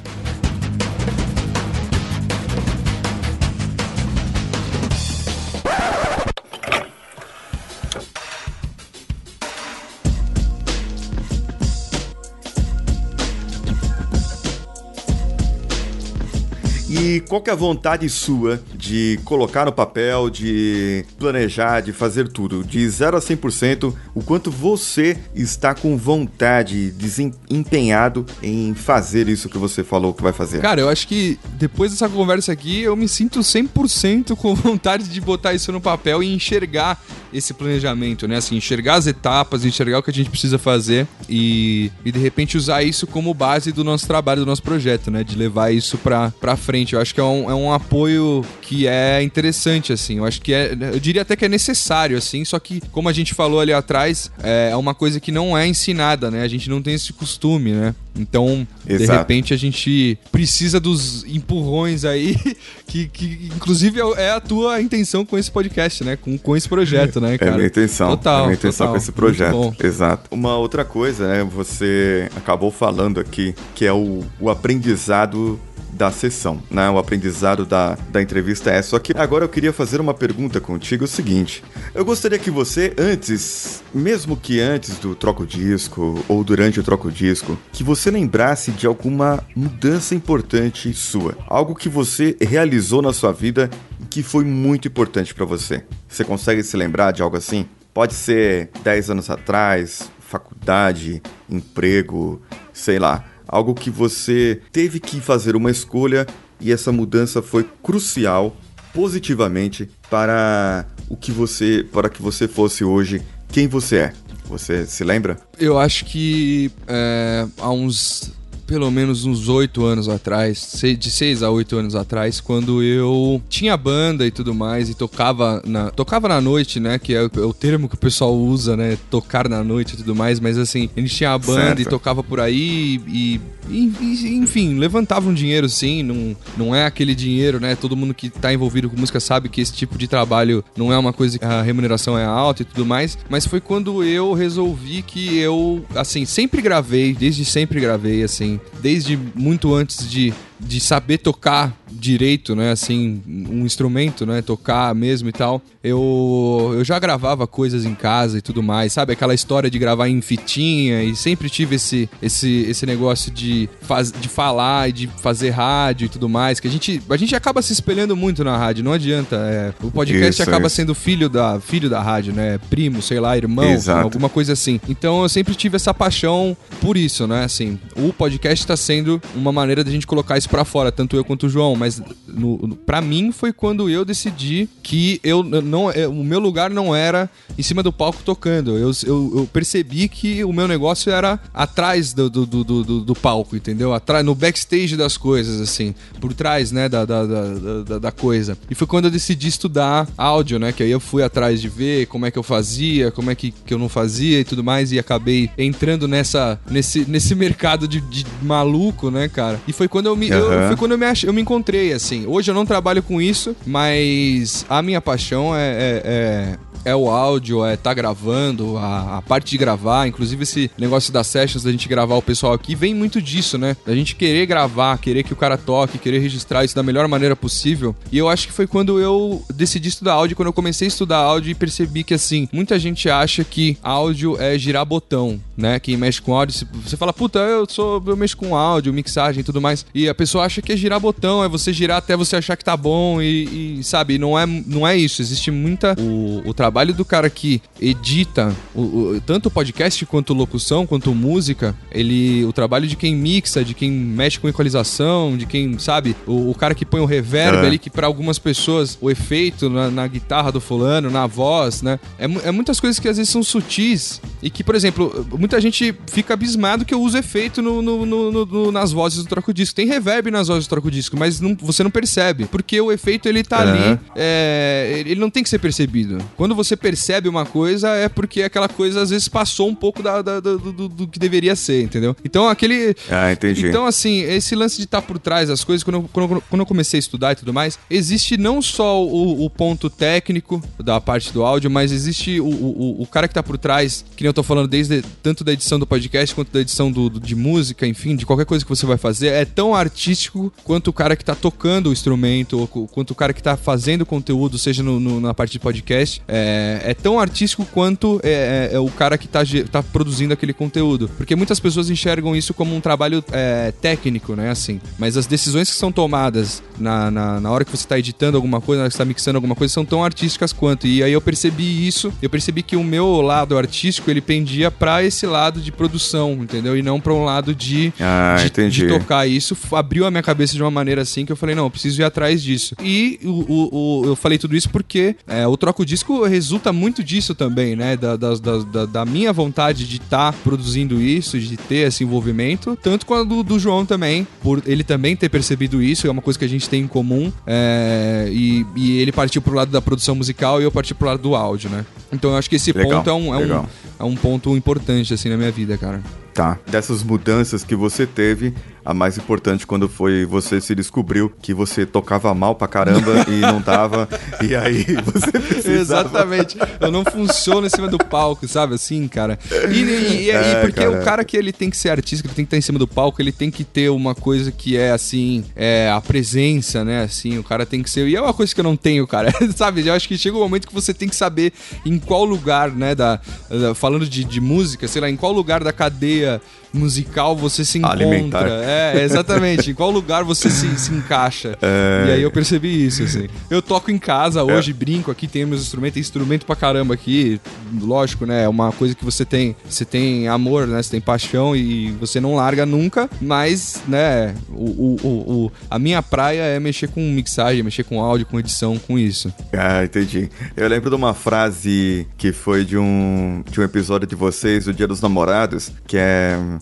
Qual 17.19 17.41
que 17.41 17.49
é 17.49 17.53
a 17.53 17.55
vontade 17.55 18.07
sua 18.09 18.61
de 18.75 19.19
colocar 19.23 19.65
no 19.65 19.71
papel, 19.71 20.29
de 20.29 21.05
planejar, 21.17 21.81
de 21.81 21.93
fazer 21.93 22.27
tudo? 22.27 22.63
De 22.63 22.87
0 22.87 23.17
a 23.17 23.19
100%, 23.19 23.93
o 24.13 24.23
quanto 24.23 24.51
você 24.51 25.17
está 25.35 25.73
com 25.73 25.97
vontade, 25.97 26.91
desempenhado 26.91 28.25
em 28.41 28.73
fazer 28.73 29.27
isso 29.27 29.49
que 29.49 29.57
você 29.57 29.83
falou 29.83 30.13
que 30.13 30.23
vai 30.23 30.33
fazer? 30.33 30.61
Cara, 30.61 30.81
eu 30.81 30.89
acho 30.89 31.07
que 31.07 31.39
depois 31.53 31.91
dessa 31.91 32.09
conversa 32.09 32.51
aqui, 32.51 32.81
eu 32.81 32.95
me 32.95 33.07
sinto 33.07 33.39
100% 33.39 34.35
com 34.35 34.53
vontade 34.55 35.05
de 35.05 35.21
botar 35.21 35.53
isso 35.53 35.71
no 35.71 35.81
papel 35.81 36.23
e 36.23 36.33
enxergar 36.33 37.01
esse 37.33 37.53
planejamento, 37.53 38.27
né? 38.27 38.37
Assim, 38.37 38.55
enxergar 38.55 38.95
as 38.95 39.07
etapas, 39.07 39.65
enxergar 39.65 39.99
o 39.99 40.03
que 40.03 40.11
a 40.11 40.13
gente 40.13 40.29
precisa 40.29 40.57
fazer 40.57 41.07
e, 41.29 41.91
e 42.03 42.11
de 42.11 42.19
repente 42.19 42.57
usar 42.57 42.83
isso 42.83 43.05
como 43.05 43.33
base 43.33 43.71
do 43.71 43.83
nosso 43.83 44.07
trabalho, 44.07 44.41
do 44.41 44.45
nosso 44.45 44.63
projeto, 44.63 45.11
né? 45.11 45.23
De 45.23 45.35
levar 45.35 45.71
isso 45.71 45.97
pra, 45.97 46.31
pra 46.39 46.55
frente. 46.55 46.93
Eu 46.93 47.01
acho 47.01 47.06
que 47.13 47.19
é 47.19 47.23
um, 47.23 47.49
é 47.49 47.55
um 47.55 47.71
apoio 47.71 48.43
que 48.61 48.87
é 48.87 49.21
interessante, 49.21 49.93
assim. 49.93 50.17
Eu 50.17 50.25
acho 50.25 50.41
que 50.41 50.53
é. 50.53 50.75
Eu 50.93 50.99
diria 50.99 51.21
até 51.21 51.35
que 51.35 51.45
é 51.45 51.49
necessário, 51.49 52.17
assim, 52.17 52.43
só 52.45 52.59
que, 52.59 52.81
como 52.91 53.09
a 53.09 53.13
gente 53.13 53.33
falou 53.33 53.59
ali 53.59 53.73
atrás, 53.73 54.31
é 54.41 54.75
uma 54.75 54.93
coisa 54.93 55.19
que 55.19 55.31
não 55.31 55.57
é 55.57 55.67
ensinada, 55.67 56.29
né? 56.31 56.41
A 56.41 56.47
gente 56.47 56.69
não 56.69 56.81
tem 56.81 56.93
esse 56.93 57.13
costume, 57.13 57.71
né? 57.71 57.95
Então, 58.19 58.67
Exato. 58.87 59.11
de 59.11 59.17
repente, 59.17 59.53
a 59.53 59.57
gente 59.57 60.17
precisa 60.31 60.79
dos 60.79 61.23
empurrões 61.25 62.03
aí, 62.03 62.35
que, 62.87 63.07
que 63.07 63.49
inclusive 63.55 63.99
é, 63.99 64.23
é 64.23 64.31
a 64.31 64.39
tua 64.39 64.81
intenção 64.81 65.25
com 65.25 65.37
esse 65.37 65.51
podcast, 65.51 66.03
né? 66.03 66.15
Com, 66.15 66.37
com 66.37 66.55
esse 66.55 66.67
projeto, 66.67 67.21
né, 67.21 67.37
cara? 67.37 67.51
É 67.51 67.53
a 67.53 67.57
minha 67.57 67.67
intenção. 67.67 68.09
Total. 68.09 68.39
É 68.39 68.39
a 68.39 68.43
minha 68.45 68.55
intenção 68.55 68.87
total. 68.87 68.91
com 68.93 68.97
esse 68.97 69.11
projeto. 69.11 69.75
Exato. 69.83 70.27
Uma 70.31 70.57
outra 70.57 70.83
coisa, 70.83 71.27
né? 71.27 71.43
Você 71.55 72.29
acabou 72.35 72.71
falando 72.71 73.19
aqui, 73.19 73.53
que 73.75 73.85
é 73.85 73.93
o, 73.93 74.23
o 74.39 74.49
aprendizado 74.49 75.59
da 75.97 76.11
sessão, 76.11 76.61
né? 76.69 76.89
O 76.89 76.97
aprendizado 76.99 77.65
da, 77.65 77.97
da 78.09 78.21
entrevista 78.21 78.69
é. 78.69 78.81
Só 78.81 78.99
que 78.99 79.13
agora 79.17 79.43
eu 79.43 79.49
queria 79.49 79.73
fazer 79.73 79.99
uma 79.99 80.13
pergunta 80.13 80.61
contigo, 80.61 81.05
o 81.05 81.07
seguinte. 81.07 81.63
Eu 81.93 82.05
gostaria 82.05 82.37
que 82.37 82.51
você, 82.51 82.93
antes, 82.97 83.83
mesmo 83.93 84.37
que 84.37 84.59
antes 84.59 84.99
do 84.99 85.15
troco 85.15 85.45
disco 85.45 86.23
ou 86.27 86.43
durante 86.43 86.79
o 86.79 86.83
troco 86.83 87.11
disco, 87.11 87.57
que 87.73 87.83
você 87.83 88.11
lembrasse 88.11 88.71
de 88.71 88.85
alguma 88.85 89.43
mudança 89.55 90.13
importante 90.13 90.93
sua. 90.93 91.35
Algo 91.47 91.73
que 91.73 91.89
você 91.89 92.37
realizou 92.39 93.01
na 93.01 93.11
sua 93.11 93.33
vida 93.33 93.69
que 94.09 94.21
foi 94.21 94.45
muito 94.45 94.87
importante 94.87 95.33
para 95.33 95.45
você. 95.45 95.83
Você 96.07 96.23
consegue 96.23 96.61
se 96.61 96.77
lembrar 96.77 97.11
de 97.11 97.23
algo 97.23 97.35
assim? 97.35 97.65
Pode 97.93 98.13
ser 98.13 98.69
10 98.83 99.09
anos 99.09 99.29
atrás, 99.31 100.11
faculdade, 100.19 101.21
emprego, 101.49 102.39
sei 102.71 102.99
lá 102.99 103.25
algo 103.47 103.73
que 103.73 103.89
você 103.89 104.61
teve 104.71 104.99
que 104.99 105.19
fazer 105.19 105.55
uma 105.55 105.71
escolha 105.71 106.25
e 106.59 106.71
essa 106.71 106.91
mudança 106.91 107.41
foi 107.41 107.67
crucial 107.81 108.55
positivamente 108.93 109.89
para 110.09 110.85
o 111.09 111.15
que 111.15 111.31
você 111.31 111.85
para 111.91 112.09
que 112.09 112.21
você 112.21 112.47
fosse 112.47 112.83
hoje 112.83 113.21
quem 113.51 113.67
você 113.67 113.97
é. 113.97 114.13
Você 114.45 114.85
se 114.85 115.03
lembra? 115.03 115.37
Eu 115.59 115.77
acho 115.77 116.05
que 116.05 116.71
é, 116.87 117.45
há 117.59 117.69
uns 117.69 118.31
pelo 118.67 118.91
menos 118.91 119.25
uns 119.25 119.47
oito 119.47 119.85
anos 119.85 120.09
atrás, 120.09 120.83
de 120.99 121.09
seis 121.09 121.41
a 121.41 121.49
oito 121.49 121.77
anos 121.77 121.95
atrás, 121.95 122.41
quando 122.41 122.83
eu 122.83 123.41
tinha 123.49 123.75
banda 123.77 124.27
e 124.27 124.31
tudo 124.31 124.53
mais, 124.53 124.89
e 124.89 124.93
tocava 124.93 125.61
na, 125.65 125.89
tocava 125.89 126.27
na 126.27 126.41
noite, 126.41 126.79
né? 126.79 126.99
Que 126.99 127.15
é 127.15 127.23
o, 127.23 127.31
é 127.33 127.39
o 127.39 127.53
termo 127.53 127.87
que 127.87 127.95
o 127.95 127.97
pessoal 127.97 128.35
usa, 128.35 128.75
né? 128.75 128.97
Tocar 129.09 129.47
na 129.47 129.63
noite 129.63 129.93
e 129.93 129.97
tudo 129.97 130.13
mais, 130.13 130.39
mas 130.39 130.57
assim, 130.57 130.89
a 130.95 130.99
gente 130.99 131.15
tinha 131.15 131.31
a 131.31 131.37
banda 131.37 131.67
certo. 131.67 131.81
e 131.81 131.85
tocava 131.85 132.21
por 132.21 132.41
aí 132.41 133.01
e, 133.07 133.41
e, 133.69 133.93
e, 133.99 134.37
enfim, 134.37 134.77
levantava 134.77 135.29
um 135.29 135.33
dinheiro 135.33 135.69
sim, 135.69 136.03
não, 136.03 136.35
não 136.57 136.75
é 136.75 136.85
aquele 136.85 137.15
dinheiro, 137.15 137.59
né? 137.59 137.75
Todo 137.75 137.95
mundo 137.95 138.13
que 138.13 138.29
tá 138.29 138.53
envolvido 138.53 138.89
com 138.89 138.97
música 138.97 139.19
sabe 139.19 139.47
que 139.47 139.61
esse 139.61 139.73
tipo 139.73 139.97
de 139.97 140.07
trabalho 140.07 140.63
não 140.75 140.91
é 140.91 140.97
uma 140.97 141.13
coisa 141.13 141.39
que 141.39 141.45
a 141.45 141.61
remuneração 141.61 142.17
é 142.17 142.25
alta 142.25 142.63
e 142.63 142.65
tudo 142.65 142.85
mais, 142.85 143.17
mas 143.29 143.47
foi 143.47 143.61
quando 143.61 144.03
eu 144.03 144.33
resolvi 144.33 145.01
que 145.01 145.37
eu, 145.37 145.85
assim, 145.95 146.25
sempre 146.25 146.61
gravei, 146.61 147.13
desde 147.13 147.45
sempre 147.45 147.79
gravei, 147.79 148.23
assim, 148.23 148.56
desde 148.81 149.17
muito 149.35 149.73
antes 149.73 150.09
de 150.09 150.33
de 150.59 150.79
saber 150.79 151.19
tocar 151.19 151.75
direito, 151.91 152.55
né, 152.55 152.71
assim, 152.71 153.21
um 153.27 153.65
instrumento, 153.65 154.25
né, 154.25 154.41
tocar 154.41 154.93
mesmo 154.93 155.29
e 155.29 155.31
tal. 155.31 155.61
Eu, 155.83 156.73
eu 156.75 156.83
já 156.83 156.99
gravava 156.99 157.47
coisas 157.47 157.85
em 157.85 157.95
casa 157.95 158.37
e 158.37 158.41
tudo 158.41 158.61
mais, 158.61 158.93
sabe? 158.93 159.13
Aquela 159.13 159.33
história 159.33 159.69
de 159.69 159.79
gravar 159.79 160.09
em 160.09 160.21
fitinha 160.21 161.03
e 161.03 161.15
sempre 161.15 161.49
tive 161.49 161.75
esse, 161.75 162.09
esse, 162.21 162.65
esse 162.67 162.85
negócio 162.85 163.31
de, 163.31 163.69
faz, 163.81 164.11
de 164.11 164.27
falar 164.27 164.89
e 164.89 164.91
de 164.91 165.07
fazer 165.07 165.51
rádio 165.51 166.05
e 166.05 166.09
tudo 166.09 166.27
mais, 166.27 166.59
que 166.59 166.67
a 166.67 166.71
gente, 166.71 167.01
a 167.09 167.17
gente 167.17 167.35
acaba 167.35 167.61
se 167.61 167.71
espelhando 167.73 168.15
muito 168.15 168.43
na 168.43 168.57
rádio, 168.57 168.83
não 168.83 168.91
adianta. 168.93 169.35
É, 169.35 169.73
o 169.81 169.89
podcast 169.89 170.41
isso, 170.41 170.49
acaba 170.49 170.67
isso. 170.67 170.75
sendo 170.75 170.93
filho 170.93 171.29
da, 171.29 171.59
filho 171.59 171.89
da 171.89 172.01
rádio, 172.01 172.33
né? 172.33 172.59
Primo, 172.69 173.01
sei 173.01 173.19
lá, 173.19 173.37
irmão, 173.37 173.71
Exato. 173.71 174.03
alguma 174.03 174.29
coisa 174.29 174.53
assim. 174.53 174.79
Então 174.89 175.23
eu 175.23 175.29
sempre 175.29 175.55
tive 175.55 175.77
essa 175.77 175.93
paixão 175.93 176.55
por 176.81 176.97
isso, 176.97 177.25
né? 177.27 177.45
Assim, 177.45 177.79
o 177.95 178.11
podcast 178.11 178.63
está 178.63 178.75
sendo 178.75 179.21
uma 179.35 179.51
maneira 179.51 179.83
de 179.83 179.89
a 179.89 179.93
gente 179.93 180.07
colocar 180.07 180.37
isso 180.37 180.46
para 180.47 180.65
fora, 180.65 180.91
tanto 180.91 181.15
eu 181.15 181.23
quanto 181.23 181.47
o 181.47 181.49
João, 181.49 181.75
mas 181.75 182.01
no, 182.27 182.75
pra 182.85 183.01
mim 183.01 183.31
foi 183.31 183.51
quando 183.53 183.89
eu 183.89 184.03
decidi 184.05 184.69
que 184.81 185.19
eu 185.23 185.43
não, 185.43 185.91
é, 185.91 186.07
o 186.07 186.23
meu 186.23 186.39
lugar 186.39 186.69
não 186.69 186.95
era 186.95 187.29
em 187.57 187.63
cima 187.63 187.83
do 187.83 187.91
palco 187.91 188.21
tocando. 188.23 188.77
Eu, 188.77 188.91
eu, 189.05 189.33
eu 189.37 189.49
percebi 189.51 190.07
que 190.07 190.43
o 190.43 190.53
meu 190.53 190.67
negócio 190.67 191.11
era 191.11 191.39
atrás 191.53 192.13
do, 192.13 192.29
do, 192.29 192.45
do, 192.45 192.63
do, 192.63 193.01
do 193.01 193.15
palco, 193.15 193.55
entendeu? 193.55 193.93
Atrás, 193.93 194.25
no 194.25 194.35
backstage 194.35 194.95
das 194.95 195.17
coisas, 195.17 195.59
assim, 195.61 195.93
por 196.19 196.33
trás, 196.33 196.71
né, 196.71 196.87
da, 196.87 197.05
da, 197.05 197.25
da, 197.25 197.83
da, 197.83 197.99
da 197.99 198.11
coisa. 198.11 198.57
E 198.69 198.75
foi 198.75 198.87
quando 198.87 199.05
eu 199.05 199.11
decidi 199.11 199.47
estudar 199.47 200.07
áudio, 200.17 200.59
né, 200.59 200.71
que 200.71 200.83
aí 200.83 200.91
eu 200.91 200.99
fui 200.99 201.23
atrás 201.23 201.61
de 201.61 201.69
ver 201.69 202.07
como 202.07 202.25
é 202.25 202.31
que 202.31 202.37
eu 202.37 202.43
fazia, 202.43 203.11
como 203.11 203.31
é 203.31 203.35
que, 203.35 203.51
que 203.51 203.73
eu 203.73 203.79
não 203.79 203.89
fazia 203.89 204.39
e 204.39 204.43
tudo 204.43 204.63
mais, 204.63 204.91
e 204.91 204.99
acabei 204.99 205.49
entrando 205.57 206.07
nessa, 206.07 206.59
nesse, 206.69 207.05
nesse 207.09 207.35
mercado 207.35 207.87
de, 207.87 208.01
de 208.01 208.25
maluco, 208.41 209.09
né, 209.09 209.27
cara? 209.27 209.59
E 209.67 209.73
foi 209.73 209.87
quando 209.87 210.07
eu 210.07 210.15
me, 210.15 210.29
uhum. 210.43 210.53
eu, 210.53 210.67
foi 210.67 210.75
quando 210.75 210.91
eu 210.93 210.97
me, 210.97 211.05
ach, 211.05 211.23
eu 211.23 211.33
me 211.33 211.41
encontrei, 211.41 211.93
assim. 211.93 212.25
Hoje 212.27 212.51
eu 212.51 212.55
não 212.55 212.65
trabalho 212.65 213.01
com 213.03 213.21
isso, 213.21 213.55
mas 213.65 214.65
a 214.69 214.81
minha 214.81 215.01
paixão 215.01 215.55
é, 215.55 215.69
é, 215.69 216.01
é 216.05 216.57
é 216.87 216.95
o 216.95 217.09
áudio, 217.09 217.65
é 217.65 217.75
tá 217.75 217.93
gravando, 217.93 218.77
a, 218.77 219.17
a, 219.17 219.21
parte 219.21 219.51
de 219.51 219.57
gravar, 219.57 220.07
inclusive 220.07 220.43
esse 220.43 220.71
negócio 220.77 221.11
das 221.11 221.27
sessions, 221.27 221.61
da 221.61 221.69
gente 221.69 221.87
gravar 221.89 222.15
o 222.15 222.21
pessoal 222.21 222.53
aqui, 222.53 222.75
vem 222.75 222.93
muito 222.93 223.21
disso, 223.21 223.57
né? 223.57 223.75
Da 223.85 223.93
gente 223.93 224.15
querer 224.15 224.45
gravar, 224.45 224.97
querer 224.97 225.23
que 225.23 225.33
o 225.33 225.35
cara 225.35 225.57
toque, 225.57 225.97
querer 225.97 226.19
registrar 226.19 226.63
isso 226.63 226.73
da 226.73 226.81
melhor 226.81 227.05
maneira 227.09 227.35
possível. 227.35 227.93
E 228.09 228.17
eu 228.17 228.29
acho 228.29 228.47
que 228.47 228.53
foi 228.53 228.65
quando 228.65 229.01
eu 229.01 229.43
decidi 229.53 229.89
estudar 229.89 230.13
áudio, 230.13 230.37
quando 230.37 230.47
eu 230.47 230.53
comecei 230.53 230.87
a 230.87 230.89
estudar 230.89 231.17
áudio 231.17 231.51
e 231.51 231.55
percebi 231.55 232.05
que, 232.05 232.13
assim, 232.13 232.47
muita 232.53 232.79
gente 232.79 233.09
acha 233.09 233.43
que 233.43 233.77
áudio 233.83 234.39
é 234.39 234.57
girar 234.57 234.85
botão, 234.85 235.41
né? 235.57 235.79
Quem 235.79 235.97
mexe 235.97 236.21
com 236.21 236.35
áudio, 236.35 236.67
você 236.83 236.95
fala, 236.95 237.11
puta, 237.11 237.39
eu 237.39 237.65
sou, 237.67 238.01
eu 238.05 238.15
mexo 238.15 238.37
com 238.37 238.55
áudio, 238.55 238.93
mixagem 238.93 239.41
e 239.41 239.43
tudo 239.43 239.59
mais. 239.59 239.85
E 239.93 240.07
a 240.07 240.13
pessoa 240.13 240.45
acha 240.45 240.61
que 240.61 240.71
é 240.71 240.77
girar 240.77 240.99
botão, 240.99 241.43
é 241.43 241.49
você 241.49 241.73
girar 241.73 241.97
até 241.97 242.15
você 242.15 242.35
achar 242.35 242.55
que 242.55 242.63
tá 242.63 242.77
bom 242.77 243.21
e, 243.21 243.79
e 243.79 243.83
sabe, 243.83 244.19
não 244.19 244.37
é, 244.37 244.45
não 244.45 244.87
é 244.87 244.95
isso. 244.95 245.21
Existe 245.21 245.49
muita. 245.49 245.95
O, 245.99 246.43
o 246.45 246.53
trabalho 246.53 246.93
do 246.93 247.03
cara 247.03 247.29
que 247.29 247.61
edita 247.81 248.55
o, 248.75 248.81
o, 248.81 249.21
tanto 249.21 249.49
podcast 249.49 250.05
quanto 250.05 250.33
locução, 250.33 250.85
quanto 250.85 251.13
música, 251.15 251.75
ele. 251.91 252.45
O 252.45 252.53
trabalho 252.53 252.87
de 252.87 252.95
quem 252.95 253.15
mixa, 253.15 253.63
de 253.63 253.73
quem 253.73 253.89
mexe 253.89 254.39
com 254.39 254.47
equalização, 254.47 255.35
de 255.35 255.45
quem, 255.45 255.79
sabe, 255.79 256.15
o, 256.27 256.51
o 256.51 256.55
cara 256.55 256.75
que 256.75 256.85
põe 256.85 257.01
o 257.01 257.05
reverb 257.05 257.57
é. 257.57 257.67
ali, 257.67 257.79
que 257.79 257.89
para 257.89 258.05
algumas 258.05 258.37
pessoas 258.37 258.97
o 259.01 259.09
efeito 259.09 259.69
na, 259.69 259.89
na, 259.89 260.07
guitarra 260.07 260.51
do 260.51 260.61
fulano, 260.61 261.09
na 261.09 261.25
voz, 261.25 261.81
né? 261.81 261.99
É, 262.19 262.25
é 262.47 262.51
muitas 262.51 262.79
coisas 262.79 262.99
que 262.99 263.07
às 263.07 263.17
vezes 263.17 263.31
são 263.31 263.41
sutis 263.41 264.21
e 264.41 264.49
que, 264.49 264.63
por 264.63 264.75
exemplo, 264.75 265.25
muita 265.47 265.61
gente 265.61 265.95
fica 266.07 266.33
abismado 266.33 266.83
que 266.83 266.93
eu 266.93 267.01
uso 267.01 267.17
efeito 267.17 267.61
no, 267.61 267.81
no, 267.81 268.05
no, 268.05 268.45
no 268.45 268.71
nas 268.71 268.91
vozes 268.91 269.23
do 269.23 269.29
troco 269.29 269.53
disco. 269.53 269.73
Tem 269.73 269.87
reverb 269.87 270.29
nas 270.29 270.49
vozes 270.49 270.67
do 270.67 270.69
troco 270.69 270.91
disco, 270.91 271.15
mas 271.17 271.39
não, 271.39 271.55
você 271.55 271.83
não 271.83 271.89
percebe, 271.89 272.45
porque 272.45 272.79
o 272.81 272.91
efeito 272.91 273.29
ele 273.29 273.43
tá 273.43 273.61
ali, 273.61 273.97
é, 274.13 275.03
ele 275.05 275.15
não 275.15 275.29
tem 275.29 275.41
que 275.41 275.49
ser 275.49 275.59
percebido. 275.59 276.17
Quando 276.35 276.53
você 276.53 276.75
percebe 276.75 277.29
uma 277.29 277.45
coisa, 277.45 277.89
é 277.89 278.09
porque 278.09 278.43
aquela 278.43 278.67
coisa 278.67 279.01
às 279.01 279.09
vezes 279.09 279.29
passou 279.29 279.69
um 279.69 279.75
pouco 279.75 280.03
da, 280.03 280.21
da 280.21 280.41
do, 280.41 280.57
do, 280.57 280.89
do, 280.89 281.07
que 281.07 281.17
deveria 281.17 281.55
ser, 281.55 281.81
entendeu? 281.81 282.15
Então 282.25 282.49
aquele. 282.49 282.93
Ah, 283.09 283.31
entendi. 283.31 283.67
Então, 283.67 283.85
assim, 283.85 284.19
esse 284.23 284.53
lance 284.53 284.75
de 284.77 284.83
estar 284.83 285.01
tá 285.01 285.07
por 285.07 285.17
trás 285.17 285.47
das 285.47 285.63
coisas, 285.63 285.81
quando 285.83 285.95
eu, 285.95 286.09
quando, 286.11 286.43
quando 286.49 286.59
eu 286.59 286.65
comecei 286.65 286.97
a 286.97 286.99
estudar 286.99 287.31
e 287.31 287.35
tudo 287.35 287.53
mais, 287.53 287.79
existe 287.89 288.35
não 288.35 288.61
só 288.61 289.01
o, 289.01 289.45
o 289.45 289.49
ponto 289.49 289.89
técnico 289.89 290.61
da 290.77 290.99
parte 290.99 291.31
do 291.31 291.43
áudio, 291.43 291.71
mas 291.71 291.93
existe 291.93 292.41
o, 292.41 292.47
o, 292.47 293.01
o 293.01 293.07
cara 293.07 293.29
que 293.29 293.33
tá 293.33 293.41
por 293.41 293.57
trás, 293.57 294.03
que 294.15 294.23
nem 294.23 294.27
eu 294.27 294.33
tô 294.33 294.43
falando 294.43 294.67
desde 294.67 295.01
tanto 295.23 295.36
da 295.43 295.53
edição 295.53 295.79
do 295.79 295.87
podcast 295.87 296.33
quanto 296.33 296.51
da 296.51 296.61
edição 296.61 296.91
do, 296.91 297.09
do, 297.09 297.19
de 297.19 297.35
música, 297.35 297.85
enfim, 297.87 298.15
de 298.15 298.25
qualquer 298.25 298.45
coisa 298.45 298.63
que 298.63 298.69
você 298.69 298.85
vai 298.85 298.97
fazer, 298.97 299.27
é 299.27 299.45
tão 299.45 299.75
artístico 299.75 300.51
quanto 300.63 300.89
o 300.89 300.93
cara 300.93 301.15
que 301.15 301.23
tá 301.23 301.35
tocando 301.35 301.89
o 301.89 301.93
instrumento, 301.93 302.59
ou 302.59 302.87
quanto 302.87 303.11
o 303.11 303.15
cara 303.15 303.33
que 303.33 303.43
tá 303.43 303.55
fazendo 303.55 304.05
conteúdo, 304.05 304.57
seja 304.57 304.81
no, 304.83 304.99
no, 304.99 305.19
na 305.19 305.33
parte 305.33 305.51
de 305.51 305.59
podcast. 305.59 306.21
É, 306.27 306.81
é, 306.83 306.93
tão 306.93 307.19
artístico 307.19 307.65
quanto 307.65 308.19
é, 308.23 308.69
é, 308.71 308.75
é, 308.75 308.79
o 308.79 308.89
cara 308.89 309.17
que 309.17 309.27
tá, 309.27 309.41
tá 309.71 309.83
produzindo 309.83 310.33
aquele 310.33 310.53
conteúdo. 310.53 311.09
Porque 311.17 311.35
muitas 311.35 311.59
pessoas 311.59 311.89
enxergam 311.89 312.35
isso 312.35 312.53
como 312.53 312.75
um 312.75 312.81
trabalho 312.81 313.23
é, 313.31 313.71
técnico, 313.71 314.35
né? 314.35 314.49
Assim. 314.49 314.79
Mas 314.97 315.17
as 315.17 315.27
decisões 315.27 315.69
que 315.69 315.75
são 315.75 315.91
tomadas 315.91 316.63
na, 316.79 317.11
na, 317.11 317.39
na 317.39 317.51
hora 317.51 317.63
que 317.63 317.71
você 317.71 317.83
está 317.83 317.99
editando 317.99 318.37
alguma 318.37 318.59
coisa, 318.59 318.79
na 318.79 318.83
hora 318.83 318.89
que 318.89 318.95
você 318.95 319.03
tá 319.03 319.05
mixando 319.05 319.37
alguma 319.37 319.55
coisa, 319.55 319.73
são 319.73 319.85
tão 319.85 320.03
artísticas 320.03 320.51
quanto. 320.53 320.87
E 320.87 321.03
aí 321.03 321.11
eu 321.11 321.21
percebi 321.21 321.87
isso, 321.87 322.11
eu 322.21 322.29
percebi 322.29 322.63
que 322.63 322.75
o 322.75 322.83
meu 322.83 323.21
lado 323.21 323.57
artístico 323.57 324.09
ele 324.09 324.21
pendia 324.21 324.71
para 324.71 325.03
esse 325.03 325.26
lado 325.27 325.59
de 325.61 325.71
produção, 325.71 326.33
entendeu? 326.33 326.77
E 326.77 326.81
não 326.81 326.99
para 326.99 327.13
um 327.13 327.23
lado 327.23 327.53
de, 327.53 327.93
ah, 327.99 328.35
de, 328.37 328.69
de, 328.69 328.87
tocar. 328.87 329.27
isso 329.27 329.57
abriu 329.71 330.05
a 330.05 330.11
minha 330.11 330.23
cabeça 330.23 330.55
de 330.55 330.61
uma 330.61 330.71
maneira 330.71 331.01
assim 331.01 331.25
que 331.25 331.31
eu 331.31 331.35
falei, 331.35 331.55
não, 331.55 331.65
eu 331.65 331.69
preciso 331.69 332.01
ir 332.01 332.03
atrás 332.03 332.41
disso. 332.41 332.75
E 332.81 333.19
o, 333.23 333.29
o, 333.29 334.01
o 334.01 334.05
eu 334.05 334.15
falei 334.15 334.37
tudo 334.37 334.55
isso 334.55 334.69
porque 334.69 335.15
é, 335.27 335.45
o 335.47 335.57
Troco 335.57 335.85
Disco 335.85 336.23
resulta 336.25 336.71
muito 336.73 337.03
disso 337.03 337.35
também, 337.35 337.75
né? 337.75 337.95
Da, 337.95 338.15
da, 338.15 338.33
da, 338.35 338.85
da 338.85 339.05
minha 339.05 339.31
vontade 339.33 339.87
de 339.87 339.97
estar 339.97 340.31
tá 340.31 340.37
produzindo 340.43 341.01
isso, 341.01 341.39
de 341.39 341.57
ter 341.57 341.87
esse 341.87 342.03
envolvimento, 342.03 342.77
tanto 342.81 343.05
quanto 343.05 343.27
do, 343.27 343.43
do, 343.43 343.59
João 343.59 343.85
também, 343.85 344.27
por 344.41 344.61
ele 344.65 344.83
também 344.83 345.15
ter 345.15 345.29
percebido 345.29 345.81
isso, 345.81 346.07
é 346.07 346.11
uma 346.11 346.21
coisa 346.21 346.37
que 346.37 346.45
a 346.45 346.49
gente 346.49 346.69
tem 346.69 346.83
em 346.83 346.87
comum, 346.87 347.31
é, 347.45 348.29
e, 348.31 348.65
e, 348.75 348.99
ele 348.99 349.11
partiu 349.11 349.41
pro 349.41 349.53
lado 349.53 349.71
da 349.71 349.81
produção 349.81 350.15
musical 350.15 350.61
e 350.61 350.63
eu 350.63 350.71
parti 350.71 350.93
pro 350.93 351.07
lado 351.07 351.21
do 351.21 351.35
áudio, 351.35 351.69
né? 351.69 351.85
Então 352.11 352.31
eu 352.31 352.37
acho 352.37 352.49
que 352.49 352.55
esse 352.55 352.71
legal, 352.71 352.99
ponto 352.99 353.09
é 353.09 353.13
um, 353.13 353.33
é, 353.33 353.37
um, 353.37 353.65
é 353.99 354.03
um 354.03 354.15
ponto 354.15 354.55
importante, 354.55 355.13
assim, 355.17 355.29
na 355.29 355.37
minha 355.37 355.51
vida, 355.51 355.77
cara. 355.77 356.01
Tá. 356.37 356.59
Dessas 356.67 357.01
mudanças 357.01 357.63
que 357.63 357.75
você 357.75 358.05
teve, 358.05 358.53
a 358.85 358.93
mais 358.93 359.17
importante 359.17 359.65
quando 359.65 359.89
foi 359.89 360.23
você 360.23 360.61
se 360.61 360.75
descobriu 360.75 361.33
que 361.41 361.51
você 361.51 361.83
tocava 361.83 362.31
mal 362.35 362.53
pra 362.53 362.67
caramba 362.67 363.25
e 363.27 363.41
não 363.41 363.59
tava, 363.59 364.07
e 364.47 364.55
aí 364.55 364.85
você 365.03 365.31
precisava... 365.31 366.07
Exatamente. 366.07 366.55
Eu 366.79 366.91
não 366.91 367.03
funciono 367.03 367.65
em 367.65 367.69
cima 367.71 367.87
do 367.87 367.97
palco, 367.97 368.47
sabe? 368.47 368.75
Assim, 368.75 369.07
cara. 369.07 369.39
E, 369.51 369.79
e, 369.79 370.25
e, 370.25 370.29
é, 370.29 370.61
porque 370.61 370.81
cara. 370.81 370.91
o 370.91 371.03
cara 371.03 371.25
que 371.25 371.35
ele 371.35 371.51
tem 371.51 371.71
que 371.71 371.75
ser 371.75 371.89
artista, 371.89 372.21
que 372.21 372.27
ele 372.27 372.35
tem 372.35 372.45
que 372.45 372.49
estar 372.49 372.57
em 372.57 372.61
cima 372.61 372.77
do 372.77 372.87
palco, 372.87 373.19
ele 373.19 373.31
tem 373.31 373.49
que 373.49 373.63
ter 373.63 373.89
uma 373.89 374.13
coisa 374.13 374.51
que 374.51 374.77
é, 374.77 374.91
assim, 374.91 375.43
é 375.55 375.89
a 375.89 375.99
presença, 375.99 376.85
né? 376.85 377.01
Assim, 377.01 377.39
o 377.39 377.43
cara 377.43 377.65
tem 377.65 377.81
que 377.81 377.89
ser... 377.89 378.07
E 378.07 378.15
é 378.15 378.21
uma 378.21 378.33
coisa 378.33 378.53
que 378.53 378.61
eu 378.61 378.63
não 378.63 378.77
tenho, 378.77 379.07
cara. 379.07 379.33
sabe? 379.57 379.87
Eu 379.87 379.93
acho 379.95 380.07
que 380.07 380.15
chega 380.15 380.37
um 380.37 380.41
momento 380.41 380.67
que 380.67 380.73
você 380.73 380.93
tem 380.93 381.09
que 381.09 381.15
saber 381.15 381.51
em 381.83 381.97
qual 381.97 382.23
lugar, 382.23 382.69
né, 382.69 382.93
da, 382.93 383.19
da 383.49 383.73
falando 383.73 384.07
de, 384.07 384.23
de 384.23 384.39
música, 384.39 384.87
sei 384.87 385.01
lá, 385.01 385.09
em 385.09 385.15
qual 385.15 385.31
lugar 385.31 385.63
da 385.63 385.73
cadeia 385.73 386.26
musical 386.73 387.35
você 387.35 387.65
se 387.65 387.79
encontra. 387.79 387.97
Alimentar. 387.97 388.47
É, 388.47 389.03
exatamente. 389.03 389.71
em 389.71 389.73
qual 389.73 389.89
lugar 389.89 390.23
você 390.23 390.49
se, 390.49 390.77
se 390.77 390.93
encaixa. 390.93 391.57
É... 391.61 392.05
E 392.07 392.11
aí 392.11 392.21
eu 392.21 392.31
percebi 392.31 392.85
isso, 392.85 393.03
assim. 393.03 393.27
Eu 393.49 393.61
toco 393.61 393.91
em 393.91 393.97
casa 393.97 394.43
hoje, 394.43 394.71
é. 394.71 394.73
brinco 394.73 395.11
aqui, 395.11 395.27
tenho 395.27 395.47
meus 395.47 395.61
instrumentos, 395.61 395.93
tem 395.95 396.01
instrumento 396.01 396.45
pra 396.45 396.55
caramba 396.55 396.93
aqui. 396.93 397.39
Lógico, 397.81 398.25
né? 398.25 398.43
É 398.43 398.49
uma 398.49 398.71
coisa 398.71 398.93
que 398.93 399.03
você 399.03 399.25
tem, 399.25 399.55
você 399.67 399.85
tem 399.85 400.27
amor, 400.27 400.67
né? 400.67 400.81
Você 400.81 400.91
tem 400.91 401.01
paixão 401.01 401.55
e 401.55 401.91
você 401.93 402.19
não 402.19 402.35
larga 402.35 402.65
nunca, 402.65 403.09
mas, 403.21 403.81
né, 403.87 404.35
o, 404.49 404.97
o, 405.03 405.07
o, 405.45 405.51
a 405.69 405.79
minha 405.79 406.01
praia 406.01 406.41
é 406.41 406.59
mexer 406.59 406.87
com 406.87 407.01
mixagem, 407.01 407.63
mexer 407.63 407.83
com 407.83 408.01
áudio, 408.01 408.25
com 408.25 408.39
edição, 408.39 408.77
com 408.77 408.97
isso. 408.97 409.33
Ah, 409.53 409.83
entendi. 409.83 410.29
Eu 410.55 410.67
lembro 410.67 410.89
de 410.89 410.95
uma 410.95 411.13
frase 411.13 412.07
que 412.17 412.31
foi 412.31 412.65
de 412.65 412.77
um, 412.77 413.43
de 413.49 413.59
um 413.59 413.63
episódio 413.63 414.07
de 414.07 414.15
vocês, 414.15 414.67
o 414.67 414.73
Dia 414.73 414.87
dos 414.87 415.01
Namorados, 415.01 415.71
que 415.87 415.97
é 415.97 416.16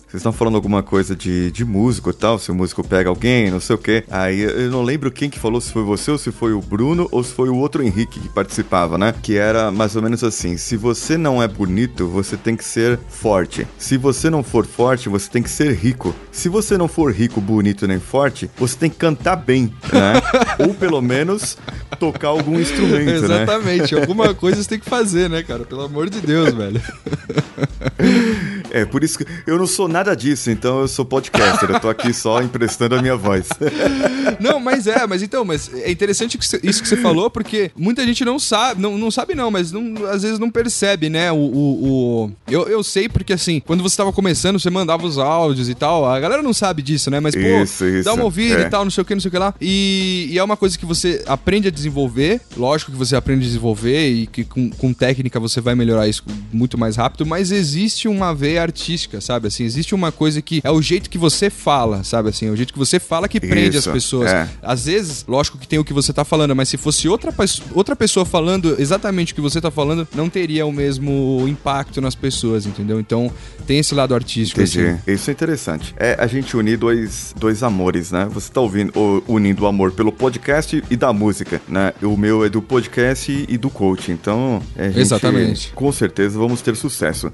Vocês 0.06 0.20
estão 0.20 0.32
falando 0.32 0.54
alguma 0.54 0.82
coisa 0.82 1.14
de, 1.14 1.50
de 1.50 1.64
músico 1.64 2.10
e 2.10 2.12
tal, 2.12 2.38
se 2.38 2.50
o 2.50 2.54
músico 2.54 2.86
pega 2.86 3.08
alguém, 3.08 3.50
não 3.50 3.60
sei 3.60 3.76
o 3.76 3.78
quê. 3.78 4.04
Aí 4.10 4.40
eu 4.40 4.70
não 4.70 4.82
lembro 4.82 5.10
quem 5.10 5.30
que 5.30 5.38
falou, 5.38 5.60
se 5.60 5.72
foi 5.72 5.82
você 5.82 6.10
ou 6.10 6.18
se 6.18 6.30
foi 6.30 6.52
o 6.52 6.60
Bruno 6.60 7.08
ou 7.10 7.22
se 7.22 7.32
foi 7.32 7.48
o 7.48 7.56
outro 7.56 7.82
Henrique 7.82 8.20
que 8.20 8.28
participava, 8.28 8.98
né? 8.98 9.14
Que 9.22 9.36
era 9.36 9.70
mais 9.70 9.96
ou 9.96 10.02
menos 10.02 10.22
assim: 10.24 10.56
se 10.56 10.76
você 10.76 11.16
não 11.16 11.42
é 11.42 11.48
bonito, 11.48 12.06
você 12.08 12.36
tem 12.36 12.56
que 12.56 12.64
ser 12.64 12.98
forte. 13.08 13.66
Se 13.78 13.96
você 13.96 14.30
não 14.30 14.42
for 14.42 14.66
forte, 14.66 15.08
você 15.08 15.30
tem 15.30 15.42
que 15.42 15.50
ser 15.50 15.72
rico. 15.74 16.14
Se 16.30 16.48
você 16.48 16.76
não 16.76 16.88
for 16.88 17.12
rico, 17.12 17.40
bonito 17.40 17.86
nem 17.86 17.98
forte, 17.98 18.50
você 18.56 18.76
tem 18.76 18.90
que 18.90 18.96
cantar 18.96 19.36
bem, 19.36 19.72
né? 19.92 20.14
ou 20.66 20.74
pelo 20.74 21.00
menos 21.00 21.56
tocar 21.98 22.28
algum 22.28 22.58
instrumento, 22.60 23.28
né? 23.28 23.44
Exatamente. 23.44 23.94
né? 23.94 24.00
Alguma 24.06 24.34
coisa 24.34 24.62
você 24.62 24.68
tem 24.68 24.78
que 24.78 24.88
fazer, 24.88 25.28
né, 25.28 25.42
cara? 25.42 25.64
Pelo 25.64 25.82
amor 25.82 26.08
de 26.08 26.20
Deus, 26.20 26.52
velho. 26.54 26.80
É, 28.70 28.84
por 28.84 29.02
isso 29.02 29.18
que 29.18 29.26
eu 29.46 29.58
não 29.58 29.66
sou 29.66 29.88
nada 29.88 30.14
disso, 30.14 30.50
então 30.50 30.80
eu 30.80 30.88
sou 30.88 31.04
podcaster. 31.04 31.70
eu 31.70 31.80
tô 31.80 31.88
aqui 31.88 32.12
só 32.12 32.42
emprestando 32.42 32.94
a 32.94 33.02
minha 33.02 33.16
voz. 33.16 33.48
não, 34.40 34.60
mas 34.60 34.86
é, 34.86 35.06
mas 35.06 35.22
então, 35.22 35.44
mas 35.44 35.70
é 35.72 35.90
interessante 35.90 36.38
isso 36.62 36.82
que 36.82 36.88
você 36.88 36.96
falou, 36.96 37.30
porque 37.30 37.70
muita 37.76 38.04
gente 38.04 38.24
não 38.24 38.38
sabe, 38.38 38.80
não, 38.80 38.96
não 38.96 39.10
sabe 39.10 39.34
não, 39.34 39.50
mas 39.50 39.72
não, 39.72 40.06
às 40.06 40.22
vezes 40.22 40.38
não 40.38 40.50
percebe, 40.50 41.08
né? 41.08 41.30
O, 41.32 41.36
o, 41.36 41.88
o... 42.24 42.32
Eu, 42.48 42.68
eu 42.68 42.82
sei 42.82 43.08
porque 43.08 43.32
assim, 43.32 43.60
quando 43.60 43.82
você 43.82 43.96
tava 43.96 44.12
começando, 44.12 44.58
você 44.58 44.70
mandava 44.70 45.06
os 45.06 45.18
áudios 45.18 45.68
e 45.68 45.74
tal, 45.74 46.04
a 46.04 46.18
galera 46.18 46.42
não 46.42 46.52
sabe 46.52 46.82
disso, 46.82 47.10
né? 47.10 47.20
Mas, 47.20 47.34
pô, 47.34 47.40
isso, 47.40 47.84
isso. 47.84 48.04
dá 48.04 48.14
uma 48.14 48.24
ouvida 48.24 48.62
é. 48.62 48.66
e 48.66 48.70
tal, 48.70 48.84
não 48.84 48.90
sei 48.90 49.02
o 49.02 49.04
que, 49.04 49.14
não 49.14 49.20
sei 49.20 49.28
o 49.28 49.32
que 49.32 49.38
lá. 49.38 49.54
E, 49.60 50.28
e, 50.30 50.38
é 50.38 50.44
uma 50.44 50.56
coisa 50.56 50.78
que 50.78 50.86
você 50.86 51.22
aprende 51.26 51.68
a 51.68 51.70
desenvolver, 51.70 52.40
lógico 52.56 52.92
que 52.92 52.96
você 52.96 53.16
aprende 53.16 53.44
a 53.44 53.46
desenvolver 53.46 54.08
e 54.08 54.26
que 54.26 54.44
com, 54.44 54.70
com 54.70 54.92
técnica 54.92 55.40
você 55.40 55.60
vai 55.60 55.74
melhorar 55.74 56.08
isso 56.08 56.22
muito 56.52 56.78
mais 56.78 56.96
rápido, 56.96 57.26
mas 57.26 57.50
existe 57.50 58.08
uma 58.08 58.34
veia 58.34 58.62
artística, 58.62 59.20
sabe? 59.26 59.48
Assim, 59.48 59.64
existe 59.64 59.94
uma 59.94 60.12
coisa 60.12 60.40
que 60.40 60.60
é 60.64 60.70
o 60.70 60.80
jeito 60.80 61.10
que 61.10 61.18
você 61.18 61.50
fala, 61.50 62.04
sabe? 62.04 62.28
Assim, 62.28 62.46
é 62.46 62.50
o 62.50 62.56
jeito 62.56 62.72
que 62.72 62.78
você 62.78 62.98
fala 62.98 63.28
que 63.28 63.40
prende 63.40 63.76
Isso, 63.76 63.88
as 63.88 63.92
pessoas. 63.92 64.30
É. 64.30 64.48
Às 64.62 64.86
vezes, 64.86 65.24
lógico 65.26 65.58
que 65.58 65.66
tem 65.66 65.78
o 65.78 65.84
que 65.84 65.92
você 65.92 66.12
tá 66.12 66.24
falando, 66.24 66.54
mas 66.54 66.68
se 66.68 66.76
fosse 66.76 67.08
outra, 67.08 67.32
outra 67.72 67.96
pessoa 67.96 68.24
falando 68.24 68.76
exatamente 68.78 69.32
o 69.32 69.34
que 69.34 69.40
você 69.40 69.60
tá 69.60 69.70
falando, 69.70 70.06
não 70.14 70.28
teria 70.28 70.64
o 70.64 70.72
mesmo 70.72 71.44
impacto 71.48 72.00
nas 72.00 72.14
pessoas, 72.14 72.66
entendeu? 72.66 73.00
Então, 73.00 73.30
tem 73.66 73.78
esse 73.78 73.94
lado 73.94 74.14
artístico. 74.14 74.60
Entendi. 74.60 74.86
Assim. 74.86 75.12
Isso 75.12 75.30
é 75.30 75.32
interessante. 75.32 75.94
É 75.98 76.16
a 76.18 76.26
gente 76.26 76.56
unir 76.56 76.78
dois, 76.78 77.34
dois 77.36 77.62
amores, 77.62 78.12
né? 78.12 78.28
Você 78.32 78.52
tá 78.52 78.60
ouvindo, 78.60 78.92
unindo 79.26 79.64
o 79.64 79.66
amor 79.66 79.92
pelo 79.92 80.12
podcast 80.12 80.82
e 80.88 80.96
da 80.96 81.12
música, 81.12 81.60
né? 81.68 81.92
O 82.02 82.16
meu 82.16 82.44
é 82.44 82.48
do 82.48 82.62
podcast 82.62 83.46
e 83.48 83.58
do 83.58 83.68
coach. 83.68 84.12
Então, 84.12 84.62
é, 84.76 84.86
gente, 84.88 85.00
Exatamente. 85.00 85.72
com 85.74 85.90
certeza 85.90 86.38
vamos 86.38 86.60
ter 86.60 86.76
sucesso. 86.76 87.32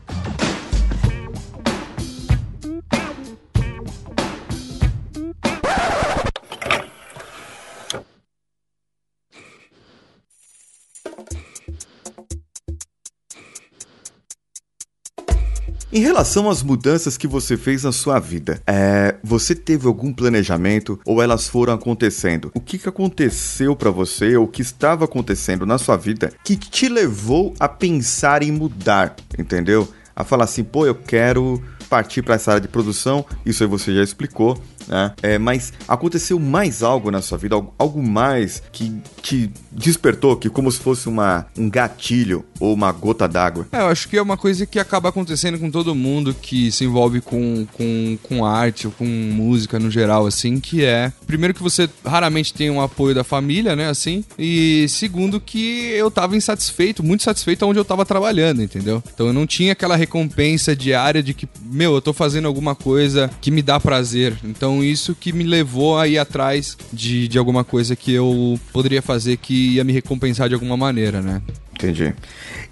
Em 15.94 16.00
relação 16.00 16.48
às 16.48 16.62
mudanças 16.62 17.18
que 17.18 17.26
você 17.26 17.54
fez 17.54 17.84
na 17.84 17.92
sua 17.92 18.18
vida, 18.18 18.62
é, 18.66 19.14
você 19.22 19.54
teve 19.54 19.86
algum 19.86 20.10
planejamento 20.10 20.98
ou 21.04 21.20
elas 21.20 21.48
foram 21.48 21.74
acontecendo? 21.74 22.50
O 22.54 22.60
que, 22.62 22.78
que 22.78 22.88
aconteceu 22.88 23.76
para 23.76 23.90
você 23.90 24.34
ou 24.34 24.46
o 24.46 24.48
que 24.48 24.62
estava 24.62 25.04
acontecendo 25.04 25.66
na 25.66 25.76
sua 25.76 25.98
vida 25.98 26.32
que 26.42 26.56
te 26.56 26.88
levou 26.88 27.52
a 27.60 27.68
pensar 27.68 28.42
em 28.42 28.50
mudar, 28.50 29.14
entendeu? 29.38 29.86
A 30.16 30.24
falar 30.24 30.44
assim, 30.44 30.64
pô, 30.64 30.86
eu 30.86 30.94
quero 30.94 31.62
partir 31.90 32.22
para 32.22 32.36
essa 32.36 32.52
área 32.52 32.62
de 32.62 32.68
produção, 32.68 33.22
isso 33.44 33.62
aí 33.62 33.68
você 33.68 33.94
já 33.94 34.02
explicou, 34.02 34.58
né? 34.86 35.12
É, 35.22 35.38
mas 35.38 35.72
aconteceu 35.86 36.38
mais 36.38 36.82
algo 36.82 37.10
na 37.10 37.22
sua 37.22 37.38
vida, 37.38 37.56
algo 37.78 38.02
mais 38.02 38.62
que 38.72 38.92
te 39.20 39.50
despertou, 39.70 40.36
que 40.36 40.48
como 40.48 40.70
se 40.70 40.78
fosse 40.78 41.08
uma, 41.08 41.46
um 41.56 41.68
gatilho 41.68 42.44
ou 42.60 42.74
uma 42.74 42.92
gota 42.92 43.26
d'água? 43.26 43.66
É, 43.72 43.80
eu 43.80 43.86
acho 43.86 44.08
que 44.08 44.16
é 44.16 44.22
uma 44.22 44.36
coisa 44.36 44.66
que 44.66 44.78
acaba 44.78 45.08
acontecendo 45.08 45.58
com 45.58 45.70
todo 45.70 45.94
mundo 45.94 46.34
que 46.34 46.70
se 46.70 46.84
envolve 46.84 47.20
com, 47.20 47.66
com, 47.72 48.18
com 48.22 48.44
arte 48.44 48.86
ou 48.86 48.92
com 48.92 49.04
música 49.04 49.78
no 49.78 49.90
geral, 49.90 50.26
assim, 50.26 50.60
que 50.60 50.84
é, 50.84 51.12
primeiro 51.26 51.54
que 51.54 51.62
você 51.62 51.88
raramente 52.04 52.52
tem 52.52 52.70
um 52.70 52.80
apoio 52.80 53.14
da 53.14 53.24
família, 53.24 53.74
né, 53.74 53.88
assim, 53.88 54.24
e 54.38 54.86
segundo 54.88 55.40
que 55.40 55.90
eu 55.90 56.10
tava 56.10 56.36
insatisfeito, 56.36 57.02
muito 57.02 57.22
satisfeito 57.22 57.66
onde 57.66 57.78
eu 57.78 57.84
tava 57.84 58.04
trabalhando, 58.04 58.62
entendeu? 58.62 59.02
Então 59.12 59.26
eu 59.26 59.32
não 59.32 59.46
tinha 59.46 59.72
aquela 59.72 59.96
recompensa 59.96 60.74
diária 60.74 61.22
de 61.22 61.34
que, 61.34 61.48
meu, 61.62 61.94
eu 61.94 62.02
tô 62.02 62.12
fazendo 62.12 62.46
alguma 62.46 62.74
coisa 62.74 63.30
que 63.40 63.50
me 63.50 63.62
dá 63.62 63.78
prazer. 63.80 64.36
Então 64.44 64.71
então 64.72 64.82
isso 64.82 65.14
que 65.14 65.32
me 65.32 65.44
levou 65.44 65.98
a 65.98 66.08
ir 66.08 66.18
atrás 66.18 66.78
de, 66.92 67.28
de 67.28 67.38
alguma 67.38 67.62
coisa 67.62 67.94
que 67.94 68.12
eu 68.12 68.58
poderia 68.72 69.02
fazer 69.02 69.36
que 69.36 69.74
ia 69.74 69.84
me 69.84 69.92
recompensar 69.92 70.48
de 70.48 70.54
alguma 70.54 70.76
maneira, 70.76 71.20
né? 71.20 71.42
Entendi. 71.74 72.14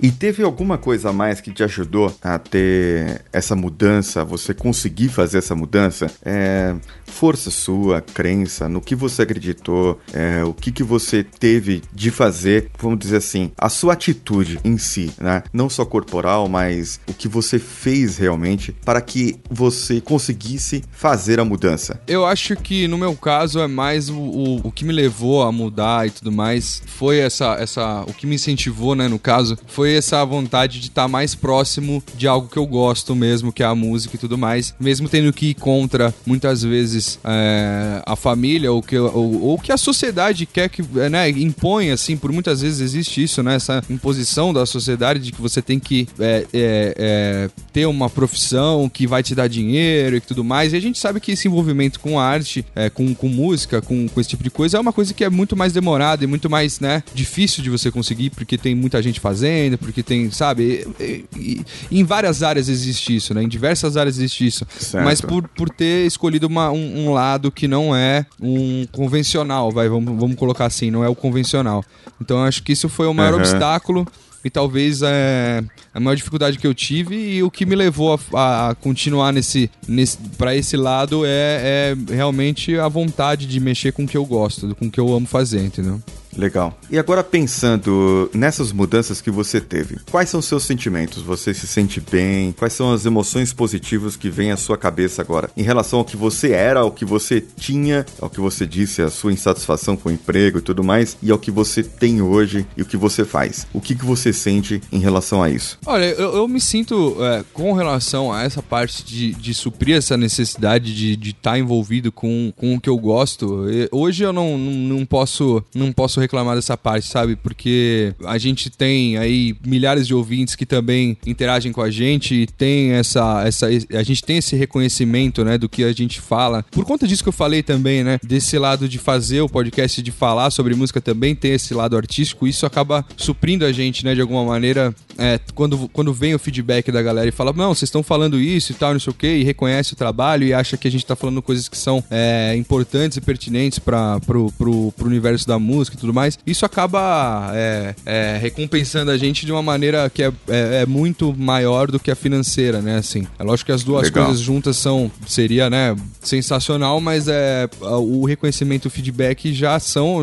E 0.00 0.10
teve 0.12 0.42
alguma 0.42 0.78
coisa 0.78 1.10
a 1.10 1.12
mais 1.12 1.40
que 1.40 1.50
te 1.50 1.64
ajudou 1.64 2.14
a 2.22 2.38
ter 2.38 3.22
essa 3.32 3.56
mudança, 3.56 4.24
você 4.24 4.54
conseguir 4.54 5.08
fazer 5.08 5.38
essa 5.38 5.54
mudança? 5.54 6.06
É, 6.24 6.76
força 7.06 7.50
sua, 7.50 8.00
crença, 8.00 8.68
no 8.68 8.80
que 8.80 8.94
você 8.94 9.22
acreditou, 9.22 10.00
é, 10.12 10.44
o 10.44 10.54
que, 10.54 10.70
que 10.70 10.84
você 10.84 11.24
teve 11.24 11.82
de 11.92 12.10
fazer, 12.10 12.70
vamos 12.78 13.00
dizer 13.00 13.16
assim, 13.16 13.50
a 13.58 13.68
sua 13.68 13.94
atitude 13.94 14.60
em 14.62 14.78
si, 14.78 15.10
né? 15.20 15.42
Não 15.52 15.68
só 15.68 15.84
corporal, 15.84 16.48
mas 16.48 17.00
o 17.08 17.12
que 17.12 17.26
você 17.26 17.58
fez 17.58 18.16
realmente 18.16 18.72
para 18.84 19.00
que 19.00 19.40
você 19.50 20.00
conseguisse 20.00 20.84
fazer 20.92 21.40
a 21.40 21.44
mudança. 21.44 21.89
Eu 22.06 22.26
acho 22.26 22.56
que 22.56 22.86
no 22.88 22.98
meu 22.98 23.14
caso 23.14 23.60
é 23.60 23.66
mais 23.66 24.08
o, 24.08 24.16
o, 24.16 24.60
o 24.64 24.72
que 24.72 24.84
me 24.84 24.92
levou 24.92 25.42
a 25.42 25.52
mudar 25.52 26.06
e 26.06 26.10
tudo 26.10 26.32
mais, 26.32 26.82
foi 26.86 27.18
essa, 27.18 27.56
essa, 27.58 28.02
o 28.06 28.12
que 28.12 28.26
me 28.26 28.34
incentivou, 28.34 28.94
né, 28.94 29.08
no 29.08 29.18
caso, 29.18 29.58
foi 29.66 29.94
essa 29.94 30.24
vontade 30.24 30.80
de 30.80 30.88
estar 30.88 31.02
tá 31.02 31.08
mais 31.08 31.34
próximo 31.34 32.02
de 32.14 32.26
algo 32.26 32.48
que 32.48 32.56
eu 32.56 32.66
gosto 32.66 33.14
mesmo, 33.14 33.52
que 33.52 33.62
é 33.62 33.66
a 33.66 33.74
música 33.74 34.16
e 34.16 34.18
tudo 34.18 34.36
mais, 34.36 34.74
mesmo 34.78 35.08
tendo 35.08 35.32
que 35.32 35.46
ir 35.46 35.54
contra 35.54 36.14
muitas 36.26 36.62
vezes 36.62 37.18
é, 37.24 38.02
a 38.04 38.16
família 38.16 38.72
ou 38.72 38.82
que, 38.82 38.98
ou, 38.98 39.42
ou, 39.42 39.58
que 39.58 39.72
a 39.72 39.76
sociedade 39.76 40.46
quer 40.46 40.68
que 40.68 40.82
né, 40.82 41.30
impõe, 41.30 41.90
assim, 41.90 42.16
por 42.16 42.32
muitas 42.32 42.60
vezes 42.60 42.80
existe 42.80 43.22
isso, 43.22 43.42
né? 43.42 43.56
Essa 43.56 43.82
imposição 43.90 44.52
da 44.52 44.64
sociedade 44.64 45.20
de 45.20 45.32
que 45.32 45.40
você 45.40 45.60
tem 45.60 45.78
que 45.78 46.08
é, 46.18 46.46
é, 46.52 46.94
é, 46.96 47.50
ter 47.72 47.86
uma 47.86 48.08
profissão 48.08 48.88
que 48.88 49.06
vai 49.06 49.22
te 49.22 49.34
dar 49.34 49.48
dinheiro 49.48 50.16
e 50.16 50.20
tudo 50.20 50.44
mais. 50.44 50.72
E 50.72 50.76
a 50.76 50.80
gente 50.80 50.98
sabe 50.98 51.20
que 51.20 51.32
esse 51.32 51.48
envolvimento 51.48 51.79
com 51.88 52.18
arte, 52.18 52.64
é, 52.74 52.90
com, 52.90 53.14
com 53.14 53.28
música, 53.28 53.80
com, 53.80 54.08
com 54.08 54.20
esse 54.20 54.30
tipo 54.30 54.42
de 54.42 54.50
coisa, 54.50 54.76
é 54.76 54.80
uma 54.80 54.92
coisa 54.92 55.14
que 55.14 55.24
é 55.24 55.30
muito 55.30 55.56
mais 55.56 55.72
demorada 55.72 56.24
e 56.24 56.26
muito 56.26 56.50
mais, 56.50 56.80
né, 56.80 57.02
difícil 57.14 57.62
de 57.62 57.70
você 57.70 57.90
conseguir, 57.90 58.30
porque 58.30 58.58
tem 58.58 58.74
muita 58.74 59.02
gente 59.02 59.20
fazendo, 59.20 59.78
porque 59.78 60.02
tem, 60.02 60.30
sabe? 60.30 60.86
E, 60.98 61.24
e, 61.36 61.64
e 61.90 62.00
em 62.00 62.04
várias 62.04 62.42
áreas 62.42 62.68
existe 62.68 63.16
isso, 63.16 63.32
né? 63.34 63.42
Em 63.42 63.48
diversas 63.48 63.96
áreas 63.96 64.18
existe 64.18 64.46
isso. 64.46 64.66
Certo. 64.78 65.04
Mas 65.04 65.20
por, 65.20 65.46
por 65.48 65.70
ter 65.70 66.06
escolhido 66.06 66.46
uma, 66.46 66.70
um, 66.70 67.06
um, 67.06 67.12
lado 67.12 67.50
que 67.50 67.66
não 67.66 67.94
é 67.94 68.26
um 68.40 68.86
convencional, 68.90 69.70
vai, 69.70 69.88
vamos, 69.88 70.18
vamos 70.18 70.36
colocar 70.36 70.66
assim, 70.66 70.90
não 70.90 71.04
é 71.04 71.08
o 71.08 71.14
convencional. 71.14 71.84
Então 72.20 72.38
eu 72.38 72.44
acho 72.44 72.62
que 72.62 72.72
isso 72.72 72.88
foi 72.88 73.06
o 73.06 73.14
maior 73.14 73.34
uhum. 73.34 73.40
obstáculo 73.40 74.06
e 74.44 74.50
talvez 74.50 75.02
é, 75.02 75.62
a 75.92 76.00
maior 76.00 76.14
dificuldade 76.14 76.58
que 76.58 76.66
eu 76.66 76.74
tive 76.74 77.16
e 77.16 77.42
o 77.42 77.50
que 77.50 77.66
me 77.66 77.74
levou 77.74 78.18
a, 78.34 78.70
a 78.70 78.74
continuar 78.74 79.32
nesse, 79.32 79.70
nesse 79.86 80.16
para 80.38 80.54
esse 80.56 80.76
lado 80.76 81.24
é, 81.24 81.94
é 82.08 82.14
realmente 82.14 82.78
a 82.78 82.88
vontade 82.88 83.46
de 83.46 83.60
mexer 83.60 83.92
com 83.92 84.04
o 84.04 84.08
que 84.08 84.16
eu 84.16 84.24
gosto, 84.24 84.74
com 84.76 84.86
o 84.86 84.90
que 84.90 85.00
eu 85.00 85.12
amo 85.12 85.26
fazer, 85.26 85.64
entendeu? 85.64 86.00
Legal. 86.36 86.76
E 86.90 86.98
agora 86.98 87.22
pensando 87.22 88.30
nessas 88.32 88.72
mudanças 88.72 89.20
que 89.20 89.30
você 89.30 89.60
teve, 89.60 89.98
quais 90.10 90.28
são 90.28 90.40
seus 90.40 90.64
sentimentos? 90.64 91.22
Você 91.22 91.52
se 91.52 91.66
sente 91.66 92.00
bem? 92.00 92.52
Quais 92.52 92.72
são 92.72 92.92
as 92.92 93.04
emoções 93.04 93.52
positivas 93.52 94.16
que 94.16 94.30
vêm 94.30 94.52
à 94.52 94.56
sua 94.56 94.78
cabeça 94.78 95.22
agora? 95.22 95.50
Em 95.56 95.62
relação 95.62 95.98
ao 95.98 96.04
que 96.04 96.16
você 96.16 96.52
era, 96.52 96.80
ao 96.80 96.90
que 96.90 97.04
você 97.04 97.40
tinha, 97.40 98.06
ao 98.20 98.30
que 98.30 98.40
você 98.40 98.66
disse, 98.66 99.02
a 99.02 99.10
sua 99.10 99.32
insatisfação 99.32 99.96
com 99.96 100.08
o 100.08 100.12
emprego 100.12 100.58
e 100.58 100.62
tudo 100.62 100.84
mais, 100.84 101.16
e 101.22 101.30
ao 101.30 101.38
que 101.38 101.50
você 101.50 101.82
tem 101.82 102.22
hoje 102.22 102.66
e 102.76 102.82
o 102.82 102.86
que 102.86 102.96
você 102.96 103.24
faz. 103.24 103.66
O 103.72 103.80
que, 103.80 103.94
que 103.94 104.04
você 104.04 104.32
sente 104.32 104.80
em 104.92 104.98
relação 104.98 105.42
a 105.42 105.50
isso? 105.50 105.78
Olha, 105.84 106.04
eu, 106.04 106.36
eu 106.36 106.48
me 106.48 106.60
sinto 106.60 107.16
é, 107.20 107.44
com 107.52 107.72
relação 107.72 108.32
a 108.32 108.42
essa 108.42 108.62
parte 108.62 109.04
de, 109.04 109.32
de 109.34 109.52
suprir 109.52 109.96
essa 109.96 110.16
necessidade 110.16 110.94
de 110.94 111.30
estar 111.30 111.52
tá 111.52 111.58
envolvido 111.58 112.12
com, 112.12 112.52
com 112.56 112.74
o 112.74 112.80
que 112.80 112.88
eu 112.88 112.96
gosto. 112.96 113.66
Hoje 113.90 114.22
eu 114.22 114.32
não, 114.32 114.56
não, 114.56 114.98
não 114.98 115.06
posso 115.06 115.62
não 115.74 115.92
posso 115.92 116.19
reclamar 116.20 116.56
dessa 116.56 116.76
parte, 116.76 117.08
sabe? 117.08 117.36
Porque 117.36 118.14
a 118.24 118.38
gente 118.38 118.70
tem 118.70 119.16
aí 119.16 119.54
milhares 119.64 120.06
de 120.06 120.14
ouvintes 120.14 120.54
que 120.54 120.66
também 120.66 121.16
interagem 121.26 121.72
com 121.72 121.82
a 121.82 121.90
gente 121.90 122.34
e 122.34 122.46
tem 122.46 122.92
essa, 122.92 123.42
essa. 123.46 123.66
A 123.66 124.02
gente 124.02 124.22
tem 124.22 124.38
esse 124.38 124.56
reconhecimento, 124.56 125.44
né, 125.44 125.58
do 125.58 125.68
que 125.68 125.84
a 125.84 125.92
gente 125.92 126.20
fala. 126.20 126.64
Por 126.70 126.84
conta 126.84 127.06
disso 127.06 127.22
que 127.22 127.28
eu 127.28 127.32
falei 127.32 127.62
também, 127.62 128.04
né? 128.04 128.18
Desse 128.22 128.58
lado 128.58 128.88
de 128.88 128.98
fazer 128.98 129.40
o 129.40 129.48
podcast, 129.48 130.02
de 130.02 130.10
falar 130.10 130.50
sobre 130.50 130.74
música 130.74 131.00
também, 131.00 131.34
tem 131.34 131.52
esse 131.52 131.74
lado 131.74 131.96
artístico, 131.96 132.46
isso 132.46 132.66
acaba 132.66 133.04
suprindo 133.16 133.64
a 133.64 133.72
gente, 133.72 134.04
né, 134.04 134.14
de 134.14 134.20
alguma 134.20 134.44
maneira, 134.44 134.94
é, 135.20 135.38
quando, 135.54 135.86
quando 135.92 136.14
vem 136.14 136.34
o 136.34 136.38
feedback 136.38 136.90
da 136.90 137.02
galera 137.02 137.28
e 137.28 137.32
fala, 137.32 137.52
não, 137.52 137.74
vocês 137.74 137.88
estão 137.88 138.02
falando 138.02 138.40
isso 138.40 138.72
e 138.72 138.74
tal, 138.74 138.94
não 138.94 139.00
sei 139.00 139.10
o 139.10 139.14
que, 139.14 139.26
e 139.26 139.44
reconhece 139.44 139.92
o 139.92 139.96
trabalho 139.96 140.46
e 140.46 140.54
acha 140.54 140.78
que 140.78 140.88
a 140.88 140.90
gente 140.90 141.04
tá 141.04 141.14
falando 141.14 141.42
coisas 141.42 141.68
que 141.68 141.76
são 141.76 142.02
é, 142.10 142.56
importantes 142.56 143.18
e 143.18 143.20
pertinentes 143.20 143.78
para 143.78 144.18
pro, 144.20 144.50
pro, 144.52 144.92
pro 144.92 145.06
universo 145.06 145.46
da 145.46 145.58
música 145.58 145.96
e 145.96 146.00
tudo 146.00 146.14
mais, 146.14 146.38
isso 146.46 146.64
acaba 146.64 147.50
é, 147.54 147.94
é, 148.06 148.38
recompensando 148.40 149.10
a 149.10 149.18
gente 149.18 149.44
de 149.44 149.52
uma 149.52 149.62
maneira 149.62 150.08
que 150.08 150.22
é, 150.22 150.32
é, 150.48 150.82
é, 150.82 150.86
muito 150.86 151.34
maior 151.36 151.90
do 151.90 152.00
que 152.00 152.10
a 152.10 152.16
financeira, 152.16 152.80
né? 152.80 152.96
Assim, 152.96 153.26
é 153.38 153.42
lógico 153.42 153.66
que 153.66 153.72
as 153.72 153.84
duas 153.84 154.04
Legal. 154.04 154.24
coisas 154.24 154.40
juntas 154.40 154.78
são 154.78 155.10
seria, 155.26 155.68
né, 155.68 155.94
sensacional, 156.22 157.00
mas 157.00 157.28
é 157.28 157.68
o 157.80 158.24
reconhecimento, 158.24 158.86
o 158.86 158.90
feedback 158.90 159.52
já 159.52 159.78
são 159.78 160.20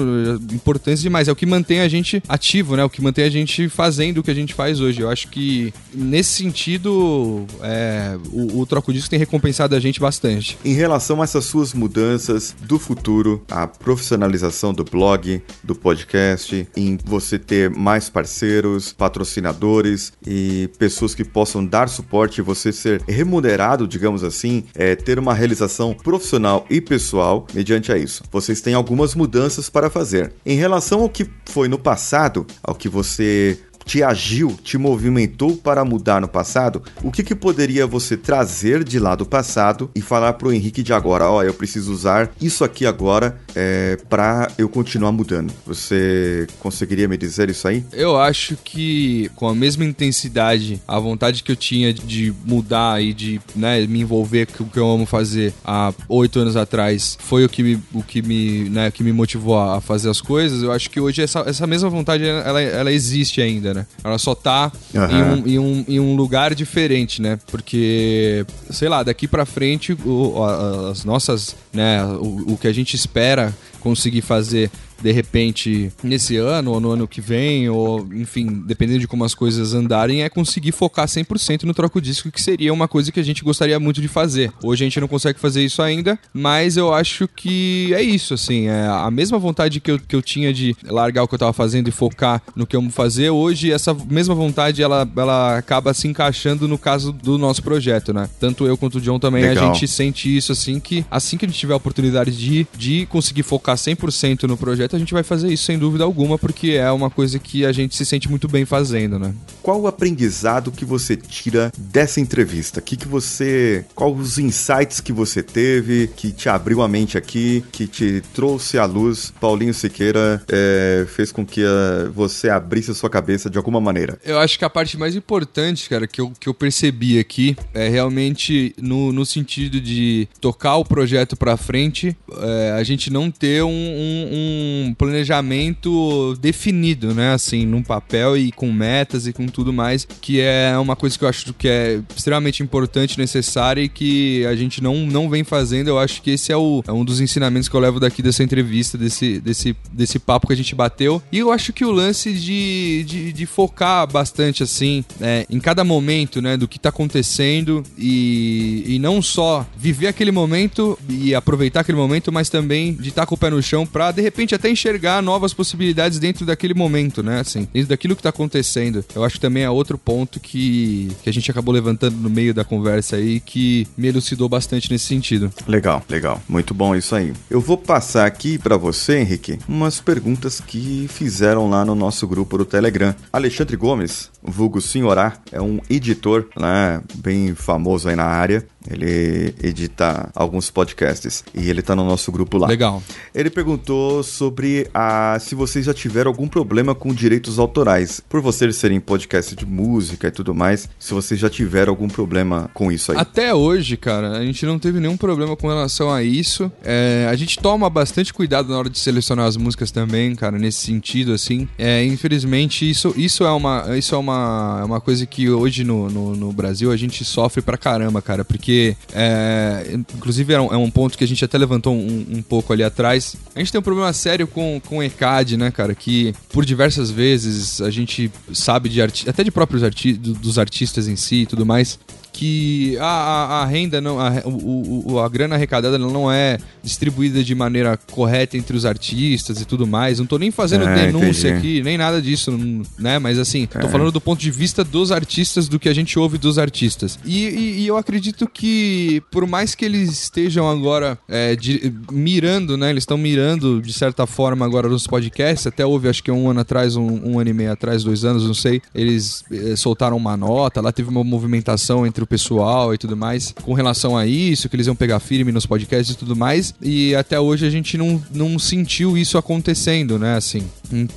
importantes 0.51 1.01
demais. 1.01 1.27
É 1.27 1.31
o 1.31 1.35
que 1.35 1.45
mantém 1.45 1.81
a 1.81 1.87
gente 1.87 2.21
ativo, 2.27 2.75
né? 2.75 2.83
O 2.83 2.89
que 2.89 3.01
mantém 3.01 3.25
a 3.25 3.29
gente 3.29 3.69
fazendo 3.69 4.19
o 4.19 4.23
que 4.23 4.31
a 4.31 4.33
gente 4.33 4.53
faz 4.53 4.79
hoje. 4.79 4.86
Eu 4.95 5.09
acho 5.09 5.27
que 5.29 5.73
nesse 5.93 6.31
sentido, 6.31 7.45
é, 7.61 8.17
o, 8.31 8.61
o 8.61 8.65
Troco 8.65 8.93
Disco 8.93 9.09
tem 9.09 9.19
recompensado 9.19 9.75
a 9.75 9.79
gente 9.79 9.99
bastante. 9.99 10.57
Em 10.63 10.73
relação 10.73 11.21
a 11.21 11.23
essas 11.23 11.45
suas 11.45 11.73
mudanças 11.73 12.55
do 12.61 12.79
futuro, 12.79 13.43
a 13.49 13.67
profissionalização 13.67 14.73
do 14.73 14.83
blog, 14.83 15.41
do 15.63 15.75
podcast, 15.75 16.67
em 16.75 16.97
você 17.03 17.37
ter 17.37 17.69
mais 17.69 18.09
parceiros, 18.09 18.93
patrocinadores 18.93 20.13
e 20.25 20.69
pessoas 20.77 21.13
que 21.13 21.23
possam 21.23 21.65
dar 21.65 21.89
suporte 21.89 22.41
você 22.41 22.71
ser 22.71 23.01
remunerado, 23.07 23.87
digamos 23.87 24.23
assim, 24.23 24.63
é, 24.75 24.95
ter 24.95 25.19
uma 25.19 25.33
realização 25.33 25.93
profissional 25.93 26.65
e 26.69 26.79
pessoal 26.79 27.45
mediante 27.53 27.91
a 27.91 27.97
isso. 27.97 28.23
Vocês 28.31 28.61
têm 28.61 28.73
algumas 28.73 29.15
mudanças 29.15 29.69
para 29.69 29.89
fazer. 29.89 30.33
Em 30.45 30.55
relação 30.55 31.01
ao 31.01 31.09
que 31.09 31.27
foi 31.45 31.67
no 31.67 31.77
passado, 31.77 32.45
ao 32.63 32.75
que 32.75 32.89
você 32.89 33.59
te 33.87 34.03
agiu, 34.03 34.57
te 34.61 34.77
movimentou 34.77 35.55
para 35.55 35.85
mudar 35.85 36.19
no 36.19 36.27
passado, 36.27 36.83
o 37.01 37.09
que, 37.09 37.23
que 37.23 37.33
poderia 37.33 37.87
você 37.87 38.17
trazer 38.17 38.83
de 38.83 38.99
lá 38.99 39.15
do 39.15 39.25
passado 39.25 39.89
e 39.95 40.01
falar 40.01 40.33
pro 40.33 40.51
Henrique 40.51 40.83
de 40.83 40.91
agora, 40.91 41.29
ó, 41.29 41.37
oh, 41.37 41.43
eu 41.43 41.53
preciso 41.53 41.93
usar 41.93 42.29
isso 42.41 42.65
aqui 42.65 42.85
agora 42.85 43.39
é, 43.55 43.97
para 44.09 44.51
eu 44.57 44.67
continuar 44.67 45.13
mudando. 45.13 45.53
Você 45.65 46.47
conseguiria 46.59 47.07
me 47.07 47.17
dizer 47.17 47.49
isso 47.49 47.65
aí? 47.67 47.83
Eu 47.93 48.19
acho 48.19 48.57
que 48.57 49.31
com 49.35 49.47
a 49.47 49.55
mesma 49.55 49.85
intensidade, 49.85 50.81
a 50.85 50.99
vontade 50.99 51.41
que 51.41 51.51
eu 51.51 51.55
tinha 51.55 51.93
de 51.93 52.33
mudar 52.45 53.01
e 53.01 53.13
de 53.13 53.39
né, 53.55 53.87
me 53.87 54.01
envolver 54.01 54.47
com 54.47 54.65
o 54.65 54.69
que 54.69 54.77
eu 54.77 54.89
amo 54.89 55.05
fazer 55.05 55.53
há 55.63 55.93
oito 56.09 56.39
anos 56.39 56.57
atrás, 56.57 57.17
foi 57.21 57.45
o 57.45 57.49
que 57.49 57.63
me, 57.63 57.81
o 57.93 58.03
que 58.03 58.21
me, 58.21 58.69
né, 58.69 58.91
que 58.91 59.01
me 59.01 59.13
motivou 59.13 59.57
a 59.57 59.79
fazer 59.79 60.09
as 60.09 60.19
coisas. 60.19 60.61
Eu 60.61 60.73
acho 60.73 60.89
que 60.89 60.99
hoje 60.99 61.21
essa, 61.21 61.39
essa 61.47 61.65
mesma 61.65 61.89
vontade 61.89 62.25
ela, 62.25 62.61
ela 62.61 62.91
existe 62.91 63.41
ainda, 63.41 63.73
né? 63.77 63.85
Ela 64.03 64.17
só 64.17 64.33
tá 64.33 64.71
uhum. 64.93 65.05
em, 65.05 65.23
um, 65.23 65.47
em, 65.47 65.59
um, 65.59 65.85
em, 65.87 65.99
um, 65.99 66.15
lugar 66.15 66.55
diferente, 66.55 67.21
né? 67.21 67.39
Porque, 67.47 68.45
sei 68.69 68.89
lá, 68.89 69.03
daqui 69.03 69.27
para 69.27 69.45
frente, 69.45 69.93
o, 70.05 70.43
as 70.91 71.03
nossas, 71.03 71.55
né, 71.71 72.03
o, 72.03 72.53
o 72.53 72.57
que 72.57 72.67
a 72.67 72.73
gente 72.73 72.95
espera 72.95 73.53
conseguir 73.79 74.21
fazer 74.21 74.71
de 75.01 75.11
repente 75.11 75.91
nesse 76.03 76.37
ano 76.37 76.71
ou 76.71 76.79
no 76.79 76.91
ano 76.91 77.07
que 77.07 77.21
vem, 77.21 77.69
ou 77.69 78.07
enfim, 78.13 78.63
dependendo 78.65 78.99
de 78.99 79.07
como 79.07 79.23
as 79.23 79.35
coisas 79.35 79.73
andarem, 79.73 80.23
é 80.23 80.29
conseguir 80.29 80.71
focar 80.71 81.07
100% 81.07 81.63
no 81.63 81.73
troco 81.73 82.01
disco, 82.01 82.31
que 82.31 82.41
seria 82.41 82.73
uma 82.73 82.87
coisa 82.87 83.11
que 83.11 83.19
a 83.19 83.23
gente 83.23 83.43
gostaria 83.43 83.79
muito 83.79 84.01
de 84.01 84.07
fazer. 84.07 84.51
Hoje 84.63 84.83
a 84.83 84.87
gente 84.87 84.99
não 84.99 85.07
consegue 85.07 85.39
fazer 85.39 85.63
isso 85.63 85.81
ainda, 85.81 86.17
mas 86.33 86.77
eu 86.77 86.93
acho 86.93 87.27
que 87.27 87.93
é 87.93 88.01
isso, 88.01 88.33
assim, 88.33 88.67
é 88.67 88.87
a 88.87 89.09
mesma 89.11 89.37
vontade 89.37 89.79
que 89.79 89.91
eu, 89.91 89.99
que 89.99 90.15
eu 90.15 90.21
tinha 90.21 90.53
de 90.53 90.75
largar 90.85 91.23
o 91.23 91.27
que 91.27 91.35
eu 91.35 91.39
tava 91.39 91.53
fazendo 91.53 91.87
e 91.87 91.91
focar 91.91 92.41
no 92.55 92.65
que 92.65 92.75
eu 92.75 92.81
vou 92.81 92.91
fazer, 92.91 93.29
hoje 93.29 93.71
essa 93.71 93.93
mesma 93.93 94.33
vontade 94.35 94.81
ela, 94.81 95.07
ela 95.15 95.57
acaba 95.57 95.93
se 95.93 96.07
encaixando 96.07 96.67
no 96.67 96.77
caso 96.77 97.11
do 97.11 97.37
nosso 97.37 97.61
projeto, 97.61 98.13
né? 98.13 98.29
Tanto 98.39 98.65
eu 98.65 98.77
quanto 98.77 98.97
o 98.97 99.01
John 99.01 99.19
também, 99.19 99.43
Legal. 99.43 99.71
a 99.71 99.73
gente 99.73 99.87
sente 99.87 100.35
isso 100.35 100.51
assim 100.51 100.79
que 100.79 101.05
assim 101.09 101.37
que 101.37 101.45
a 101.45 101.47
gente 101.47 101.57
tiver 101.57 101.73
a 101.73 101.77
oportunidade 101.77 102.31
de, 102.31 102.67
de 102.77 103.05
conseguir 103.07 103.43
focar 103.43 103.75
100% 103.75 104.43
no 104.43 104.57
projeto 104.57 104.86
projeto, 104.87 104.95
a 104.95 104.99
gente 104.99 105.13
vai 105.13 105.23
fazer 105.23 105.49
isso 105.49 105.65
sem 105.65 105.77
dúvida 105.77 106.03
alguma, 106.03 106.37
porque 106.37 106.71
é 106.71 106.89
uma 106.91 107.09
coisa 107.09 107.37
que 107.37 107.65
a 107.65 107.71
gente 107.71 107.95
se 107.95 108.05
sente 108.05 108.29
muito 108.29 108.47
bem 108.47 108.65
fazendo, 108.65 109.19
né? 109.19 109.33
Qual 109.61 109.81
o 109.81 109.87
aprendizado 109.87 110.71
que 110.71 110.85
você 110.85 111.15
tira 111.15 111.71
dessa 111.77 112.19
entrevista? 112.19 112.81
Que 112.81 112.95
que 112.95 113.07
você, 113.07 113.85
qual 113.93 114.13
os 114.13 114.39
insights 114.39 115.01
que 115.01 115.11
você 115.11 115.43
teve, 115.43 116.09
que 116.15 116.31
te 116.31 116.47
abriu 116.47 116.81
a 116.81 116.87
mente 116.87 117.17
aqui, 117.17 117.63
que 117.71 117.85
te 117.85 118.23
trouxe 118.33 118.77
à 118.77 118.85
luz? 118.85 119.33
Paulinho 119.39 119.73
Siqueira 119.73 120.41
é, 120.47 121.05
fez 121.07 121.31
com 121.31 121.45
que 121.45 121.61
a, 121.63 121.65
eh, 121.65 122.09
você 122.13 122.49
abrisse 122.49 122.91
a 122.91 122.93
sua 122.93 123.09
cabeça 123.09 123.49
de 123.49 123.57
alguma 123.57 123.81
maneira. 123.81 124.17
Eu 124.23 124.39
acho 124.39 124.57
que 124.57 124.63
a 124.63 124.69
parte 124.69 124.97
mais 124.97 125.15
importante, 125.15 125.89
cara, 125.89 126.07
que 126.07 126.21
eu, 126.21 126.31
que 126.39 126.47
eu 126.47 126.53
percebi 126.53 127.19
aqui 127.19 127.55
é 127.73 127.89
realmente 127.89 128.73
no, 128.79 129.11
no 129.11 129.25
sentido 129.25 129.81
de 129.81 130.27
tocar 130.39 130.77
o 130.77 130.85
projeto 130.85 131.35
para 131.35 131.57
frente, 131.57 132.15
é, 132.39 132.71
a 132.71 132.83
gente 132.83 133.11
não 133.11 133.29
ter 133.29 133.63
um, 133.63 133.69
um, 133.69 134.29
um 134.31 134.76
um 134.85 134.93
planejamento 134.93 136.35
definido, 136.39 137.13
né? 137.13 137.33
Assim, 137.33 137.65
num 137.65 137.83
papel 137.83 138.37
e 138.37 138.51
com 138.51 138.71
metas 138.71 139.27
e 139.27 139.33
com 139.33 139.47
tudo 139.47 139.73
mais, 139.73 140.07
que 140.21 140.39
é 140.39 140.77
uma 140.77 140.95
coisa 140.95 141.17
que 141.17 141.23
eu 141.23 141.29
acho 141.29 141.53
que 141.53 141.67
é 141.67 142.01
extremamente 142.15 142.63
importante, 142.63 143.17
necessária 143.17 143.81
e 143.81 143.89
que 143.89 144.45
a 144.45 144.55
gente 144.55 144.81
não, 144.81 144.95
não 145.05 145.29
vem 145.29 145.43
fazendo. 145.43 145.87
Eu 145.87 145.99
acho 145.99 146.21
que 146.21 146.31
esse 146.31 146.51
é, 146.51 146.57
o, 146.57 146.83
é 146.87 146.91
um 146.91 147.03
dos 147.03 147.19
ensinamentos 147.19 147.69
que 147.69 147.75
eu 147.75 147.79
levo 147.79 147.99
daqui 147.99 148.21
dessa 148.21 148.43
entrevista, 148.43 148.97
desse, 148.97 149.39
desse, 149.39 149.75
desse 149.91 150.19
papo 150.19 150.47
que 150.47 150.53
a 150.53 150.57
gente 150.57 150.73
bateu. 150.75 151.21
E 151.31 151.39
eu 151.39 151.51
acho 151.51 151.73
que 151.73 151.85
o 151.85 151.91
lance 151.91 152.33
de, 152.33 153.03
de, 153.05 153.33
de 153.33 153.45
focar 153.45 154.07
bastante, 154.11 154.63
assim, 154.63 155.03
é, 155.21 155.45
em 155.49 155.59
cada 155.59 155.83
momento, 155.83 156.41
né? 156.41 156.57
Do 156.57 156.67
que 156.67 156.79
tá 156.79 156.89
acontecendo 156.89 157.83
e, 157.97 158.83
e 158.87 158.99
não 158.99 159.21
só 159.21 159.65
viver 159.77 160.07
aquele 160.07 160.31
momento 160.31 160.97
e 161.09 161.33
aproveitar 161.33 161.81
aquele 161.81 161.97
momento, 161.97 162.31
mas 162.31 162.49
também 162.49 162.93
de 162.93 163.09
estar 163.09 163.23
tá 163.23 163.25
com 163.25 163.35
o 163.35 163.37
pé 163.37 163.49
no 163.49 163.61
chão 163.61 163.85
pra, 163.85 164.11
de 164.11 164.21
repente, 164.21 164.55
até 164.55 164.66
enxergar 164.69 165.21
novas 165.21 165.53
possibilidades 165.53 166.19
dentro 166.19 166.45
daquele 166.45 166.73
momento, 166.73 167.23
né? 167.23 167.39
Assim, 167.39 167.67
dentro 167.73 167.89
daquilo 167.89 168.15
que 168.15 168.23
tá 168.23 168.29
acontecendo. 168.29 169.03
Eu 169.15 169.23
acho 169.23 169.35
que 169.35 169.41
também 169.41 169.63
é 169.63 169.69
outro 169.69 169.97
ponto 169.97 170.39
que, 170.39 171.09
que 171.23 171.29
a 171.29 171.33
gente 171.33 171.49
acabou 171.49 171.73
levantando 171.73 172.17
no 172.17 172.29
meio 172.29 172.53
da 172.53 172.63
conversa 172.63 173.15
aí 173.15 173.39
que 173.39 173.87
me 173.97 174.07
elucidou 174.07 174.49
bastante 174.49 174.91
nesse 174.91 175.05
sentido. 175.05 175.51
Legal, 175.67 176.03
legal. 176.09 176.41
Muito 176.47 176.73
bom 176.73 176.95
isso 176.95 177.15
aí. 177.15 177.33
Eu 177.49 177.61
vou 177.61 177.77
passar 177.77 178.25
aqui 178.25 178.57
para 178.57 178.77
você, 178.77 179.19
Henrique, 179.19 179.59
umas 179.67 179.99
perguntas 179.99 180.61
que 180.61 181.07
fizeram 181.09 181.69
lá 181.69 181.85
no 181.85 181.95
nosso 181.95 182.27
grupo 182.27 182.57
do 182.57 182.65
Telegram. 182.65 183.15
Alexandre 183.31 183.75
Gomes, 183.75 184.29
vulgo 184.47 184.81
Senhorá, 184.81 185.37
é 185.51 185.61
um 185.61 185.79
editor, 185.89 186.47
né, 186.57 187.01
bem 187.15 187.53
famoso 187.53 188.09
aí 188.09 188.15
na 188.15 188.25
área. 188.25 188.65
Ele 188.89 189.53
edita 189.61 190.29
alguns 190.33 190.71
podcasts 190.71 191.43
e 191.53 191.69
ele 191.69 191.81
tá 191.81 191.95
no 191.95 192.05
nosso 192.05 192.31
grupo 192.31 192.57
lá. 192.57 192.67
Legal. 192.67 193.03
Ele 193.35 193.49
perguntou 193.49 194.23
sobre 194.23 194.87
a 194.93 195.37
se 195.39 195.55
vocês 195.55 195.85
já 195.85 195.93
tiveram 195.93 196.31
algum 196.31 196.47
problema 196.47 196.95
com 196.95 197.13
direitos 197.13 197.59
autorais. 197.59 198.21
Por 198.29 198.41
vocês 198.41 198.75
serem 198.77 198.99
podcast 198.99 199.55
de 199.55 199.65
música 199.65 200.27
e 200.29 200.31
tudo 200.31 200.55
mais, 200.55 200.89
se 200.97 201.13
vocês 201.13 201.39
já 201.39 201.49
tiveram 201.49 201.91
algum 201.91 202.07
problema 202.07 202.69
com 202.73 202.91
isso 202.91 203.11
aí. 203.11 203.17
Até 203.17 203.53
hoje, 203.53 203.97
cara, 203.97 204.37
a 204.37 204.45
gente 204.45 204.65
não 204.65 204.79
teve 204.79 204.99
nenhum 204.99 205.17
problema 205.17 205.55
com 205.55 205.67
relação 205.67 206.09
a 206.09 206.23
isso. 206.23 206.71
É, 206.83 207.27
a 207.29 207.35
gente 207.35 207.59
toma 207.59 207.89
bastante 207.89 208.33
cuidado 208.33 208.69
na 208.69 208.77
hora 208.77 208.89
de 208.89 208.99
selecionar 208.99 209.47
as 209.47 209.57
músicas 209.57 209.91
também, 209.91 210.33
cara, 210.35 210.57
nesse 210.57 210.85
sentido, 210.85 211.33
assim. 211.33 211.67
É, 211.77 212.05
infelizmente, 212.05 212.89
isso, 212.89 213.13
isso, 213.17 213.43
é, 213.43 213.51
uma, 213.51 213.97
isso 213.97 214.15
é, 214.15 214.17
uma, 214.17 214.36
é 214.81 214.85
uma 214.85 215.01
coisa 215.01 215.25
que 215.25 215.49
hoje 215.49 215.83
no, 215.83 216.09
no, 216.09 216.35
no 216.35 216.53
Brasil 216.53 216.91
a 216.91 216.97
gente 216.97 217.23
sofre 217.25 217.61
pra 217.61 217.77
caramba, 217.77 218.21
cara, 218.21 218.43
porque 218.43 218.95
é, 219.13 219.97
inclusive 220.15 220.53
é 220.53 220.59
um, 220.59 220.73
é 220.73 220.77
um, 220.77 220.89
ponto 220.89 221.17
que 221.17 221.23
a 221.23 221.27
gente 221.27 221.43
até 221.43 221.57
levantou 221.57 221.93
um, 221.93 222.25
um, 222.37 222.41
pouco 222.41 222.73
ali 222.73 222.83
atrás. 222.83 223.35
A 223.55 223.59
gente 223.59 223.71
tem 223.71 223.79
um 223.79 223.83
problema 223.83 224.11
sério 224.13 224.47
com, 224.47 224.81
com 224.85 225.03
ECAD, 225.03 225.57
né, 225.57 225.71
cara? 225.71 225.93
Que 225.93 226.33
por 226.49 226.65
diversas 226.65 227.09
vezes 227.09 227.81
a 227.81 227.89
gente 227.89 228.31
sabe 228.53 228.89
de 228.89 229.01
até 229.01 229.43
de 229.43 229.51
próprios 229.51 229.83
arti 229.83 230.13
dos 230.13 230.57
artistas 230.57 231.07
em 231.07 231.15
si 231.15 231.41
e 231.41 231.45
tudo 231.45 231.65
mais, 231.65 231.99
que 232.37 232.95
a, 232.99 233.03
a, 233.03 233.63
a 233.63 233.65
renda, 233.65 233.99
não, 233.99 234.19
a, 234.19 234.29
o, 234.45 235.13
o, 235.13 235.19
a 235.19 235.27
grana 235.27 235.55
arrecadada 235.55 235.97
não 235.97 236.31
é 236.31 236.59
distribuída 236.83 237.43
de 237.43 237.55
maneira 237.55 237.97
correta 238.11 238.55
entre 238.55 238.77
os 238.77 238.85
artistas 238.85 239.59
e 239.59 239.65
tudo 239.65 239.87
mais. 239.87 240.19
Não 240.19 240.27
tô 240.27 240.37
nem 240.37 240.51
fazendo 240.51 240.87
é, 240.87 241.07
denúncia 241.07 241.49
entendi. 241.49 241.79
aqui, 241.79 241.83
nem 241.83 241.97
nada 241.97 242.21
disso, 242.21 242.55
né? 242.99 243.17
Mas 243.17 243.39
assim, 243.39 243.63
é. 243.73 243.79
tô 243.79 243.89
falando 243.89 244.11
do 244.11 244.21
ponto 244.21 244.39
de 244.39 244.51
vista 244.51 244.83
dos 244.83 245.11
artistas, 245.11 245.67
do 245.67 245.79
que 245.79 245.89
a 245.89 245.93
gente 245.93 246.19
ouve 246.19 246.37
dos 246.37 246.59
artistas. 246.59 247.17
E, 247.25 247.47
e, 247.47 247.79
e 247.79 247.87
eu 247.87 247.97
acredito 247.97 248.47
que, 248.47 249.19
por 249.31 249.47
mais 249.47 249.73
que 249.73 249.83
eles 249.83 250.11
estejam 250.11 250.69
agora 250.69 251.17
é, 251.27 251.55
de, 251.55 251.91
mirando, 252.11 252.77
né? 252.77 252.91
Eles 252.91 253.01
estão 253.01 253.17
mirando, 253.17 253.81
de 253.81 253.93
certa 253.93 254.27
forma, 254.27 254.63
agora 254.63 254.87
nos 254.87 255.07
podcasts. 255.07 255.65
Até 255.65 255.83
houve, 255.83 256.07
acho 256.07 256.23
que 256.23 256.29
um 256.29 256.51
ano 256.51 256.59
atrás, 256.59 256.95
um, 256.95 257.31
um 257.31 257.39
ano 257.39 257.49
e 257.49 257.53
meio 257.53 257.71
atrás, 257.71 258.03
dois 258.03 258.23
anos, 258.23 258.45
não 258.45 258.53
sei. 258.53 258.79
Eles 258.93 259.43
é, 259.51 259.75
soltaram 259.75 260.15
uma 260.15 260.37
nota, 260.37 260.81
lá 260.81 260.91
teve 260.91 261.09
uma 261.09 261.23
movimentação 261.23 262.05
entre 262.05 262.23
o 262.23 262.26
pessoal 262.27 262.93
e 262.93 262.97
tudo 262.97 263.15
mais 263.15 263.53
com 263.63 263.73
relação 263.73 264.17
a 264.17 264.25
isso, 264.25 264.69
que 264.69 264.75
eles 264.75 264.87
iam 264.87 264.95
pegar 264.95 265.19
firme 265.19 265.51
nos 265.51 265.65
podcasts 265.65 266.15
e 266.15 266.17
tudo 266.17 266.35
mais. 266.35 266.73
E 266.81 267.15
até 267.15 267.39
hoje 267.39 267.65
a 267.65 267.69
gente 267.69 267.97
não, 267.97 268.21
não 268.33 268.59
sentiu 268.59 269.17
isso 269.17 269.37
acontecendo, 269.37 270.19
né? 270.19 270.35
Assim, 270.35 270.63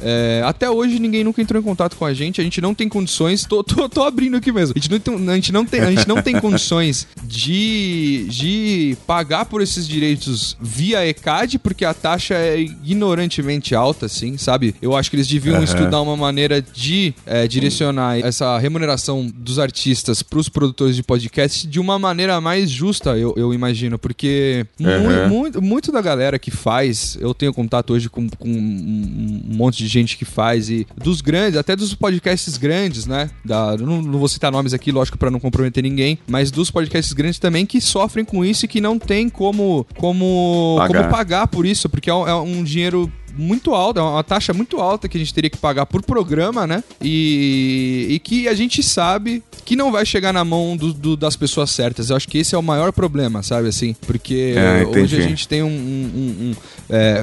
É, 0.03 0.43
até 0.45 0.69
hoje 0.69 0.99
ninguém 0.99 1.25
nunca 1.25 1.41
entrou 1.41 1.61
em 1.61 1.65
contato 1.65 1.97
com 1.97 2.05
a 2.05 2.13
gente, 2.13 2.41
a 2.41 2.45
gente 2.45 2.61
não 2.61 2.75
tem 2.75 2.89
condições, 2.89 3.45
tô, 3.45 3.63
tô, 3.63 3.89
tô 3.89 4.03
abrindo 4.03 4.37
aqui 4.37 4.53
mesmo, 4.53 4.75
a 4.77 4.79
gente, 4.79 4.91
não 4.91 4.99
tem, 4.99 5.29
a, 5.29 5.35
gente 5.35 5.53
não 5.53 5.65
tem, 5.65 5.81
a 5.81 5.91
gente 5.91 6.09
não 6.09 6.23
tem 6.23 6.39
condições 6.41 7.07
de, 7.25 8.27
de 8.29 8.97
pagar 9.07 9.45
por 9.45 9.63
esses 9.63 9.87
direitos 9.87 10.57
via 10.61 11.07
ECAD, 11.07 11.59
porque 11.59 11.85
a 11.85 11.95
taxa 11.95 12.35
é 12.35 12.61
ignorantemente 12.61 13.75
alta, 13.75 14.07
assim, 14.07 14.37
sabe? 14.37 14.75
Eu 14.81 14.97
acho 14.97 15.11
que 15.11 15.17
eles 15.17 15.29
deviam 15.29 15.59
uhum. 15.59 15.65
estudar 15.65 16.01
uma 16.01 16.17
maneira 16.17 16.63
de 16.63 17.15
é, 17.27 17.47
direcionar 17.47 18.19
essa 18.19 18.59
remuneração 18.59 19.31
dos 19.35 19.59
artistas 19.59 20.23
para 20.23 20.39
os 20.39 20.49
produtores 20.49 20.97
de 20.97 21.03
podcast 21.03 21.67
de 21.67 21.79
uma 21.79 21.99
maneira 21.99 22.41
mais 22.41 22.71
justa, 22.71 23.17
eu, 23.17 23.35
eu 23.37 23.53
imagino, 23.55 23.99
porque 23.99 24.67
uhum. 24.79 25.01
muito, 25.01 25.29
muito, 25.29 25.63
muito, 25.63 25.93
da 25.93 26.01
galera 26.01 26.39
que 26.39 26.51
faz, 26.51 27.17
eu 27.21 27.35
tenho 27.35 27.53
contato 27.53 27.93
hoje 27.93 28.09
com, 28.09 28.29
com 28.29 28.49
um 28.49 29.60
monte 29.61 29.79
de 29.79 29.87
gente 29.87 30.17
que 30.17 30.25
faz, 30.25 30.71
e 30.71 30.87
dos 30.97 31.21
grandes, 31.21 31.59
até 31.59 31.77
dos 31.77 31.95
podcasts 31.95 32.57
grandes, 32.57 33.07
né? 33.07 33.31
Da, 33.45 33.77
não, 33.77 34.03
não 34.03 34.19
vou 34.19 34.29
citar 34.29 34.51
nomes 34.51 34.75
aqui, 34.75 34.91
lógico, 34.91 35.19
para 35.19 35.31
não 35.31 35.41
comprometer 35.41 35.83
ninguém, 35.83 36.19
mas 36.27 36.51
dos 36.51 36.71
podcasts 36.71 37.13
grandes 37.13 37.39
também 37.39 37.67
que 37.67 37.81
sofrem 37.81 38.25
com 38.25 38.45
isso 38.45 38.65
e 38.65 38.69
que 38.69 38.81
não 38.81 38.99
tem 38.99 39.29
como, 39.29 39.87
como, 39.97 40.77
pagar. 40.79 40.99
como 41.03 41.11
pagar 41.11 41.47
por 41.49 41.67
isso, 41.67 41.89
porque 41.89 42.11
é 42.11 42.15
um, 42.15 42.29
é 42.29 42.35
um 42.35 42.63
dinheiro 42.65 43.11
muito 43.37 43.75
alta, 43.75 44.01
é 44.01 44.03
uma 44.03 44.25
taxa 44.25 44.53
muito 44.53 44.79
alta 44.79 45.09
que 45.09 45.17
a 45.17 45.21
gente 45.21 45.35
teria 45.35 45.51
que 45.51 45.59
pagar 45.59 45.87
por 45.87 46.03
programa, 46.03 46.67
né? 46.67 46.83
E, 47.01 48.07
e 48.11 48.19
que 48.19 48.49
a 48.49 48.55
gente 48.55 48.83
sabe 48.83 49.43
que 49.65 49.77
não 49.77 49.93
vai 49.93 50.05
chegar 50.05 50.33
na 50.33 50.45
mão 50.45 50.77
do, 50.77 50.93
do, 50.93 51.17
das 51.17 51.37
pessoas 51.37 51.71
certas. 51.71 52.11
Eu 52.11 52.17
acho 52.17 52.29
que 52.29 52.39
esse 52.39 52.55
é 52.55 52.59
o 52.59 52.63
maior 52.63 52.93
problema, 52.93 53.43
sabe 53.43 53.69
assim? 53.69 53.95
Porque 54.07 54.55
é, 54.57 54.85
hoje 54.87 55.17
a 55.17 55.21
gente 55.21 55.47
tem 55.47 55.63
um. 55.63 55.69
um, 55.69 56.51
um 56.51 56.55
é, 56.89 57.23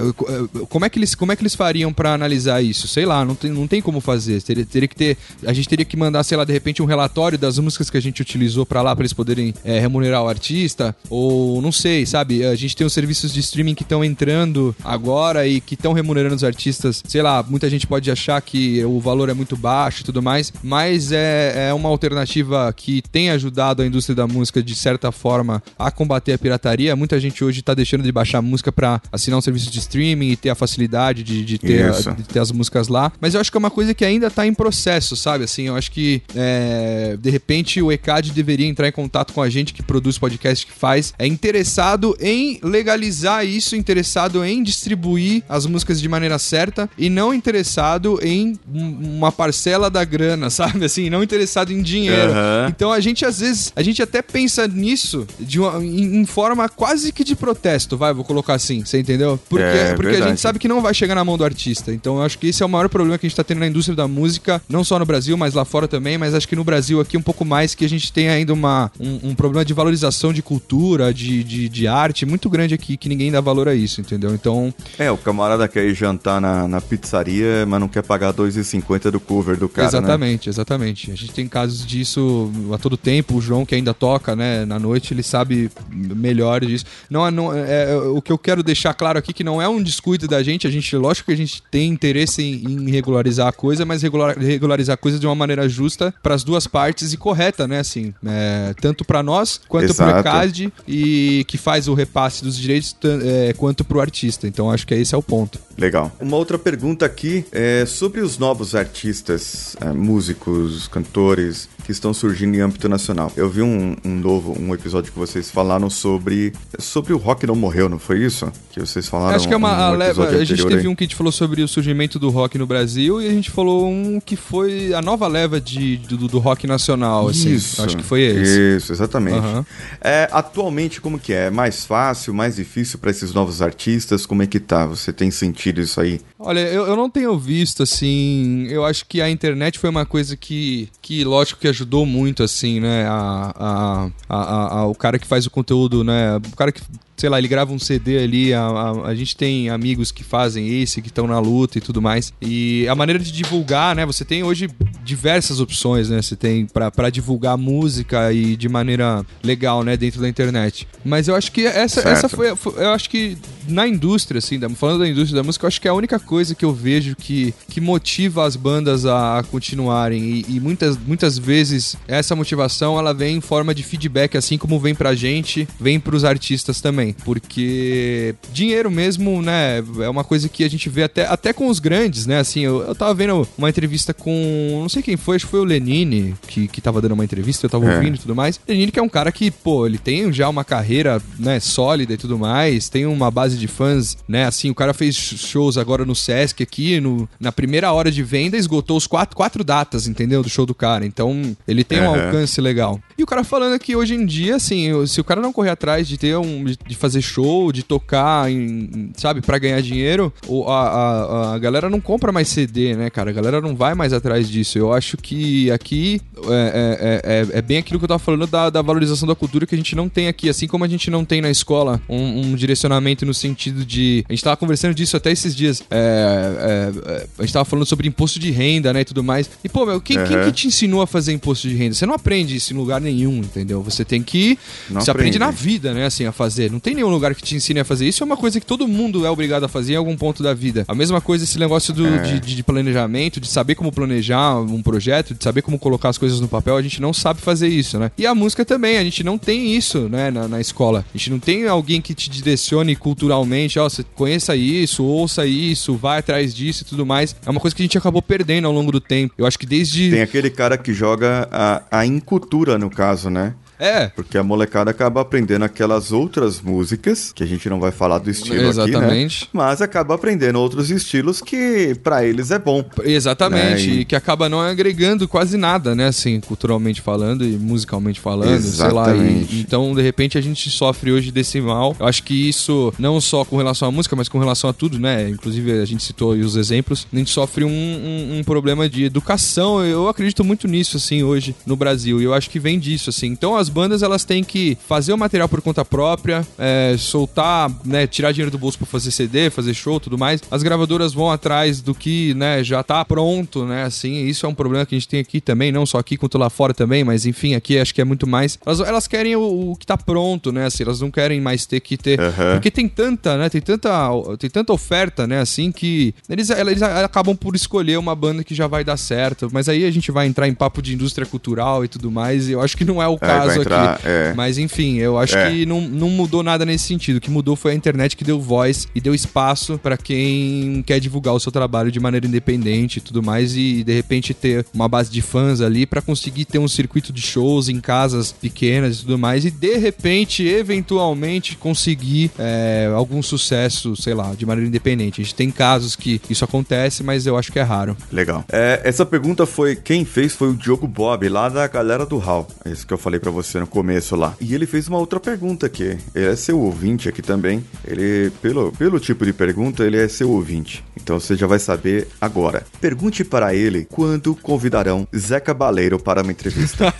como, 0.70 0.86
é 0.86 0.90
que 0.90 0.98
eles, 0.98 1.14
como 1.14 1.32
é 1.32 1.36
que 1.36 1.42
eles 1.42 1.56
fariam 1.56 1.92
para 1.92 2.14
analisar 2.14 2.62
isso? 2.62 2.88
Sei 2.88 3.06
lá, 3.06 3.26
não 3.26 3.36
tem, 3.36 3.52
não 3.52 3.68
tem 3.68 3.82
como 3.82 4.00
fazer. 4.00 4.42
Teria, 4.42 4.66
teria 4.66 4.88
que 4.88 4.96
ter. 4.96 5.18
A 5.46 5.54
gente 5.54 5.68
teria 5.68 5.86
que 5.86 5.98
mandar, 5.98 6.24
sei 6.24 6.38
lá, 6.38 6.46
de 6.46 6.54
repente 6.54 6.82
um 6.82 6.86
relatório 6.86 7.38
das 7.38 7.60
músicas 7.60 7.90
que 7.90 7.98
a 7.98 8.02
gente 8.02 8.22
utilizou 8.22 8.66
para 8.66 8.82
lá, 8.82 8.96
para 8.96 9.04
eles 9.04 9.14
poderem 9.14 9.54
é, 9.64 9.80
remunerar 9.80 10.24
o 10.24 10.30
artista. 10.30 10.96
Ou 11.10 11.62
não 11.62 11.72
sei, 11.72 12.06
sabe? 12.06 12.46
A 12.46 12.56
gente 12.56 12.76
tem 12.76 12.88
os 12.88 12.94
serviços 12.94 13.34
de 13.34 13.40
streaming 13.40 13.76
que 13.76 13.84
estão 13.84 14.04
entrando 14.04 14.76
agora 14.84 15.48
e 15.48 15.60
que 15.60 15.74
estão 15.74 15.97
remunerando 15.98 16.36
os 16.36 16.44
artistas. 16.44 17.04
Sei 17.08 17.22
lá, 17.22 17.44
muita 17.44 17.70
gente 17.70 17.86
pode 17.86 18.10
achar 18.10 18.42
que 18.42 18.84
o 18.86 19.00
valor 19.00 19.30
é 19.30 19.34
muito 19.34 19.58
baixo 19.58 20.02
e 20.02 20.04
tudo 20.04 20.22
mais, 20.22 20.54
mas 20.64 21.12
é, 21.12 21.70
é 21.70 21.74
uma 21.74 21.90
alternativa 21.90 22.72
que 22.76 23.02
tem 23.12 23.30
ajudado 23.30 23.82
a 23.82 23.86
indústria 23.86 24.16
da 24.16 24.28
música 24.28 24.62
de 24.62 24.76
certa 24.76 25.12
forma 25.12 25.62
a 25.78 25.92
combater 25.92 26.34
a 26.34 26.38
pirataria. 26.38 26.96
Muita 26.96 27.20
gente 27.20 27.44
hoje 27.44 27.62
tá 27.62 27.74
deixando 27.74 28.04
de 28.04 28.12
baixar 28.12 28.42
música 28.42 28.72
para 28.72 29.02
assinar 29.12 29.40
um 29.40 29.42
serviço 29.42 29.70
de 29.70 29.80
streaming 29.80 30.30
e 30.30 30.36
ter 30.36 30.50
a 30.50 30.56
facilidade 30.56 31.24
de, 31.24 31.44
de, 31.44 31.58
ter, 31.58 31.92
de 31.92 32.24
ter 32.24 32.40
as 32.40 32.52
músicas 32.52 32.88
lá. 32.88 33.12
Mas 33.20 33.34
eu 33.34 33.42
acho 33.42 33.52
que 33.52 33.58
é 33.58 33.60
uma 33.60 33.72
coisa 33.72 33.94
que 33.94 34.06
ainda 34.06 34.30
tá 34.30 34.46
em 34.46 34.54
processo, 34.54 35.16
sabe? 35.16 35.44
Assim, 35.44 35.64
eu 35.64 35.76
acho 35.76 35.92
que 35.92 36.22
é, 36.36 37.18
de 37.20 37.30
repente 37.30 37.82
o 37.82 37.92
ECAD 37.92 38.32
deveria 38.32 38.68
entrar 38.68 38.88
em 38.88 38.92
contato 38.92 39.34
com 39.34 39.42
a 39.42 39.50
gente 39.50 39.74
que 39.74 39.82
produz 39.82 40.18
podcast 40.18 40.66
que 40.66 40.74
faz, 40.74 41.14
é 41.18 41.26
interessado 41.26 42.16
em 42.20 42.60
legalizar 42.64 43.46
isso, 43.46 43.76
interessado 43.76 44.44
em 44.44 44.62
distribuir 44.62 45.44
as 45.48 45.66
músicas 45.66 45.87
de 45.96 46.08
maneira 46.10 46.38
certa 46.38 46.90
e 46.98 47.10
não 47.10 47.34
interessado 47.34 48.20
em 48.22 48.60
uma 48.68 49.32
parcela 49.32 49.90
da 49.90 50.04
grana, 50.04 50.50
sabe? 50.52 50.86
Assim, 50.86 51.10
não 51.10 51.24
interessado 51.24 51.72
em 51.72 51.82
dinheiro. 51.82 52.32
Uhum. 52.32 52.68
Então 52.70 52.92
a 52.92 53.00
gente 53.00 53.26
às 53.26 53.40
vezes, 53.40 53.72
a 53.76 53.82
gente 53.82 54.02
até 54.02 54.22
pensa 54.22 54.68
nisso 54.68 55.28
de 55.40 55.60
uma, 55.60 55.84
em, 55.84 56.22
em, 56.22 56.26
forma 56.26 56.68
quase 56.70 57.12
que 57.12 57.24
de 57.24 57.36
protesto, 57.36 57.98
vai, 57.98 58.14
vou 58.14 58.24
colocar 58.24 58.54
assim, 58.54 58.84
você 58.84 59.00
entendeu? 59.00 59.40
Porque, 59.50 59.64
é, 59.64 59.94
porque 59.96 60.16
a 60.16 60.28
gente 60.28 60.42
sabe 60.42 60.60
que 60.60 60.68
não 60.68 60.82
vai 60.82 60.94
chegar 60.94 61.16
na 61.16 61.24
mão 61.24 61.38
do 61.38 61.44
artista. 61.44 61.94
Então 61.94 62.18
eu 62.18 62.24
acho 62.24 62.38
que 62.38 62.48
esse 62.48 62.64
é 62.64 62.66
o 62.66 62.70
maior 62.70 62.90
problema 62.90 63.18
que 63.18 63.26
a 63.26 63.30
gente 63.30 63.38
tá 63.38 63.44
tendo 63.44 63.60
na 63.60 63.68
indústria 63.68 63.96
da 63.96 64.08
música, 64.08 64.62
não 64.68 64.84
só 64.84 65.00
no 65.00 65.06
Brasil, 65.06 65.38
mas 65.38 65.54
lá 65.54 65.66
fora 65.66 65.88
também, 65.88 66.18
mas 66.18 66.34
acho 66.34 66.48
que 66.48 66.56
no 66.56 66.64
Brasil 66.64 67.00
aqui 67.00 67.18
um 67.18 67.22
pouco 67.22 67.46
mais 67.46 67.76
que 67.76 67.86
a 67.86 67.90
gente 67.90 68.12
tem 68.12 68.30
ainda 68.30 68.54
uma, 68.54 68.92
um, 69.00 69.30
um 69.30 69.36
problema 69.36 69.64
de 69.64 69.74
valorização 69.74 70.34
de 70.34 70.42
cultura, 70.42 71.14
de, 71.14 71.44
de, 71.44 71.70
de 71.70 71.88
arte 71.88 72.26
muito 72.26 72.50
grande 72.50 72.74
aqui, 72.74 72.98
que 72.98 73.10
ninguém 73.10 73.32
dá 73.32 73.42
valor 73.42 73.68
a 73.68 73.76
isso, 73.76 74.02
entendeu? 74.02 74.34
Então... 74.34 74.74
É, 74.98 75.12
o 75.12 75.18
camarada 75.18 75.68
quer 75.78 75.86
ir 75.86 75.94
jantar 75.94 76.42
na, 76.42 76.68
na 76.68 76.82
pizzaria, 76.82 77.64
mas 77.68 77.80
não 77.80 77.88
quer 77.88 78.02
pagar 78.02 78.34
2,50 78.34 79.12
do 79.12 79.20
cover 79.20 79.56
do 79.58 79.70
cara, 79.70 79.84
né? 79.84 79.98
Exatamente, 79.98 80.48
né? 80.48 80.52
exatamente. 80.52 81.12
A 81.12 81.16
gente 81.16 81.32
tem 81.32 81.48
casos 81.48 81.86
disso 81.86 82.52
a 82.74 82.80
todo 82.80 82.98
tempo. 82.98 83.36
O 83.36 83.42
João, 83.42 83.64
que 83.64 83.76
ainda 83.76 83.94
toca, 83.94 84.36
né, 84.36 84.66
na 84.66 84.80
noite, 84.80 85.14
ele 85.14 85.22
sabe 85.22 85.70
melhor 85.88 86.66
disso. 86.66 86.86
Não, 87.10 87.30
não 87.30 87.54
é, 87.54 87.92
é, 87.92 87.96
o 87.96 88.20
que 88.22 88.32
eu 88.32 88.40
quero 88.40 88.64
deixar 88.64 88.94
claro 88.96 89.20
aqui 89.20 89.32
que 89.32 89.44
não 89.44 89.62
é 89.62 89.70
um 89.70 89.82
descuido 89.84 90.28
da 90.28 90.42
gente. 90.42 90.66
A 90.66 90.72
gente, 90.72 90.96
lógico 90.96 91.28
que 91.28 91.34
a 91.34 91.38
gente 91.38 91.62
tem 91.70 91.90
interesse 91.90 92.42
em, 92.42 92.88
em 92.88 92.90
regularizar 92.90 93.48
a 93.48 93.52
coisa, 93.52 93.86
mas 93.86 94.02
regular, 94.02 94.36
regularizar 94.36 94.96
a 94.96 94.98
coisa 94.98 95.20
de 95.20 95.28
uma 95.28 95.36
maneira 95.36 95.70
justa 95.70 96.12
para 96.24 96.34
as 96.34 96.44
duas 96.44 96.66
partes 96.66 97.14
e 97.14 97.18
correta, 97.18 97.68
né, 97.68 97.80
assim, 97.80 98.14
é, 98.26 98.74
tanto 98.82 99.06
para 99.06 99.22
nós 99.22 99.62
quanto 99.68 99.94
para 99.94 100.16
o 100.16 100.20
ECAD 100.20 100.74
e 100.88 101.46
que 101.48 101.58
faz 101.58 101.88
o 101.88 101.94
repasse 101.94 102.44
dos 102.44 102.58
direitos 102.58 102.96
é, 103.04 103.54
quanto 103.54 103.84
para 103.84 103.98
o 103.98 104.02
artista. 104.02 104.48
Então 104.48 104.72
acho 104.72 104.88
que 104.88 104.96
esse 104.96 105.14
é 105.14 105.18
o 105.18 105.22
ponto. 105.22 105.67
Legal. 105.78 106.12
Uma 106.20 106.38
outra 106.38 106.58
pergunta 106.58 107.06
aqui 107.06 107.46
é 107.52 107.86
sobre 107.86 108.22
os 108.22 108.40
novos 108.40 108.74
artistas, 108.74 109.76
é, 109.80 109.92
músicos, 109.92 110.88
cantores 110.88 111.70
que 111.86 111.92
estão 111.92 112.14
surgindo 112.14 112.56
em 112.56 112.60
âmbito 112.60 112.90
nacional. 112.90 113.32
Eu 113.38 113.50
vi 113.50 113.62
um, 113.62 113.96
um, 114.04 114.16
novo, 114.16 114.60
um 114.60 114.74
episódio 114.74 115.12
que 115.12 115.20
vocês 115.20 115.52
falaram 115.52 115.90
sobre 115.90 116.52
sobre 116.80 117.14
o 117.14 117.18
rock 117.18 117.46
não 117.46 117.56
morreu, 117.56 117.88
não 117.88 118.00
foi 118.00 118.20
isso? 118.24 118.52
Que 118.72 118.80
vocês 118.80 119.08
falaram. 119.08 119.36
Acho 119.36 119.48
que 119.48 119.54
é 119.54 119.58
uma 119.58 119.92
um 119.92 119.96
leva. 119.96 120.28
A 120.28 120.44
gente 120.44 120.66
teve 120.66 120.82
aí. 120.82 120.88
um 120.88 120.96
que 120.96 121.04
a 121.04 121.08
gente 121.08 121.16
falou 121.16 121.32
sobre 121.32 121.62
o 121.62 121.68
surgimento 121.68 122.18
do 122.18 122.30
rock 122.30 122.58
no 122.58 122.66
Brasil 122.66 123.22
e 123.22 123.28
a 123.28 123.32
gente 123.32 123.52
falou 123.52 123.88
um 123.88 124.20
que 124.20 124.36
foi 124.36 124.94
a 124.94 125.02
nova 125.02 125.28
leva 125.28 125.62
de, 125.62 125.98
do, 125.98 126.28
do 126.28 126.40
rock 126.40 126.66
nacional, 126.66 127.30
assim. 127.30 127.54
Isso. 127.54 127.82
Acho 127.84 127.96
que 127.96 128.04
foi 128.04 128.22
esse. 128.22 128.78
Isso, 128.78 128.92
exatamente. 128.92 129.46
Uhum. 129.46 129.64
É, 130.02 130.28
atualmente, 130.32 131.00
como 131.00 131.20
que 131.20 131.32
é? 131.32 131.46
É 131.46 131.50
mais 131.50 131.86
fácil, 131.86 132.34
mais 132.34 132.56
difícil 132.56 133.00
para 133.00 133.12
esses 133.12 133.32
novos 133.32 133.62
artistas? 133.62 134.26
Como 134.26 134.42
é 134.42 134.48
que 134.48 134.60
tá? 134.60 134.86
Você 134.88 135.14
tem 135.14 135.32
sentido 135.32 135.67
isso 135.76 136.00
aí? 136.00 136.20
Olha, 136.38 136.60
eu, 136.60 136.88
eu 136.88 136.96
não 136.96 137.10
tenho 137.10 137.38
visto, 137.38 137.84
assim. 137.84 138.68
Eu 138.70 138.86
acho 138.86 139.06
que 139.06 139.22
a 139.22 139.30
internet 139.30 139.80
foi 139.80 139.90
uma 139.90 140.06
coisa 140.06 140.36
que, 140.36 140.90
que 141.02 141.24
lógico, 141.24 141.60
que 141.60 141.68
ajudou 141.68 142.06
muito, 142.06 142.44
assim, 142.44 142.80
né? 142.80 143.06
A, 143.08 143.54
a, 143.56 144.10
a, 144.30 144.80
a, 144.80 144.88
o 144.88 144.96
cara 144.96 145.20
que 145.20 145.28
faz 145.28 145.46
o 145.46 145.52
conteúdo, 145.52 146.04
né? 146.04 146.38
O 146.38 146.56
cara 146.56 146.72
que 146.72 146.82
sei 147.18 147.30
lá, 147.30 147.40
ele 147.40 147.48
grava 147.48 147.74
um 147.74 147.80
CD 147.80 148.20
ali, 148.20 148.54
a, 148.54 148.62
a, 148.62 149.08
a 149.08 149.16
gente 149.16 149.36
tem 149.36 149.70
amigos 149.70 150.12
que 150.12 150.24
fazem 150.24 150.82
esse, 150.82 151.02
que 151.02 151.08
estão 151.08 151.26
na 151.26 151.40
luta 151.40 151.80
e 151.80 151.82
tudo 151.82 152.02
mais. 152.02 152.32
E 152.40 152.88
a 152.88 152.96
maneira 152.96 153.22
de 153.22 153.32
divulgar, 153.32 153.96
né? 153.96 154.06
Você 154.06 154.24
tem 154.24 154.44
hoje 154.44 154.70
diversas 155.04 155.60
opções, 155.60 156.10
né? 156.10 156.22
Você 156.22 156.36
tem 156.36 156.68
para 156.68 157.10
divulgar 157.10 157.58
música 157.58 158.32
e 158.32 158.56
de 158.56 158.70
maneira 158.70 159.26
legal, 159.44 159.84
né? 159.84 159.98
Dentro 159.98 160.22
da 160.22 160.30
internet. 160.30 160.88
Mas 161.04 161.28
eu 161.28 161.36
acho 161.36 161.52
que 161.52 161.66
essa, 161.66 162.02
essa 162.08 162.30
foi, 162.30 162.56
foi, 162.56 162.74
Eu 162.78 162.92
acho 162.92 163.10
que 163.10 163.38
na 163.68 163.88
indústria, 163.88 164.40
assim, 164.40 164.60
falando 164.76 165.00
da 165.00 165.08
indústria 165.08 165.42
da 165.42 165.44
música, 165.46 165.66
eu 165.66 165.68
acho 165.68 165.82
que 165.82 165.88
é 165.88 165.92
a 165.92 165.94
única 165.94 166.20
coisa 166.20 166.56
que 166.56 166.64
eu 166.64 166.74
vejo 166.74 167.16
que, 167.16 167.54
que 167.70 167.82
motiva 167.82 168.46
as 168.46 168.56
bandas 168.56 169.06
a, 169.06 169.40
a 169.40 169.44
continuarem. 169.44 170.24
E, 170.24 170.46
e, 170.56 170.60
muitas, 170.60 170.98
muitas 170.98 171.38
vezes 171.38 171.96
essa 172.08 172.36
motivação 172.36 172.98
ela 172.98 173.14
vem 173.14 173.38
em 173.38 173.42
forma 173.42 173.74
de 173.74 173.84
feedback, 173.84 174.38
assim 174.38 174.58
como 174.58 174.80
vem 174.80 174.96
pra 174.96 175.16
gente, 175.16 175.68
vem 175.80 176.00
pros 176.00 176.24
artistas 176.24 176.82
também. 176.82 177.07
Porque 177.24 178.36
dinheiro 178.52 178.90
mesmo, 178.90 179.42
né, 179.42 179.84
é 180.00 180.10
uma 180.10 180.24
coisa 180.24 180.50
que 180.50 180.64
a 180.64 180.70
gente 180.70 180.90
vê 180.90 181.04
até, 181.04 181.26
até 181.26 181.54
com 181.54 181.68
os 181.68 181.80
grandes, 181.80 182.26
né? 182.26 182.40
Assim, 182.40 182.62
eu, 182.62 182.82
eu 182.82 182.96
tava 182.96 183.14
vendo 183.14 183.48
uma 183.58 183.70
entrevista 183.70 184.14
com. 184.14 184.80
Não 184.82 184.90
sei 184.90 185.02
quem 185.02 185.18
foi, 185.18 185.36
acho 185.36 185.46
que 185.46 185.52
foi 185.52 185.60
o 185.60 185.66
Lenine 185.66 186.36
que, 186.48 186.68
que 186.68 186.82
tava 186.82 187.02
dando 187.02 187.14
uma 187.14 187.24
entrevista, 187.24 187.66
eu 187.66 187.70
tava 187.70 187.86
é. 187.86 187.96
ouvindo 187.96 188.16
e 188.16 188.20
tudo 188.20 188.36
mais. 188.36 188.60
Lenine, 188.68 188.92
que 188.92 189.00
é 189.00 189.04
um 189.04 189.10
cara 189.10 189.32
que, 189.32 189.52
pô, 189.52 189.86
ele 189.86 189.98
tem 189.98 190.32
já 190.32 190.50
uma 190.50 190.64
carreira, 190.64 191.22
né, 191.38 191.60
sólida 191.60 192.14
e 192.14 192.18
tudo 192.18 192.38
mais, 192.38 192.90
tem 192.90 193.06
uma 193.06 193.30
base 193.30 193.58
de 193.58 193.68
fãs, 193.68 194.18
né? 194.28 194.46
Assim, 194.46 194.70
o 194.70 194.76
cara 194.76 194.94
fez 194.94 195.16
shows 195.16 195.78
agora 195.78 196.06
no 196.06 196.16
Sesc 196.16 196.64
aqui, 196.64 197.00
no, 197.00 197.28
na 197.40 197.52
primeira 197.52 197.92
hora 197.92 198.12
de 198.12 198.24
venda, 198.24 198.58
esgotou 198.58 198.98
os 198.98 199.08
quatro, 199.08 199.36
quatro 199.36 199.64
datas, 199.64 200.08
entendeu? 200.08 200.42
Do 200.42 200.50
show 200.50 200.66
do 200.66 200.76
cara. 200.76 201.06
Então, 201.06 201.56
ele 201.68 201.84
tem 201.84 202.00
uhum. 202.00 202.06
um 202.08 202.26
alcance 202.26 202.60
legal. 202.62 203.00
E 203.18 203.24
o 203.24 203.26
cara 203.26 203.44
falando 203.44 203.80
que 203.80 203.96
hoje 203.96 204.16
em 204.16 204.26
dia, 204.26 204.56
assim, 204.56 205.06
se 205.06 205.20
o 205.20 205.24
cara 205.24 205.42
não 205.42 205.54
correr 205.54 205.70
atrás 205.70 206.08
de 206.08 206.18
ter 206.18 206.38
um. 206.38 206.66
de 206.66 206.96
fazer 206.98 207.22
show, 207.22 207.72
de 207.72 207.84
tocar, 207.84 208.50
em, 208.52 209.12
sabe, 209.16 209.42
para 209.42 209.58
ganhar 209.58 209.82
dinheiro, 209.82 210.34
a, 210.68 210.72
a, 210.72 211.54
a 211.56 211.60
galera 211.60 211.90
não 211.90 212.02
compra 212.02 212.32
mais 212.32 212.48
CD, 212.48 212.96
né, 212.96 213.10
cara? 213.10 213.30
A 213.30 213.34
galera 213.34 213.62
não 213.62 213.76
vai 213.76 213.94
mais 213.94 214.14
atrás 214.14 214.50
disso. 214.50 214.78
Eu 214.78 214.92
acho 214.94 215.18
que 215.18 215.70
aqui 215.72 216.22
é, 216.50 217.22
é, 217.24 217.56
é, 217.56 217.60
é 217.60 217.62
bem 217.62 217.78
aquilo 217.78 218.00
que 218.00 218.06
eu 218.06 218.10
tava 218.10 218.20
falando 218.20 218.48
da, 218.48 218.70
da 218.70 218.82
valorização 218.82 219.28
da 219.28 219.36
cultura 219.36 219.66
que 219.66 219.76
a 219.76 219.78
gente 219.78 219.96
não 219.96 220.10
tem 220.10 220.28
aqui. 220.28 220.50
Assim 220.50 220.68
como 220.68 220.84
a 220.84 220.88
gente 220.88 221.10
não 221.10 221.24
tem 221.24 221.42
na 221.42 221.50
escola 221.50 222.02
um, 222.10 222.42
um 222.42 222.56
direcionamento 222.56 223.26
no 223.26 223.34
sentido 223.34 223.86
de. 223.86 224.26
A 224.28 224.34
gente 224.34 224.44
tava 224.44 224.58
conversando 224.58 224.94
disso 224.94 225.16
até 225.18 225.32
esses 225.32 225.56
dias. 225.56 225.84
É, 225.90 226.92
é, 227.08 227.12
é, 227.12 227.28
a 227.38 227.42
gente 227.42 227.54
tava 227.54 227.66
falando 227.66 227.86
sobre 227.86 228.08
imposto 228.08 228.40
de 228.40 228.52
renda, 228.52 228.94
né? 228.94 229.02
E 229.02 229.06
tudo 229.06 229.24
mais. 229.24 229.50
E, 229.64 229.70
pô, 229.70 229.86
meu, 229.86 230.02
quem, 230.02 230.18
quem 230.24 230.38
Uhum. 230.38 230.46
que 230.46 230.52
te 230.52 230.68
ensinou 230.68 231.02
a 231.02 231.08
fazer 231.08 231.34
imposto 231.34 231.68
de 231.68 231.76
renda? 231.76 231.96
Você 231.96 232.06
não 232.06 232.14
aprende 232.14 232.56
isso 232.56 232.74
em 232.74 232.78
lugar 232.78 233.02
nenhum, 233.02 233.38
entendeu? 233.38 233.82
Você 233.82 234.06
tem 234.06 234.22
que. 234.22 234.58
Não 234.90 235.02
você 235.02 235.12
aprende 235.12 235.38
aprende. 235.38 235.40
na 235.40 235.52
vida, 235.52 235.94
né? 235.94 236.06
Assim, 236.06 236.26
a 236.26 236.32
fazer. 236.32 236.72
Não 236.72 236.80
tem 236.88 236.96
nenhum 236.96 237.10
lugar 237.10 237.36
que 237.36 237.44
te 237.44 237.54
ensine 237.54 237.82
a 237.82 237.84
fazer 237.84 238.08
isso. 238.08 238.24
É 238.24 238.26
uma 238.26 238.38
coisa 238.38 238.62
que 238.62 238.66
todo 238.66 238.88
mundo 238.88 239.26
é 239.26 239.30
obrigado 239.30 239.66
a 239.66 239.68
fazer 239.68 239.92
em 239.92 239.96
algum 239.98 240.16
ponto 240.16 240.42
da 240.42 240.54
vida. 240.54 240.86
A 240.88 240.96
mesma 240.96 241.20
coisa 241.20 241.44
esse 241.44 241.60
negócio 241.60 241.94
do, 241.94 242.08
É. 242.08 242.20
de, 242.20 242.56
de 242.56 242.64
planejamento, 242.64 243.42
de 243.42 243.50
saber 243.50 243.76
como 243.76 243.92
planejar 243.92 244.56
um 244.62 244.82
projeto, 244.82 245.34
de 245.34 245.44
saber 245.44 245.62
como 245.64 245.78
colocar 245.78 246.08
as 246.08 246.18
coisas 246.18 246.40
no 246.40 246.48
papel. 246.48 246.78
A 246.78 246.82
gente 246.82 247.02
não 247.02 247.12
sabe 247.12 247.42
fazer 247.42 247.68
isso, 247.68 248.00
né? 248.00 248.10
E 248.18 248.26
a 248.26 248.34
música 248.34 248.64
também. 248.64 248.98
A 248.98 249.04
gente 249.04 249.22
não 249.22 249.38
tem 249.38 249.76
isso, 249.76 250.08
né? 250.08 250.32
Na, 250.32 250.48
na 250.48 250.62
escola. 250.62 251.04
A 251.14 251.18
gente 251.18 251.30
não 251.30 251.40
tem 251.40 251.68
alguém 251.68 252.00
que 252.00 252.14
te 252.14 252.30
direcione 252.30 252.96
culturalmente. 252.96 253.78
Ó, 253.78 253.90
você 253.90 254.06
conheça 254.16 254.56
isso, 254.56 255.04
ouça 255.04 255.46
isso, 255.46 255.98
vai 255.98 256.20
atrás 256.20 256.56
disso 256.56 256.84
e 256.84 256.86
tudo 256.86 257.06
mais. 257.06 257.36
É 257.46 257.50
uma 257.50 257.60
coisa 257.60 257.76
que 257.76 257.82
a 257.82 257.86
gente 257.86 257.98
acabou 257.98 258.22
perdendo 258.22 258.66
ao 258.66 258.72
longo 258.72 258.94
do 258.94 259.02
tempo. 259.02 259.34
Eu 259.38 259.46
acho 259.46 259.60
que 259.60 259.66
desde. 259.66 260.10
Tem 260.10 260.22
aquele 260.22 260.50
cara 260.50 260.78
que 260.78 260.94
joga 260.94 261.50
a, 261.52 261.84
a 261.92 262.06
incultura, 262.06 262.78
no 262.78 262.90
caso, 262.90 263.30
né? 263.30 263.56
É. 263.80 264.08
Porque 264.08 264.38
a 264.38 264.44
molecada 264.44 264.92
acaba 264.92 265.22
aprendendo 265.22 265.64
aquelas 265.66 266.12
outras 266.12 266.62
músicas, 266.62 267.32
que 267.34 267.44
a 267.44 267.46
gente 267.46 267.70
não 267.70 267.80
vai 267.80 267.92
falar 267.92 268.18
do 268.20 268.30
estilo 268.30 268.56
aqui, 268.60 268.68
Exatamente. 268.68 269.44
né? 269.44 269.50
Mas 269.54 269.82
acaba 269.82 270.16
aprendendo 270.16 270.60
outros 270.60 270.90
estilos 270.90 271.42
que 271.42 271.96
pra 272.04 272.26
eles 272.26 272.52
é 272.52 272.60
bom. 272.60 272.84
Exatamente, 273.04 273.88
Né, 273.88 273.94
e- 273.96 274.00
e 274.02 274.06
que 274.06 274.16
acaba 274.16 274.48
não 274.50 274.60
agregando 274.62 275.28
quase 275.28 275.58
nada, 275.58 275.94
né, 275.96 276.08
assim, 276.08 276.40
culturalmente 276.40 277.02
falando 277.02 277.44
e 277.46 277.58
musicalmente 277.58 278.20
falando, 278.20 278.62
sei 278.62 278.88
lá. 278.90 279.10
e- 279.10 279.12
Exatamente. 279.18 279.60
então, 279.60 279.94
de 279.96 280.02
repente, 280.02 280.38
a 280.38 280.42
gente 280.42 280.70
sofre 280.70 281.12
hoje 281.12 281.32
desse 281.32 281.60
mal. 281.62 281.96
Eu 282.00 282.06
acho 282.06 282.24
que 282.24 282.34
isso, 282.50 282.94
não 282.98 283.20
só 283.22 283.44
com 283.46 283.58
relação 283.58 283.88
à 283.88 283.92
música, 283.92 284.16
mas 284.16 284.28
com 284.30 284.40
relação 284.40 284.70
a 284.70 284.74
tudo, 284.74 284.98
né? 285.00 285.30
Inclusive, 285.30 285.72
a 285.82 285.86
gente 285.86 286.04
citou 286.04 286.32
aí 286.34 286.42
os 286.42 286.56
exemplos, 286.56 287.08
a 287.12 287.16
gente 287.16 287.32
sofre 287.32 287.64
um, 287.64 287.70
um- 287.70 288.40
um 288.40 288.44
problema 288.44 288.88
de 288.90 289.04
educação. 289.04 289.84
Eu 289.84 290.08
acredito 290.08 290.44
muito 290.44 290.68
nisso, 290.68 290.98
assim, 290.98 291.24
hoje 291.24 291.56
no 291.66 291.76
Brasil. 291.76 292.22
E 292.22 292.24
eu 292.24 292.34
acho 292.34 292.50
que 292.50 292.60
vem 292.60 292.80
disso, 292.80 293.10
assim. 293.10 293.28
Então, 293.28 293.56
as 293.68 293.70
bandas, 293.70 294.02
elas 294.02 294.24
têm 294.24 294.44
que 294.44 294.78
fazer 294.88 295.12
o 295.12 295.18
material 295.18 295.50
por 295.50 295.62
conta 295.62 295.84
própria, 295.84 296.46
é, 296.58 296.96
soltar, 296.98 297.70
né, 297.84 298.08
tirar 298.08 298.32
dinheiro 298.32 298.50
do 298.50 298.58
bolso 298.58 298.78
pra 298.78 298.88
fazer 298.88 299.12
CD, 299.12 299.50
fazer 299.50 299.74
show, 299.74 300.00
tudo 300.00 300.18
mais. 300.18 300.42
As 300.50 300.64
gravadoras 300.64 301.14
vão 301.14 301.30
atrás 301.30 301.82
do 301.82 301.94
que, 301.94 302.34
né, 302.34 302.64
já 302.64 302.82
tá 302.82 303.04
pronto, 303.04 303.66
né, 303.66 303.84
assim. 303.84 304.26
Isso 304.26 304.46
é 304.46 304.50
um 304.50 304.54
problema 304.54 304.86
que 304.86 304.96
a 304.96 304.98
gente 304.98 305.08
tem 305.08 305.20
aqui 305.20 305.42
também, 305.42 305.72
não 305.72 305.86
só 305.86 305.98
aqui 305.98 306.16
quanto 306.16 306.38
lá 306.38 306.50
fora 306.50 306.74
também, 306.74 307.04
mas 307.04 307.26
enfim, 307.26 307.56
aqui 307.56 307.78
acho 307.78 307.94
que 307.94 308.00
é 308.00 308.06
muito 308.06 308.26
mais. 308.26 308.58
Elas, 308.66 308.80
elas 308.80 309.08
querem 309.08 309.36
o, 309.36 309.72
o 309.72 309.76
que 309.76 309.86
tá 309.86 309.98
pronto, 309.98 310.52
né, 310.52 310.66
assim, 310.66 310.84
elas 310.84 311.02
não 311.02 311.12
querem 311.12 311.42
mais 311.42 311.66
ter 311.66 311.82
que 311.82 311.98
ter. 311.98 312.20
Aham. 312.20 312.54
Porque 312.54 312.72
tem 312.72 312.88
tanta, 312.88 313.38
né, 313.38 313.50
tem 313.50 313.62
tanta, 313.62 314.10
tem 314.40 314.50
tanta 314.50 314.72
oferta, 314.72 315.28
né, 315.28 315.40
assim, 315.42 315.74
que 315.74 316.16
eles, 316.30 316.50
eles 316.50 316.82
acabam 316.82 317.36
por 317.36 317.54
escolher 317.56 317.98
uma 318.00 318.16
banda 318.16 318.44
que 318.46 318.56
já 318.56 318.68
vai 318.68 318.84
dar 318.86 318.98
certo. 318.98 319.50
Mas 319.52 319.68
aí 319.68 319.84
a 319.84 319.92
gente 319.92 320.10
vai 320.10 320.26
entrar 320.26 320.48
em 320.48 320.54
papo 320.54 320.82
de 320.82 320.94
indústria 320.94 321.28
cultural 321.28 321.84
e 321.84 321.90
tudo 321.90 322.10
mais, 322.10 322.48
e 322.48 322.54
eu 322.54 322.62
acho 322.62 322.78
que 322.78 322.86
não 322.86 323.02
é 323.02 323.08
o 323.08 323.16
É, 323.16 323.18
caso 323.18 323.57
entrar, 323.62 323.94
aqui. 323.96 324.08
é. 324.08 324.34
Mas 324.36 324.58
enfim, 324.58 324.98
eu 324.98 325.18
acho 325.18 325.38
É. 325.38 325.50
que 325.52 325.66
não, 325.66 325.82
não 325.82 326.10
mudou 326.10 326.44
nada 326.44 326.66
nesse 326.66 326.86
sentido. 326.86 327.18
O 327.18 327.22
que 327.22 327.30
mudou 327.32 327.56
foi 327.56 327.72
a 327.72 327.76
internet 327.76 328.16
que 328.16 328.24
deu 328.24 328.40
voz 328.40 328.88
e 328.96 329.02
deu 329.02 329.14
espaço 329.14 329.80
pra 329.82 329.98
quem 329.98 330.84
quer 330.86 331.00
divulgar 331.00 331.34
o 331.34 331.40
seu 331.40 331.52
trabalho 331.52 331.92
de 331.92 332.00
maneira 332.00 332.26
independente 332.28 332.98
e 332.98 333.02
tudo 333.02 333.22
mais 333.24 333.56
e 333.56 333.84
de 333.84 333.94
repente 333.94 334.34
ter 334.34 334.66
uma 334.74 334.88
base 334.88 335.12
de 335.12 335.22
fãs 335.22 335.62
ali 335.62 335.86
pra 335.86 336.02
conseguir 336.02 336.46
ter 336.46 336.60
um 336.60 336.68
circuito 336.68 337.12
de 337.14 337.22
shows 337.22 337.70
em 337.70 337.80
casas 337.80 338.32
pequenas 338.32 338.98
e 338.98 339.02
tudo 339.02 339.18
mais 339.18 339.46
e 339.46 339.52
de 339.52 339.78
repente, 339.78 340.44
eventualmente 340.48 341.56
conseguir 341.58 342.32
é, 342.38 342.90
algum 342.96 343.22
sucesso, 343.22 343.96
sei 343.96 344.14
lá, 344.14 344.34
de 344.36 344.46
maneira 344.46 344.68
independente. 344.68 345.22
A 345.22 345.24
gente 345.24 345.36
tem 345.36 345.50
casos 345.52 345.96
que 345.96 346.22
isso 346.30 346.46
acontece, 346.46 347.04
mas 347.04 347.26
eu 347.26 347.38
acho 347.38 347.52
que 347.52 347.60
é 347.60 347.64
raro. 347.64 347.96
Legal. 348.12 348.44
É, 348.52 348.82
essa 348.84 349.06
pergunta 349.06 349.46
foi 349.46 349.76
quem 349.76 350.06
fez 350.06 350.34
foi 350.34 350.50
o 350.50 350.54
Diogo 350.54 350.88
Bob, 350.88 351.28
lá 351.28 351.50
da 351.50 351.68
galera 351.68 352.06
do 352.06 352.18
HAL. 352.20 352.48
Esse 352.66 352.86
que 352.86 352.94
eu 352.94 352.98
falei 352.98 353.20
pra 353.20 353.32
você 353.32 353.47
no 353.56 353.68
começo 353.68 354.16
lá. 354.16 354.36
E 354.42 354.54
ele 354.54 354.66
fez 354.66 354.88
uma 354.88 354.98
outra 354.98 355.20
pergunta 355.20 355.66
aqui. 355.66 355.98
Ele 356.14 356.26
é 356.26 356.36
seu 356.36 356.60
ouvinte 356.60 357.08
aqui 357.10 357.22
também. 357.22 357.64
Ele, 357.86 358.32
pelo, 358.42 358.72
pelo 358.74 359.00
tipo 359.00 359.26
de 359.26 359.34
pergunta, 359.34 359.84
ele 359.84 359.98
é 359.98 360.08
seu 360.08 360.30
ouvinte. 360.32 360.84
Então 361.02 361.20
você 361.20 361.36
já 361.36 361.48
vai 361.48 361.60
saber 361.60 362.08
agora. 362.20 362.66
Pergunte 362.82 363.24
para 363.24 363.54
ele 363.56 363.86
quando 363.90 364.36
convidarão 364.36 365.08
Zé 365.16 365.40
Cabaleiro 365.40 365.98
para 366.00 366.22
uma 366.22 366.32
entrevista. 366.32 366.94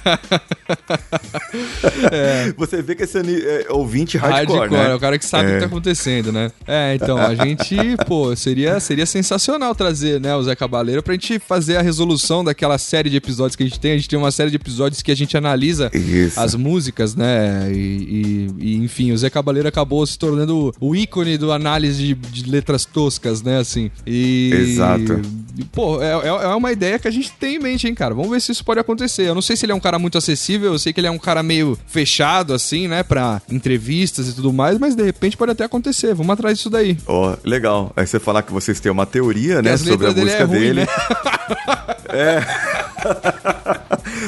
Você 2.58 2.82
vê 2.82 2.96
que 2.96 3.04
esse 3.04 3.18
ani- 3.18 3.42
é, 3.42 3.68
ouvinte 3.70 4.18
hardcore, 4.18 4.70
né? 4.72 4.92
é 4.92 4.96
o 4.96 5.00
cara 5.00 5.18
que 5.18 5.26
sabe 5.26 5.48
o 5.48 5.52
É. 5.52 5.54
que 5.56 5.60
tá 5.62 5.66
acontecendo, 5.66 6.32
né? 6.32 6.52
É, 6.68 6.96
então, 6.96 7.18
a 7.18 7.34
gente, 7.36 7.76
pô, 8.08 8.36
seria, 8.36 8.80
seria 8.80 9.06
sensacional 9.06 9.74
trazer, 9.76 10.20
né, 10.20 10.36
o 10.36 10.44
Zé 10.44 10.56
Cabaleiro 10.56 11.02
pra 11.04 11.14
gente 11.14 11.40
fazer 11.40 11.78
a 11.78 11.82
resolução 11.82 12.44
daquela 12.44 12.78
série 12.78 13.10
de 13.10 13.18
episódios 13.18 13.56
que 13.56 13.64
a 13.64 13.66
gente 13.66 13.80
tem. 13.80 13.94
A 13.94 13.96
gente 13.98 14.10
tem 14.10 14.20
uma 14.20 14.32
série 14.32 14.50
de 14.50 14.56
episódios 14.56 15.02
que 15.02 15.12
a 15.12 15.16
gente 15.16 15.36
analisa 15.38 15.90
Isso. 15.94 16.37
As 16.38 16.56
músicas, 16.56 17.16
né? 17.16 17.70
E, 17.72 17.78
e- 17.78 18.48
e, 18.60 18.76
enfim, 18.78 19.12
o 19.12 19.18
Zé 19.18 19.30
Cabaleiro 19.30 19.68
acabou 19.68 20.06
se 20.06 20.18
tornando 20.18 20.74
o 20.80 20.96
ícone 20.96 21.38
do 21.38 21.52
análise 21.52 21.98
de, 22.02 22.14
de 22.16 22.50
letras 22.50 22.86
toscas, 22.86 23.42
né? 23.42 23.60
Assim. 23.60 23.90
E. 24.06 24.52
Exato. 24.54 25.22
e, 25.58 25.64
Pô, 25.66 26.02
é, 26.02 26.12
é 26.12 26.28
é 26.28 26.56
uma 26.56 26.72
ideia 26.72 27.00
que 27.00 27.08
a 27.08 27.12
gente 27.12 27.32
tem 27.32 27.56
em 27.56 27.60
mente, 27.60 27.88
hein, 27.88 27.96
cara? 27.96 28.14
Vamos 28.14 28.32
ver 28.32 28.42
se 28.42 28.52
isso 28.52 28.64
pode 28.64 28.80
acontecer. 28.80 29.24
Eu 29.28 29.36
não 29.36 29.42
sei 29.42 29.56
se 29.56 29.66
ele 29.66 29.72
é 29.72 29.76
um 29.76 29.80
cara 29.80 29.98
muito 30.00 30.18
acessível, 30.18 30.72
eu 30.74 30.80
sei 30.80 30.94
que 30.94 31.00
ele 31.00 31.08
é 31.08 31.12
um 31.12 31.18
cara 31.20 31.42
meio 31.44 31.78
fechado, 31.88 32.54
assim, 32.54 32.88
né? 32.88 33.04
Pra 33.04 33.42
entrevistas 33.52 34.30
e 34.30 34.34
tudo 34.34 34.54
mais, 34.54 34.78
mas 34.78 34.96
de 34.96 35.04
repente 35.04 35.36
pode 35.38 35.52
até 35.52 35.64
acontecer. 35.66 36.14
Vamos 36.14 36.32
atrás 36.34 36.58
disso 36.58 36.70
daí. 36.70 36.98
Ó, 37.08 37.36
legal. 37.44 37.92
Aí 37.96 38.06
você 38.06 38.20
falar 38.20 38.44
que 38.44 38.52
vocês 38.54 38.80
têm 38.80 38.92
uma 38.92 39.06
teoria, 39.06 39.58
Que 39.58 39.62
né, 39.64 39.78
sobre 39.78 40.06
a 40.08 40.10
letras 40.10 40.14
dele 40.16 40.26
música 40.26 40.44
é 40.44 40.46
ruim, 40.46 40.60
dele. 40.60 40.82
né? 40.82 40.88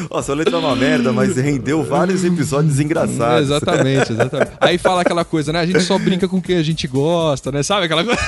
Ó, 0.09 0.21
sua 0.21 0.35
letra 0.35 0.55
é 0.55 0.59
uma 0.59 0.75
merda, 0.75 1.11
mas 1.13 1.35
rendeu 1.35 1.83
vários 1.83 2.23
episódios 2.23 2.79
engraçados. 2.79 3.49
Exatamente, 3.49 4.11
exatamente. 4.11 4.51
Aí 4.59 4.77
fala 4.77 5.01
aquela 5.01 5.23
coisa, 5.25 5.51
né? 5.53 5.59
A 5.59 5.65
gente 5.65 5.81
só 5.81 5.97
brinca 5.97 6.27
com 6.27 6.41
quem 6.41 6.57
a 6.57 6.63
gente 6.63 6.87
gosta, 6.87 7.51
né? 7.51 7.63
Sabe 7.63 7.85
aquela 7.85 8.03
coisa? 8.03 8.21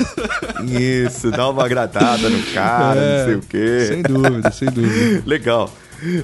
Isso, 0.79 1.31
dá 1.31 1.49
uma 1.49 1.65
agradada 1.65 2.29
no 2.29 2.41
cara, 2.53 2.99
É, 2.99 3.17
não 3.19 3.25
sei 3.25 3.35
o 3.35 3.41
quê. 3.41 3.85
Sem 3.87 4.01
dúvida, 4.01 4.51
sem 4.51 4.69
dúvida. 4.69 5.23
Legal. 5.25 5.71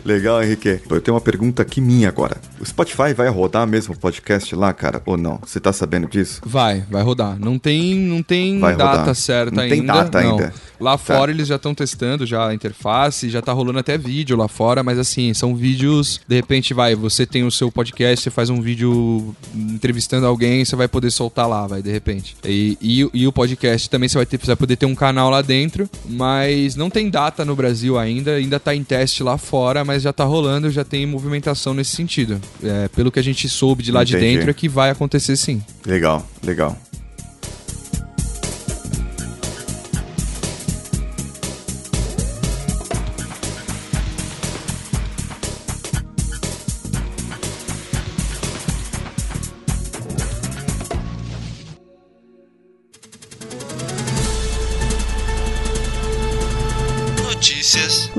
Legal, 0.03 0.43
Henrique. 0.43 0.79
Eu 0.89 1.01
tenho 1.01 1.15
uma 1.15 1.21
pergunta 1.21 1.61
aqui 1.61 1.79
minha 1.79 2.09
agora. 2.09 2.37
O 2.59 2.65
Spotify 2.65 3.13
vai 3.15 3.29
rodar 3.29 3.67
mesmo 3.67 3.93
o 3.93 3.97
podcast 3.97 4.55
lá, 4.55 4.73
cara, 4.73 5.01
ou 5.05 5.17
não? 5.17 5.39
Você 5.45 5.59
tá 5.59 5.71
sabendo 5.71 6.07
disso? 6.07 6.41
Vai, 6.45 6.83
vai 6.89 7.03
rodar. 7.03 7.37
Não 7.39 7.59
tem, 7.59 7.95
não 7.95 8.23
tem 8.23 8.59
Vai 8.59 8.75
data 8.75 8.99
rodar. 8.99 9.15
certa 9.15 9.55
Não 9.55 9.63
ainda. 9.63 9.75
tem 9.75 9.85
data 9.85 10.21
não. 10.21 10.31
ainda. 10.31 10.53
Lá 10.79 10.91
Tá. 10.91 10.97
fora 10.99 11.31
eles 11.31 11.47
já 11.47 11.55
estão 11.55 11.73
testando 11.73 12.25
já 12.25 12.47
a 12.47 12.53
interface, 12.53 13.29
já 13.29 13.41
tá 13.41 13.51
rolando 13.51 13.79
até 13.79 13.97
vídeo 13.97 14.37
lá 14.37 14.47
fora, 14.47 14.83
mas 14.83 14.99
assim, 14.99 15.33
são 15.33 15.55
vídeos, 15.55 16.21
de 16.27 16.35
repente 16.35 16.71
vai, 16.73 16.93
você 16.95 17.25
tem 17.25 17.43
o 17.43 17.49
seu 17.51 17.71
podcast, 17.71 18.23
você 18.23 18.29
faz 18.29 18.49
um 18.49 18.61
vídeo 18.61 19.35
entrevistando 19.55 20.25
alguém, 20.27 20.63
você 20.63 20.75
vai 20.75 20.87
poder 20.87 21.09
soltar 21.11 21.47
lá, 21.47 21.65
vai, 21.65 21.81
de 21.81 21.91
repente. 21.91 22.35
E, 22.45 22.77
e, 22.79 23.09
e 23.13 23.27
o 23.27 23.31
podcast 23.31 23.89
também 23.89 24.07
você 24.07 24.17
vai, 24.17 24.25
ter, 24.25 24.37
você 24.39 24.47
vai 24.47 24.55
poder 24.55 24.75
ter 24.75 24.85
um 24.85 24.93
canal 24.95 25.29
lá 25.31 25.41
dentro, 25.41 25.89
mas 26.07 26.75
não 26.75 26.89
tem 26.91 27.09
data 27.09 27.43
no 27.43 27.55
Brasil 27.55 27.97
ainda, 27.97 28.35
ainda 28.35 28.59
tá 28.59 28.75
em 28.75 28.83
teste 28.83 29.23
lá 29.23 29.37
fora, 29.37 29.66
mas 29.83 30.03
já 30.03 30.13
tá 30.13 30.23
rolando, 30.23 30.69
já 30.69 30.83
tem 30.83 31.05
movimentação 31.05 31.73
nesse 31.73 31.95
sentido. 31.95 32.39
É, 32.63 32.87
pelo 32.89 33.11
que 33.11 33.19
a 33.19 33.23
gente 33.23 33.47
soube 33.49 33.83
de 33.83 33.91
lá 33.91 34.03
de 34.03 34.15
Entendi. 34.15 34.35
dentro 34.35 34.49
é 34.49 34.53
que 34.53 34.67
vai 34.67 34.89
acontecer 34.89 35.35
sim. 35.35 35.61
Legal, 35.85 36.25
legal. 36.43 36.77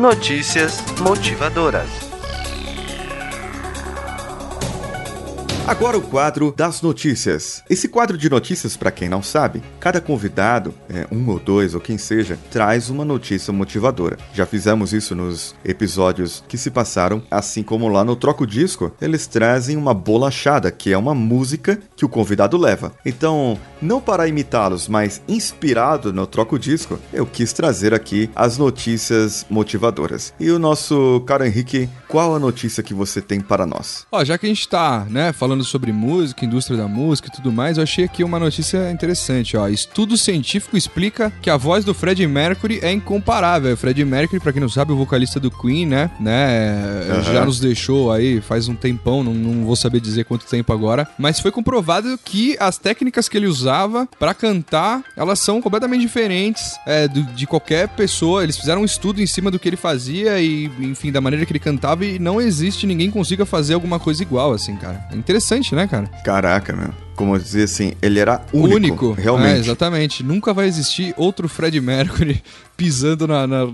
Notícias. 0.09 0.83
Motivadoras. 1.03 2.08
Agora 5.69 5.99
o 5.99 6.01
quadro 6.01 6.55
das 6.57 6.81
notícias. 6.81 7.63
Esse 7.69 7.89
quadro 7.89 8.17
de 8.17 8.31
notícias, 8.31 8.75
pra 8.75 8.91
quem 8.91 9.07
não 9.07 9.23
sabe, 9.23 9.63
cada 9.79 10.01
convidado, 10.01 10.73
é, 10.89 11.07
um 11.13 11.29
ou 11.29 11.39
dois 11.39 11.75
ou 11.75 11.81
quem 11.81 11.99
seja, 11.99 12.39
traz 12.51 12.89
uma 12.89 13.05
notícia 13.05 13.53
motivadora. 13.53 14.17
Já 14.33 14.47
fizemos 14.47 14.95
isso 14.95 15.15
nos 15.15 15.55
episódios 15.63 16.43
que 16.49 16.57
se 16.57 16.71
passaram, 16.71 17.23
assim 17.31 17.63
como 17.63 17.87
lá 17.87 18.03
no 18.03 18.17
Troco 18.17 18.47
Disco, 18.47 18.91
eles 18.99 19.27
trazem 19.27 19.77
uma 19.77 19.93
bolachada, 19.93 20.71
que 20.71 20.91
é 20.91 20.97
uma 20.97 21.15
música 21.15 21.79
que 21.95 22.05
o 22.07 22.09
convidado 22.09 22.57
leva. 22.57 22.95
Então, 23.05 23.59
não 23.83 24.01
para 24.01 24.27
imitá-los, 24.27 24.89
mas 24.89 25.21
inspirado 25.29 26.15
no 26.15 26.27
Troco 26.27 26.59
Disco, 26.59 26.99
eu 27.13 27.27
quis 27.27 27.53
trazer 27.53 27.93
aqui 27.93 28.31
as 28.35 28.57
notícias 28.57 29.45
motivadoras. 29.51 30.33
E 30.41 30.51
o 30.51 30.59
nosso 30.59 31.23
caro 31.27 31.45
Henrique, 31.45 31.91
qual 32.09 32.35
a 32.35 32.39
notícia 32.39 32.83
que 32.83 32.95
você 32.95 33.21
tem 33.21 33.39
para 33.39 33.67
nós? 33.67 34.07
Ó, 34.11 34.25
já 34.25 34.39
que 34.39 34.47
a 34.47 34.49
gente 34.49 34.67
tá, 34.67 35.07
né, 35.11 35.31
falando 35.31 35.58
falando 35.59 35.65
sobre 35.65 35.93
música, 35.93 36.45
indústria 36.45 36.77
da 36.77 36.87
música 36.87 37.29
e 37.29 37.31
tudo 37.31 37.53
mais, 37.53 37.77
eu 37.77 37.83
achei 37.83 38.05
aqui 38.05 38.23
uma 38.23 38.39
notícia 38.39 38.91
interessante, 38.91 39.57
ó. 39.57 39.69
Estudo 39.69 40.17
científico 40.17 40.77
explica 40.77 41.33
que 41.43 41.51
a 41.51 41.57
voz 41.57 41.85
do 41.85 41.95
Freddie 41.95 42.27
Mercury 42.27 42.81
é 42.83 42.93
incomparável. 42.93 43.75
O 43.75 43.77
Freddie 43.77 44.05
Mercury, 44.05 44.41
pra 44.41 44.53
quem 44.53 44.61
não 44.61 44.69
sabe, 44.69 44.93
o 44.93 44.97
vocalista 44.97 45.41
do 45.41 45.51
Queen, 45.51 45.87
né? 45.87 46.11
né 46.21 47.07
uhum. 47.11 47.23
Já 47.25 47.45
nos 47.45 47.59
deixou 47.61 48.13
aí 48.13 48.41
faz 48.41 48.69
um 48.69 48.75
tempão, 48.75 49.25
não, 49.25 49.35
não 49.35 49.65
vou 49.65 49.77
saber 49.77 50.01
dizer 50.01 50.25
quanto 50.25 50.47
tempo 50.47 50.73
agora, 50.73 51.09
mas 51.19 51.41
foi 51.41 51.51
comprovado 51.51 52.19
que 52.25 52.57
as 52.61 52.79
técnicas 52.79 53.29
que 53.29 53.37
ele 53.37 53.47
usava 53.47 54.09
para 54.19 54.35
cantar, 54.35 55.03
elas 55.17 55.39
são 55.39 55.61
completamente 55.61 56.03
diferentes 56.03 56.79
é, 56.87 57.09
do, 57.09 57.23
de 57.23 57.47
qualquer 57.47 57.89
pessoa. 57.89 58.43
Eles 58.43 58.57
fizeram 58.57 58.83
um 58.83 58.85
estudo 58.85 59.21
em 59.21 59.27
cima 59.27 59.51
do 59.51 59.59
que 59.59 59.69
ele 59.69 59.77
fazia 59.77 60.41
e, 60.41 60.67
enfim, 60.81 61.11
da 61.11 61.21
maneira 61.21 61.45
que 61.45 61.53
ele 61.53 61.59
cantava 61.59 62.05
e 62.05 62.19
não 62.19 62.41
existe 62.41 62.87
ninguém 62.87 63.11
consiga 63.11 63.45
fazer 63.45 63.75
alguma 63.75 63.99
coisa 63.99 64.23
igual, 64.23 64.53
assim, 64.53 64.77
cara. 64.77 65.09
É 65.11 65.17
interessante, 65.17 65.48
né, 65.75 65.87
cara? 65.87 66.07
Caraca, 66.25 66.75
meu 66.75 66.93
como 67.19 67.37
dizer 67.37 67.65
assim, 67.65 67.95
ele 68.01 68.21
era 68.21 68.41
único. 68.53 68.77
Único, 68.77 69.13
realmente. 69.13 69.57
É, 69.57 69.59
exatamente. 69.59 70.23
Nunca 70.23 70.55
vai 70.55 70.69
existir 70.69 71.13
outro 71.17 71.49
Fred 71.49 71.81
Mercury 71.81 72.41
pisando 72.79 73.27
na, 73.27 73.45
na, 73.45 73.67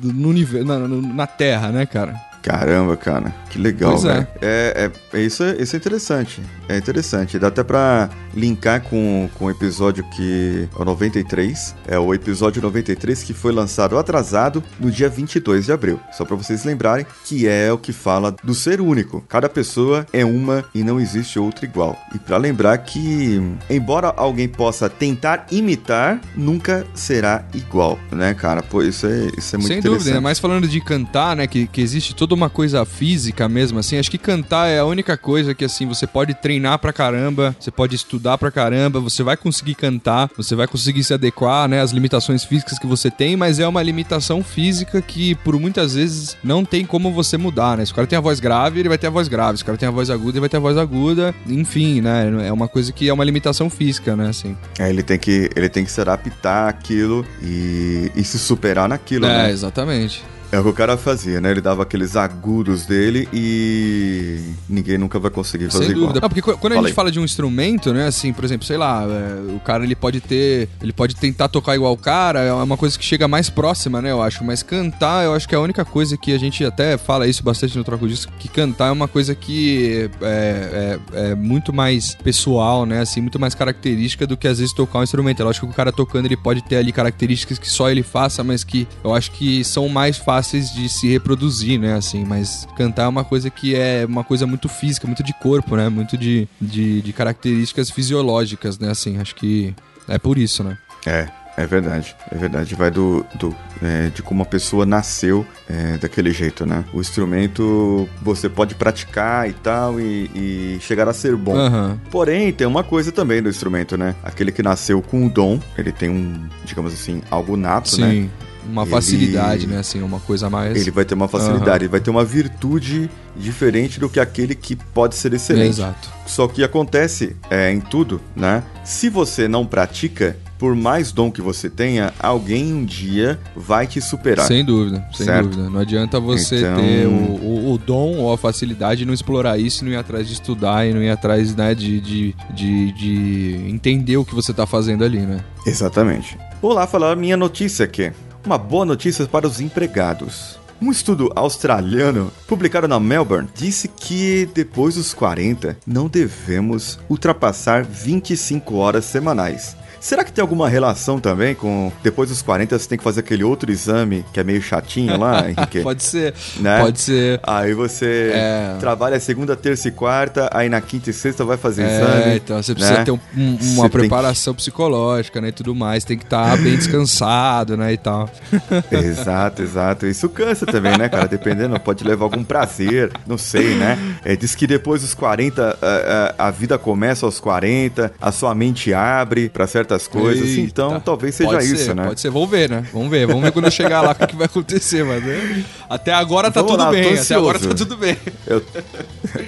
no, 0.00 0.64
na, 0.64 0.78
na 0.88 1.26
Terra, 1.26 1.72
né, 1.72 1.86
cara? 1.86 2.14
Caramba, 2.40 2.96
cara, 2.96 3.34
que 3.50 3.58
legal, 3.58 3.92
pois 3.92 4.04
é. 4.04 4.28
É, 4.40 4.90
é, 5.12 5.18
é, 5.18 5.20
isso, 5.22 5.42
é, 5.42 5.56
isso 5.60 5.74
é 5.74 5.78
interessante. 5.78 6.42
É 6.68 6.76
interessante. 6.76 7.38
Dá 7.38 7.48
até 7.48 7.62
pra 7.62 8.08
linkar 8.34 8.82
com, 8.82 9.28
com 9.34 9.46
o 9.46 9.50
episódio 9.50 10.04
que. 10.10 10.68
É 10.76 10.82
o 10.82 10.84
93. 10.84 11.74
É 11.86 11.98
o 11.98 12.14
episódio 12.14 12.62
93 12.62 13.22
que 13.22 13.32
foi 13.32 13.52
lançado 13.52 13.98
atrasado 13.98 14.62
no 14.78 14.90
dia 14.90 15.08
22 15.08 15.66
de 15.66 15.72
abril. 15.72 16.00
Só 16.12 16.24
pra 16.24 16.36
vocês 16.36 16.64
lembrarem 16.64 17.06
que 17.24 17.46
é 17.46 17.72
o 17.72 17.78
que 17.78 17.92
fala 17.92 18.34
do 18.42 18.54
ser 18.54 18.80
único. 18.80 19.20
Cada 19.28 19.48
pessoa 19.48 20.06
é 20.12 20.24
uma 20.24 20.64
e 20.74 20.82
não 20.82 21.00
existe 21.00 21.38
outra 21.38 21.64
igual. 21.64 21.98
E 22.14 22.18
pra 22.18 22.36
lembrar 22.36 22.78
que, 22.78 23.40
embora 23.68 24.12
alguém 24.16 24.48
possa 24.48 24.88
tentar 24.88 25.46
imitar, 25.50 26.20
nunca 26.36 26.86
será 26.94 27.44
igual, 27.54 27.98
né, 28.10 28.34
cara? 28.34 28.62
Pô, 28.62 28.82
isso 28.82 29.06
é, 29.06 29.28
isso 29.36 29.56
é 29.56 29.58
muito 29.58 29.72
Sem 29.72 29.80
dúvida, 29.80 30.20
mais 30.20 30.38
falando 30.38 30.66
de 30.66 30.80
cantar, 30.80 31.36
né, 31.36 31.46
que, 31.46 31.66
que 31.66 31.80
existe 31.80 32.14
todo 32.14 32.32
uma 32.32 32.50
coisa 32.50 32.84
física 32.84 33.48
mesmo, 33.48 33.78
assim. 33.78 33.98
Acho 33.98 34.10
que 34.10 34.18
cantar 34.18 34.68
é 34.68 34.78
a 34.78 34.84
única 34.84 35.16
coisa 35.16 35.54
que, 35.54 35.64
assim, 35.64 35.86
você 35.86 36.06
pode 36.06 36.34
treinar 36.34 36.53
pra 36.80 36.92
caramba, 36.92 37.54
você 37.58 37.70
pode 37.70 37.94
estudar 37.94 38.38
pra 38.38 38.50
caramba, 38.50 39.00
você 39.00 39.22
vai 39.22 39.36
conseguir 39.36 39.74
cantar, 39.74 40.30
você 40.36 40.54
vai 40.54 40.66
conseguir 40.66 41.04
se 41.04 41.14
adequar, 41.14 41.68
né, 41.68 41.80
às 41.80 41.90
limitações 41.90 42.44
físicas 42.44 42.78
que 42.78 42.86
você 42.86 43.10
tem, 43.10 43.36
mas 43.36 43.58
é 43.58 43.66
uma 43.66 43.82
limitação 43.82 44.42
física 44.42 45.00
que, 45.00 45.34
por 45.36 45.58
muitas 45.58 45.94
vezes, 45.94 46.36
não 46.42 46.64
tem 46.64 46.84
como 46.84 47.12
você 47.12 47.36
mudar, 47.36 47.76
né? 47.76 47.84
Se 47.84 47.92
o 47.92 47.94
cara 47.94 48.06
tem 48.06 48.16
a 48.16 48.20
voz 48.20 48.40
grave, 48.40 48.80
ele 48.80 48.88
vai 48.88 48.98
ter 48.98 49.06
a 49.06 49.10
voz 49.10 49.28
grave. 49.28 49.58
Se 49.58 49.62
o 49.62 49.66
cara 49.66 49.78
tem 49.78 49.88
a 49.88 49.92
voz 49.92 50.10
aguda, 50.10 50.32
ele 50.32 50.40
vai 50.40 50.48
ter 50.48 50.56
a 50.56 50.60
voz 50.60 50.76
aguda. 50.76 51.34
Enfim, 51.46 52.00
né? 52.00 52.46
É 52.46 52.52
uma 52.52 52.68
coisa 52.68 52.92
que 52.92 53.08
é 53.08 53.12
uma 53.12 53.24
limitação 53.24 53.68
física, 53.70 54.16
né, 54.16 54.28
assim. 54.28 54.56
É, 54.78 54.88
ele 54.88 55.02
tem 55.02 55.18
que, 55.18 55.50
ele 55.54 55.68
tem 55.68 55.84
que 55.84 55.90
se 55.90 56.00
adaptar 56.00 56.68
àquilo 56.68 57.24
e, 57.42 58.10
e 58.14 58.24
se 58.24 58.38
superar 58.38 58.88
naquilo, 58.88 59.26
é, 59.26 59.28
né? 59.28 59.48
É, 59.48 59.52
exatamente. 59.52 60.22
É 60.54 60.58
o 60.60 60.62
que 60.62 60.68
o 60.68 60.72
cara 60.72 60.96
fazia, 60.96 61.40
né? 61.40 61.50
Ele 61.50 61.60
dava 61.60 61.82
aqueles 61.82 62.14
agudos 62.14 62.86
dele 62.86 63.28
e 63.32 64.38
ninguém 64.68 64.96
nunca 64.96 65.18
vai 65.18 65.28
conseguir 65.28 65.64
fazer 65.64 65.86
Sem 65.86 65.94
dúvida. 65.94 66.18
igual. 66.18 66.22
Não, 66.22 66.28
porque 66.28 66.42
quando 66.42 66.72
a 66.74 66.76
gente 66.76 66.92
fala 66.92 67.10
de 67.10 67.18
um 67.18 67.24
instrumento, 67.24 67.92
né? 67.92 68.06
Assim, 68.06 68.32
por 68.32 68.44
exemplo, 68.44 68.64
sei 68.64 68.76
lá, 68.76 69.02
é, 69.02 69.52
o 69.52 69.58
cara 69.58 69.82
ele 69.82 69.96
pode 69.96 70.20
ter, 70.20 70.68
ele 70.80 70.92
pode 70.92 71.16
tentar 71.16 71.48
tocar 71.48 71.74
igual 71.74 71.92
o 71.92 71.96
cara, 71.96 72.40
é 72.40 72.52
uma 72.52 72.76
coisa 72.76 72.96
que 72.96 73.04
chega 73.04 73.26
mais 73.26 73.50
próxima, 73.50 74.00
né? 74.00 74.12
Eu 74.12 74.22
acho. 74.22 74.44
Mas 74.44 74.62
cantar, 74.62 75.24
eu 75.24 75.34
acho 75.34 75.48
que 75.48 75.56
é 75.56 75.58
a 75.58 75.60
única 75.60 75.84
coisa 75.84 76.16
que 76.16 76.32
a 76.32 76.38
gente 76.38 76.64
até 76.64 76.96
fala 76.96 77.26
isso 77.26 77.42
bastante 77.42 77.76
no 77.76 77.82
troco 77.82 78.06
disso, 78.06 78.28
que 78.38 78.46
cantar 78.46 78.90
é 78.90 78.92
uma 78.92 79.08
coisa 79.08 79.34
que 79.34 80.08
é, 80.22 80.98
é, 81.12 81.30
é 81.30 81.34
muito 81.34 81.72
mais 81.72 82.14
pessoal, 82.14 82.86
né? 82.86 83.00
Assim, 83.00 83.20
muito 83.20 83.40
mais 83.40 83.56
característica 83.56 84.24
do 84.24 84.36
que 84.36 84.46
às 84.46 84.60
vezes 84.60 84.72
tocar 84.72 85.00
um 85.00 85.02
instrumento. 85.02 85.42
É 85.42 85.44
lógico 85.44 85.66
que 85.66 85.72
o 85.72 85.76
cara 85.76 85.90
tocando 85.90 86.26
ele 86.26 86.36
pode 86.36 86.62
ter 86.62 86.76
ali 86.76 86.92
características 86.92 87.58
que 87.58 87.68
só 87.68 87.90
ele 87.90 88.04
faça, 88.04 88.44
mas 88.44 88.62
que 88.62 88.86
eu 89.02 89.12
acho 89.12 89.32
que 89.32 89.64
são 89.64 89.88
mais 89.88 90.16
fáceis 90.16 90.43
fáceis 90.44 90.70
de 90.70 90.88
se 90.88 91.08
reproduzir, 91.08 91.80
né? 91.80 91.94
Assim, 91.94 92.24
mas 92.24 92.68
cantar 92.76 93.04
é 93.04 93.08
uma 93.08 93.24
coisa 93.24 93.48
que 93.48 93.74
é 93.74 94.04
uma 94.06 94.22
coisa 94.22 94.46
muito 94.46 94.68
física, 94.68 95.06
muito 95.06 95.22
de 95.22 95.32
corpo, 95.32 95.74
né? 95.74 95.88
Muito 95.88 96.18
de, 96.18 96.46
de, 96.60 97.00
de 97.00 97.12
características 97.12 97.90
fisiológicas, 97.90 98.78
né? 98.78 98.90
Assim, 98.90 99.18
acho 99.18 99.34
que 99.34 99.74
é 100.06 100.18
por 100.18 100.36
isso, 100.36 100.62
né? 100.62 100.76
É, 101.06 101.28
é 101.56 101.66
verdade, 101.66 102.14
é 102.30 102.36
verdade. 102.36 102.74
Vai 102.74 102.90
do, 102.90 103.24
do 103.36 103.56
é, 103.82 104.10
de 104.10 104.22
como 104.22 104.42
a 104.42 104.46
pessoa 104.46 104.84
nasceu 104.84 105.46
é, 105.68 105.96
daquele 105.96 106.30
jeito, 106.30 106.66
né? 106.66 106.84
O 106.92 107.00
instrumento 107.00 108.06
você 108.20 108.48
pode 108.48 108.74
praticar 108.74 109.48
e 109.48 109.54
tal 109.54 109.98
e, 109.98 110.30
e 110.34 110.78
chegar 110.80 111.08
a 111.08 111.14
ser 111.14 111.34
bom. 111.36 111.56
Uhum. 111.56 111.98
Porém, 112.10 112.52
tem 112.52 112.66
uma 112.66 112.84
coisa 112.84 113.10
também 113.10 113.42
do 113.42 113.48
instrumento, 113.48 113.96
né? 113.96 114.14
Aquele 114.22 114.52
que 114.52 114.62
nasceu 114.62 115.00
com 115.00 115.26
o 115.26 115.30
dom, 115.30 115.58
ele 115.78 115.90
tem 115.90 116.10
um, 116.10 116.46
digamos 116.66 116.92
assim, 116.92 117.22
algo 117.30 117.56
nato, 117.56 117.88
Sim. 117.88 118.02
né? 118.02 118.30
Uma 118.68 118.82
ele... 118.82 118.90
facilidade, 118.90 119.66
né? 119.66 119.78
Assim, 119.78 120.02
uma 120.02 120.20
coisa 120.20 120.48
mais. 120.50 120.76
Ele 120.76 120.90
vai 120.90 121.04
ter 121.04 121.14
uma 121.14 121.28
facilidade, 121.28 121.70
uhum. 121.70 121.76
ele 121.76 121.88
vai 121.88 122.00
ter 122.00 122.10
uma 122.10 122.24
virtude 122.24 123.10
diferente 123.36 123.98
do 123.98 124.08
que 124.08 124.20
aquele 124.20 124.54
que 124.54 124.76
pode 124.76 125.14
ser 125.14 125.32
excelente. 125.32 125.70
exato. 125.70 126.08
Só 126.26 126.46
que 126.48 126.62
acontece 126.62 127.36
é, 127.50 127.70
em 127.70 127.80
tudo, 127.80 128.20
né? 128.34 128.62
Se 128.84 129.08
você 129.08 129.48
não 129.48 129.66
pratica, 129.66 130.36
por 130.58 130.74
mais 130.74 131.12
dom 131.12 131.30
que 131.30 131.42
você 131.42 131.68
tenha, 131.68 132.12
alguém 132.18 132.72
um 132.72 132.84
dia 132.84 133.38
vai 133.54 133.86
te 133.86 134.00
superar. 134.00 134.46
Sem 134.46 134.64
dúvida, 134.64 135.04
sem 135.12 135.26
certo? 135.26 135.48
dúvida. 135.48 135.68
Não 135.68 135.80
adianta 135.80 136.20
você 136.20 136.60
então... 136.60 136.76
ter 136.76 137.06
o, 137.06 137.10
o, 137.10 137.72
o, 137.72 137.78
dom 137.78 138.16
ou 138.16 138.32
a 138.32 138.38
facilidade 138.38 139.02
e 139.02 139.06
não 139.06 139.12
explorar 139.12 139.58
isso, 139.58 139.84
não 139.84 139.92
ir 139.92 139.96
atrás 139.96 140.26
de 140.26 140.34
estudar 140.34 140.86
e 140.86 140.94
não 140.94 141.02
ir 141.02 141.10
atrás 141.10 141.54
né, 141.54 141.74
de, 141.74 142.00
de, 142.00 142.36
de, 142.54 142.92
de 142.92 143.66
entender 143.68 144.16
o 144.16 144.24
que 144.24 144.34
você 144.34 144.52
está 144.52 144.66
fazendo 144.66 145.04
ali, 145.04 145.20
né? 145.20 145.40
Exatamente. 145.66 146.38
Vou 146.62 146.72
lá 146.72 146.86
falar 146.86 147.12
a 147.12 147.16
minha 147.16 147.36
notícia 147.36 147.84
aqui. 147.84 148.10
Uma 148.44 148.58
boa 148.58 148.84
notícia 148.84 149.26
para 149.26 149.46
os 149.46 149.58
empregados. 149.58 150.58
Um 150.80 150.90
estudo 150.90 151.32
australiano 151.34 152.30
publicado 152.46 152.86
na 152.86 153.00
Melbourne 153.00 153.48
disse 153.54 153.88
que 153.88 154.46
depois 154.52 154.96
dos 154.96 155.14
40 155.14 155.78
não 155.86 156.08
devemos 156.08 156.98
ultrapassar 157.08 157.82
25 157.82 158.74
horas 158.76 159.06
semanais. 159.06 159.74
Será 160.04 160.22
que 160.22 160.30
tem 160.30 160.42
alguma 160.42 160.68
relação 160.68 161.18
também 161.18 161.54
com 161.54 161.90
depois 162.02 162.28
dos 162.28 162.42
40 162.42 162.78
você 162.78 162.86
tem 162.86 162.98
que 162.98 163.02
fazer 163.02 163.20
aquele 163.20 163.42
outro 163.42 163.72
exame 163.72 164.22
que 164.34 164.38
é 164.38 164.44
meio 164.44 164.60
chatinho 164.60 165.18
lá, 165.18 165.48
Henrique? 165.48 165.80
pode 165.80 166.02
ser. 166.02 166.34
Né? 166.60 166.82
Pode 166.82 167.00
ser. 167.00 167.40
Aí 167.42 167.72
você 167.72 168.32
é... 168.34 168.76
trabalha 168.78 169.18
segunda, 169.18 169.56
terça 169.56 169.88
e 169.88 169.90
quarta, 169.90 170.50
aí 170.52 170.68
na 170.68 170.78
quinta 170.82 171.08
e 171.08 171.12
sexta 171.14 171.42
vai 171.42 171.56
fazer 171.56 171.84
é, 171.84 171.86
exame. 171.86 172.36
Então 172.36 172.62
você 172.62 172.74
precisa 172.74 172.98
né? 172.98 173.04
ter 173.06 173.12
um, 173.12 173.20
um, 173.34 173.58
uma 173.76 173.88
preparação 173.88 174.52
que... 174.52 174.58
psicológica, 174.58 175.40
né? 175.40 175.48
E 175.48 175.52
tudo 175.52 175.74
mais. 175.74 176.04
Tem 176.04 176.18
que 176.18 176.24
estar 176.24 176.50
tá 176.50 176.56
bem 176.58 176.76
descansado, 176.76 177.74
né? 177.74 177.94
E 177.94 177.96
tal. 177.96 178.28
exato, 178.92 179.62
exato. 179.62 180.06
Isso 180.06 180.28
cansa 180.28 180.66
também, 180.66 180.98
né, 180.98 181.08
cara? 181.08 181.26
Dependendo, 181.26 181.80
pode 181.80 182.04
levar 182.04 182.26
algum 182.26 182.44
prazer, 182.44 183.10
não 183.26 183.38
sei, 183.38 183.74
né? 183.76 183.98
É, 184.22 184.36
diz 184.36 184.54
que 184.54 184.66
depois 184.66 185.00
dos 185.00 185.14
40 185.14 185.78
a, 185.80 186.44
a, 186.44 186.48
a 186.48 186.50
vida 186.50 186.76
começa 186.76 187.24
aos 187.24 187.40
40, 187.40 188.12
a 188.20 188.30
sua 188.30 188.54
mente 188.54 188.92
abre 188.92 189.48
para 189.48 189.66
certas 189.66 189.93
certas 189.94 190.08
coisas, 190.08 190.48
Eita. 190.48 190.60
então 190.60 191.00
talvez 191.00 191.34
seja 191.34 191.62
isso, 191.62 191.94
né? 191.94 192.06
Pode 192.06 192.20
ser, 192.20 192.30
vamos 192.30 192.50
ver, 192.50 192.68
né? 192.68 192.84
Vamos 192.92 193.10
ver, 193.10 193.26
vamos 193.26 193.42
ver 193.42 193.52
quando 193.52 193.66
eu 193.66 193.70
chegar 193.70 194.00
lá 194.02 194.12
o 194.12 194.26
que, 194.26 194.36
vai 194.36 194.46
acontecer, 194.46 195.04
mas 195.04 195.24
né? 195.24 195.64
até 195.88 196.12
agora 196.12 196.50
tá 196.50 196.60
vamos 196.60 196.76
tudo 196.76 196.84
lá, 196.84 196.90
bem, 196.90 197.18
até 197.18 197.34
agora 197.34 197.58
tá 197.58 197.74
tudo 197.74 197.96
bem. 197.96 198.16
Eu... 198.46 198.62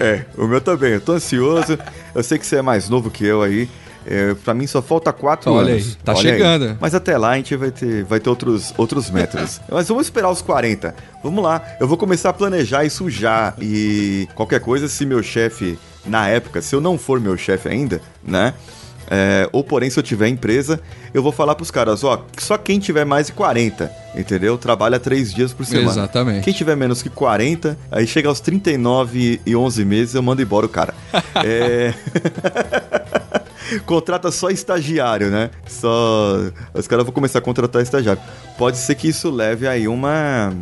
É, 0.00 0.24
o 0.36 0.46
meu 0.46 0.60
também, 0.60 0.92
eu 0.92 1.00
tô 1.00 1.12
ansioso, 1.12 1.78
eu 2.14 2.22
sei 2.22 2.38
que 2.38 2.46
você 2.46 2.56
é 2.56 2.62
mais 2.62 2.88
novo 2.88 3.10
que 3.10 3.24
eu 3.24 3.42
aí, 3.42 3.68
é, 4.06 4.34
pra 4.34 4.54
mim 4.54 4.66
só 4.66 4.80
falta 4.80 5.12
quatro 5.12 5.52
Olha 5.52 5.72
anos. 5.72 5.86
Aí, 5.86 5.94
tá 6.04 6.12
Olha 6.12 6.20
chegando. 6.20 6.64
Aí. 6.66 6.76
Mas 6.80 6.94
até 6.94 7.18
lá 7.18 7.30
a 7.30 7.36
gente 7.36 7.56
vai 7.56 7.70
ter, 7.72 8.04
vai 8.04 8.20
ter 8.20 8.30
outros, 8.30 8.72
outros 8.76 9.10
métodos. 9.10 9.60
Mas 9.68 9.88
vamos 9.88 10.06
esperar 10.06 10.30
os 10.30 10.40
40. 10.40 10.94
Vamos 11.24 11.42
lá. 11.42 11.60
Eu 11.80 11.88
vou 11.88 11.96
começar 11.96 12.30
a 12.30 12.32
planejar 12.32 12.84
isso 12.84 13.10
já. 13.10 13.52
E 13.60 14.28
qualquer 14.36 14.60
coisa, 14.60 14.86
se 14.86 15.04
meu 15.04 15.24
chefe, 15.24 15.76
na 16.04 16.28
época, 16.28 16.62
se 16.62 16.72
eu 16.74 16.80
não 16.80 16.96
for 16.96 17.20
meu 17.20 17.36
chefe 17.36 17.68
ainda, 17.68 18.00
né? 18.22 18.54
É, 19.10 19.48
ou 19.52 19.62
porém, 19.62 19.88
se 19.90 19.98
eu 19.98 20.02
tiver 20.02 20.28
empresa, 20.28 20.80
eu 21.14 21.22
vou 21.22 21.32
falar 21.32 21.54
pros 21.54 21.70
caras, 21.70 22.02
ó, 22.04 22.24
só 22.38 22.58
quem 22.58 22.78
tiver 22.78 23.04
mais 23.04 23.28
de 23.28 23.32
40, 23.32 23.90
entendeu? 24.14 24.58
Trabalha 24.58 24.98
três 24.98 25.32
dias 25.32 25.52
por 25.52 25.64
semana. 25.64 25.90
Exatamente. 25.90 26.44
Quem 26.44 26.52
tiver 26.52 26.76
menos 26.76 27.02
que 27.02 27.10
40, 27.10 27.78
aí 27.90 28.06
chega 28.06 28.28
aos 28.28 28.40
39 28.40 29.40
e 29.44 29.56
11 29.56 29.84
meses, 29.84 30.14
eu 30.14 30.22
mando 30.22 30.42
embora 30.42 30.66
o 30.66 30.68
cara. 30.68 30.94
é... 31.44 31.94
Contrata 33.84 34.30
só 34.30 34.48
estagiário, 34.48 35.28
né? 35.28 35.50
Só. 35.66 36.36
Os 36.72 36.86
caras 36.86 37.04
vão 37.04 37.12
começar 37.12 37.40
a 37.40 37.42
contratar 37.42 37.82
estagiário. 37.82 38.22
Pode 38.56 38.76
ser 38.76 38.94
que 38.94 39.08
isso 39.08 39.28
leve 39.28 39.66
aí 39.66 39.88
uma 39.88 40.54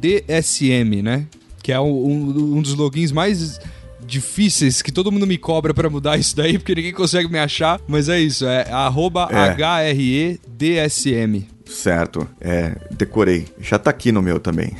HREDSM, 0.00 1.02
né? 1.02 1.26
Que 1.62 1.72
é 1.72 1.80
um, 1.80 1.86
um- 2.06 2.56
um 2.58 2.62
dos 2.62 2.74
logins 2.74 3.12
mais 3.12 3.60
difíceis 4.10 4.82
que 4.82 4.92
todo 4.92 5.10
mundo 5.12 5.26
me 5.26 5.38
cobra 5.38 5.72
pra 5.72 5.88
mudar 5.88 6.18
isso 6.18 6.36
daí, 6.36 6.58
porque 6.58 6.74
ninguém 6.74 6.92
consegue 6.92 7.30
me 7.30 7.38
achar. 7.38 7.80
Mas 7.88 8.08
é 8.08 8.18
isso, 8.20 8.44
é 8.46 8.70
arroba 8.70 9.28
É. 9.30 9.54
HREDSM. 10.58 11.46
Certo, 11.70 12.28
é, 12.40 12.76
decorei. 12.90 13.46
Já 13.60 13.78
tá 13.78 13.90
aqui 13.90 14.10
no 14.10 14.20
meu 14.20 14.40
também. 14.40 14.72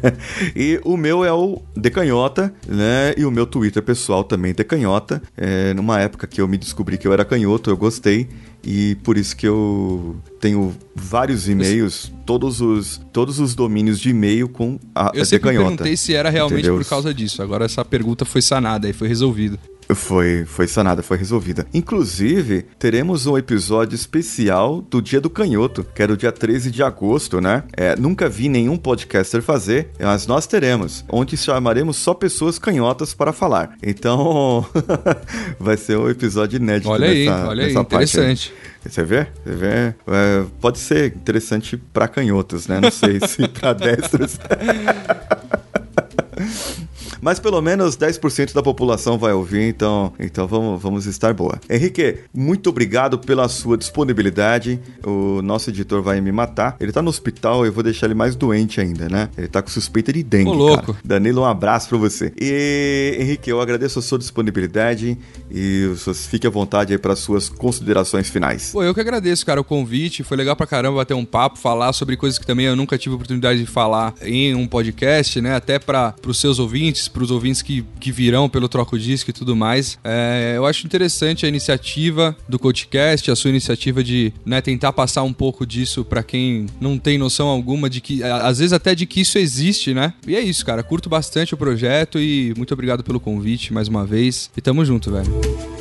e 0.56 0.80
o 0.84 0.96
meu 0.96 1.24
é 1.24 1.32
o 1.32 1.60
Decanhota, 1.76 2.52
né? 2.66 3.14
E 3.16 3.24
o 3.24 3.30
meu 3.30 3.46
Twitter 3.46 3.82
pessoal 3.82 4.24
também 4.24 4.54
Decanhota. 4.54 5.22
É, 5.36 5.74
numa 5.74 6.00
época 6.00 6.26
que 6.26 6.40
eu 6.40 6.48
me 6.48 6.56
descobri 6.56 6.96
que 6.96 7.06
eu 7.06 7.12
era 7.12 7.24
canhoto, 7.24 7.70
eu 7.70 7.76
gostei. 7.76 8.28
E 8.64 8.94
por 8.96 9.16
isso 9.16 9.36
que 9.36 9.46
eu 9.46 10.16
tenho 10.38 10.74
vários 10.94 11.48
e-mails, 11.48 12.12
todos 12.26 12.60
os, 12.60 13.00
todos 13.12 13.38
os 13.38 13.54
domínios 13.54 13.98
de 13.98 14.10
e-mail 14.10 14.48
com 14.48 14.78
a 14.94 15.12
Eu 15.14 15.24
sempre 15.24 15.50
Decanhota. 15.50 15.76
perguntei 15.76 15.96
se 15.96 16.14
era 16.14 16.28
realmente 16.30 16.60
Entendeu? 16.60 16.78
por 16.78 16.88
causa 16.88 17.12
disso. 17.14 17.42
Agora 17.42 17.64
essa 17.64 17.84
pergunta 17.84 18.24
foi 18.24 18.42
sanada 18.42 18.88
e 18.88 18.92
foi 18.92 19.08
resolvida. 19.08 19.58
Foi, 19.94 20.44
foi 20.44 20.66
sanada, 20.66 21.02
foi 21.02 21.16
resolvida. 21.16 21.66
Inclusive, 21.72 22.66
teremos 22.78 23.26
um 23.26 23.36
episódio 23.36 23.94
especial 23.94 24.80
do 24.80 25.00
Dia 25.00 25.20
do 25.20 25.30
Canhoto, 25.30 25.84
que 25.94 26.02
era 26.02 26.12
o 26.12 26.16
dia 26.16 26.32
13 26.32 26.70
de 26.70 26.82
agosto, 26.82 27.40
né? 27.40 27.64
É, 27.76 27.96
nunca 27.96 28.28
vi 28.28 28.48
nenhum 28.48 28.76
podcaster 28.76 29.42
fazer, 29.42 29.90
mas 29.98 30.26
nós 30.26 30.46
teremos, 30.46 31.04
onde 31.08 31.36
chamaremos 31.36 31.96
só 31.96 32.14
pessoas 32.14 32.58
canhotas 32.58 33.14
para 33.14 33.32
falar. 33.32 33.76
Então, 33.82 34.66
vai 35.58 35.76
ser 35.76 35.98
um 35.98 36.08
episódio 36.08 36.56
inédito 36.56 36.90
olha 36.90 37.08
aí, 37.08 37.26
nessa, 37.26 37.48
olha 37.48 37.62
aí, 37.62 37.68
nessa 37.68 37.84
parte. 37.84 38.12
interessante. 38.12 38.52
Você 38.84 39.04
vê? 39.04 39.26
Você 39.44 39.54
vê? 39.54 39.94
É, 40.06 40.44
pode 40.60 40.78
ser 40.78 41.14
interessante 41.14 41.76
para 41.76 42.08
canhotos, 42.08 42.66
né? 42.66 42.80
Não 42.80 42.90
sei 42.90 43.20
se 43.20 43.46
para 43.48 43.72
destros. 43.74 44.38
Mas 47.20 47.38
pelo 47.38 47.60
menos 47.60 47.96
10% 47.96 48.52
da 48.52 48.62
população 48.62 49.18
vai 49.18 49.32
ouvir, 49.32 49.62
então, 49.68 50.12
então 50.18 50.46
vamos, 50.46 50.80
vamos 50.80 51.06
estar 51.06 51.34
boa. 51.34 51.60
Henrique, 51.68 52.18
muito 52.34 52.70
obrigado 52.70 53.18
pela 53.18 53.48
sua 53.48 53.76
disponibilidade. 53.76 54.80
O 55.04 55.42
nosso 55.42 55.70
editor 55.70 56.02
vai 56.02 56.20
me 56.20 56.32
matar. 56.32 56.76
Ele 56.80 56.92
tá 56.92 57.02
no 57.02 57.10
hospital, 57.10 57.64
eu 57.66 57.72
vou 57.72 57.82
deixar 57.82 58.06
ele 58.06 58.14
mais 58.14 58.34
doente 58.34 58.80
ainda, 58.80 59.08
né? 59.08 59.28
Ele 59.36 59.48
tá 59.48 59.60
com 59.62 59.68
suspeita 59.68 60.12
de 60.12 60.22
dengue, 60.22 60.50
Ô, 60.50 60.54
louco. 60.54 60.94
cara. 60.94 60.98
Danilo, 61.04 61.42
um 61.42 61.44
abraço 61.46 61.88
pra 61.88 61.98
você. 61.98 62.32
E, 62.40 63.16
Henrique, 63.18 63.50
eu 63.50 63.60
agradeço 63.60 63.98
a 63.98 64.02
sua 64.02 64.18
disponibilidade 64.18 65.18
e 65.50 65.92
fique 66.28 66.46
à 66.46 66.50
vontade 66.50 66.92
aí 66.92 66.98
para 66.98 67.14
suas 67.16 67.48
considerações 67.48 68.28
finais. 68.30 68.70
Pô, 68.72 68.82
eu 68.82 68.94
que 68.94 69.00
agradeço, 69.00 69.44
cara, 69.44 69.60
o 69.60 69.64
convite. 69.64 70.22
Foi 70.22 70.36
legal 70.36 70.56
pra 70.56 70.66
caramba 70.66 70.96
bater 70.98 71.14
um 71.14 71.24
papo, 71.24 71.58
falar 71.58 71.92
sobre 71.92 72.16
coisas 72.16 72.38
que 72.38 72.46
também 72.46 72.66
eu 72.66 72.76
nunca 72.76 72.96
tive 72.96 73.14
oportunidade 73.14 73.60
de 73.60 73.66
falar 73.66 74.14
em 74.22 74.54
um 74.54 74.66
podcast, 74.66 75.40
né? 75.40 75.54
Até 75.54 75.78
para 75.78 76.14
os 76.26 76.38
seus 76.38 76.58
ouvintes, 76.58 77.08
para 77.10 77.22
os 77.22 77.30
ouvintes 77.30 77.62
que, 77.62 77.84
que 77.98 78.10
virão 78.12 78.48
pelo 78.48 78.68
Troco 78.68 78.98
Disco 78.98 79.30
e 79.30 79.32
tudo 79.32 79.56
mais. 79.56 79.98
É, 80.04 80.54
eu 80.56 80.66
acho 80.66 80.86
interessante 80.86 81.44
a 81.44 81.48
iniciativa 81.48 82.36
do 82.48 82.58
podcast, 82.58 83.30
a 83.30 83.36
sua 83.36 83.50
iniciativa 83.50 84.02
de 84.02 84.32
né, 84.44 84.60
tentar 84.60 84.92
passar 84.92 85.22
um 85.22 85.32
pouco 85.32 85.66
disso 85.66 86.04
para 86.04 86.22
quem 86.22 86.66
não 86.80 86.98
tem 86.98 87.18
noção 87.18 87.48
alguma 87.48 87.88
de 87.90 88.00
que, 88.00 88.22
às 88.22 88.58
vezes 88.58 88.72
até 88.72 88.94
de 88.94 89.06
que 89.06 89.20
isso 89.20 89.38
existe, 89.38 89.94
né? 89.94 90.14
E 90.26 90.36
é 90.36 90.40
isso, 90.40 90.64
cara. 90.64 90.82
Curto 90.82 91.08
bastante 91.08 91.54
o 91.54 91.56
projeto 91.56 92.18
e 92.18 92.54
muito 92.56 92.72
obrigado 92.72 93.02
pelo 93.02 93.20
convite 93.20 93.72
mais 93.72 93.88
uma 93.88 94.04
vez. 94.04 94.50
E 94.56 94.60
tamo 94.60 94.84
junto, 94.84 95.10
velho. 95.10 95.79